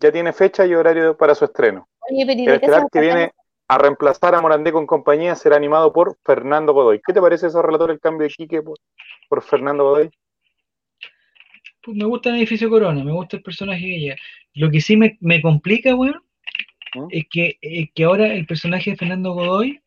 [0.00, 1.88] ya tiene fecha y horario para su estreno.
[2.10, 3.32] Oye, pero el estelar que viene
[3.68, 7.00] a reemplazar a Morandé con compañía será animado por Fernando Godoy.
[7.04, 8.78] ¿Qué te parece eso, relator, el cambio de Quique por,
[9.28, 10.10] por Fernando Godoy?
[11.82, 14.16] Pues me gusta el edificio Corona, me gusta el personaje que llega.
[14.54, 16.22] Lo que sí me, me complica, weón,
[16.94, 17.06] ¿Mm?
[17.10, 19.80] es, que, es que ahora el personaje de Fernando Godoy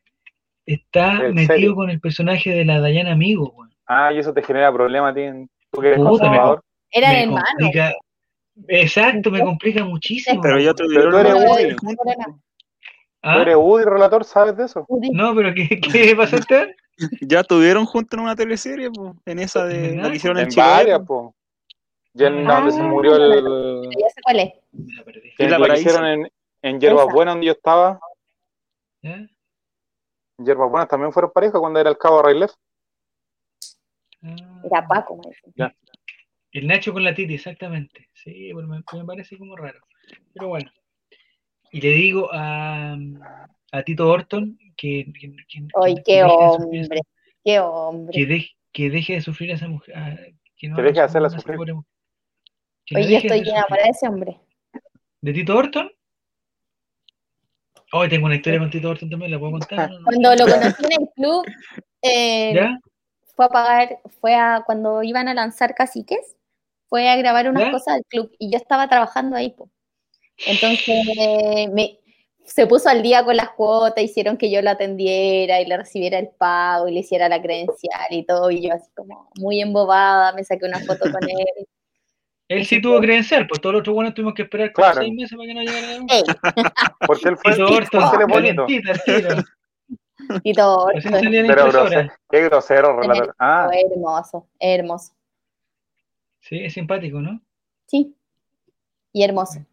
[0.66, 1.76] está metido serio?
[1.76, 3.74] con el personaje de la Dayana Amigo, weón.
[3.88, 5.16] Ah, y eso te genera problemas
[5.72, 6.64] tú que eres Puta, conservador.
[6.92, 7.72] Era me hermano.
[8.68, 10.42] Exacto, me complica muchísimo.
[10.42, 11.76] Pero yo Pero tú tuvieron eres Woody.
[13.22, 13.36] ¿Ah?
[13.36, 14.86] Tú eres Woody, relator, ¿sabes de eso?
[15.12, 16.70] No, pero ¿qué, qué pasó usted?
[17.22, 20.50] Ya estuvieron juntos en una teleserie, po, en esa de la que hicieron en En
[20.50, 20.66] Chile.
[20.66, 21.34] varias, po.
[22.14, 23.84] Ya en Ah, donde se murió el...
[23.98, 24.54] Ya sé cuál es.
[25.38, 26.30] Que la la hicieron en,
[26.62, 27.14] en Hierbas Esa.
[27.14, 28.02] Buenas, donde yo estaba.
[29.02, 29.14] ¿Ya?
[29.14, 29.30] En
[30.46, 32.52] Hierbas Buenas también fueron pareja cuando era el cabo Railef.
[34.22, 34.36] Ah.
[34.66, 35.74] Era Paco, me dicen.
[36.52, 38.10] El Nacho con la Titi, exactamente.
[38.14, 39.80] Sí, bueno, me, me parece como raro.
[40.34, 40.72] Pero bueno.
[41.72, 42.98] Y le digo a,
[43.72, 47.02] a Tito Orton que, que, que- Ay, que qué hombre, esa- qué
[47.44, 48.26] que, hombre.
[48.26, 49.96] deje, que deje de sufrir a esa mujer.
[49.98, 50.18] a-
[50.58, 51.58] que, no Que haga deje de hacerla sufrir.
[51.60, 51.74] Oye,
[53.12, 53.54] yo estoy sufrir.
[53.84, 54.40] de ese hombre.
[55.22, 55.92] ¿De Tito Orton?
[57.92, 59.90] Hoy tengo una historia con Tito Orton también, ¿la puedo contar?
[59.92, 60.04] ¿No?
[60.04, 61.46] Cuando lo conocí en el club,
[62.02, 62.80] eh, ¿Ya?
[63.36, 66.36] fue a pagar, fue a cuando iban a lanzar caciques,
[66.90, 69.52] fue a grabar unas cosas al club y yo estaba trabajando ahí.
[69.52, 69.70] pues.
[70.46, 72.00] Entonces me,
[72.50, 76.18] se puso al día con las cuotas, hicieron que yo lo atendiera y le recibiera
[76.18, 80.34] el pago y le hiciera la credencial y todo, y yo así como muy embobada,
[80.34, 81.68] me saqué una foto con él.
[82.48, 85.38] Él sí tuvo credencial, pues todos los otros buenos tuvimos que esperar como seis meses
[85.38, 86.96] para que no llegara.
[87.06, 88.66] Porque él fue el bonito.
[90.44, 90.88] Y todo.
[91.04, 93.36] Pero grosero, qué grosero, relator.
[93.38, 93.70] Ah.
[93.72, 95.14] Hermoso, hermoso.
[96.40, 97.42] Sí, es simpático, ¿no?
[97.88, 98.16] Sí.
[99.14, 99.66] Y hermoso.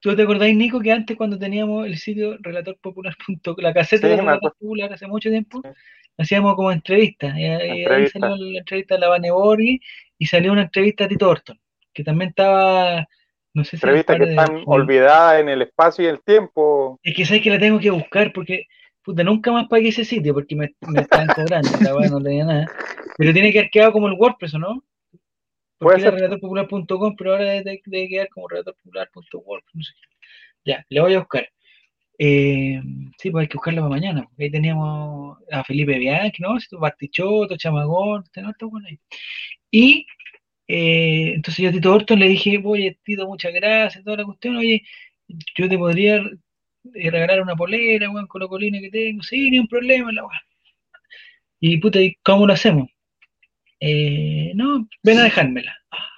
[0.00, 4.52] ¿Tú te acordáis, Nico, que antes cuando teníamos el sitio relatorpopular.com, la caseta de Relator
[4.52, 5.60] Popular hace mucho tiempo,
[6.16, 7.36] hacíamos como entrevistas.
[7.36, 9.80] Y, ahí salió la entrevista de la Vane Borghi
[10.18, 11.58] y salió una entrevista a Tito Orton,
[11.92, 13.06] que también estaba,
[13.54, 13.76] no sé si...
[13.76, 17.00] Entrevista que están olvidadas en el espacio y el tiempo.
[17.02, 18.66] Es que sabes que la tengo que buscar porque,
[19.02, 22.66] puta, nunca más pagué ese sitio porque me, me estaban cobrando, la no tenía nada.
[23.16, 24.84] Pero tiene que haber quedado como el WordPress, ¿o no?
[25.78, 29.64] Porque era relatorpopular.com, pero ahora debe, quedar como relatorpopular.org.
[29.74, 29.92] No sé.
[30.64, 31.48] Ya, le voy a buscar.
[32.18, 32.80] Eh,
[33.18, 34.28] sí, pues hay que buscarlo para mañana.
[34.38, 36.56] Ahí teníamos a Felipe Bianchi, ¿no?
[36.78, 38.98] Bastichoto, Chamagón, tenemos todo bueno ahí.
[39.70, 40.06] Y
[40.68, 44.56] eh, entonces yo a Tito Orton le dije, oye, Tito, muchas gracias, toda la cuestión,
[44.56, 44.82] oye,
[45.28, 49.58] yo te podría eh, regalar una polera, weón, con la colina que tengo, sí, ni
[49.58, 50.38] un problema, la weón.
[51.60, 52.88] Y puta, ¿y cómo lo hacemos?
[53.80, 55.74] Eh, no, ven a dejármela.
[55.90, 56.08] Ah,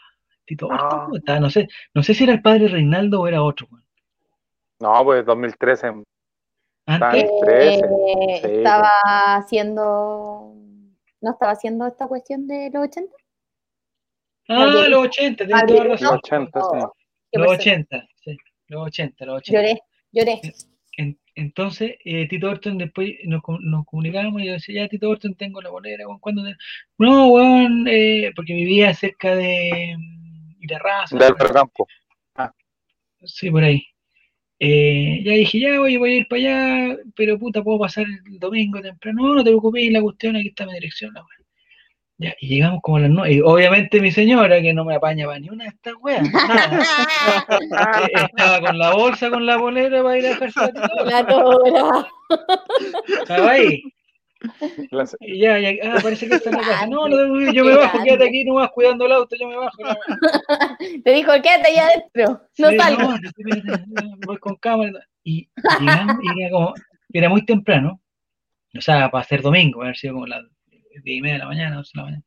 [0.45, 1.09] Tito ah.
[1.41, 3.69] no sé, no sé si era el padre Reinaldo o era otro.
[4.81, 5.93] No, pues 2013.
[6.87, 7.31] ¿Antes?
[7.49, 8.91] Eh, estaba
[9.37, 10.55] haciendo,
[11.21, 13.13] no estaba haciendo esta cuestión de los 80.
[14.49, 16.09] Ah, los 80, tienes toda razón.
[16.09, 16.79] Los 80, sí.
[17.33, 18.37] Los 80, sí.
[18.69, 19.61] Los 80, los 80.
[19.61, 20.41] Lloré, lloré.
[21.39, 25.63] Entonces, eh, Tito Orton después nos, nos, comunicamos y yo decía, ya Tito Orton tengo
[25.63, 26.43] la bolera, ¿cuándo?
[26.99, 31.17] No, weón, eh, porque vivía cerca de mm, Irarraza.
[31.17, 31.87] Del campo.
[32.35, 32.53] Ah.
[33.23, 33.85] Sí, por ahí.
[34.59, 38.41] Eh, ya dije, ya voy, voy a ir para allá, pero puta, puedo pasar el
[38.41, 39.23] domingo temprano.
[39.23, 41.38] No, no te preocupes, la cuestión, aquí está mi dirección, la weón.
[42.21, 43.35] Ya, y llegamos como a las nueve.
[43.35, 46.27] Y obviamente mi señora, que no me apañaba ni una de estas weas,
[47.49, 50.61] eh, estaba con la bolsa, con la bolera para ir a dejarse
[51.05, 52.09] la tora.
[53.21, 53.83] Estaba ahí.
[55.21, 56.87] Y ya, ya, ah, parece que está en la casa.
[56.87, 59.77] No, no, yo me bajo, quédate aquí, no vas cuidando el auto, yo me bajo.
[61.05, 63.21] Te dijo, quédate allá adentro, no salgas.
[64.27, 65.07] voy con cámara.
[65.25, 65.49] Y
[65.81, 66.75] llegamos, y era como,
[67.13, 68.01] era muy temprano,
[68.77, 70.45] o sea, para ser domingo, haber sido como las
[71.05, 72.25] 10 y media de la mañana, 12 de la mañana.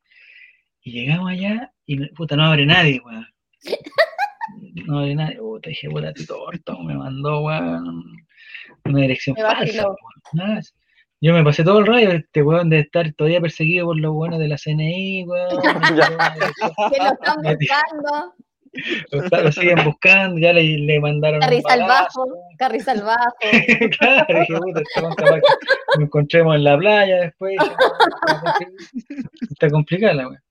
[0.84, 3.28] Y llegamos allá y puta, no abre nadie, weón.
[4.86, 5.38] No abre nadie.
[5.38, 8.04] Puta, dije, puta, Tito Orton me mandó, weón,
[8.86, 9.86] una dirección falsa.
[11.24, 14.40] Yo me pasé todo el rayo, este weón de estar todavía perseguido por los buenos
[14.40, 15.50] de la CNI, weón.
[15.62, 18.36] que lo están buscando.
[19.11, 21.41] Lo, siguen buscando, ya le, le mandaron.
[21.41, 22.25] Carrizal bajo,
[22.58, 23.35] carrizal bajo.
[24.00, 24.82] claro, dije, puta,
[25.95, 27.58] nos encontremos en la playa después.
[29.50, 30.41] Está complicada la weá.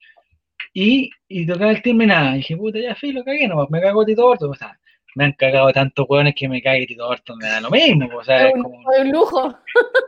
[0.73, 2.35] Y, y tocaba el timbre nada.
[2.35, 4.51] dije, puta, ya filo, cagué nomás, me cago Tito Orton.
[4.51, 4.79] O sea,
[5.15, 8.09] me han cagado tantos weones que me cague Tito Orton, me da lo mismo.
[8.17, 9.55] O sea, es, como, un lujo.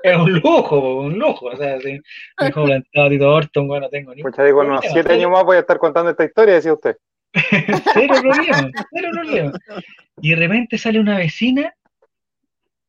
[0.03, 1.47] Es un lujo, un lujo.
[1.47, 2.01] O sea, si
[2.41, 4.23] me dijo plantado Tito Orton, bueno, no tengo ni.
[4.23, 6.97] Pucha, digo, unos siete años más voy a estar contando esta historia, decía usted.
[7.95, 9.53] cero problema, cero problema.
[10.21, 11.75] Y de repente sale una vecina,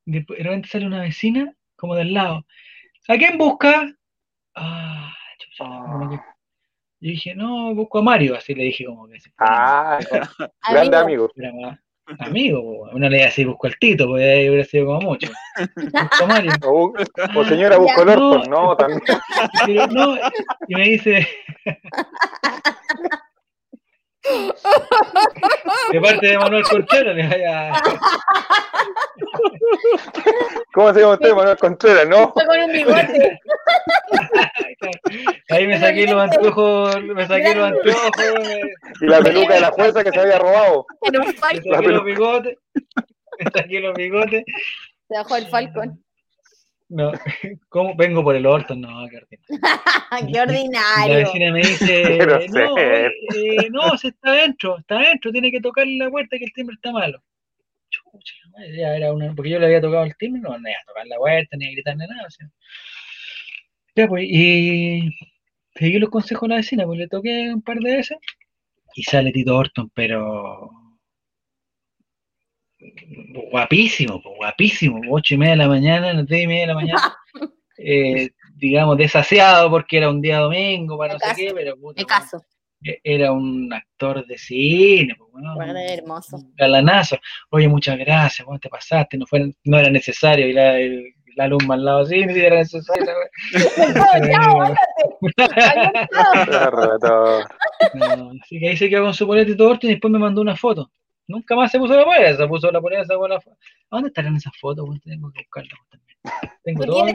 [0.05, 2.45] de repente sale una vecina como del lado.
[3.07, 3.93] ¿A quién busca?
[4.55, 5.13] Ah,
[5.59, 6.09] ah.
[7.03, 9.17] Yo dije, no, busco a Mario, así le dije como que.
[9.38, 9.99] Ah,
[10.72, 11.30] grande amigo.
[12.19, 15.30] Amigo, uno le iba a decir busco al Tito, porque ahí hubiera sido como mucho.
[15.75, 16.51] Busco a Mario.
[16.63, 19.01] O, señora, busco el Orton, no, también.
[19.91, 20.17] no,
[20.67, 21.27] y me dice.
[25.91, 27.73] De parte de Manuel Contreras, vaya.
[30.73, 32.07] ¿Cómo se llama usted, Manuel Contreras?
[32.07, 32.33] No.
[32.33, 33.39] con un bigote.
[35.49, 38.13] Ahí me saqué los anteojos, me saqué los anteojos.
[39.01, 40.85] Y la peluca de la jueza que se había robado.
[41.11, 41.33] Me
[41.69, 42.57] saqué los bigotes.
[43.39, 44.43] Me saqué los bigotes.
[45.07, 46.02] Se bajó el Falcon.
[46.89, 47.11] No,
[47.69, 48.75] ¿cómo vengo por el orto?
[48.75, 50.33] No, qué ordinario.
[50.33, 51.13] qué ordinario.
[51.13, 52.17] La vecina me dice,
[52.51, 56.53] no, eh, no, se está adentro, está adentro, tiene que tocarle la puerta que el
[56.53, 57.21] timbre está malo.
[57.89, 58.35] Chucha,
[58.75, 61.07] ya era una, porque yo le había tocado el timbre, no, no iba a tocar
[61.07, 62.27] la puerta, ni a gritar ni nada.
[62.27, 62.47] O sea.
[63.95, 65.09] Ya pues, y
[65.75, 68.17] seguí los consejos de la vecina, pues le toqué un par de veces
[68.95, 70.71] y sale Tito Orton, pero
[73.51, 77.17] guapísimo, guapísimo, ocho y media de la mañana, las diez y media de la mañana,
[77.77, 82.41] eh, digamos, desasiado porque era un día domingo, para no sé qué, pero puta, caso.
[82.83, 86.37] e, era un actor de cine, pues, bueno, hermoso.
[86.55, 87.17] Galanazo.
[87.49, 89.17] Oye, muchas gracias, ¿cómo te pasaste?
[89.17, 92.57] No, fue, no era necesario ir a, el, la alumna al lado así, ni era
[92.57, 93.05] necesario.
[98.41, 100.55] así que ahí se quedó con su poleta y todo y después me mandó una
[100.55, 100.91] foto.
[101.27, 103.57] Nunca más se puso la polera, se puso la polera, sacó la foto.
[103.89, 104.85] ¿Dónde estarán esas fotos?
[105.03, 106.13] Tengo que buscarlas también.
[106.63, 107.05] Tengo todo,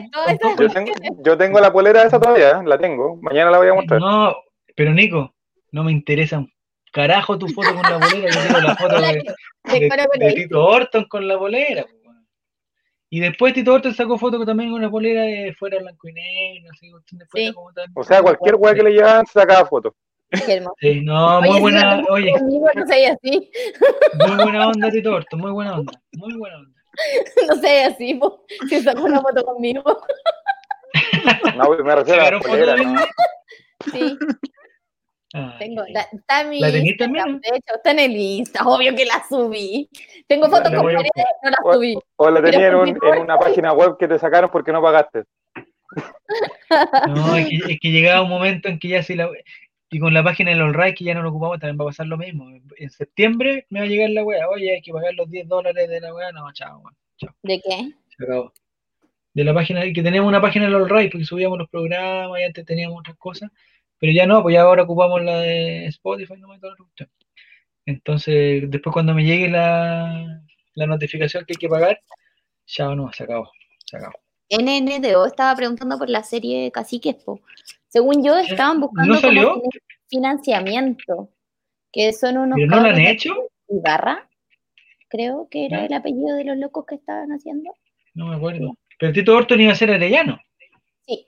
[0.58, 0.92] yo, tengo,
[1.24, 3.16] yo tengo la polera esa todavía, la tengo.
[3.22, 4.00] Mañana la voy a mostrar.
[4.00, 4.36] No,
[4.74, 5.34] pero Nico,
[5.72, 6.52] no me interesa un
[6.92, 11.28] carajo tu foto con la polera, yo quiero la foto de, de, Tito Orton con
[11.28, 11.86] la polera.
[13.10, 16.70] Y después Tito Orton sacó foto también con la polera de fuera blanco y negro,
[16.72, 16.90] así,
[17.34, 17.52] sí.
[17.54, 17.86] como tal.
[17.94, 19.94] O sea, cualquier weá que le llevaban sacaba foto.
[20.80, 22.32] Sí, no, muy buena, oye.
[22.74, 23.50] no sé así.
[24.14, 26.78] Muy buena onda, Tito Orton, muy buena onda, muy buena onda.
[27.48, 29.82] No sé así, po, si sacó una foto conmigo.
[31.56, 33.00] No, me refiero a la polera, ¿no?
[33.92, 34.18] Sí.
[35.58, 37.40] Tengo, la, está en mi ¿La también?
[37.40, 39.88] De hecho, está en el Insta, obvio que la subí.
[40.26, 41.98] Tengo fotos con paredes, no la subí.
[42.16, 45.24] O, la tenía en, en, una página web que te sacaron porque no pagaste.
[47.08, 49.30] No, es que, es que, llegaba un momento en que ya si la...
[49.90, 52.06] Y con la página del Allright que ya no lo ocupamos también va a pasar
[52.06, 52.46] lo mismo.
[52.76, 54.48] En septiembre me va a llegar la wea.
[54.48, 56.30] Oye, hay que pagar los 10 dólares de la wea.
[56.32, 56.82] No, chao,
[57.16, 57.34] chao.
[57.42, 57.92] ¿De qué?
[58.16, 58.52] Se acabó.
[59.32, 62.64] De la página, que teníamos una página del Allright porque subíamos los programas y antes
[62.64, 63.50] teníamos otras cosas
[63.98, 66.58] pero ya no, pues ya ahora ocupamos la de Spotify, no me
[67.86, 70.42] Entonces, después cuando me llegue la,
[70.74, 72.00] notificación que hay que pagar,
[72.66, 73.50] ya no, se acabó,
[73.84, 74.14] se acabó.
[74.50, 77.40] NNDO estaba preguntando por la serie Caciques, po.
[77.88, 79.16] Según yo, estaban buscando
[80.08, 81.30] financiamiento,
[81.92, 82.56] que son unos...
[82.56, 83.34] ¿Pero no lo han hecho?
[83.68, 84.28] Ibarra,
[85.08, 87.70] creo que era el apellido de los locos que estaban haciendo.
[88.14, 88.76] No me acuerdo.
[88.98, 90.38] Pero Tito Orton iba a ser arellano.
[91.06, 91.26] Sí,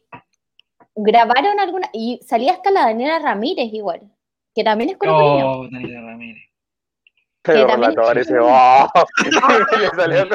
[0.95, 4.01] grabaron alguna, y salía hasta la Daniela Ramírez igual,
[4.55, 6.50] que también es con Oh, Daniela Ramírez.
[7.43, 8.86] Pero relator ese, oh,
[9.78, 10.27] le salió.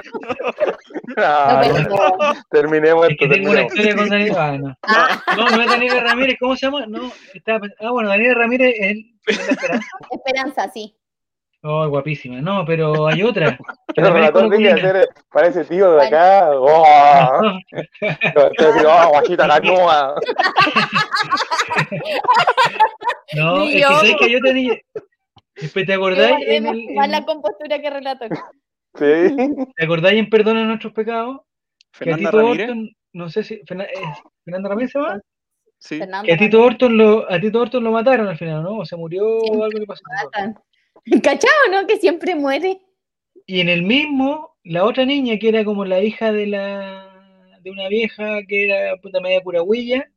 [1.17, 3.30] No, terminemos esto.
[3.30, 4.58] tengo una historia con Daniela.
[4.58, 4.75] No.
[4.88, 5.22] Ah.
[5.38, 6.85] no, no es Daniela Ramírez, ¿cómo se llama?
[6.88, 9.88] No, estaba, ah, bueno, Daniela Ramírez es, es Esperanza.
[10.11, 10.95] Esperanza, sí.
[11.61, 12.42] Oh, guapísima.
[12.42, 13.58] No, pero hay otra.
[13.95, 16.50] Pero relator tiene que ser, parece tío de acá.
[16.53, 17.58] Oh,
[18.00, 20.16] te digo, oh, guachita la nua.
[23.34, 24.75] No, es que sé que yo tenía.
[25.61, 26.45] Después te acordáis.
[26.48, 27.11] En el, en...
[27.11, 28.25] la compostura que relato.
[28.98, 29.35] Sí.
[29.75, 31.42] ¿Te acordáis en Perdona nuestros pecados?
[31.92, 32.69] Fernanda que a Tito Ramírez.
[32.69, 33.61] Orton, no sé si.
[33.66, 35.19] ¿Fernanda Ramírez se va?
[35.80, 36.00] Sí.
[36.24, 38.77] Que a Tito Orton lo, a Tito Orton lo mataron al final, ¿no?
[38.77, 40.01] O se murió o algo le pasó.
[41.24, 41.85] ¿Cachao, no?
[41.88, 42.80] Que siempre muere.
[43.45, 47.72] Y en el mismo, la otra niña, que era como la hija de la de
[47.72, 50.09] una vieja que era puta media curahuilla.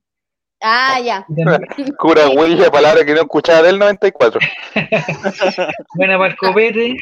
[0.61, 1.27] Ah, ya.
[1.99, 4.41] curahuilla, palabra que no escuchaba del 94.
[5.95, 6.97] Buena para el copete.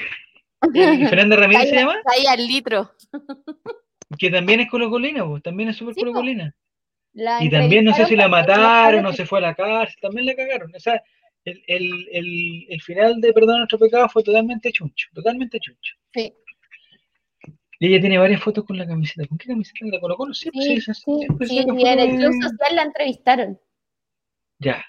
[1.08, 1.96] Fernanda Ramírez se llama.
[2.06, 2.90] Ahí al litro.
[4.18, 6.54] Que también es colocolina, pues, también es súper colocolina.
[7.40, 10.34] Y también no sé si la mataron, no se fue a la cárcel, también la
[10.34, 10.74] cagaron.
[10.74, 11.02] O sea,
[11.44, 15.94] el, el, el, el final de Perdón nuestro pecado fue totalmente chuncho, totalmente chuncho.
[16.12, 16.34] Sí.
[17.78, 19.26] Y ella tiene varias fotos con la camiseta.
[19.28, 20.32] ¿Con qué camiseta la colocó?
[20.32, 23.60] Sí, sí, sí, sí, sí y en el club social la entrevistaron.
[24.58, 24.84] Ya.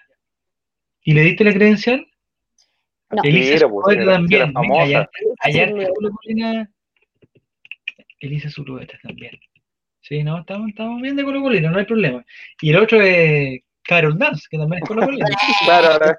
[1.04, 2.08] ¿Y le diste la credencial?
[3.10, 3.22] No.
[3.24, 4.54] Elisa pues, también.
[4.56, 5.10] Allá,
[5.40, 6.68] allá
[8.20, 9.40] Elisa Zulueta también.
[10.02, 12.26] Sí, no, estamos, estamos bien de Colo Colina, no hay problema.
[12.62, 15.26] Y el otro es Carol Dance, que también es Colo Colina.
[15.66, 16.18] claro,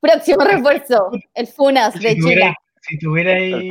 [0.00, 2.54] Próximo refuerzo, el FUNAS de Chile.
[2.80, 3.70] Si tuviera ahí...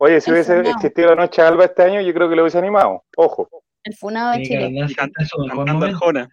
[0.00, 3.04] Oye, si hubiese existido la noche alba este año, yo creo que lo hubiese animado.
[3.16, 3.48] Ojo.
[3.82, 4.86] El FUNAS de Chile.
[4.96, 6.28] Cantando Arjona.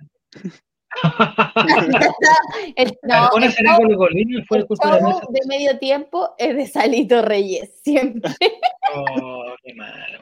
[2.75, 8.31] el, no, el show, fue el show de medio tiempo es de Salito Reyes, siempre.
[8.93, 10.19] Oh, qué malo.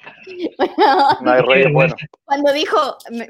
[1.22, 1.94] no hay reyes bueno.
[2.24, 2.78] Cuando dijo,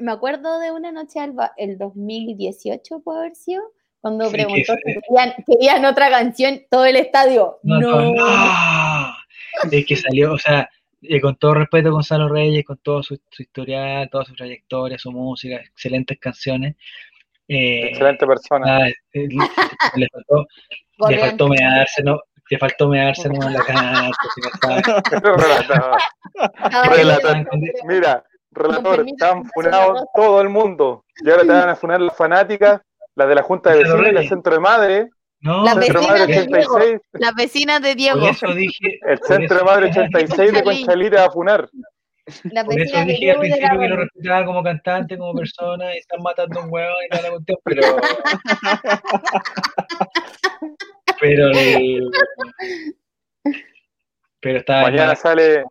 [0.00, 3.64] me acuerdo de una noche alba, el 2018 puede haber sido,
[4.04, 5.00] cuando preguntó si
[5.46, 7.58] querían, otra canción, todo el estadio.
[7.62, 9.14] No, no.
[9.70, 10.68] Es que salió, o sea,
[11.00, 15.10] eh, con todo respeto a Gonzalo Reyes, con todo su, historial, toda su trayectoria, su
[15.10, 16.76] música, excelentes canciones.
[17.48, 18.76] Eh, Excelente persona.
[18.76, 19.26] Ah, eh,
[19.96, 20.46] le, faltó,
[21.08, 22.20] le faltó mearse, ¿no?
[22.50, 24.10] Le faltó mearse en la cara.
[27.88, 31.06] Mira, relator, están funados todo el mundo.
[31.24, 32.82] Y ahora te van a funar las fanáticas
[33.16, 35.08] las de la Junta de Vecinos el Centro de Madre.
[35.40, 36.78] No, la vecina de Diego.
[37.12, 38.26] La vecina de Diego.
[38.26, 41.68] el Centro de Madre 86 de Conchalita a funar.
[42.44, 46.22] La Por eso dije al principio que lo respetaba como cantante, como persona, y están
[46.22, 47.82] matando un huevo y la cuestión, pero.
[51.20, 51.50] Pero
[54.40, 55.64] Pero está Mañana sale,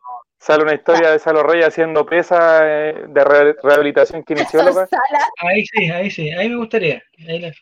[0.44, 4.88] sale una historia de Salo Rey haciendo pesa eh, de rehabilitación kinesióloga.
[5.38, 7.02] Ahí sí, ahí sí, ahí me gustaría.
[7.28, 7.54] Ahí la...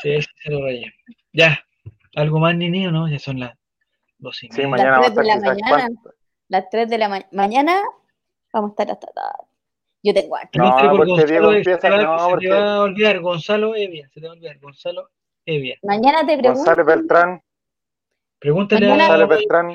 [0.00, 0.84] Sí, Salo Rey.
[1.32, 1.58] Ya,
[2.14, 3.08] algo más ni niño, ¿no?
[3.08, 3.58] Ya son las
[4.18, 5.88] dos y Sí, mañana las 3 de la mañana.
[6.48, 7.82] Las 3 de la mañana
[8.52, 9.48] vamos a estar hasta tarde.
[10.04, 10.58] Yo tengo aquí.
[10.58, 12.46] No, porque Diego empieza, no, porque...
[12.46, 15.10] Se te va a olvidar Gonzalo Evia, se te va a olvidar Gonzalo
[15.44, 15.76] Evia.
[15.82, 16.58] Mañana te pregunto.
[16.58, 17.42] Gonzalo Beltrán.
[18.38, 19.72] Pregúntale a Gonzalo Beltrán.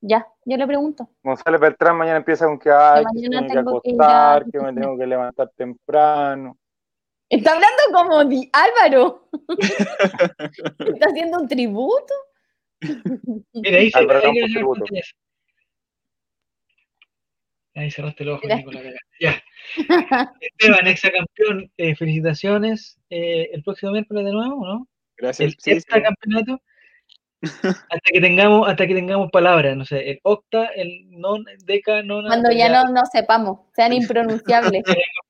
[0.00, 1.08] Ya, yo le pregunto.
[1.22, 5.06] Gonzalo Beltrán mañana empieza con que, ay, que tengo que acostar, que, me tengo que
[5.06, 6.56] levantar temprano.
[7.28, 9.28] Está hablando como Di Álvaro.
[10.78, 12.14] Está haciendo un tributo.
[13.52, 15.02] Mira, ahí se Álvaro, ahí, ahí,
[17.74, 18.94] ahí cerraste el ojo, Nicolás.
[19.20, 19.42] Ya.
[20.40, 22.98] Esteban, ex campeón, eh, felicitaciones.
[23.10, 24.88] Eh, el próximo miércoles de nuevo, ¿no?
[25.16, 25.54] Gracias.
[25.66, 26.62] El sí, campeonato.
[27.42, 32.26] Hasta que tengamos, hasta que tengamos palabras, no sé, el octa, el non, deca, non.
[32.26, 33.92] Cuando ya, no, no sepamos, sean
[34.42, 34.82] impronunciables.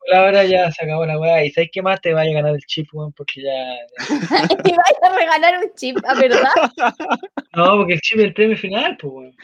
[0.06, 1.44] palabras ya se acabó la weá.
[1.44, 3.12] ¿Y sabes qué más te va a ganar el chip, weón?
[3.12, 3.76] Porque ya.
[4.64, 6.52] ¿Te vas a regalar un chip, ¿a verdad?
[7.56, 9.36] no, porque el chip es el premio final, pues, weón.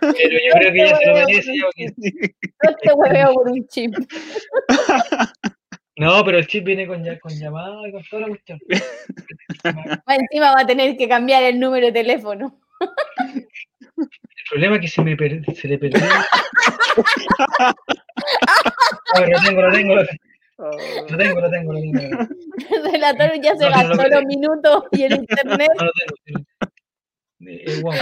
[0.00, 1.52] Pero yo creo que ya se lo merece.
[2.64, 3.94] No te hueveo por un chip.
[6.00, 8.58] No, pero el chip viene con, con llamada y con toda la cuestión.
[10.08, 12.58] Encima va a tener que cambiar el número de teléfono.
[13.28, 13.46] El
[14.48, 15.14] problema es que se, me
[15.54, 16.00] se le perdió.
[19.14, 20.20] A ver, lo tengo, lo tengo, lo tengo.
[21.10, 21.72] Lo tengo, lo tengo.
[21.74, 25.68] El relator ya se gastó los minutos y el internet.
[25.78, 25.92] No lo
[26.24, 26.40] tengo.
[27.40, 28.00] Eh, bueno.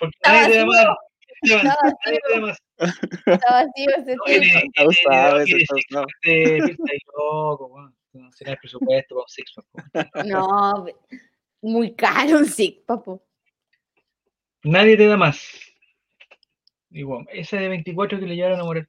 [0.00, 0.84] Porque nadie te da más.
[1.44, 2.58] Nadie te da más.
[2.78, 4.84] Está vacío ese está
[7.16, 9.54] loco, no será el presupuesto para un six
[10.26, 10.86] No,
[11.62, 13.22] muy caro un six papo.
[14.64, 15.46] Nadie te da más.
[16.90, 18.88] Igual, esa de 24 que le llevaron a morir.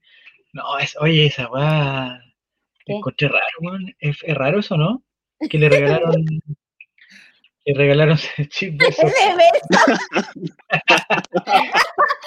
[0.53, 2.19] No, es, oye, esa va.
[2.85, 3.95] Encontré raro, man.
[3.99, 5.03] ¿Es, ¿Es, raro eso, ¿no?
[5.49, 6.25] Que le regalaron.
[7.65, 8.37] le regalaron eso.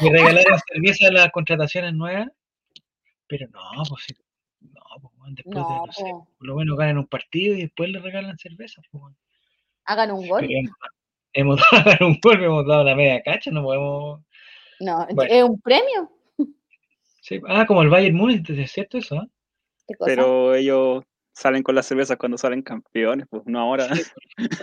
[0.00, 2.28] y regalaron cerveza a las contrataciones nuevas.
[3.26, 4.06] Pero no, pues
[4.60, 6.04] no, pues después de, no sé,
[6.38, 8.82] por lo menos ganan un partido y después le regalan cerveza.
[8.90, 9.14] Pues,
[9.84, 10.46] Hagan un gol.
[11.32, 14.20] hemos, dado un gol, hemos dado la media cacha, no podemos.
[14.80, 16.10] No, es un premio.
[17.22, 17.40] Sí.
[17.48, 19.16] Ah, como el Bayern Múnich, ¿es cierto eso?
[19.16, 19.28] ¿eh?
[20.04, 23.88] Pero ellos salen con las cervezas cuando salen campeones, pues no ahora.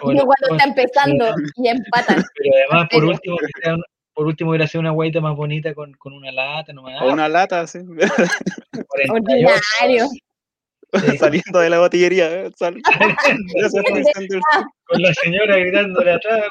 [0.02, 2.24] Bueno, cuando está empezando y empatan.
[2.36, 3.38] Pero además, por último,
[4.14, 7.30] por último hubiera sido una guaita más bonita con, con una lata, no O una
[7.30, 7.80] lata, sí.
[9.10, 10.08] Ordinario.
[11.20, 12.32] Saliendo de la botillería.
[12.32, 12.52] ¿eh?
[12.56, 12.82] Sal...
[14.86, 16.44] con la señora gritándole atrás,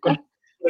[0.00, 0.16] con,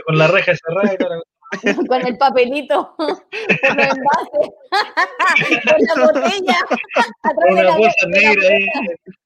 [0.07, 1.20] con, la reja cerrada y toda
[1.89, 4.51] con el papelito, con los envases,
[5.67, 6.59] con la botella,
[7.23, 8.67] atrás de la, bolsa negra ahí.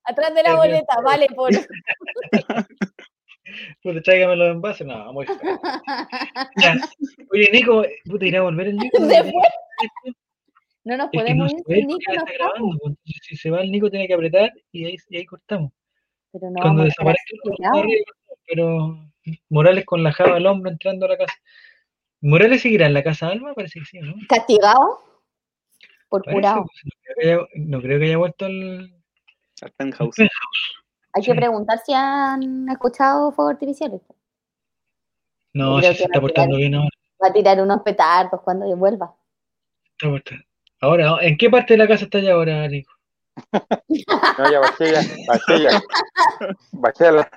[0.05, 1.51] atrás de la boleta, vale por.
[3.83, 5.27] Pues tráigame los envases, no, muy.
[7.33, 8.99] Oye, Nico, ¿tú te irás a volver el Nico?
[10.85, 12.13] No nos podemos ir sin Nico.
[12.13, 15.73] Está grabando, si se va el Nico, tiene que apretar y ahí, y ahí cortamos.
[16.33, 17.23] Pero no, Cuando desaparezca,
[18.47, 18.99] pero
[19.49, 21.35] Morales con la java al hombro entrando a la casa.
[22.25, 23.53] ¿Morales seguirá en la casa Alma?
[23.53, 24.15] Parece que sí, ¿no?
[24.27, 24.99] ¿Castigado?
[26.09, 26.65] Por curado.
[27.17, 28.95] Pues, no, creo que haya vuelto al,
[29.61, 30.17] al penthouse.
[31.13, 34.01] Hay que preguntar si han escuchado fuegos artificiales.
[35.53, 36.89] No, si se está portando bien ahora.
[37.23, 39.15] Va a tirar unos petardos cuando yo vuelva.
[40.81, 42.91] Ahora, ¿en qué parte de la casa está ya ahora, Nico?
[44.39, 45.83] no, ya bajé ya, bajé ya.
[46.73, 47.31] Bajé la.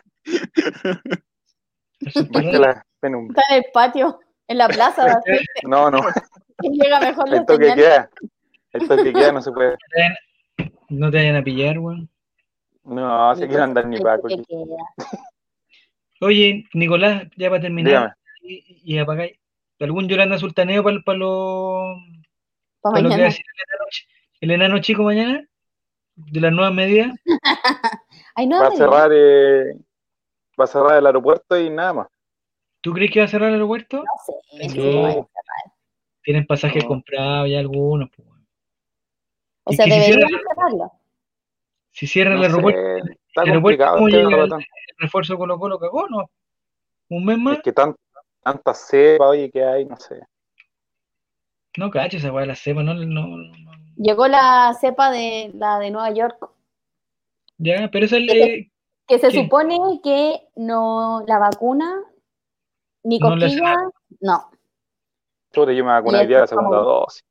[2.30, 5.20] Bajé la Está en el patio en la plaza.
[5.64, 6.02] no, no.
[6.62, 8.10] Llega mejor Esto que queda.
[8.74, 9.78] Esto que queda no se puede.
[10.90, 12.10] No te vayan a pillar, weón.
[12.86, 14.30] No, se quieren andar ni Paco.
[16.22, 19.32] Oye, Nicolás, ya para terminar y, y apagar.
[19.82, 21.84] ¿Algún Yolanda Sultaneo para, para lo,
[22.80, 23.46] para, lo que va a decir
[24.40, 25.46] el enano, chico mañana?
[26.16, 27.12] ¿De las nuevas medidas?
[28.38, 29.76] va a cerrar eh,
[30.60, 32.08] va a cerrar el aeropuerto y nada más.
[32.82, 33.98] ¿Tú crees que va a cerrar el aeropuerto?
[33.98, 35.26] No sé.
[36.24, 38.10] Tienen pasajes comprados ya algunos.
[38.16, 38.28] Pues,
[39.64, 40.92] o sea, deberían cerrarlo.
[41.92, 42.80] Si cierra el aeropuerto,
[43.28, 44.66] está el aeropuerto ¿cómo llega el,
[45.00, 46.30] refuerzo Colo Colo cagó, ¿no?
[47.10, 47.58] ¿Un mes más?
[47.58, 47.96] Es que tan,
[48.44, 50.20] tanta cepa, oye, que hay, no sé.
[51.78, 53.38] No cacho esa weá la cepa, no, no,
[53.96, 56.50] Llegó la cepa de la de Nueva York.
[57.58, 58.68] Ya, pero esa, es,
[59.08, 62.04] Que se supone que no, la vacuna,
[63.08, 63.76] ni cosquilla,
[64.20, 64.52] no.
[65.54, 67.24] yo me vacuné el día de la segunda dosis.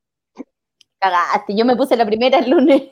[0.99, 2.83] Cagaste, yo me puse la primera el lunes.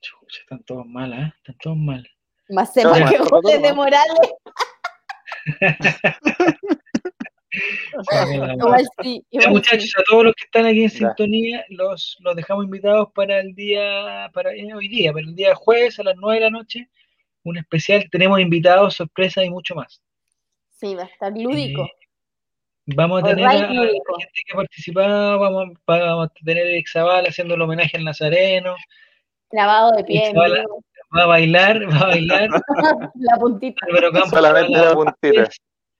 [0.00, 1.32] Chucha, están todos mal, ¿eh?
[1.38, 2.06] Están todos mal.
[2.50, 4.18] Más se mal que José de Morales.
[9.48, 13.54] muchachos, a todos los que están aquí en sintonía, los, los dejamos invitados para el
[13.54, 16.90] día, para eh, hoy día, para el día jueves a las 9 de la noche,
[17.44, 18.06] un especial.
[18.10, 20.02] Tenemos invitados, sorpresas y mucho más.
[20.82, 21.84] Sí, va a estar lúdico.
[21.84, 21.90] Eh,
[22.96, 26.88] vamos a tener a, la gente que ha participado, vamos, vamos a tener a Eric
[27.28, 28.74] haciendo el homenaje al Nazareno.
[29.48, 30.32] Clavado de pie.
[30.34, 32.48] va a bailar, va a bailar.
[33.14, 33.86] la puntita.
[34.28, 35.48] Solamente la puntita.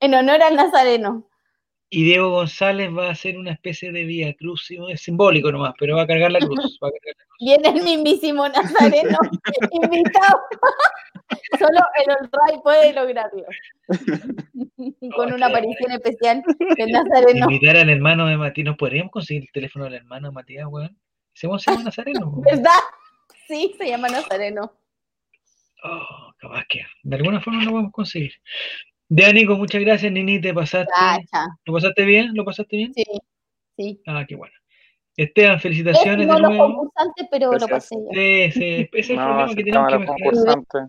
[0.00, 1.28] En honor al Nazareno.
[1.94, 5.94] Y Diego González va a hacer una especie de vía cruz, es simbólico nomás, pero
[5.94, 6.80] va a cargar la cruz.
[7.38, 9.18] Viene el mismísimo Nazareno
[9.72, 10.40] invitado.
[11.58, 13.44] Solo el Olray puede lograrlo.
[15.16, 16.42] Con una aparición especial
[16.78, 17.44] del Nazareno.
[17.50, 18.64] Invitar al hermano de Matías.
[18.64, 20.98] ¿No podríamos conseguir el teléfono del hermano de Matías, weón?
[21.34, 22.40] ¿Se llama Nazareno?
[22.42, 22.70] ¿Verdad?
[23.46, 24.72] Sí, se llama Nazareno.
[25.84, 28.32] Oh, capaz que de alguna forma lo vamos a conseguir.
[29.14, 30.90] Ya, Nico, muchas gracias, Nini, te pasaste.
[31.66, 32.30] ¿Lo pasaste bien?
[32.32, 32.94] ¿Lo pasaste bien?
[32.94, 33.04] Sí,
[33.76, 34.00] sí.
[34.06, 34.54] Ah, qué bueno.
[35.14, 36.26] Esteban, felicitaciones.
[36.26, 37.94] No los concursantes, pero lo pasé.
[38.10, 40.88] Sí, sí, ese es el problema que tenemos que mejorar.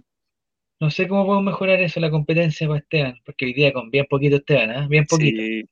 [0.80, 4.06] No sé cómo podemos mejorar eso, la competencia para Esteban, porque hoy día con bien
[4.10, 4.88] poquito Esteban, ¿eh?
[4.88, 5.42] Bien poquito.
[5.42, 5.64] Sí.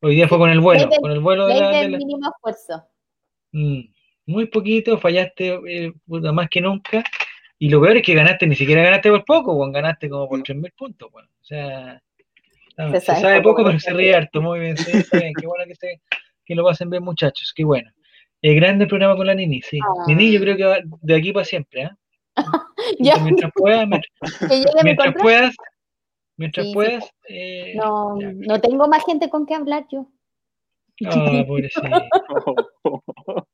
[0.00, 1.68] Hoy día fue con el vuelo, con el vuelo de la...
[1.68, 1.98] De la...
[1.98, 2.82] mínimo esfuerzo.
[3.52, 3.80] Mm,
[4.26, 7.04] muy poquito, fallaste eh, más que nunca.
[7.64, 10.38] Y lo peor es que ganaste, ni siquiera ganaste por poco, bueno, ganaste como por
[10.42, 11.10] 3.000 puntos.
[11.10, 11.28] Bueno.
[11.40, 11.98] O sea,
[12.76, 14.42] se, sabe, poco, pero se ríe harto.
[14.42, 15.32] Muy bien, sí, bien.
[15.32, 16.02] Qué bueno que, se,
[16.44, 17.54] que lo pasen bien, muchachos.
[17.56, 17.90] Qué bueno.
[18.42, 19.78] El grande programa con la Nini, sí.
[19.82, 20.04] Ah.
[20.06, 21.84] Nini, yo creo que va de aquí para siempre.
[21.84, 21.90] ¿eh?
[23.22, 23.88] mientras puedas,
[24.82, 25.56] mientras, puedas,
[26.36, 27.10] mientras puedas.
[27.30, 30.06] Eh, no, no tengo más gente con que hablar yo.
[31.06, 31.88] Ah, pobrecito.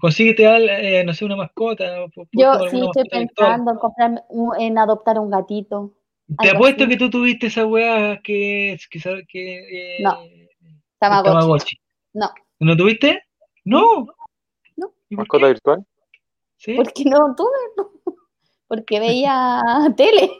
[0.00, 0.44] consíguete,
[1.00, 1.84] eh, no sé, una mascota.
[2.32, 4.24] Yo sí estoy pensando en, comprar,
[4.58, 5.94] en adoptar un gatito.
[6.38, 8.78] Te apuesto que tú tuviste esa weá que.
[8.90, 10.18] que, que eh, no.
[10.98, 11.80] Tamagotchi.
[12.12, 12.30] No.
[12.60, 13.24] ¿No tuviste?
[13.64, 14.06] No.
[14.76, 14.92] No.
[15.10, 15.84] ¿Mascota virtual?
[16.56, 16.74] Sí.
[16.74, 17.58] Porque no tuve.
[18.68, 19.62] Porque veía
[19.96, 20.30] tele.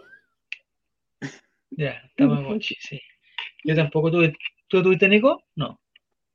[1.71, 3.01] Ya, Tamagotchi, sí.
[3.65, 4.35] Yo tampoco tuve.
[4.69, 5.43] ¿Tú tuviste, Nico?
[5.57, 5.80] No.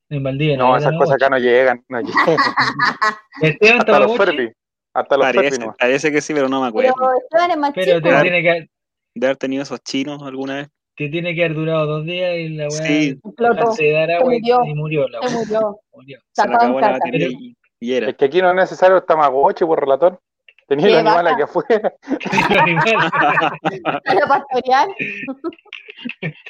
[0.09, 0.57] En Valdivia.
[0.57, 1.83] No, esas cosas acá no llegan.
[1.89, 1.99] No
[3.41, 3.79] llegan.
[3.79, 4.51] Hasta los Furby.
[4.93, 5.75] Hasta los parece, no.
[5.77, 6.93] Parece que sí, pero no me acuerdo.
[6.97, 8.21] Pero Esteban es más pero chico.
[8.21, 8.69] Tiene que,
[9.15, 10.69] de haber tenido esos chinos alguna vez.
[10.95, 13.19] Te tiene que haber durado dos días y la weá sí.
[13.75, 15.29] se dar agua y, murió la weá.
[15.29, 15.79] Se murió.
[15.91, 16.19] murió.
[16.31, 17.27] Se le acabó la batería
[17.79, 18.09] y, era.
[18.09, 20.19] Es que aquí no es necesario el tamagotchi por relator.
[20.67, 21.93] Tenía los animales aquí afuera.
[24.05, 24.87] Para pastorear.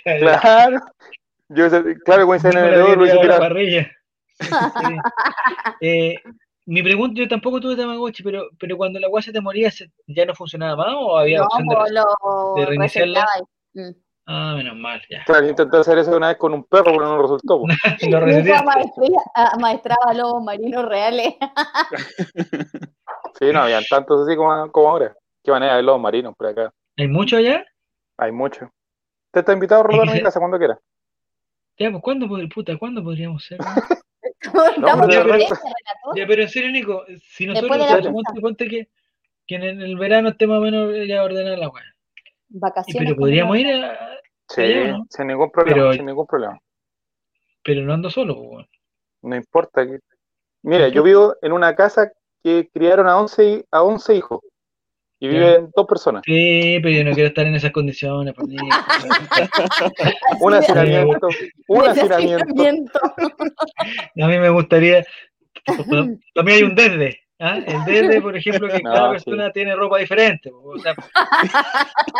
[0.04, 0.80] claro.
[1.50, 1.70] Yo,
[2.04, 3.40] claro, cuando se en el dedo, lo hice tirar.
[3.40, 3.92] Parrilla.
[5.82, 6.16] eh,
[6.66, 9.72] mi pregunta, yo tampoco tuve Tamagotchi, pero, pero cuando la guasa te moría,
[10.08, 13.26] ¿ya no funcionaba más o había no, opción de, de reiniciarla?
[13.74, 13.92] Mm.
[14.28, 15.24] Ah, menos mal, ya.
[15.26, 17.62] Claro, intenté hacer eso una vez con un perro, pero no resultó.
[18.10, 21.36] lo maestraba lobos marinos reales.
[23.40, 25.16] sí, no habían tantos así como, como ahora.
[25.44, 26.74] Qué manera de lobos marinos por acá.
[26.98, 27.64] ¿Hay mucho allá?
[28.18, 28.72] Hay mucho.
[29.32, 30.80] Te está invitado a rodar mi casa cuando quieras.
[31.78, 33.60] Ya, pues, ¿cuándo, puta, ¿cuándo podríamos ser?
[34.78, 37.78] No, ya, pero en serio, Nico, si nosotros
[38.12, 38.90] ponte, ponte que,
[39.48, 41.84] que en el verano esté más o menos ya ordenada la weá.
[42.50, 43.10] Vacaciones.
[43.10, 44.20] Pero podríamos ir a.
[44.48, 44.64] Sí,
[45.10, 46.60] sin ningún problema, pero, sin ningún problema.
[47.64, 48.68] Pero no ando solo, pues,
[49.24, 49.86] No importa.
[50.62, 52.12] Mira, yo vivo en una casa
[52.44, 54.42] que criaron a 11, a 11 hijos.
[55.26, 56.22] Y viven dos personas.
[56.24, 58.34] Sí, pero yo no quiero estar en esas condiciones.
[58.34, 58.58] Por mí.
[60.40, 61.28] un hacinamiento.
[61.68, 63.00] Un hacinamiento.
[64.22, 65.04] A mí me gustaría.
[66.36, 67.20] También hay un desde.
[67.40, 67.58] ¿ah?
[67.66, 70.52] El desde, por ejemplo, que cada persona tiene ropa diferente.
[70.54, 70.94] O sea,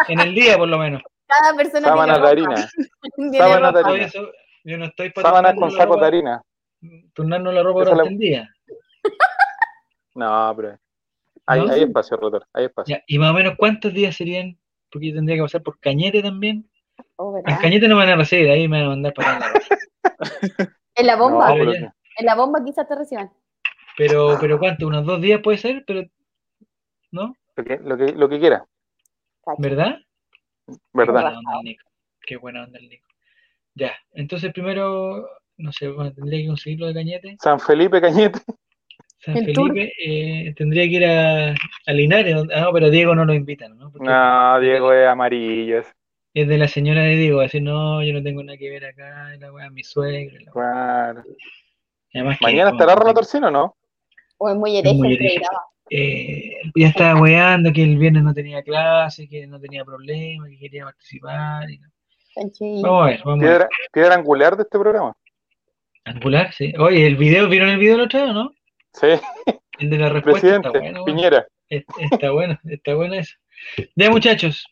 [0.08, 1.04] en el día, por lo menos.
[1.28, 2.70] Cada persona Sábanas tiene de harina.
[3.38, 4.10] Sábanas de harina.
[4.64, 6.42] yo no estoy Sábanas con sacos de harina.
[7.14, 8.50] Turnarnos la ropa durante el día.
[10.16, 10.80] No, pero.
[11.48, 12.98] Hay, hay espacio, rotor, hay espacio.
[13.08, 14.58] ¿Y más o menos cuántos días serían?
[14.92, 16.70] Porque yo tendría que pasar por Cañete también.
[17.18, 19.52] Oh, en Cañete no me van a recibir, ahí me van a mandar para la
[20.96, 21.54] En la bomba.
[21.54, 23.30] en la bomba quizás te reciban.
[23.98, 24.88] Pero, pero ¿cuánto?
[24.88, 25.84] ¿Unos dos días puede ser?
[25.86, 26.04] pero
[27.12, 27.36] ¿No?
[27.56, 28.66] Lo que, lo que, lo que quiera.
[29.58, 30.00] ¿Verdad?
[30.94, 31.34] ¿Verdad?
[32.26, 33.08] Qué buena onda el Nico.
[33.76, 37.38] Ya, entonces primero, no sé, tendría que conseguirlo de Cañete.
[37.42, 38.40] San Felipe Cañete.
[39.20, 43.34] San Felipe eh, tendría que ir a, a Linares, ah, no, pero Diego no lo
[43.34, 43.92] invitan, ¿no?
[44.00, 45.84] no, Diego es amarillo.
[46.34, 49.36] Es de la señora de Diego, decir, no, yo no tengo nada que ver acá,
[49.40, 50.38] la weá, mi suegra.
[50.52, 51.24] Claro.
[52.42, 53.76] Mañana estará Relatorcino, ¿no?
[54.38, 55.42] O es muy hereje,
[55.90, 60.58] eh, ya estaba weando que el viernes no tenía clase, que no tenía problema, que
[60.58, 61.68] quería participar.
[62.60, 63.68] Vamos a ver, vamos a ver.
[63.94, 65.16] Piedra angular de este programa.
[66.06, 66.74] Angular, sí.
[66.80, 68.52] Oye, el video, ¿vieron el video el otro día, no?
[69.00, 69.08] Sí.
[69.80, 70.56] El de la respuesta.
[70.56, 71.48] está bueno, Piñera.
[71.70, 73.36] Está, bueno, está bueno eso.
[73.96, 74.66] Ya, muchachos.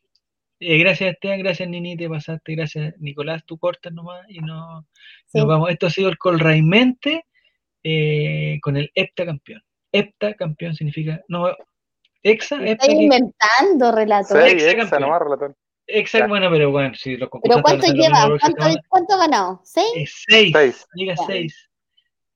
[0.60, 1.40] Eh, gracias, Esteban.
[1.40, 2.56] Gracias, Nini, te pasaste.
[2.56, 3.44] Gracias, Nicolás.
[3.46, 4.88] Tú cortas nomás y no,
[5.34, 5.70] nos vamos.
[5.70, 7.26] Esto ha sido el Colraimente
[7.84, 9.62] eh, con el hepta campeón.
[9.92, 11.22] Hepta campeón significa.
[11.28, 11.54] No,
[12.24, 14.50] Exa, Estoy inventando, relator.
[14.50, 15.56] Sí, exa, nomás, relator.
[15.88, 18.30] Exacto, bueno, pero bueno, si lo ¿Pero cuánto lleva?
[18.40, 19.62] ¿Cuánto, ¿Cuánto, ha ganado?
[19.66, 19.92] ¿Seis?
[19.96, 20.52] Eh, seis.
[20.54, 20.88] seis.
[20.94, 21.70] Diga seis.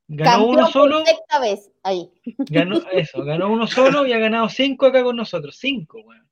[0.07, 1.05] Ganó uno solo.
[1.05, 2.11] Sexta vez, ahí.
[2.49, 3.67] Ganó, eso, ganó uno
[4.01, 5.57] solo y ha ganado cinco acá con nosotros.
[5.57, 6.27] Cinco, weón.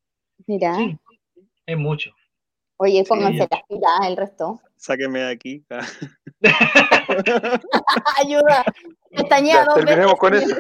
[0.48, 0.78] Mira.
[1.66, 2.12] Es mucho.
[2.78, 4.62] Oye, pónganse las pilas, el resto.
[4.76, 5.66] Sáqueme de aquí.
[8.22, 8.66] Ayuda.
[9.10, 9.76] Pestañeado.
[9.76, 10.56] Terminemos con eso.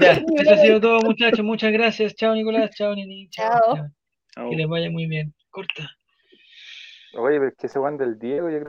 [0.00, 1.44] Ya, eso ha sido todo, muchachos.
[1.44, 2.14] Muchas gracias.
[2.14, 2.70] Chao, Nicolás.
[2.76, 3.28] Chao, Nini.
[3.30, 3.90] Chao.
[4.34, 4.50] chao.
[4.50, 5.34] Que les vaya muy bien.
[5.50, 5.90] Corta.
[7.14, 8.68] Oye, pero es que se van del Diego, yo creo.